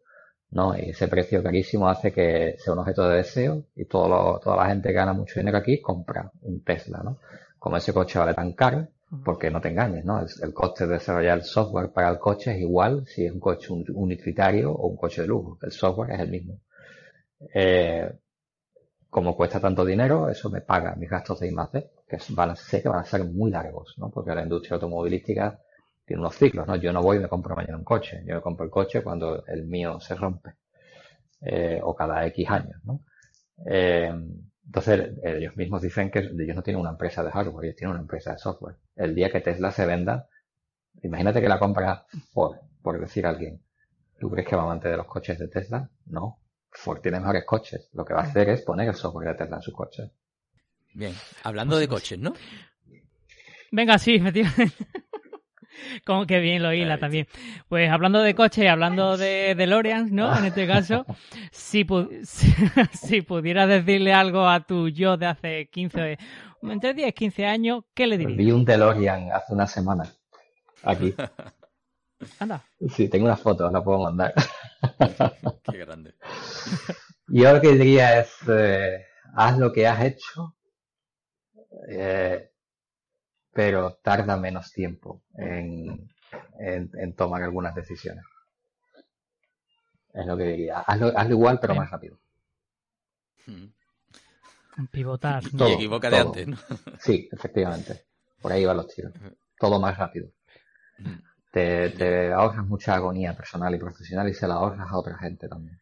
¿No? 0.51 0.75
Y 0.77 0.89
ese 0.89 1.07
precio 1.07 1.43
carísimo 1.43 1.87
hace 1.87 2.11
que 2.11 2.55
sea 2.57 2.73
un 2.73 2.79
objeto 2.79 3.07
de 3.07 3.17
deseo 3.17 3.63
y 3.75 3.85
todo 3.85 4.39
toda 4.39 4.57
la 4.57 4.67
gente 4.67 4.89
que 4.89 4.95
gana 4.95 5.13
mucho 5.13 5.39
dinero 5.39 5.57
aquí 5.57 5.81
compra 5.81 6.31
un 6.41 6.63
Tesla, 6.63 7.01
¿no? 7.03 7.19
Como 7.57 7.77
ese 7.77 7.93
coche 7.93 8.19
vale 8.19 8.33
tan 8.33 8.53
caro, 8.53 8.87
porque 9.23 9.49
no 9.49 9.59
te 9.59 9.69
engañes, 9.69 10.05
¿no? 10.05 10.21
El, 10.21 10.53
coste 10.53 10.85
de 10.85 10.93
desarrollar 10.93 11.39
el 11.39 11.43
software 11.43 11.91
para 11.91 12.09
el 12.09 12.19
coche 12.19 12.51
es 12.51 12.61
igual 12.61 13.05
si 13.07 13.25
es 13.25 13.31
un 13.31 13.39
coche 13.39 13.67
utilitario 13.71 14.71
o 14.71 14.87
un 14.87 14.97
coche 14.97 15.21
de 15.21 15.27
lujo. 15.27 15.57
El 15.61 15.71
software 15.71 16.11
es 16.11 16.19
el 16.19 16.29
mismo. 16.29 16.59
Eh, 17.53 18.11
como 19.09 19.35
cuesta 19.35 19.59
tanto 19.59 19.83
dinero, 19.83 20.29
eso 20.29 20.49
me 20.49 20.61
paga 20.61 20.95
mis 20.95 21.09
gastos 21.09 21.39
de 21.39 21.47
I+D, 21.47 21.89
que 22.07 22.17
van 22.29 22.51
a, 22.51 22.55
sé 22.55 22.81
que 22.81 22.89
van 22.89 22.99
a 22.99 23.05
ser 23.05 23.23
muy 23.25 23.49
largos, 23.49 23.95
¿no? 23.97 24.09
Porque 24.09 24.35
la 24.35 24.43
industria 24.43 24.75
automovilística 24.75 25.59
tiene 26.09 26.21
unos 26.21 26.35
ciclos, 26.35 26.65
¿no? 26.65 26.75
Yo 26.75 26.91
no 26.91 27.03
voy 27.03 27.17
y 27.17 27.19
me 27.19 27.27
compro 27.27 27.55
mañana 27.55 27.77
un 27.77 27.83
coche. 27.83 28.23
Yo 28.25 28.33
me 28.33 28.41
compro 28.41 28.65
el 28.65 28.71
coche 28.71 29.03
cuando 29.03 29.45
el 29.45 29.67
mío 29.67 29.99
se 29.99 30.15
rompe. 30.15 30.55
Eh, 31.39 31.79
o 31.83 31.95
cada 31.95 32.25
X 32.25 32.49
años, 32.49 32.81
¿no? 32.83 33.01
Eh, 33.63 34.11
entonces, 34.65 35.11
ellos 35.23 35.55
mismos 35.55 35.83
dicen 35.83 36.09
que 36.09 36.17
ellos 36.17 36.55
no 36.55 36.63
tienen 36.63 36.81
una 36.81 36.89
empresa 36.89 37.23
de 37.23 37.29
hardware, 37.29 37.65
ellos 37.65 37.75
tienen 37.75 37.91
una 37.91 38.01
empresa 38.01 38.31
de 38.31 38.39
software. 38.39 38.77
El 38.95 39.13
día 39.13 39.29
que 39.29 39.39
Tesla 39.39 39.71
se 39.71 39.85
venda, 39.85 40.27
imagínate 41.03 41.41
que 41.41 41.47
la 41.47 41.59
compra 41.59 42.07
Ford, 42.33 42.57
por 42.81 42.99
decir 42.99 43.27
a 43.27 43.29
alguien. 43.29 43.61
¿Tú 44.19 44.31
crees 44.31 44.47
que 44.47 44.55
va 44.55 44.63
a 44.63 44.67
mantener 44.67 44.97
los 44.97 45.05
coches 45.05 45.37
de 45.37 45.47
Tesla? 45.47 45.91
No. 46.07 46.39
Ford 46.71 47.01
tiene 47.01 47.19
mejores 47.19 47.45
coches. 47.45 47.87
Lo 47.93 48.03
que 48.03 48.15
va 48.15 48.21
a 48.21 48.23
hacer 48.23 48.49
es 48.49 48.63
poner 48.63 48.87
el 48.87 48.95
software 48.95 49.27
de 49.27 49.35
Tesla 49.35 49.57
en 49.57 49.61
sus 49.61 49.75
coches. 49.75 50.09
Bien, 50.95 51.13
hablando 51.43 51.77
de 51.77 51.87
coches, 51.87 52.17
¿no? 52.17 52.33
Venga, 53.71 53.99
sí, 53.99 54.15
efectivamente. 54.15 54.73
Como 56.05 56.25
que 56.25 56.39
bien 56.39 56.63
lo 56.63 56.73
hila 56.73 56.97
también. 56.97 57.27
Pues 57.67 57.89
hablando 57.89 58.21
de 58.21 58.35
coche 58.35 58.63
y 58.63 58.67
hablando 58.67 59.17
de 59.17 59.55
DeLorean, 59.55 60.13
¿no? 60.13 60.35
En 60.37 60.45
este 60.45 60.67
caso, 60.67 61.05
si, 61.51 61.85
si, 62.93 63.21
pudieras 63.21 63.67
decirle 63.67 64.13
algo 64.13 64.47
a 64.47 64.61
tu 64.61 64.89
yo 64.89 65.17
de 65.17 65.25
hace 65.27 65.69
15, 65.71 66.17
entre 66.63 66.93
10 66.93 67.09
y 67.09 67.13
15 67.13 67.45
años, 67.45 67.83
¿qué 67.93 68.07
le 68.07 68.17
dirías? 68.17 68.37
Vi 68.37 68.51
un 68.51 68.65
DeLorean 68.65 69.31
hace 69.31 69.53
una 69.53 69.67
semana. 69.67 70.05
Aquí. 70.83 71.13
Anda. 72.39 72.63
Sí, 72.89 73.09
tengo 73.09 73.25
una 73.25 73.37
foto, 73.37 73.69
la 73.71 73.83
puedo 73.83 73.99
mandar. 73.99 74.33
Qué 75.63 75.77
grande. 75.77 76.15
Yo 77.27 77.53
lo 77.53 77.61
que 77.61 77.73
diría 77.73 78.19
es, 78.19 78.33
eh, 78.47 79.05
haz 79.35 79.57
lo 79.57 79.71
que 79.71 79.87
has 79.87 80.03
hecho, 80.03 80.55
eh, 81.89 82.51
pero 83.59 83.99
tarda 84.01 84.37
menos 84.37 84.71
tiempo 84.71 85.21
en, 85.35 86.09
en, 86.59 87.13
tomar 87.13 87.43
algunas 87.43 87.75
decisiones. 87.75 88.23
Es 90.13 90.25
lo 90.25 90.37
que 90.37 90.45
diría. 90.45 90.79
Hazlo, 90.79 91.11
igual, 91.29 91.59
pero 91.59 91.75
más 91.75 91.91
rápido. 91.91 92.17
Hmm. 93.45 93.65
Pivotar. 94.89 95.43
¿no? 95.53 95.67
y 95.67 95.73
equivoca 95.73 96.09
de 96.09 96.19
antes, 96.19 96.47
¿no? 96.47 96.57
Sí, 97.01 97.27
efectivamente. 97.29 98.05
Por 98.41 98.53
ahí 98.53 98.63
van 98.63 98.77
los 98.77 98.87
tiros. 98.87 99.11
Todo 99.59 99.77
más 99.77 99.97
rápido. 99.97 100.29
Hmm. 100.97 101.15
Te, 101.51 101.89
te 101.89 102.31
ahorras 102.31 102.65
mucha 102.65 102.95
agonía 102.95 103.35
personal 103.35 103.75
y 103.75 103.77
profesional 103.77 104.29
y 104.29 104.33
se 104.35 104.47
la 104.47 104.53
ahorras 104.53 104.89
a 104.89 104.97
otra 104.97 105.17
gente 105.17 105.49
también. 105.49 105.77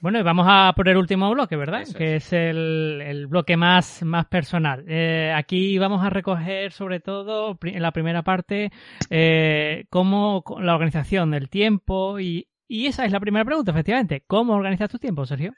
Bueno, 0.00 0.18
y 0.18 0.22
vamos 0.22 0.46
a 0.48 0.72
por 0.76 0.88
el 0.88 0.96
último 0.96 1.30
bloque, 1.30 1.56
¿verdad? 1.56 1.84
que 1.96 2.16
es 2.16 2.32
el, 2.32 3.26
bloque 3.28 3.56
más, 3.56 4.02
más 4.02 4.26
personal. 4.26 4.84
Eh, 4.86 5.32
aquí 5.34 5.78
vamos 5.78 6.04
a 6.04 6.10
recoger 6.10 6.72
sobre 6.72 7.00
todo 7.00 7.58
en 7.62 7.82
la 7.82 7.92
primera 7.92 8.22
parte 8.22 8.70
eh, 9.10 9.86
cómo 9.88 10.44
la 10.60 10.74
organización 10.74 11.30
del 11.30 11.48
tiempo 11.48 12.20
y, 12.20 12.48
y 12.68 12.86
esa 12.86 13.06
es 13.06 13.12
la 13.12 13.20
primera 13.20 13.44
pregunta, 13.44 13.70
efectivamente. 13.70 14.22
¿Cómo 14.26 14.54
organizas 14.54 14.90
tu 14.90 14.98
tiempo, 14.98 15.24
Sergio? 15.24 15.54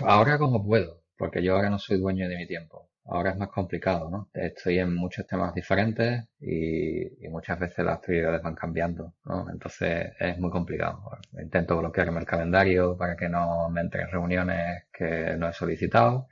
Ahora 0.00 0.38
como 0.38 0.64
puedo, 0.64 1.02
porque 1.18 1.42
yo 1.42 1.54
ahora 1.54 1.68
no 1.68 1.78
soy 1.78 2.00
dueño 2.00 2.28
de 2.28 2.36
mi 2.36 2.46
tiempo 2.46 2.88
ahora 3.06 3.30
es 3.30 3.36
más 3.36 3.48
complicado, 3.48 4.10
¿no? 4.10 4.30
Estoy 4.32 4.78
en 4.78 4.94
muchos 4.94 5.26
temas 5.26 5.54
diferentes 5.54 6.24
y, 6.40 7.28
muchas 7.28 7.58
veces 7.58 7.84
las 7.84 7.98
prioridades 7.98 8.42
van 8.42 8.54
cambiando, 8.54 9.14
¿no? 9.24 9.50
Entonces 9.50 10.12
es 10.20 10.38
muy 10.38 10.50
complicado. 10.50 11.18
Intento 11.40 11.76
bloquearme 11.78 12.20
el 12.20 12.26
calendario 12.26 12.96
para 12.96 13.16
que 13.16 13.28
no 13.28 13.68
me 13.70 13.80
entren 13.80 14.08
reuniones 14.08 14.84
que 14.92 15.36
no 15.36 15.48
he 15.48 15.52
solicitado 15.52 16.28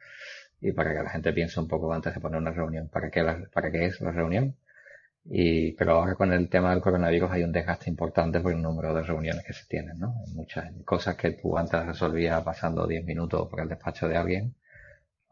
y 0.60 0.72
para 0.72 0.94
que 0.94 1.02
la 1.02 1.10
gente 1.10 1.32
piense 1.32 1.58
un 1.60 1.68
poco 1.68 1.92
antes 1.92 2.14
de 2.14 2.20
poner 2.20 2.40
una 2.40 2.52
reunión, 2.52 2.88
para 2.88 3.10
qué, 3.10 3.24
para 3.52 3.70
qué 3.72 3.86
es 3.86 4.00
la 4.00 4.12
reunión. 4.12 4.56
Y, 5.24 5.72
pero 5.72 5.92
ahora 5.94 6.14
con 6.14 6.32
el 6.32 6.48
tema 6.48 6.70
del 6.70 6.80
coronavirus 6.80 7.30
hay 7.32 7.44
un 7.44 7.52
desgaste 7.52 7.90
importante 7.90 8.40
por 8.40 8.52
el 8.52 8.62
número 8.62 8.94
de 8.94 9.02
reuniones 9.02 9.44
que 9.44 9.52
se 9.52 9.66
tienen, 9.66 9.98
¿no? 9.98 10.14
Muchas 10.34 10.72
cosas 10.84 11.16
que 11.16 11.32
tú 11.32 11.56
antes 11.58 11.84
resolvías 11.86 12.42
pasando 12.42 12.86
10 12.86 13.04
minutos 13.04 13.48
por 13.48 13.60
el 13.60 13.68
despacho 13.68 14.08
de 14.08 14.16
alguien 14.16 14.54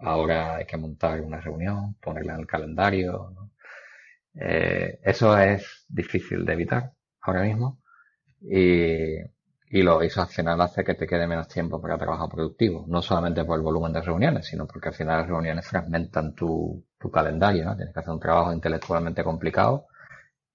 Ahora 0.00 0.56
hay 0.56 0.66
que 0.66 0.76
montar 0.76 1.20
una 1.20 1.40
reunión, 1.40 1.94
ponerla 2.00 2.34
en 2.34 2.40
el 2.40 2.46
calendario. 2.46 3.34
Eh, 4.34 5.00
eso 5.02 5.36
es 5.38 5.84
difícil 5.88 6.44
de 6.44 6.52
evitar 6.52 6.92
ahora 7.22 7.42
mismo 7.42 7.80
y, 8.42 9.16
y 9.70 9.82
lo 9.82 10.02
eso 10.02 10.22
al 10.22 10.28
final 10.28 10.60
hace 10.60 10.84
que 10.84 10.94
te 10.94 11.06
quede 11.06 11.26
menos 11.26 11.48
tiempo 11.48 11.80
para 11.82 11.98
trabajar 11.98 12.28
productivo. 12.30 12.84
No 12.88 13.02
solamente 13.02 13.44
por 13.44 13.56
el 13.58 13.62
volumen 13.64 13.92
de 13.92 14.02
reuniones, 14.02 14.46
sino 14.48 14.66
porque 14.66 14.88
al 14.90 14.94
final 14.94 15.20
las 15.20 15.28
reuniones 15.28 15.66
fragmentan 15.68 16.34
tu, 16.34 16.84
tu 16.98 17.10
calendario. 17.10 17.64
¿no? 17.66 17.76
Tienes 17.76 17.94
que 17.94 18.00
hacer 18.00 18.12
un 18.14 18.20
trabajo 18.20 18.52
intelectualmente 18.52 19.24
complicado 19.24 19.86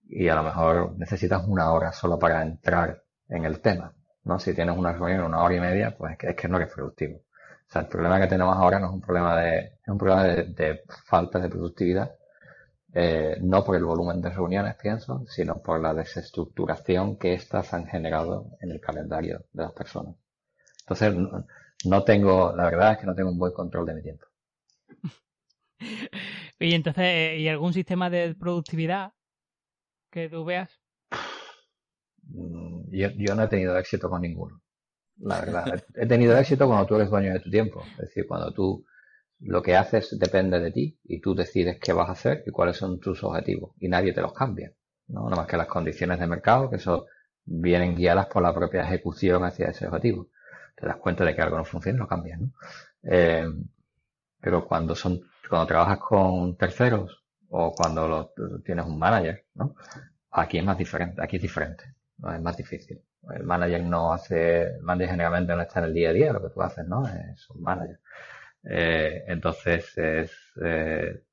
y 0.10 0.30
a 0.30 0.36
lo 0.36 0.44
mejor 0.44 0.98
necesitas 0.98 1.46
una 1.48 1.72
hora 1.74 1.94
solo 1.94 2.20
para 2.20 2.44
entrar 2.44 3.04
en 3.30 3.46
el 3.46 3.62
tema. 3.62 3.94
¿no? 4.26 4.40
Si 4.40 4.56
tienes 4.56 4.78
una 4.78 4.94
reunión 4.94 5.24
una 5.26 5.44
hora 5.44 5.56
y 5.56 5.62
media, 5.62 5.96
pues 5.98 6.14
es 6.14 6.20
que, 6.20 6.30
es 6.32 6.38
que 6.38 6.50
no 6.50 6.58
eres 6.58 6.74
productivo. 6.74 7.22
O 7.68 7.72
sea, 7.72 7.82
el 7.82 7.88
problema 7.88 8.20
que 8.20 8.28
tenemos 8.28 8.56
ahora 8.56 8.80
no 8.80 8.88
es 8.88 8.94
un 8.94 9.02
problema 9.02 9.42
de, 9.42 9.60
es 9.60 9.88
un 9.88 9.98
problema 9.98 10.24
de, 10.24 10.84
falta 11.06 11.40
de 11.40 11.50
productividad, 11.50 12.16
eh, 12.94 13.38
no 13.42 13.64
por 13.64 13.76
el 13.76 13.84
volumen 13.84 14.22
de 14.22 14.30
reuniones, 14.30 14.76
pienso, 14.76 15.26
sino 15.28 15.62
por 15.62 15.82
la 15.82 15.94
desestructuración 15.94 17.18
que 17.18 17.34
éstas 17.34 17.74
han 17.74 17.88
generado 17.88 18.52
en 18.62 18.72
el 18.72 18.80
calendario 18.80 19.46
de 19.52 19.64
las 19.64 19.74
personas. 19.74 20.16
Entonces, 20.82 21.16
no, 21.86 22.04
tengo, 22.04 22.56
la 22.56 22.66
verdad 22.66 22.94
es 22.94 23.00
que 23.00 23.08
no 23.08 23.16
tengo 23.16 23.32
un 23.32 23.40
buen 23.40 23.54
control 23.54 23.88
de 23.88 23.96
mi 23.96 24.04
tiempo. 24.04 24.26
y 26.60 26.76
entonces, 26.76 27.04
eh, 27.04 27.38
¿y 27.40 27.48
algún 27.50 27.74
sistema 27.74 28.10
de 28.10 28.36
productividad 28.36 29.14
que 30.12 30.30
tú 30.30 30.46
veas? 30.46 30.80
Mm, 32.28 32.92
yo, 32.92 33.10
yo 33.18 33.36
no 33.36 33.44
he 33.44 33.48
tenido 33.48 33.78
éxito 33.78 34.10
con 34.10 34.22
ninguno 34.22 34.62
la 35.20 35.40
verdad. 35.40 35.84
He 35.96 36.06
tenido 36.06 36.38
éxito 36.38 36.68
cuando 36.68 36.86
tú 36.86 36.96
eres 36.96 37.10
dueño 37.10 37.34
de 37.34 37.40
tu 37.40 37.50
tiempo. 37.50 37.84
Es 37.92 38.10
decir, 38.10 38.28
cuando 38.28 38.52
tú 38.52 38.86
lo 39.40 39.62
que 39.62 39.76
haces 39.76 40.18
depende 40.18 40.60
de 40.60 40.72
ti 40.72 41.00
y 41.04 41.20
tú 41.20 41.36
decides 41.36 41.80
qué 41.80 41.94
vas 41.94 42.10
a 42.10 42.14
hacer 42.14 42.44
y 42.46 42.52
cuáles 42.52 42.78
son 42.78 43.00
tus 43.00 43.24
objetivos 43.24 43.72
y 43.80 43.88
nadie 43.88 44.14
te 44.14 44.22
los 44.22 44.34
cambia. 44.34 44.74
¿no? 45.08 45.24
Nada 45.26 45.36
más 45.36 45.48
que 45.48 45.58
las 45.58 45.68
condiciones 45.68 46.20
de 46.20 46.28
mercado, 46.28 46.70
que 46.70 46.78
eso 46.78 47.08
vienen 47.44 47.96
guiadas 47.96 48.28
por 48.28 48.42
la 48.42 48.54
propia 48.54 48.82
ejecución 48.82 49.44
hacia 49.44 49.68
ese 49.68 49.88
objetivo. 49.88 50.30
Te 50.76 50.88
das 50.88 50.98
cuenta 50.98 51.24
de 51.24 51.36
que 51.36 51.42
algo 51.42 51.58
no 51.58 51.66
funciona 51.66 51.98
y 51.98 52.00
lo 52.00 52.08
cambias. 52.08 52.40
¿no? 52.40 52.52
Eh, 53.04 53.48
pero 54.42 54.66
cuando 54.68 54.96
son, 54.96 55.22
cuando 55.50 55.68
trabajas 55.68 56.00
con 56.00 56.56
terceros 56.58 57.24
o 57.50 57.72
cuando 57.74 58.34
tienes 58.64 58.86
un 58.86 58.98
manager, 59.00 59.46
¿no? 59.56 59.76
Aquí 60.32 60.58
es 60.58 60.64
más 60.64 60.78
diferente, 60.78 61.22
aquí 61.24 61.38
es 61.38 61.42
diferente, 61.42 61.96
¿no? 62.18 62.34
es 62.34 62.42
más 62.42 62.58
difícil. 62.58 63.02
El 63.34 63.44
manager 63.44 63.84
no 63.84 64.14
hace, 64.14 64.64
el 64.64 64.82
manager 64.82 65.12
generalmente 65.12 65.56
no 65.56 65.62
está 65.62 65.80
en 65.80 65.86
el 65.86 65.94
día 65.94 66.10
a 66.10 66.14
día, 66.14 66.34
lo 66.34 66.42
que 66.42 66.50
tú 66.54 66.62
haces, 66.62 66.88
¿no? 66.88 67.08
Es 67.08 67.50
un 67.50 67.62
manager. 67.62 68.00
Eh, 68.64 69.24
entonces 69.28 69.98
es, 69.98 70.32
eh, 70.64 71.24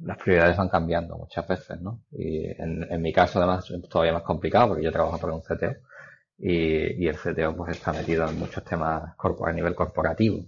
las 0.00 0.18
prioridades 0.18 0.56
van 0.56 0.68
cambiando 0.68 1.16
muchas 1.16 1.46
veces, 1.46 1.80
¿no? 1.80 2.02
Y 2.12 2.46
en, 2.60 2.86
en 2.90 3.02
mi 3.02 3.12
caso 3.12 3.38
además 3.38 3.70
es 3.70 3.88
todavía 3.88 4.12
más 4.14 4.22
complicado 4.22 4.68
porque 4.68 4.84
yo 4.84 4.92
trabajo 4.92 5.18
para 5.18 5.34
un 5.34 5.42
CTO 5.42 5.74
y, 6.38 7.04
y 7.04 7.08
el 7.08 7.16
CTO 7.16 7.56
pues 7.56 7.76
está 7.76 7.92
metido 7.92 8.28
en 8.28 8.38
muchos 8.38 8.64
temas 8.64 9.14
a 9.18 9.52
nivel 9.52 9.74
corporativo 9.74 10.44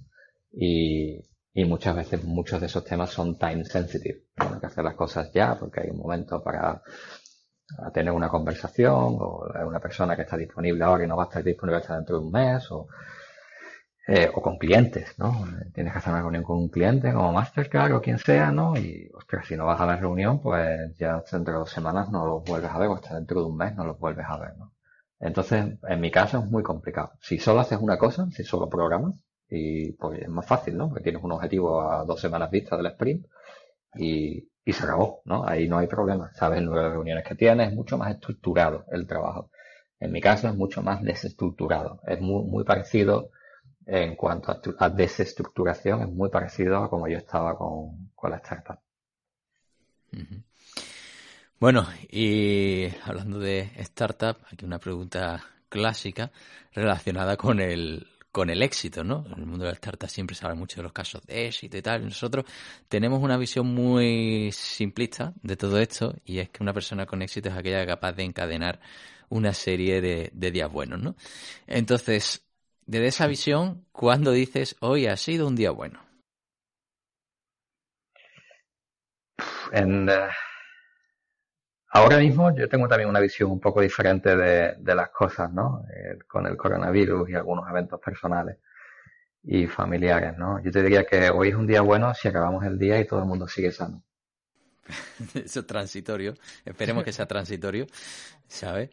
y, 0.53 1.21
y 1.55 1.65
muchas 1.65 1.97
veces 1.97 2.25
muchos 2.25 2.61
de 2.61 2.67
esos 2.67 2.85
temas 2.85 3.11
son 3.11 3.39
time 3.39 3.65
sensitive. 3.65 4.25
Hay 4.37 4.61
que 4.61 4.67
hacer 4.67 4.85
las 4.85 4.95
cosas 4.95 5.33
ya 5.33 5.57
porque 5.59 5.81
hay 5.81 5.91
un 5.91 5.99
momento 5.99 6.43
para 6.43 6.83
tener 7.93 8.13
una 8.13 8.29
conversación 8.29 9.17
o 9.21 9.45
una 9.67 9.81
persona 9.81 10.15
que 10.17 10.23
está 10.23 10.37
disponible 10.37 10.85
ahora 10.85 11.05
y 11.05 11.07
no 11.07 11.17
va 11.17 11.25
a 11.25 11.27
estar 11.27 11.43
disponible 11.43 11.81
hasta 11.81 11.97
dentro 11.97 12.19
de 12.19 12.25
un 12.25 12.33
mes 12.33 12.71
o 12.71 12.87
eh, 14.09 14.31
o 14.33 14.41
con 14.41 14.57
clientes, 14.57 15.19
¿no? 15.19 15.45
Tienes 15.75 15.93
que 15.93 15.99
hacer 15.99 16.13
una 16.13 16.23
reunión 16.23 16.45
con 16.45 16.59
un 16.59 16.69
cliente, 16.69 17.13
como 17.13 17.33
Mastercard 17.33 17.93
o 17.93 18.01
quien 18.01 18.19
sea, 18.19 18.53
¿no? 18.53 18.77
Y, 18.77 19.11
ostras, 19.13 19.47
si 19.49 19.57
no 19.57 19.67
vas 19.67 19.81
a 19.81 19.87
la 19.87 19.97
reunión, 19.97 20.41
pues 20.41 20.97
ya 20.97 21.25
dentro 21.33 21.55
de 21.55 21.59
dos 21.59 21.71
semanas 21.71 22.09
no 22.11 22.25
los 22.25 22.45
vuelves 22.45 22.71
a 22.71 22.79
ver, 22.79 22.89
o 22.89 22.95
hasta 22.95 23.17
dentro 23.17 23.41
de 23.41 23.47
un 23.49 23.57
mes 23.57 23.75
no 23.75 23.85
los 23.85 23.99
vuelves 23.99 24.27
a 24.29 24.39
ver, 24.39 24.57
¿no? 24.57 24.73
Entonces, 25.19 25.79
en 25.89 26.01
mi 26.01 26.11
caso 26.13 26.39
es 26.39 26.45
muy 26.47 26.63
complicado. 26.63 27.13
Si 27.21 27.39
solo 27.39 27.61
haces 27.61 27.79
una 27.81 27.99
cosa, 27.99 28.29
si 28.31 28.45
solo 28.45 28.69
programas, 28.69 29.15
y 29.49 29.93
pues 29.93 30.23
es 30.23 30.29
más 30.29 30.47
fácil, 30.47 30.77
¿no? 30.77 30.89
Porque 30.89 31.03
tienes 31.03 31.23
un 31.25 31.33
objetivo 31.33 31.81
a 31.81 32.05
dos 32.05 32.21
semanas 32.21 32.51
vista 32.51 32.77
del 32.77 32.87
sprint 32.87 33.27
y, 33.97 34.49
y 34.67 34.73
se 34.73 34.83
acabó, 34.83 35.23
¿no? 35.25 35.47
Ahí 35.47 35.69
no 35.69 35.79
hay 35.79 35.87
problema. 35.87 36.33
Sabes 36.35 36.59
el 36.59 36.65
número 36.67 36.83
de 36.83 36.91
reuniones 36.91 37.25
que 37.25 37.37
tienes, 37.37 37.69
es 37.69 37.75
mucho 37.75 37.97
más 37.97 38.11
estructurado 38.11 38.85
el 38.91 39.07
trabajo. 39.07 39.51
En 40.01 40.11
mi 40.11 40.21
caso 40.21 40.49
es 40.49 40.57
mucho 40.57 40.83
más 40.83 41.03
desestructurado. 41.03 42.01
Es 42.05 42.21
muy, 42.21 42.45
muy 42.45 42.65
parecido 42.65 43.31
en 43.87 44.17
cuanto 44.17 44.53
a, 44.79 44.91
desestructuración 44.91 46.03
es 46.03 46.09
muy 46.09 46.29
parecido 46.29 46.79
a 46.79 46.91
como 46.91 47.07
yo 47.07 47.17
estaba 47.17 47.57
con, 47.57 48.11
la 48.29 48.39
startup. 48.39 48.81
Bueno, 51.61 51.87
y 52.11 52.89
hablando 53.05 53.39
de 53.39 53.71
startup, 53.77 54.39
aquí 54.51 54.65
una 54.65 54.81
pregunta 54.81 55.45
clásica 55.69 56.33
relacionada 56.75 57.37
con 57.37 57.61
el 57.61 58.09
con 58.37 58.51
el 58.51 58.63
éxito, 58.63 59.03
¿no? 59.03 59.25
En 59.29 59.39
el 59.39 59.47
mundo 59.47 59.65
de 59.65 59.71
la 59.71 59.77
startup 59.77 60.11
siempre 60.11 60.37
se 60.37 60.45
habla 60.45 60.55
mucho 60.55 60.77
de 60.77 60.83
los 60.83 60.93
casos 60.93 61.23
de 61.23 61.47
éxito 61.47 61.79
y 61.79 61.81
tal. 61.81 62.05
Nosotros 62.05 62.45
tenemos 62.87 63.23
una 63.23 63.39
visión 63.39 63.67
muy 63.67 64.53
simplista 64.53 65.33
de 65.43 65.57
todo 65.57 65.79
esto 65.79 66.15
y 66.23 66.41
es 66.41 66.51
que 66.51 66.63
una 66.63 66.75
persona 66.75 67.07
con 67.07 67.23
éxito 67.23 67.49
es 67.49 67.55
aquella 67.55 67.87
capaz 67.87 68.13
de 68.13 68.25
encadenar 68.25 68.79
una 69.31 69.55
serie 69.55 70.03
de, 70.03 70.51
días 70.51 70.71
buenos, 70.71 71.01
¿no? 71.01 71.17
Entonces, 71.67 72.47
desde 72.85 73.07
esa 73.07 73.27
visión, 73.27 73.87
¿cuándo 73.91 74.33
dices 74.33 74.77
hoy 74.81 75.07
ha 75.07 75.17
sido 75.17 75.47
un 75.47 75.57
día 75.57 75.71
bueno? 75.71 76.05
En, 79.73 80.11
eh, 80.11 80.29
ahora 81.97 82.19
mismo 82.19 82.55
yo 82.55 82.69
tengo 82.69 82.87
también 82.89 83.09
una 83.09 83.21
visión 83.21 83.51
un 83.51 83.61
poco 83.61 83.81
diferente 83.81 84.37
de, 84.37 84.95
las 84.95 85.11
cosas, 85.11 85.53
¿no? 85.53 85.85
Eh, 85.95 86.19
con 86.27 86.47
el 86.47 86.57
coronavirus 86.57 87.31
y 87.31 87.35
algunos 87.35 87.69
eventos 87.69 88.01
personales 88.01 88.59
y 89.43 89.67
familiares, 89.67 90.37
¿no? 90.37 90.63
Yo 90.63 90.71
te 90.71 90.83
diría 90.83 91.05
que 91.05 91.31
hoy 91.31 91.49
es 91.49 91.55
un 91.55 91.67
día 91.67 91.81
bueno 91.81 92.13
si 92.15 92.29
acabamos 92.29 92.65
el 92.65 92.79
día 92.79 93.01
y 93.01 93.07
todo 93.07 93.21
el 93.21 93.27
mundo 93.27 93.49
sigue 93.49 93.73
sano. 93.73 94.03
Eso 95.35 95.61
es 95.61 95.67
transitorio. 95.67 96.35
Esperemos 96.65 97.05
que 97.05 97.13
sea 97.13 97.27
transitorio, 97.27 97.87
¿sabes? 98.47 98.91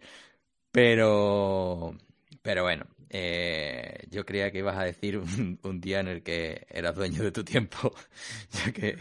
Pero, 0.72 1.96
pero 2.44 2.64
bueno, 2.64 2.86
eh, 3.10 4.06
yo 4.10 4.26
creía 4.26 4.52
que 4.52 4.58
ibas 4.58 4.78
a 4.78 4.84
decir 4.84 5.18
un, 5.18 5.80
día 5.80 6.02
en 6.02 6.10
el 6.10 6.24
que 6.24 6.68
eras 6.70 6.94
dueño 6.94 7.24
de 7.24 7.32
tu 7.32 7.44
tiempo. 7.44 7.94
ya 8.52 8.72
que... 8.74 8.98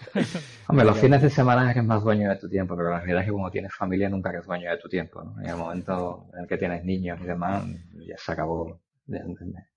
Hombre, 0.66 0.84
los 0.84 0.98
fines 0.98 1.22
de 1.22 1.30
semana 1.30 1.70
es 1.70 1.84
más 1.84 2.02
dueño 2.02 2.28
de 2.28 2.36
tu 2.36 2.48
tiempo, 2.48 2.76
pero 2.76 2.90
la 2.90 2.98
realidad 2.98 3.20
es 3.20 3.26
que 3.26 3.32
como 3.32 3.50
tienes 3.52 3.72
familia 3.72 4.08
nunca 4.08 4.30
eres 4.30 4.46
dueño 4.46 4.68
de 4.68 4.78
tu 4.78 4.88
tiempo. 4.88 5.22
¿no? 5.22 5.40
En 5.40 5.48
el 5.48 5.56
momento 5.56 6.26
en 6.34 6.40
el 6.40 6.48
que 6.48 6.58
tienes 6.58 6.84
niños 6.84 7.20
y 7.22 7.26
demás, 7.26 7.64
ya 8.08 8.16
se 8.18 8.32
acabó. 8.32 8.80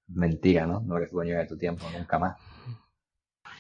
Mentira, 0.08 0.66
¿no? 0.66 0.80
No 0.80 0.98
eres 0.98 1.12
dueño 1.12 1.38
de 1.38 1.46
tu 1.46 1.56
tiempo 1.56 1.86
nunca 1.96 2.18
más. 2.18 2.38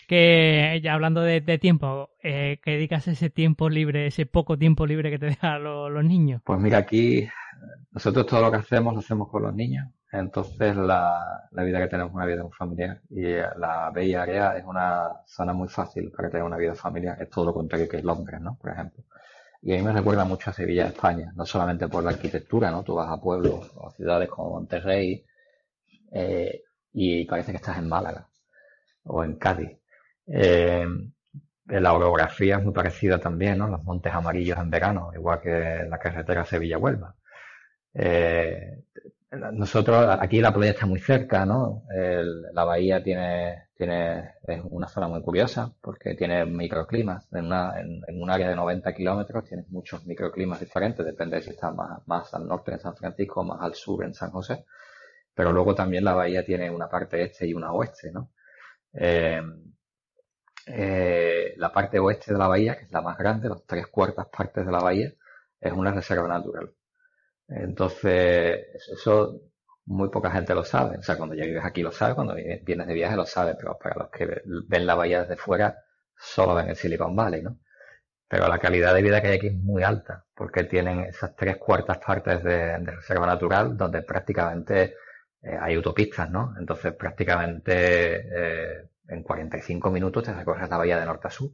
Que 0.07 0.81
ya 0.83 0.95
hablando 0.95 1.21
de, 1.21 1.41
tiempo, 1.59 2.09
eh, 2.23 2.59
¿qué 2.63 2.71
dedicas 2.71 3.07
ese 3.07 3.29
tiempo 3.29 3.69
libre, 3.69 4.07
ese 4.07 4.25
poco 4.25 4.57
tiempo 4.57 4.87
libre 4.87 5.11
que 5.11 5.19
te 5.19 5.27
dejan 5.27 5.63
los 5.63 6.03
niños? 6.03 6.41
Pues 6.43 6.59
mira, 6.59 6.79
aquí 6.79 7.29
nosotros 7.91 8.25
todo 8.25 8.41
lo 8.41 8.51
que 8.51 8.57
hacemos 8.57 8.93
lo 8.93 8.99
hacemos 8.99 9.29
con 9.29 9.43
los 9.43 9.53
niños. 9.53 9.87
Entonces 10.11 10.75
la, 10.75 11.47
vida 11.51 11.79
que 11.79 11.87
tenemos 11.87 12.11
es 12.11 12.15
una 12.15 12.25
vida 12.25 12.43
muy 12.43 12.51
familiar 12.51 13.01
y 13.09 13.23
la 13.33 13.91
Bella 13.93 14.23
Area 14.23 14.57
es 14.57 14.65
una 14.65 15.21
zona 15.25 15.53
muy 15.53 15.67
fácil 15.67 16.11
para 16.11 16.29
tener 16.29 16.43
una 16.43 16.57
vida 16.57 16.75
familiar. 16.75 17.21
Es 17.21 17.29
todo 17.29 17.45
lo 17.45 17.53
contrario 17.53 17.87
que 17.87 18.01
Londres, 18.01 18.41
¿no? 18.41 18.57
Por 18.57 18.71
ejemplo. 18.71 19.03
Y 19.61 19.73
a 19.73 19.77
mí 19.77 19.83
me 19.83 19.93
recuerda 19.93 20.25
mucho 20.25 20.49
a 20.49 20.53
Sevilla, 20.53 20.87
España, 20.87 21.31
no 21.35 21.45
solamente 21.45 21.87
por 21.87 22.03
la 22.03 22.11
arquitectura, 22.11 22.71
¿no? 22.71 22.83
Tú 22.83 22.95
vas 22.95 23.09
a 23.09 23.21
pueblos 23.21 23.71
o 23.75 23.91
ciudades 23.91 24.29
como 24.29 24.51
Monterrey 24.51 25.25
eh, 26.11 26.63
y 26.93 27.25
parece 27.25 27.51
que 27.51 27.57
estás 27.57 27.77
en 27.77 27.89
Málaga 27.89 28.27
o 29.03 29.23
en 29.23 29.35
Cádiz. 29.37 29.77
Eh, 30.27 30.85
la 31.65 31.93
orografía 31.93 32.57
es 32.57 32.63
muy 32.63 32.73
parecida 32.73 33.19
también, 33.19 33.59
¿no? 33.59 33.67
Los 33.67 33.83
montes 33.83 34.13
amarillos 34.13 34.57
en 34.57 34.69
verano, 34.71 35.11
igual 35.13 35.39
que 35.41 35.85
la 35.87 35.99
carretera 35.99 36.45
Sevilla-Huelva. 36.45 37.15
Eh, 38.01 38.83
nosotros, 39.31 40.17
aquí 40.21 40.39
la 40.39 40.53
playa 40.53 40.71
está 40.71 40.85
muy 40.85 40.99
cerca, 40.99 41.45
¿no? 41.45 41.83
la 42.53 42.63
bahía 42.63 43.03
tiene, 43.03 43.69
tiene, 43.75 44.35
es 44.47 44.61
una 44.69 44.87
zona 44.87 45.07
muy 45.07 45.21
curiosa 45.21 45.73
porque 45.81 46.15
tiene 46.15 46.45
microclimas. 46.45 47.27
En, 47.33 47.45
una, 47.47 47.79
en, 47.79 48.21
un 48.21 48.29
área 48.29 48.49
de 48.49 48.55
90 48.55 48.93
kilómetros 48.93 49.45
tienes 49.45 49.69
muchos 49.69 50.05
microclimas 50.05 50.61
diferentes, 50.61 51.05
depende 51.05 51.37
de 51.37 51.41
si 51.43 51.49
estás 51.51 51.75
más, 51.75 52.07
más 52.07 52.33
al 52.33 52.47
norte 52.47 52.71
en 52.71 52.79
San 52.79 52.95
Francisco 52.95 53.41
o 53.41 53.43
más 53.43 53.61
al 53.61 53.75
sur 53.75 54.03
en 54.05 54.13
San 54.13 54.31
José. 54.31 54.65
Pero 55.33 55.51
luego 55.51 55.75
también 55.75 56.03
la 56.05 56.13
bahía 56.13 56.45
tiene 56.45 56.69
una 56.71 56.89
parte 56.89 57.21
este 57.21 57.47
y 57.47 57.53
una 57.53 57.71
oeste, 57.73 58.11
¿no? 58.11 58.31
Eh, 58.93 59.41
eh, 60.67 61.53
la 61.57 61.71
parte 61.71 61.99
oeste 61.99 62.33
de 62.33 62.39
la 62.39 62.47
bahía, 62.47 62.77
que 62.77 62.85
es 62.85 62.91
la 62.91 63.01
más 63.01 63.17
grande, 63.17 63.49
las 63.49 63.65
tres 63.65 63.87
cuartas 63.87 64.27
partes 64.27 64.65
de 64.65 64.71
la 64.71 64.79
bahía, 64.79 65.11
es 65.59 65.73
una 65.73 65.91
reserva 65.91 66.27
natural. 66.27 66.71
Entonces, 67.49 68.67
eso 68.91 69.41
muy 69.89 70.09
poca 70.09 70.31
gente 70.31 70.53
lo 70.53 70.63
sabe. 70.63 70.97
O 70.97 71.03
sea, 71.03 71.17
cuando 71.17 71.35
ya 71.35 71.45
vives 71.45 71.65
aquí 71.65 71.81
lo 71.81 71.91
sabes, 71.91 72.15
cuando 72.15 72.35
vienes 72.35 72.87
de 72.87 72.93
viaje 72.93 73.15
lo 73.15 73.25
sabes, 73.25 73.55
pero 73.59 73.77
para 73.77 73.95
los 73.95 74.09
que 74.11 74.41
ven 74.67 74.85
la 74.85 74.95
bahía 74.95 75.21
desde 75.21 75.35
fuera, 75.35 75.75
solo 76.15 76.55
ven 76.55 76.69
el 76.69 76.75
Silicon 76.75 77.15
Valley, 77.15 77.41
¿no? 77.41 77.59
Pero 78.27 78.47
la 78.47 78.59
calidad 78.59 78.93
de 78.93 79.01
vida 79.01 79.21
que 79.21 79.29
hay 79.29 79.37
aquí 79.37 79.47
es 79.47 79.55
muy 79.55 79.83
alta, 79.83 80.25
porque 80.35 80.65
tienen 80.65 81.01
esas 81.01 81.35
tres 81.35 81.57
cuartas 81.57 81.97
partes 81.97 82.43
de, 82.43 82.77
reserva 82.77 83.25
natural 83.25 83.75
donde 83.75 84.03
prácticamente 84.03 84.95
eh, 85.41 85.57
hay 85.59 85.75
autopistas, 85.75 86.29
¿no? 86.29 86.53
Entonces, 86.59 86.93
prácticamente 86.93 87.73
eh, 87.73 88.89
en 89.07 89.23
45 89.23 89.89
minutos 89.91 90.23
te 90.23 90.33
recorres 90.33 90.69
la 90.69 90.77
bahía 90.77 90.99
de 90.99 91.05
norte 91.05 91.27
a 91.27 91.31
sur 91.31 91.51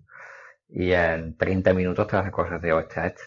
y 0.67 0.91
en 0.91 1.37
30 1.37 1.73
minutos 1.73 2.07
te 2.07 2.21
recorres 2.21 2.61
de 2.61 2.73
oeste 2.73 2.99
a 2.99 3.07
este. 3.07 3.23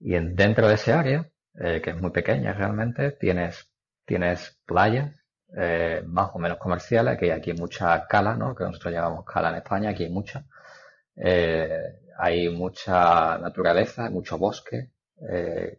Y 0.00 0.14
en, 0.14 0.36
dentro 0.36 0.68
de 0.68 0.74
ese 0.74 0.92
área 0.92 1.28
eh, 1.58 1.80
que 1.82 1.90
es 1.90 2.00
muy 2.00 2.10
pequeña 2.10 2.52
realmente, 2.52 3.12
tienes, 3.12 3.70
tienes 4.04 4.60
playas 4.66 5.14
eh, 5.56 6.02
más 6.06 6.30
o 6.34 6.38
menos 6.38 6.58
comerciales, 6.58 7.18
que 7.18 7.32
aquí 7.32 7.50
hay 7.50 7.56
mucha 7.56 8.06
cala, 8.06 8.34
¿no? 8.34 8.54
que 8.54 8.64
nosotros 8.64 8.92
llamamos 8.92 9.24
cala 9.24 9.50
en 9.50 9.56
España, 9.56 9.90
aquí 9.90 10.04
hay 10.04 10.10
mucha. 10.10 10.44
Eh, 11.16 12.00
hay 12.18 12.48
mucha 12.50 13.38
naturaleza, 13.38 14.10
mucho 14.10 14.38
bosque, 14.38 14.90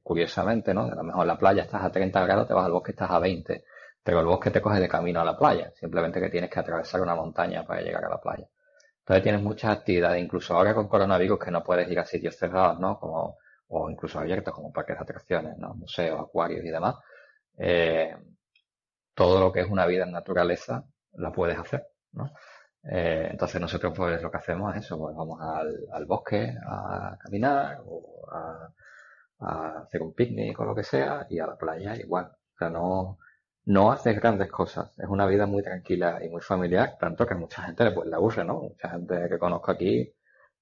curiosamente, 0.03 0.73
¿no? 0.73 0.83
A 0.85 0.95
lo 0.95 1.03
mejor 1.03 1.25
la 1.27 1.37
playa 1.37 1.63
estás 1.63 1.83
a 1.83 1.91
30 1.91 2.25
grados, 2.25 2.47
te 2.47 2.53
vas 2.53 2.65
al 2.65 2.71
bosque 2.71 2.91
estás 2.91 3.09
a 3.11 3.19
20, 3.19 3.63
pero 4.03 4.19
el 4.19 4.25
bosque 4.25 4.51
te 4.51 4.61
coge 4.61 4.79
de 4.79 4.87
camino 4.87 5.21
a 5.21 5.25
la 5.25 5.37
playa, 5.37 5.71
simplemente 5.75 6.19
que 6.19 6.29
tienes 6.29 6.49
que 6.49 6.59
atravesar 6.59 7.01
una 7.01 7.15
montaña 7.15 7.63
para 7.65 7.81
llegar 7.81 8.05
a 8.05 8.09
la 8.09 8.21
playa. 8.21 8.47
Entonces 8.99 9.23
tienes 9.23 9.41
muchas 9.41 9.77
actividades, 9.77 10.23
incluso 10.23 10.55
ahora 10.55 10.73
con 10.73 10.87
coronavirus 10.87 11.39
que 11.39 11.51
no 11.51 11.63
puedes 11.63 11.89
ir 11.89 11.99
a 11.99 12.05
sitios 12.05 12.35
cerrados, 12.35 12.79
¿no? 12.79 12.99
Como 12.99 13.37
o 13.69 13.89
incluso 13.89 14.19
abiertos 14.19 14.53
como 14.53 14.71
parques 14.71 14.97
de 14.97 15.03
atracciones, 15.03 15.57
¿no? 15.57 15.73
museos, 15.75 16.19
acuarios 16.19 16.65
y 16.65 16.69
demás, 16.69 16.95
eh, 17.57 18.15
todo 19.13 19.39
lo 19.39 19.51
que 19.51 19.61
es 19.61 19.69
una 19.69 19.85
vida 19.85 20.03
en 20.03 20.11
naturaleza 20.11 20.85
la 21.13 21.31
puedes 21.31 21.57
hacer, 21.57 21.87
¿no? 22.13 22.31
Eh, 22.89 23.27
entonces 23.31 23.59
nosotros 23.59 23.93
pues 23.95 24.21
lo 24.21 24.31
que 24.31 24.37
hacemos 24.37 24.75
es 24.75 24.85
eso, 24.85 24.97
pues 24.97 25.15
vamos 25.15 25.39
al, 25.41 26.05
bosque 26.05 26.55
a 26.65 27.17
caminar 27.19 27.81
o 27.85 28.25
a, 28.31 28.69
hacer 29.81 30.01
un 30.01 30.13
picnic 30.13 30.59
o 30.59 30.65
lo 30.65 30.75
que 30.75 30.83
sea 30.83 31.27
y 31.29 31.39
a 31.39 31.47
la 31.47 31.57
playa 31.57 31.95
igual. 31.95 32.25
O 32.25 32.57
sea, 32.57 32.69
no, 32.69 33.19
no 33.65 33.91
haces 33.91 34.15
grandes 34.19 34.49
cosas. 34.51 34.97
Es 34.97 35.07
una 35.07 35.25
vida 35.27 35.45
muy 35.45 35.63
tranquila 35.63 36.19
y 36.23 36.29
muy 36.29 36.41
familiar, 36.41 36.97
tanto 36.99 37.25
que 37.27 37.33
a 37.33 37.37
mucha 37.37 37.63
gente 37.63 37.91
pues, 37.91 38.07
le 38.07 38.15
aburre, 38.15 38.43
¿no? 38.45 38.61
Mucha 38.61 38.89
gente 38.89 39.27
que 39.29 39.37
conozco 39.39 39.71
aquí 39.71 40.13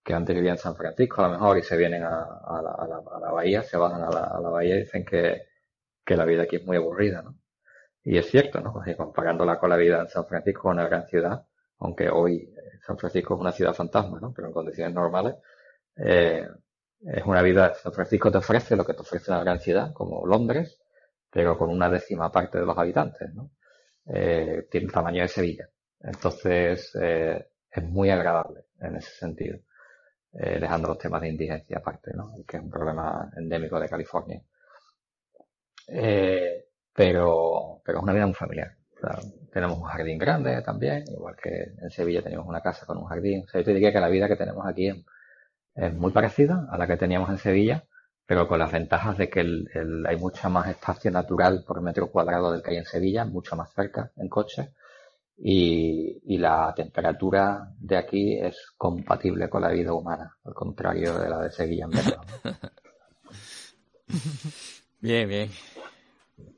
que 0.05 0.13
antes 0.13 0.35
vivían 0.35 0.53
en 0.53 0.59
San 0.59 0.75
Francisco 0.75 1.23
a 1.23 1.27
lo 1.27 1.33
mejor 1.33 1.57
y 1.57 1.63
se 1.63 1.75
vienen 1.75 2.03
a, 2.03 2.61
la, 2.61 3.31
bahía, 3.31 3.63
se 3.63 3.75
bajan 3.75 4.03
a 4.03 4.39
la, 4.39 4.49
bahía 4.49 4.75
y 4.75 4.79
dicen 4.81 5.03
que, 5.03 5.47
la 6.05 6.25
vida 6.25 6.43
aquí 6.43 6.57
es 6.57 6.63
muy 6.63 6.77
aburrida, 6.77 7.23
¿no? 7.23 7.35
Y 8.03 8.19
es 8.19 8.27
cierto, 8.27 8.61
¿no? 8.61 8.71
comparándola 8.95 9.57
con 9.57 9.71
la 9.71 9.77
vida 9.77 10.01
en 10.01 10.07
San 10.07 10.27
Francisco, 10.27 10.69
una 10.69 10.85
gran 10.87 11.07
ciudad, 11.07 11.47
aunque 11.79 12.07
hoy 12.07 12.53
San 12.85 12.99
Francisco 12.99 13.33
es 13.33 13.41
una 13.41 13.51
ciudad 13.51 13.73
fantasma, 13.73 14.19
¿no? 14.19 14.31
Pero 14.31 14.49
en 14.49 14.53
condiciones 14.53 14.93
normales, 14.93 15.37
eh, 15.97 16.47
es 17.01 17.23
una 17.25 17.41
vida, 17.41 17.73
San 17.73 17.91
Francisco 17.91 18.31
te 18.31 18.37
ofrece 18.37 18.75
lo 18.75 18.85
que 18.85 18.93
te 18.93 19.01
ofrece 19.01 19.31
una 19.31 19.43
gran 19.43 19.59
ciudad, 19.59 19.91
como 19.91 20.27
Londres, 20.27 20.79
pero 21.31 21.57
con 21.57 21.71
una 21.71 21.89
décima 21.89 22.31
parte 22.31 22.59
de 22.59 22.65
los 22.67 22.77
habitantes, 22.77 23.33
¿no? 23.33 23.49
Eh, 24.05 24.67
tiene 24.69 24.85
el 24.85 24.93
tamaño 24.93 25.23
de 25.23 25.27
Sevilla. 25.27 25.67
Entonces, 25.99 26.95
eh, 27.01 27.47
es 27.71 27.83
muy 27.83 28.11
agradable 28.11 28.65
en 28.79 28.97
ese 28.97 29.09
sentido, 29.11 29.57
eh, 30.37 30.59
dejando 30.59 30.89
los 30.89 30.97
temas 30.97 31.21
de 31.21 31.29
indigencia 31.29 31.77
aparte, 31.77 32.11
¿no? 32.13 32.35
Que 32.45 32.57
es 32.57 32.63
un 32.63 32.69
problema 32.69 33.31
endémico 33.37 33.79
de 33.79 33.87
California. 33.87 34.41
Eh, 35.87 36.65
pero, 36.93 37.81
pero 37.85 37.99
es 37.99 38.03
una 38.03 38.13
vida 38.13 38.25
muy 38.25 38.35
familiar. 38.35 38.75
tenemos 39.51 39.77
un 39.77 39.85
jardín 39.85 40.17
grande 40.17 40.61
también, 40.61 41.05
igual 41.07 41.35
que 41.41 41.73
en 41.81 41.89
Sevilla 41.89 42.21
tenemos 42.21 42.47
una 42.47 42.61
casa 42.61 42.85
con 42.85 42.97
un 42.97 43.05
jardín. 43.05 43.43
O 43.45 43.47
sea, 43.47 43.61
yo 43.61 43.65
te 43.65 43.73
diría 43.73 43.93
que 43.93 43.99
la 44.01 44.09
vida 44.09 44.27
que 44.27 44.35
tenemos 44.35 44.65
aquí 44.67 44.89
es, 45.75 45.93
muy 45.93 46.11
parecida 46.11 46.67
a 46.69 46.77
la 46.77 46.87
que 46.87 46.97
teníamos 46.97 47.29
en 47.29 47.37
Sevilla, 47.37 47.85
pero 48.25 48.47
con 48.47 48.59
las 48.59 48.71
ventajas 48.71 49.17
de 49.17 49.29
que 49.29 49.39
hay 50.07 50.17
mucha 50.17 50.49
más 50.49 50.67
espacio 50.67 51.11
natural 51.11 51.63
por 51.65 51.81
metro 51.81 52.07
cuadrado 52.11 52.51
del 52.51 52.61
que 52.61 52.71
hay 52.71 52.77
en 52.77 52.85
Sevilla, 52.85 53.25
mucho 53.25 53.55
más 53.55 53.71
cerca 53.73 54.11
en 54.17 54.29
coche, 54.29 54.73
y, 55.37 56.17
y 56.25 56.37
la 56.37 56.73
temperatura 56.75 57.71
de 57.77 57.97
aquí 57.97 58.37
es 58.37 58.73
compatible 58.77 59.49
con 59.49 59.61
la 59.61 59.69
vida 59.69 59.93
humana, 59.93 60.35
al 60.45 60.53
contrario 60.53 61.17
de 61.17 61.29
la 61.29 61.39
de 61.39 61.51
Sevilla 61.51 61.85
en 61.85 61.91
verano. 61.91 62.21
bien, 65.01 65.27
bien. 65.27 65.49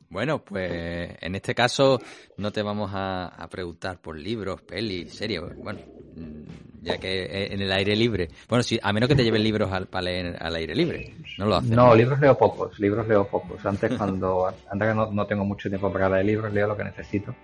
Bueno, 0.09 0.39
pues 0.39 1.17
en 1.19 1.35
este 1.35 1.53
caso 1.53 1.99
no 2.37 2.51
te 2.51 2.61
vamos 2.61 2.91
a, 2.93 3.47
preguntar 3.51 3.99
por 3.99 4.17
libros, 4.17 4.61
pelis, 4.61 5.13
series. 5.13 5.41
Bueno, 5.57 5.79
mm, 6.15 6.83
ya 6.83 6.97
que 6.97 7.47
en 7.51 7.61
el 7.61 7.71
aire 7.71 7.95
libre. 7.95 8.29
Bueno, 8.47 8.63
sí, 8.63 8.79
a 8.81 8.93
menos 8.93 9.09
que 9.09 9.15
te 9.15 9.23
lleven 9.23 9.43
libros 9.43 9.71
al, 9.71 9.87
para 9.87 10.03
leer 10.03 10.37
al 10.39 10.55
aire 10.55 10.75
libre. 10.75 11.13
No 11.37 11.45
lo 11.45 11.57
haces. 11.57 11.71
No, 11.71 11.93
libros 11.93 12.19
leo 12.21 12.37
pocos, 12.37 12.79
libros 12.79 13.05
leo 13.07 13.27
pocos. 13.27 13.65
Antes 13.65 13.93
cuando, 13.97 14.47
antes 14.71 14.95
no, 14.95 15.11
no 15.11 15.27
tengo 15.27 15.43
mucho 15.43 15.67
tiempo 15.67 15.91
para 15.91 16.09
leer 16.09 16.25
libros, 16.25 16.53
leo 16.53 16.67
lo 16.67 16.77
que 16.77 16.85
necesito. 16.85 17.35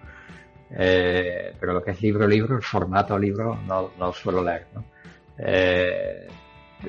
Eh, 0.71 1.53
pero 1.59 1.73
lo 1.73 1.83
que 1.83 1.91
es 1.91 2.01
libro, 2.01 2.27
libro, 2.27 2.55
el 2.55 2.63
formato 2.63 3.17
libro, 3.17 3.59
no, 3.67 3.91
no 3.97 4.13
suelo 4.13 4.43
leer. 4.43 4.67
¿no? 4.73 4.83
Eh, 5.37 6.27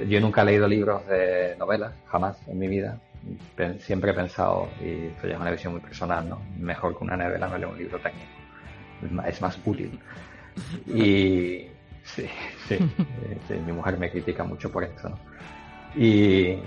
yo 0.08 0.20
nunca 0.20 0.42
he 0.42 0.46
leído 0.46 0.66
libros 0.66 1.06
de 1.06 1.54
novelas, 1.58 1.92
jamás 2.06 2.36
en 2.48 2.58
mi 2.58 2.68
vida 2.68 2.98
siempre 3.78 4.10
he 4.10 4.14
pensado, 4.14 4.68
y 4.80 5.06
esto 5.06 5.26
ya 5.26 5.34
es 5.34 5.40
una 5.40 5.50
visión 5.50 5.72
muy 5.72 5.82
personal, 5.82 6.28
¿no? 6.28 6.40
Mejor 6.58 6.96
que 6.96 7.04
una 7.04 7.16
novela 7.16 7.48
no 7.48 7.58
leo 7.58 7.70
un 7.70 7.78
libro 7.78 7.98
técnico. 7.98 8.26
Es 9.26 9.40
más, 9.40 9.58
útil. 9.64 9.98
Y 10.86 11.66
sí, 12.04 12.26
sí, 12.68 12.78
mi 13.66 13.72
mujer 13.72 13.98
me 13.98 14.10
critica 14.10 14.44
mucho 14.44 14.70
por 14.70 14.84
esto, 14.84 15.10
¿no? 15.10 15.18
Y, 15.96 16.58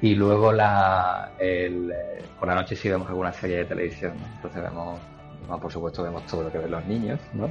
y 0.00 0.14
luego 0.14 0.52
la, 0.52 1.32
el, 1.38 1.92
por 2.38 2.48
la 2.48 2.54
noche 2.54 2.76
sí 2.76 2.88
vemos 2.88 3.08
alguna 3.08 3.32
serie 3.32 3.58
de 3.58 3.64
televisión, 3.64 4.14
Entonces 4.36 4.62
vemos, 4.62 5.00
por 5.48 5.72
supuesto 5.72 6.02
vemos 6.02 6.24
todo 6.26 6.44
lo 6.44 6.52
que 6.52 6.58
ven 6.58 6.70
los 6.70 6.84
niños, 6.86 7.20
¿no? 7.32 7.50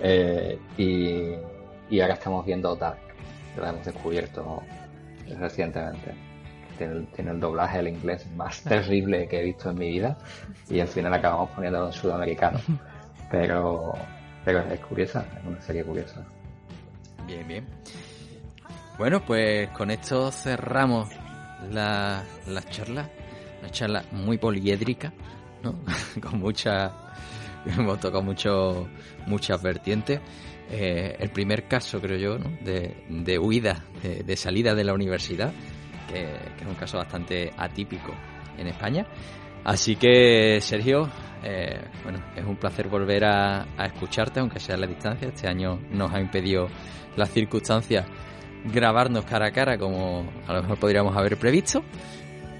Eh, 0.00 0.58
y, 0.76 1.34
y 1.94 2.00
ahora 2.00 2.14
estamos 2.14 2.44
viendo 2.46 2.74
Dark, 2.76 2.98
que 3.54 3.60
la 3.60 3.70
hemos 3.70 3.84
descubierto 3.84 4.62
recientemente 5.38 6.28
tiene 6.78 7.30
el, 7.32 7.40
doblaje 7.40 7.80
el 7.80 7.88
inglés 7.88 8.26
más 8.36 8.62
terrible 8.64 9.26
que 9.28 9.40
he 9.40 9.44
visto 9.44 9.70
en 9.70 9.78
mi 9.78 9.90
vida 9.90 10.16
y 10.68 10.80
al 10.80 10.88
final 10.88 11.12
acabamos 11.12 11.50
poniéndolo 11.50 11.86
en 11.86 11.92
sudamericano. 11.92 12.60
Pero, 13.30 13.92
pero 14.42 14.60
es 14.60 14.80
curiosa, 14.80 15.22
es 15.38 15.44
una 15.44 15.60
serie 15.60 15.84
curiosa. 15.84 16.24
Bien, 17.26 17.46
bien. 17.46 17.66
Bueno, 18.96 19.22
pues 19.22 19.68
con 19.72 19.90
esto 19.90 20.32
cerramos 20.32 21.10
la, 21.70 22.24
la 22.46 22.62
charla, 22.62 23.06
una 23.60 23.70
charla 23.70 24.02
muy 24.12 24.38
poliédrica, 24.38 25.12
¿no? 25.62 25.74
con 26.22 26.40
mucha, 26.40 26.90
hemos 27.78 28.00
tocado 28.00 28.22
mucho, 28.22 28.88
muchas 29.26 29.62
vertientes. 29.62 30.20
Eh, 30.70 31.16
el 31.18 31.30
primer 31.30 31.66
caso, 31.66 32.00
creo 32.00 32.18
yo, 32.18 32.38
de, 32.62 33.04
de 33.08 33.38
huida, 33.38 33.84
de, 34.02 34.36
salida 34.36 34.74
de 34.74 34.84
la 34.84 34.92
universidad 34.92 35.52
que, 36.08 36.24
es 36.24 36.66
un 36.66 36.74
caso 36.74 36.98
bastante 36.98 37.52
atípico 37.56 38.14
en 38.56 38.66
España. 38.66 39.06
Así 39.64 39.96
que, 39.96 40.60
Sergio, 40.60 41.08
eh, 41.42 41.80
bueno, 42.02 42.20
es 42.34 42.44
un 42.44 42.56
placer 42.56 42.88
volver 42.88 43.24
a, 43.24 43.66
escucharte, 43.84 44.40
aunque 44.40 44.60
sea 44.60 44.76
a 44.76 44.78
la 44.78 44.86
distancia. 44.86 45.28
Este 45.28 45.48
año 45.48 45.78
nos 45.90 46.12
ha 46.12 46.20
impedido 46.20 46.68
las 47.16 47.30
circunstancias 47.30 48.06
grabarnos 48.64 49.24
cara 49.24 49.46
a 49.46 49.50
cara 49.52 49.78
como 49.78 50.28
a 50.46 50.52
lo 50.52 50.62
mejor 50.62 50.78
podríamos 50.78 51.16
haber 51.16 51.36
previsto. 51.36 51.82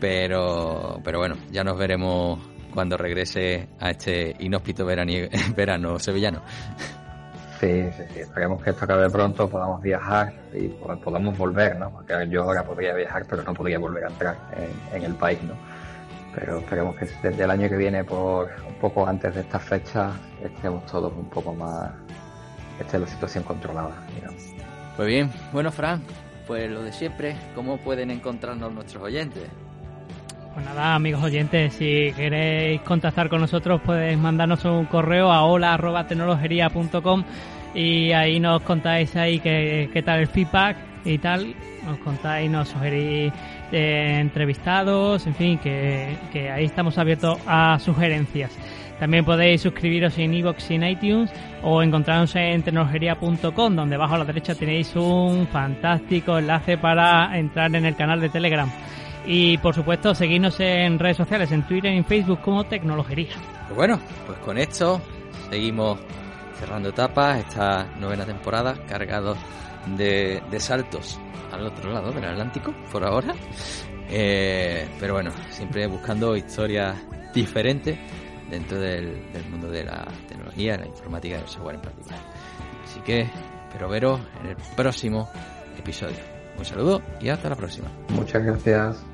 Pero, 0.00 1.00
pero 1.02 1.18
bueno, 1.18 1.36
ya 1.50 1.64
nos 1.64 1.76
veremos 1.76 2.38
cuando 2.78 2.96
regrese 2.96 3.70
a 3.80 3.90
este 3.90 4.36
inhóspito 4.38 4.86
verano 5.56 5.98
sevillano. 5.98 6.42
Sí, 7.58 7.90
sí, 7.96 8.04
sí. 8.14 8.20
Esperemos 8.20 8.62
que 8.62 8.70
esto 8.70 8.84
acabe 8.84 9.10
pronto, 9.10 9.50
podamos 9.50 9.82
viajar 9.82 10.32
y 10.54 10.68
podamos 10.68 11.36
volver, 11.36 11.76
¿no? 11.76 11.90
Porque 11.90 12.14
yo 12.30 12.44
ahora 12.44 12.62
podría 12.62 12.94
viajar, 12.94 13.26
pero 13.28 13.42
no 13.42 13.52
podría 13.52 13.80
volver 13.80 14.04
a 14.04 14.06
entrar 14.06 14.36
en, 14.92 15.02
el 15.02 15.12
país, 15.16 15.42
¿no? 15.42 15.54
Pero 16.32 16.58
esperemos 16.58 16.94
que 16.94 17.08
desde 17.20 17.42
el 17.42 17.50
año 17.50 17.68
que 17.68 17.76
viene, 17.76 18.04
por 18.04 18.48
un 18.64 18.74
poco 18.74 19.04
antes 19.04 19.34
de 19.34 19.40
esta 19.40 19.58
fecha, 19.58 20.12
estemos 20.40 20.86
todos 20.86 21.12
un 21.12 21.28
poco 21.30 21.52
más, 21.52 21.90
esté 22.78 22.96
la 22.96 23.08
situación 23.08 23.42
controlada, 23.42 24.06
digamos. 24.14 24.54
Pues 24.96 25.08
bien, 25.08 25.32
bueno, 25.52 25.72
Fran, 25.72 26.00
pues 26.46 26.70
lo 26.70 26.84
de 26.84 26.92
siempre, 26.92 27.36
¿cómo 27.56 27.78
pueden 27.78 28.12
encontrarnos 28.12 28.72
nuestros 28.72 29.02
oyentes? 29.02 29.48
Pues 30.58 30.66
nada, 30.66 30.96
amigos 30.96 31.22
oyentes, 31.22 31.74
si 31.74 32.12
queréis 32.16 32.80
contactar 32.80 33.28
con 33.28 33.40
nosotros, 33.40 33.80
podéis 33.80 34.18
mandarnos 34.18 34.64
un 34.64 34.86
correo 34.86 35.30
a 35.30 35.44
hola.tecnologería.com 35.44 37.22
y 37.76 38.10
ahí 38.10 38.40
nos 38.40 38.62
contáis 38.62 39.14
ahí 39.14 39.38
qué, 39.38 40.02
tal 40.04 40.18
el 40.18 40.26
feedback 40.26 40.76
y 41.04 41.18
tal. 41.18 41.54
Nos 41.86 41.98
contáis, 41.98 42.50
nos 42.50 42.70
sugerís 42.70 43.32
eh, 43.70 44.16
entrevistados, 44.18 45.28
en 45.28 45.36
fin, 45.36 45.58
que, 45.58 46.16
que, 46.32 46.50
ahí 46.50 46.64
estamos 46.64 46.98
abiertos 46.98 47.38
a 47.46 47.78
sugerencias. 47.78 48.50
También 48.98 49.24
podéis 49.24 49.60
suscribiros 49.60 50.18
en 50.18 50.34
iVoox 50.34 50.72
y 50.72 50.74
en 50.74 50.82
iTunes 50.82 51.30
o 51.62 51.84
encontrarnos 51.84 52.34
en 52.34 52.64
tecnologería.com, 52.64 53.76
donde 53.76 53.94
abajo 53.94 54.16
a 54.16 54.18
la 54.18 54.24
derecha 54.24 54.56
tenéis 54.56 54.96
un 54.96 55.46
fantástico 55.46 56.36
enlace 56.36 56.76
para 56.76 57.38
entrar 57.38 57.72
en 57.76 57.84
el 57.84 57.94
canal 57.94 58.20
de 58.20 58.28
Telegram. 58.28 58.68
Y 59.30 59.58
por 59.58 59.74
supuesto, 59.74 60.14
seguirnos 60.14 60.58
en 60.58 60.98
redes 60.98 61.18
sociales, 61.18 61.52
en 61.52 61.66
Twitter 61.66 61.92
y 61.92 61.98
en 61.98 62.04
Facebook 62.06 62.40
como 62.40 62.64
Tecnologería. 62.64 63.34
Pues 63.66 63.76
bueno, 63.76 64.00
pues 64.26 64.38
con 64.38 64.56
esto 64.56 65.02
seguimos 65.50 66.00
cerrando 66.58 66.88
etapas, 66.88 67.40
esta 67.40 67.84
novena 68.00 68.24
temporada, 68.24 68.74
cargado 68.88 69.36
de, 69.96 70.42
saltos 70.58 71.20
al 71.52 71.66
otro 71.66 71.92
lado 71.92 72.10
del 72.10 72.24
Atlántico, 72.24 72.74
por 72.90 73.04
ahora. 73.04 73.34
Eh, 74.08 74.88
pero 74.98 75.12
bueno, 75.12 75.30
siempre 75.50 75.86
buscando 75.86 76.34
historias 76.34 76.96
diferentes 77.34 77.98
dentro 78.50 78.80
del, 78.80 79.20
mundo 79.50 79.68
de 79.68 79.84
la 79.84 80.08
tecnología, 80.26 80.78
la 80.78 80.86
informática 80.86 81.36
y 81.36 81.40
el 81.40 81.48
software 81.48 81.74
en 81.74 81.82
particular. 81.82 82.20
Así 82.82 83.00
que 83.00 83.28
espero 83.66 83.90
veros 83.90 84.20
en 84.40 84.46
el 84.48 84.56
próximo 84.74 85.28
episodio. 85.78 86.16
Un 86.56 86.64
saludo 86.64 87.02
y 87.20 87.28
hasta 87.28 87.50
la 87.50 87.56
próxima. 87.56 87.88
Muchas 88.08 88.42
gracias. 88.42 89.04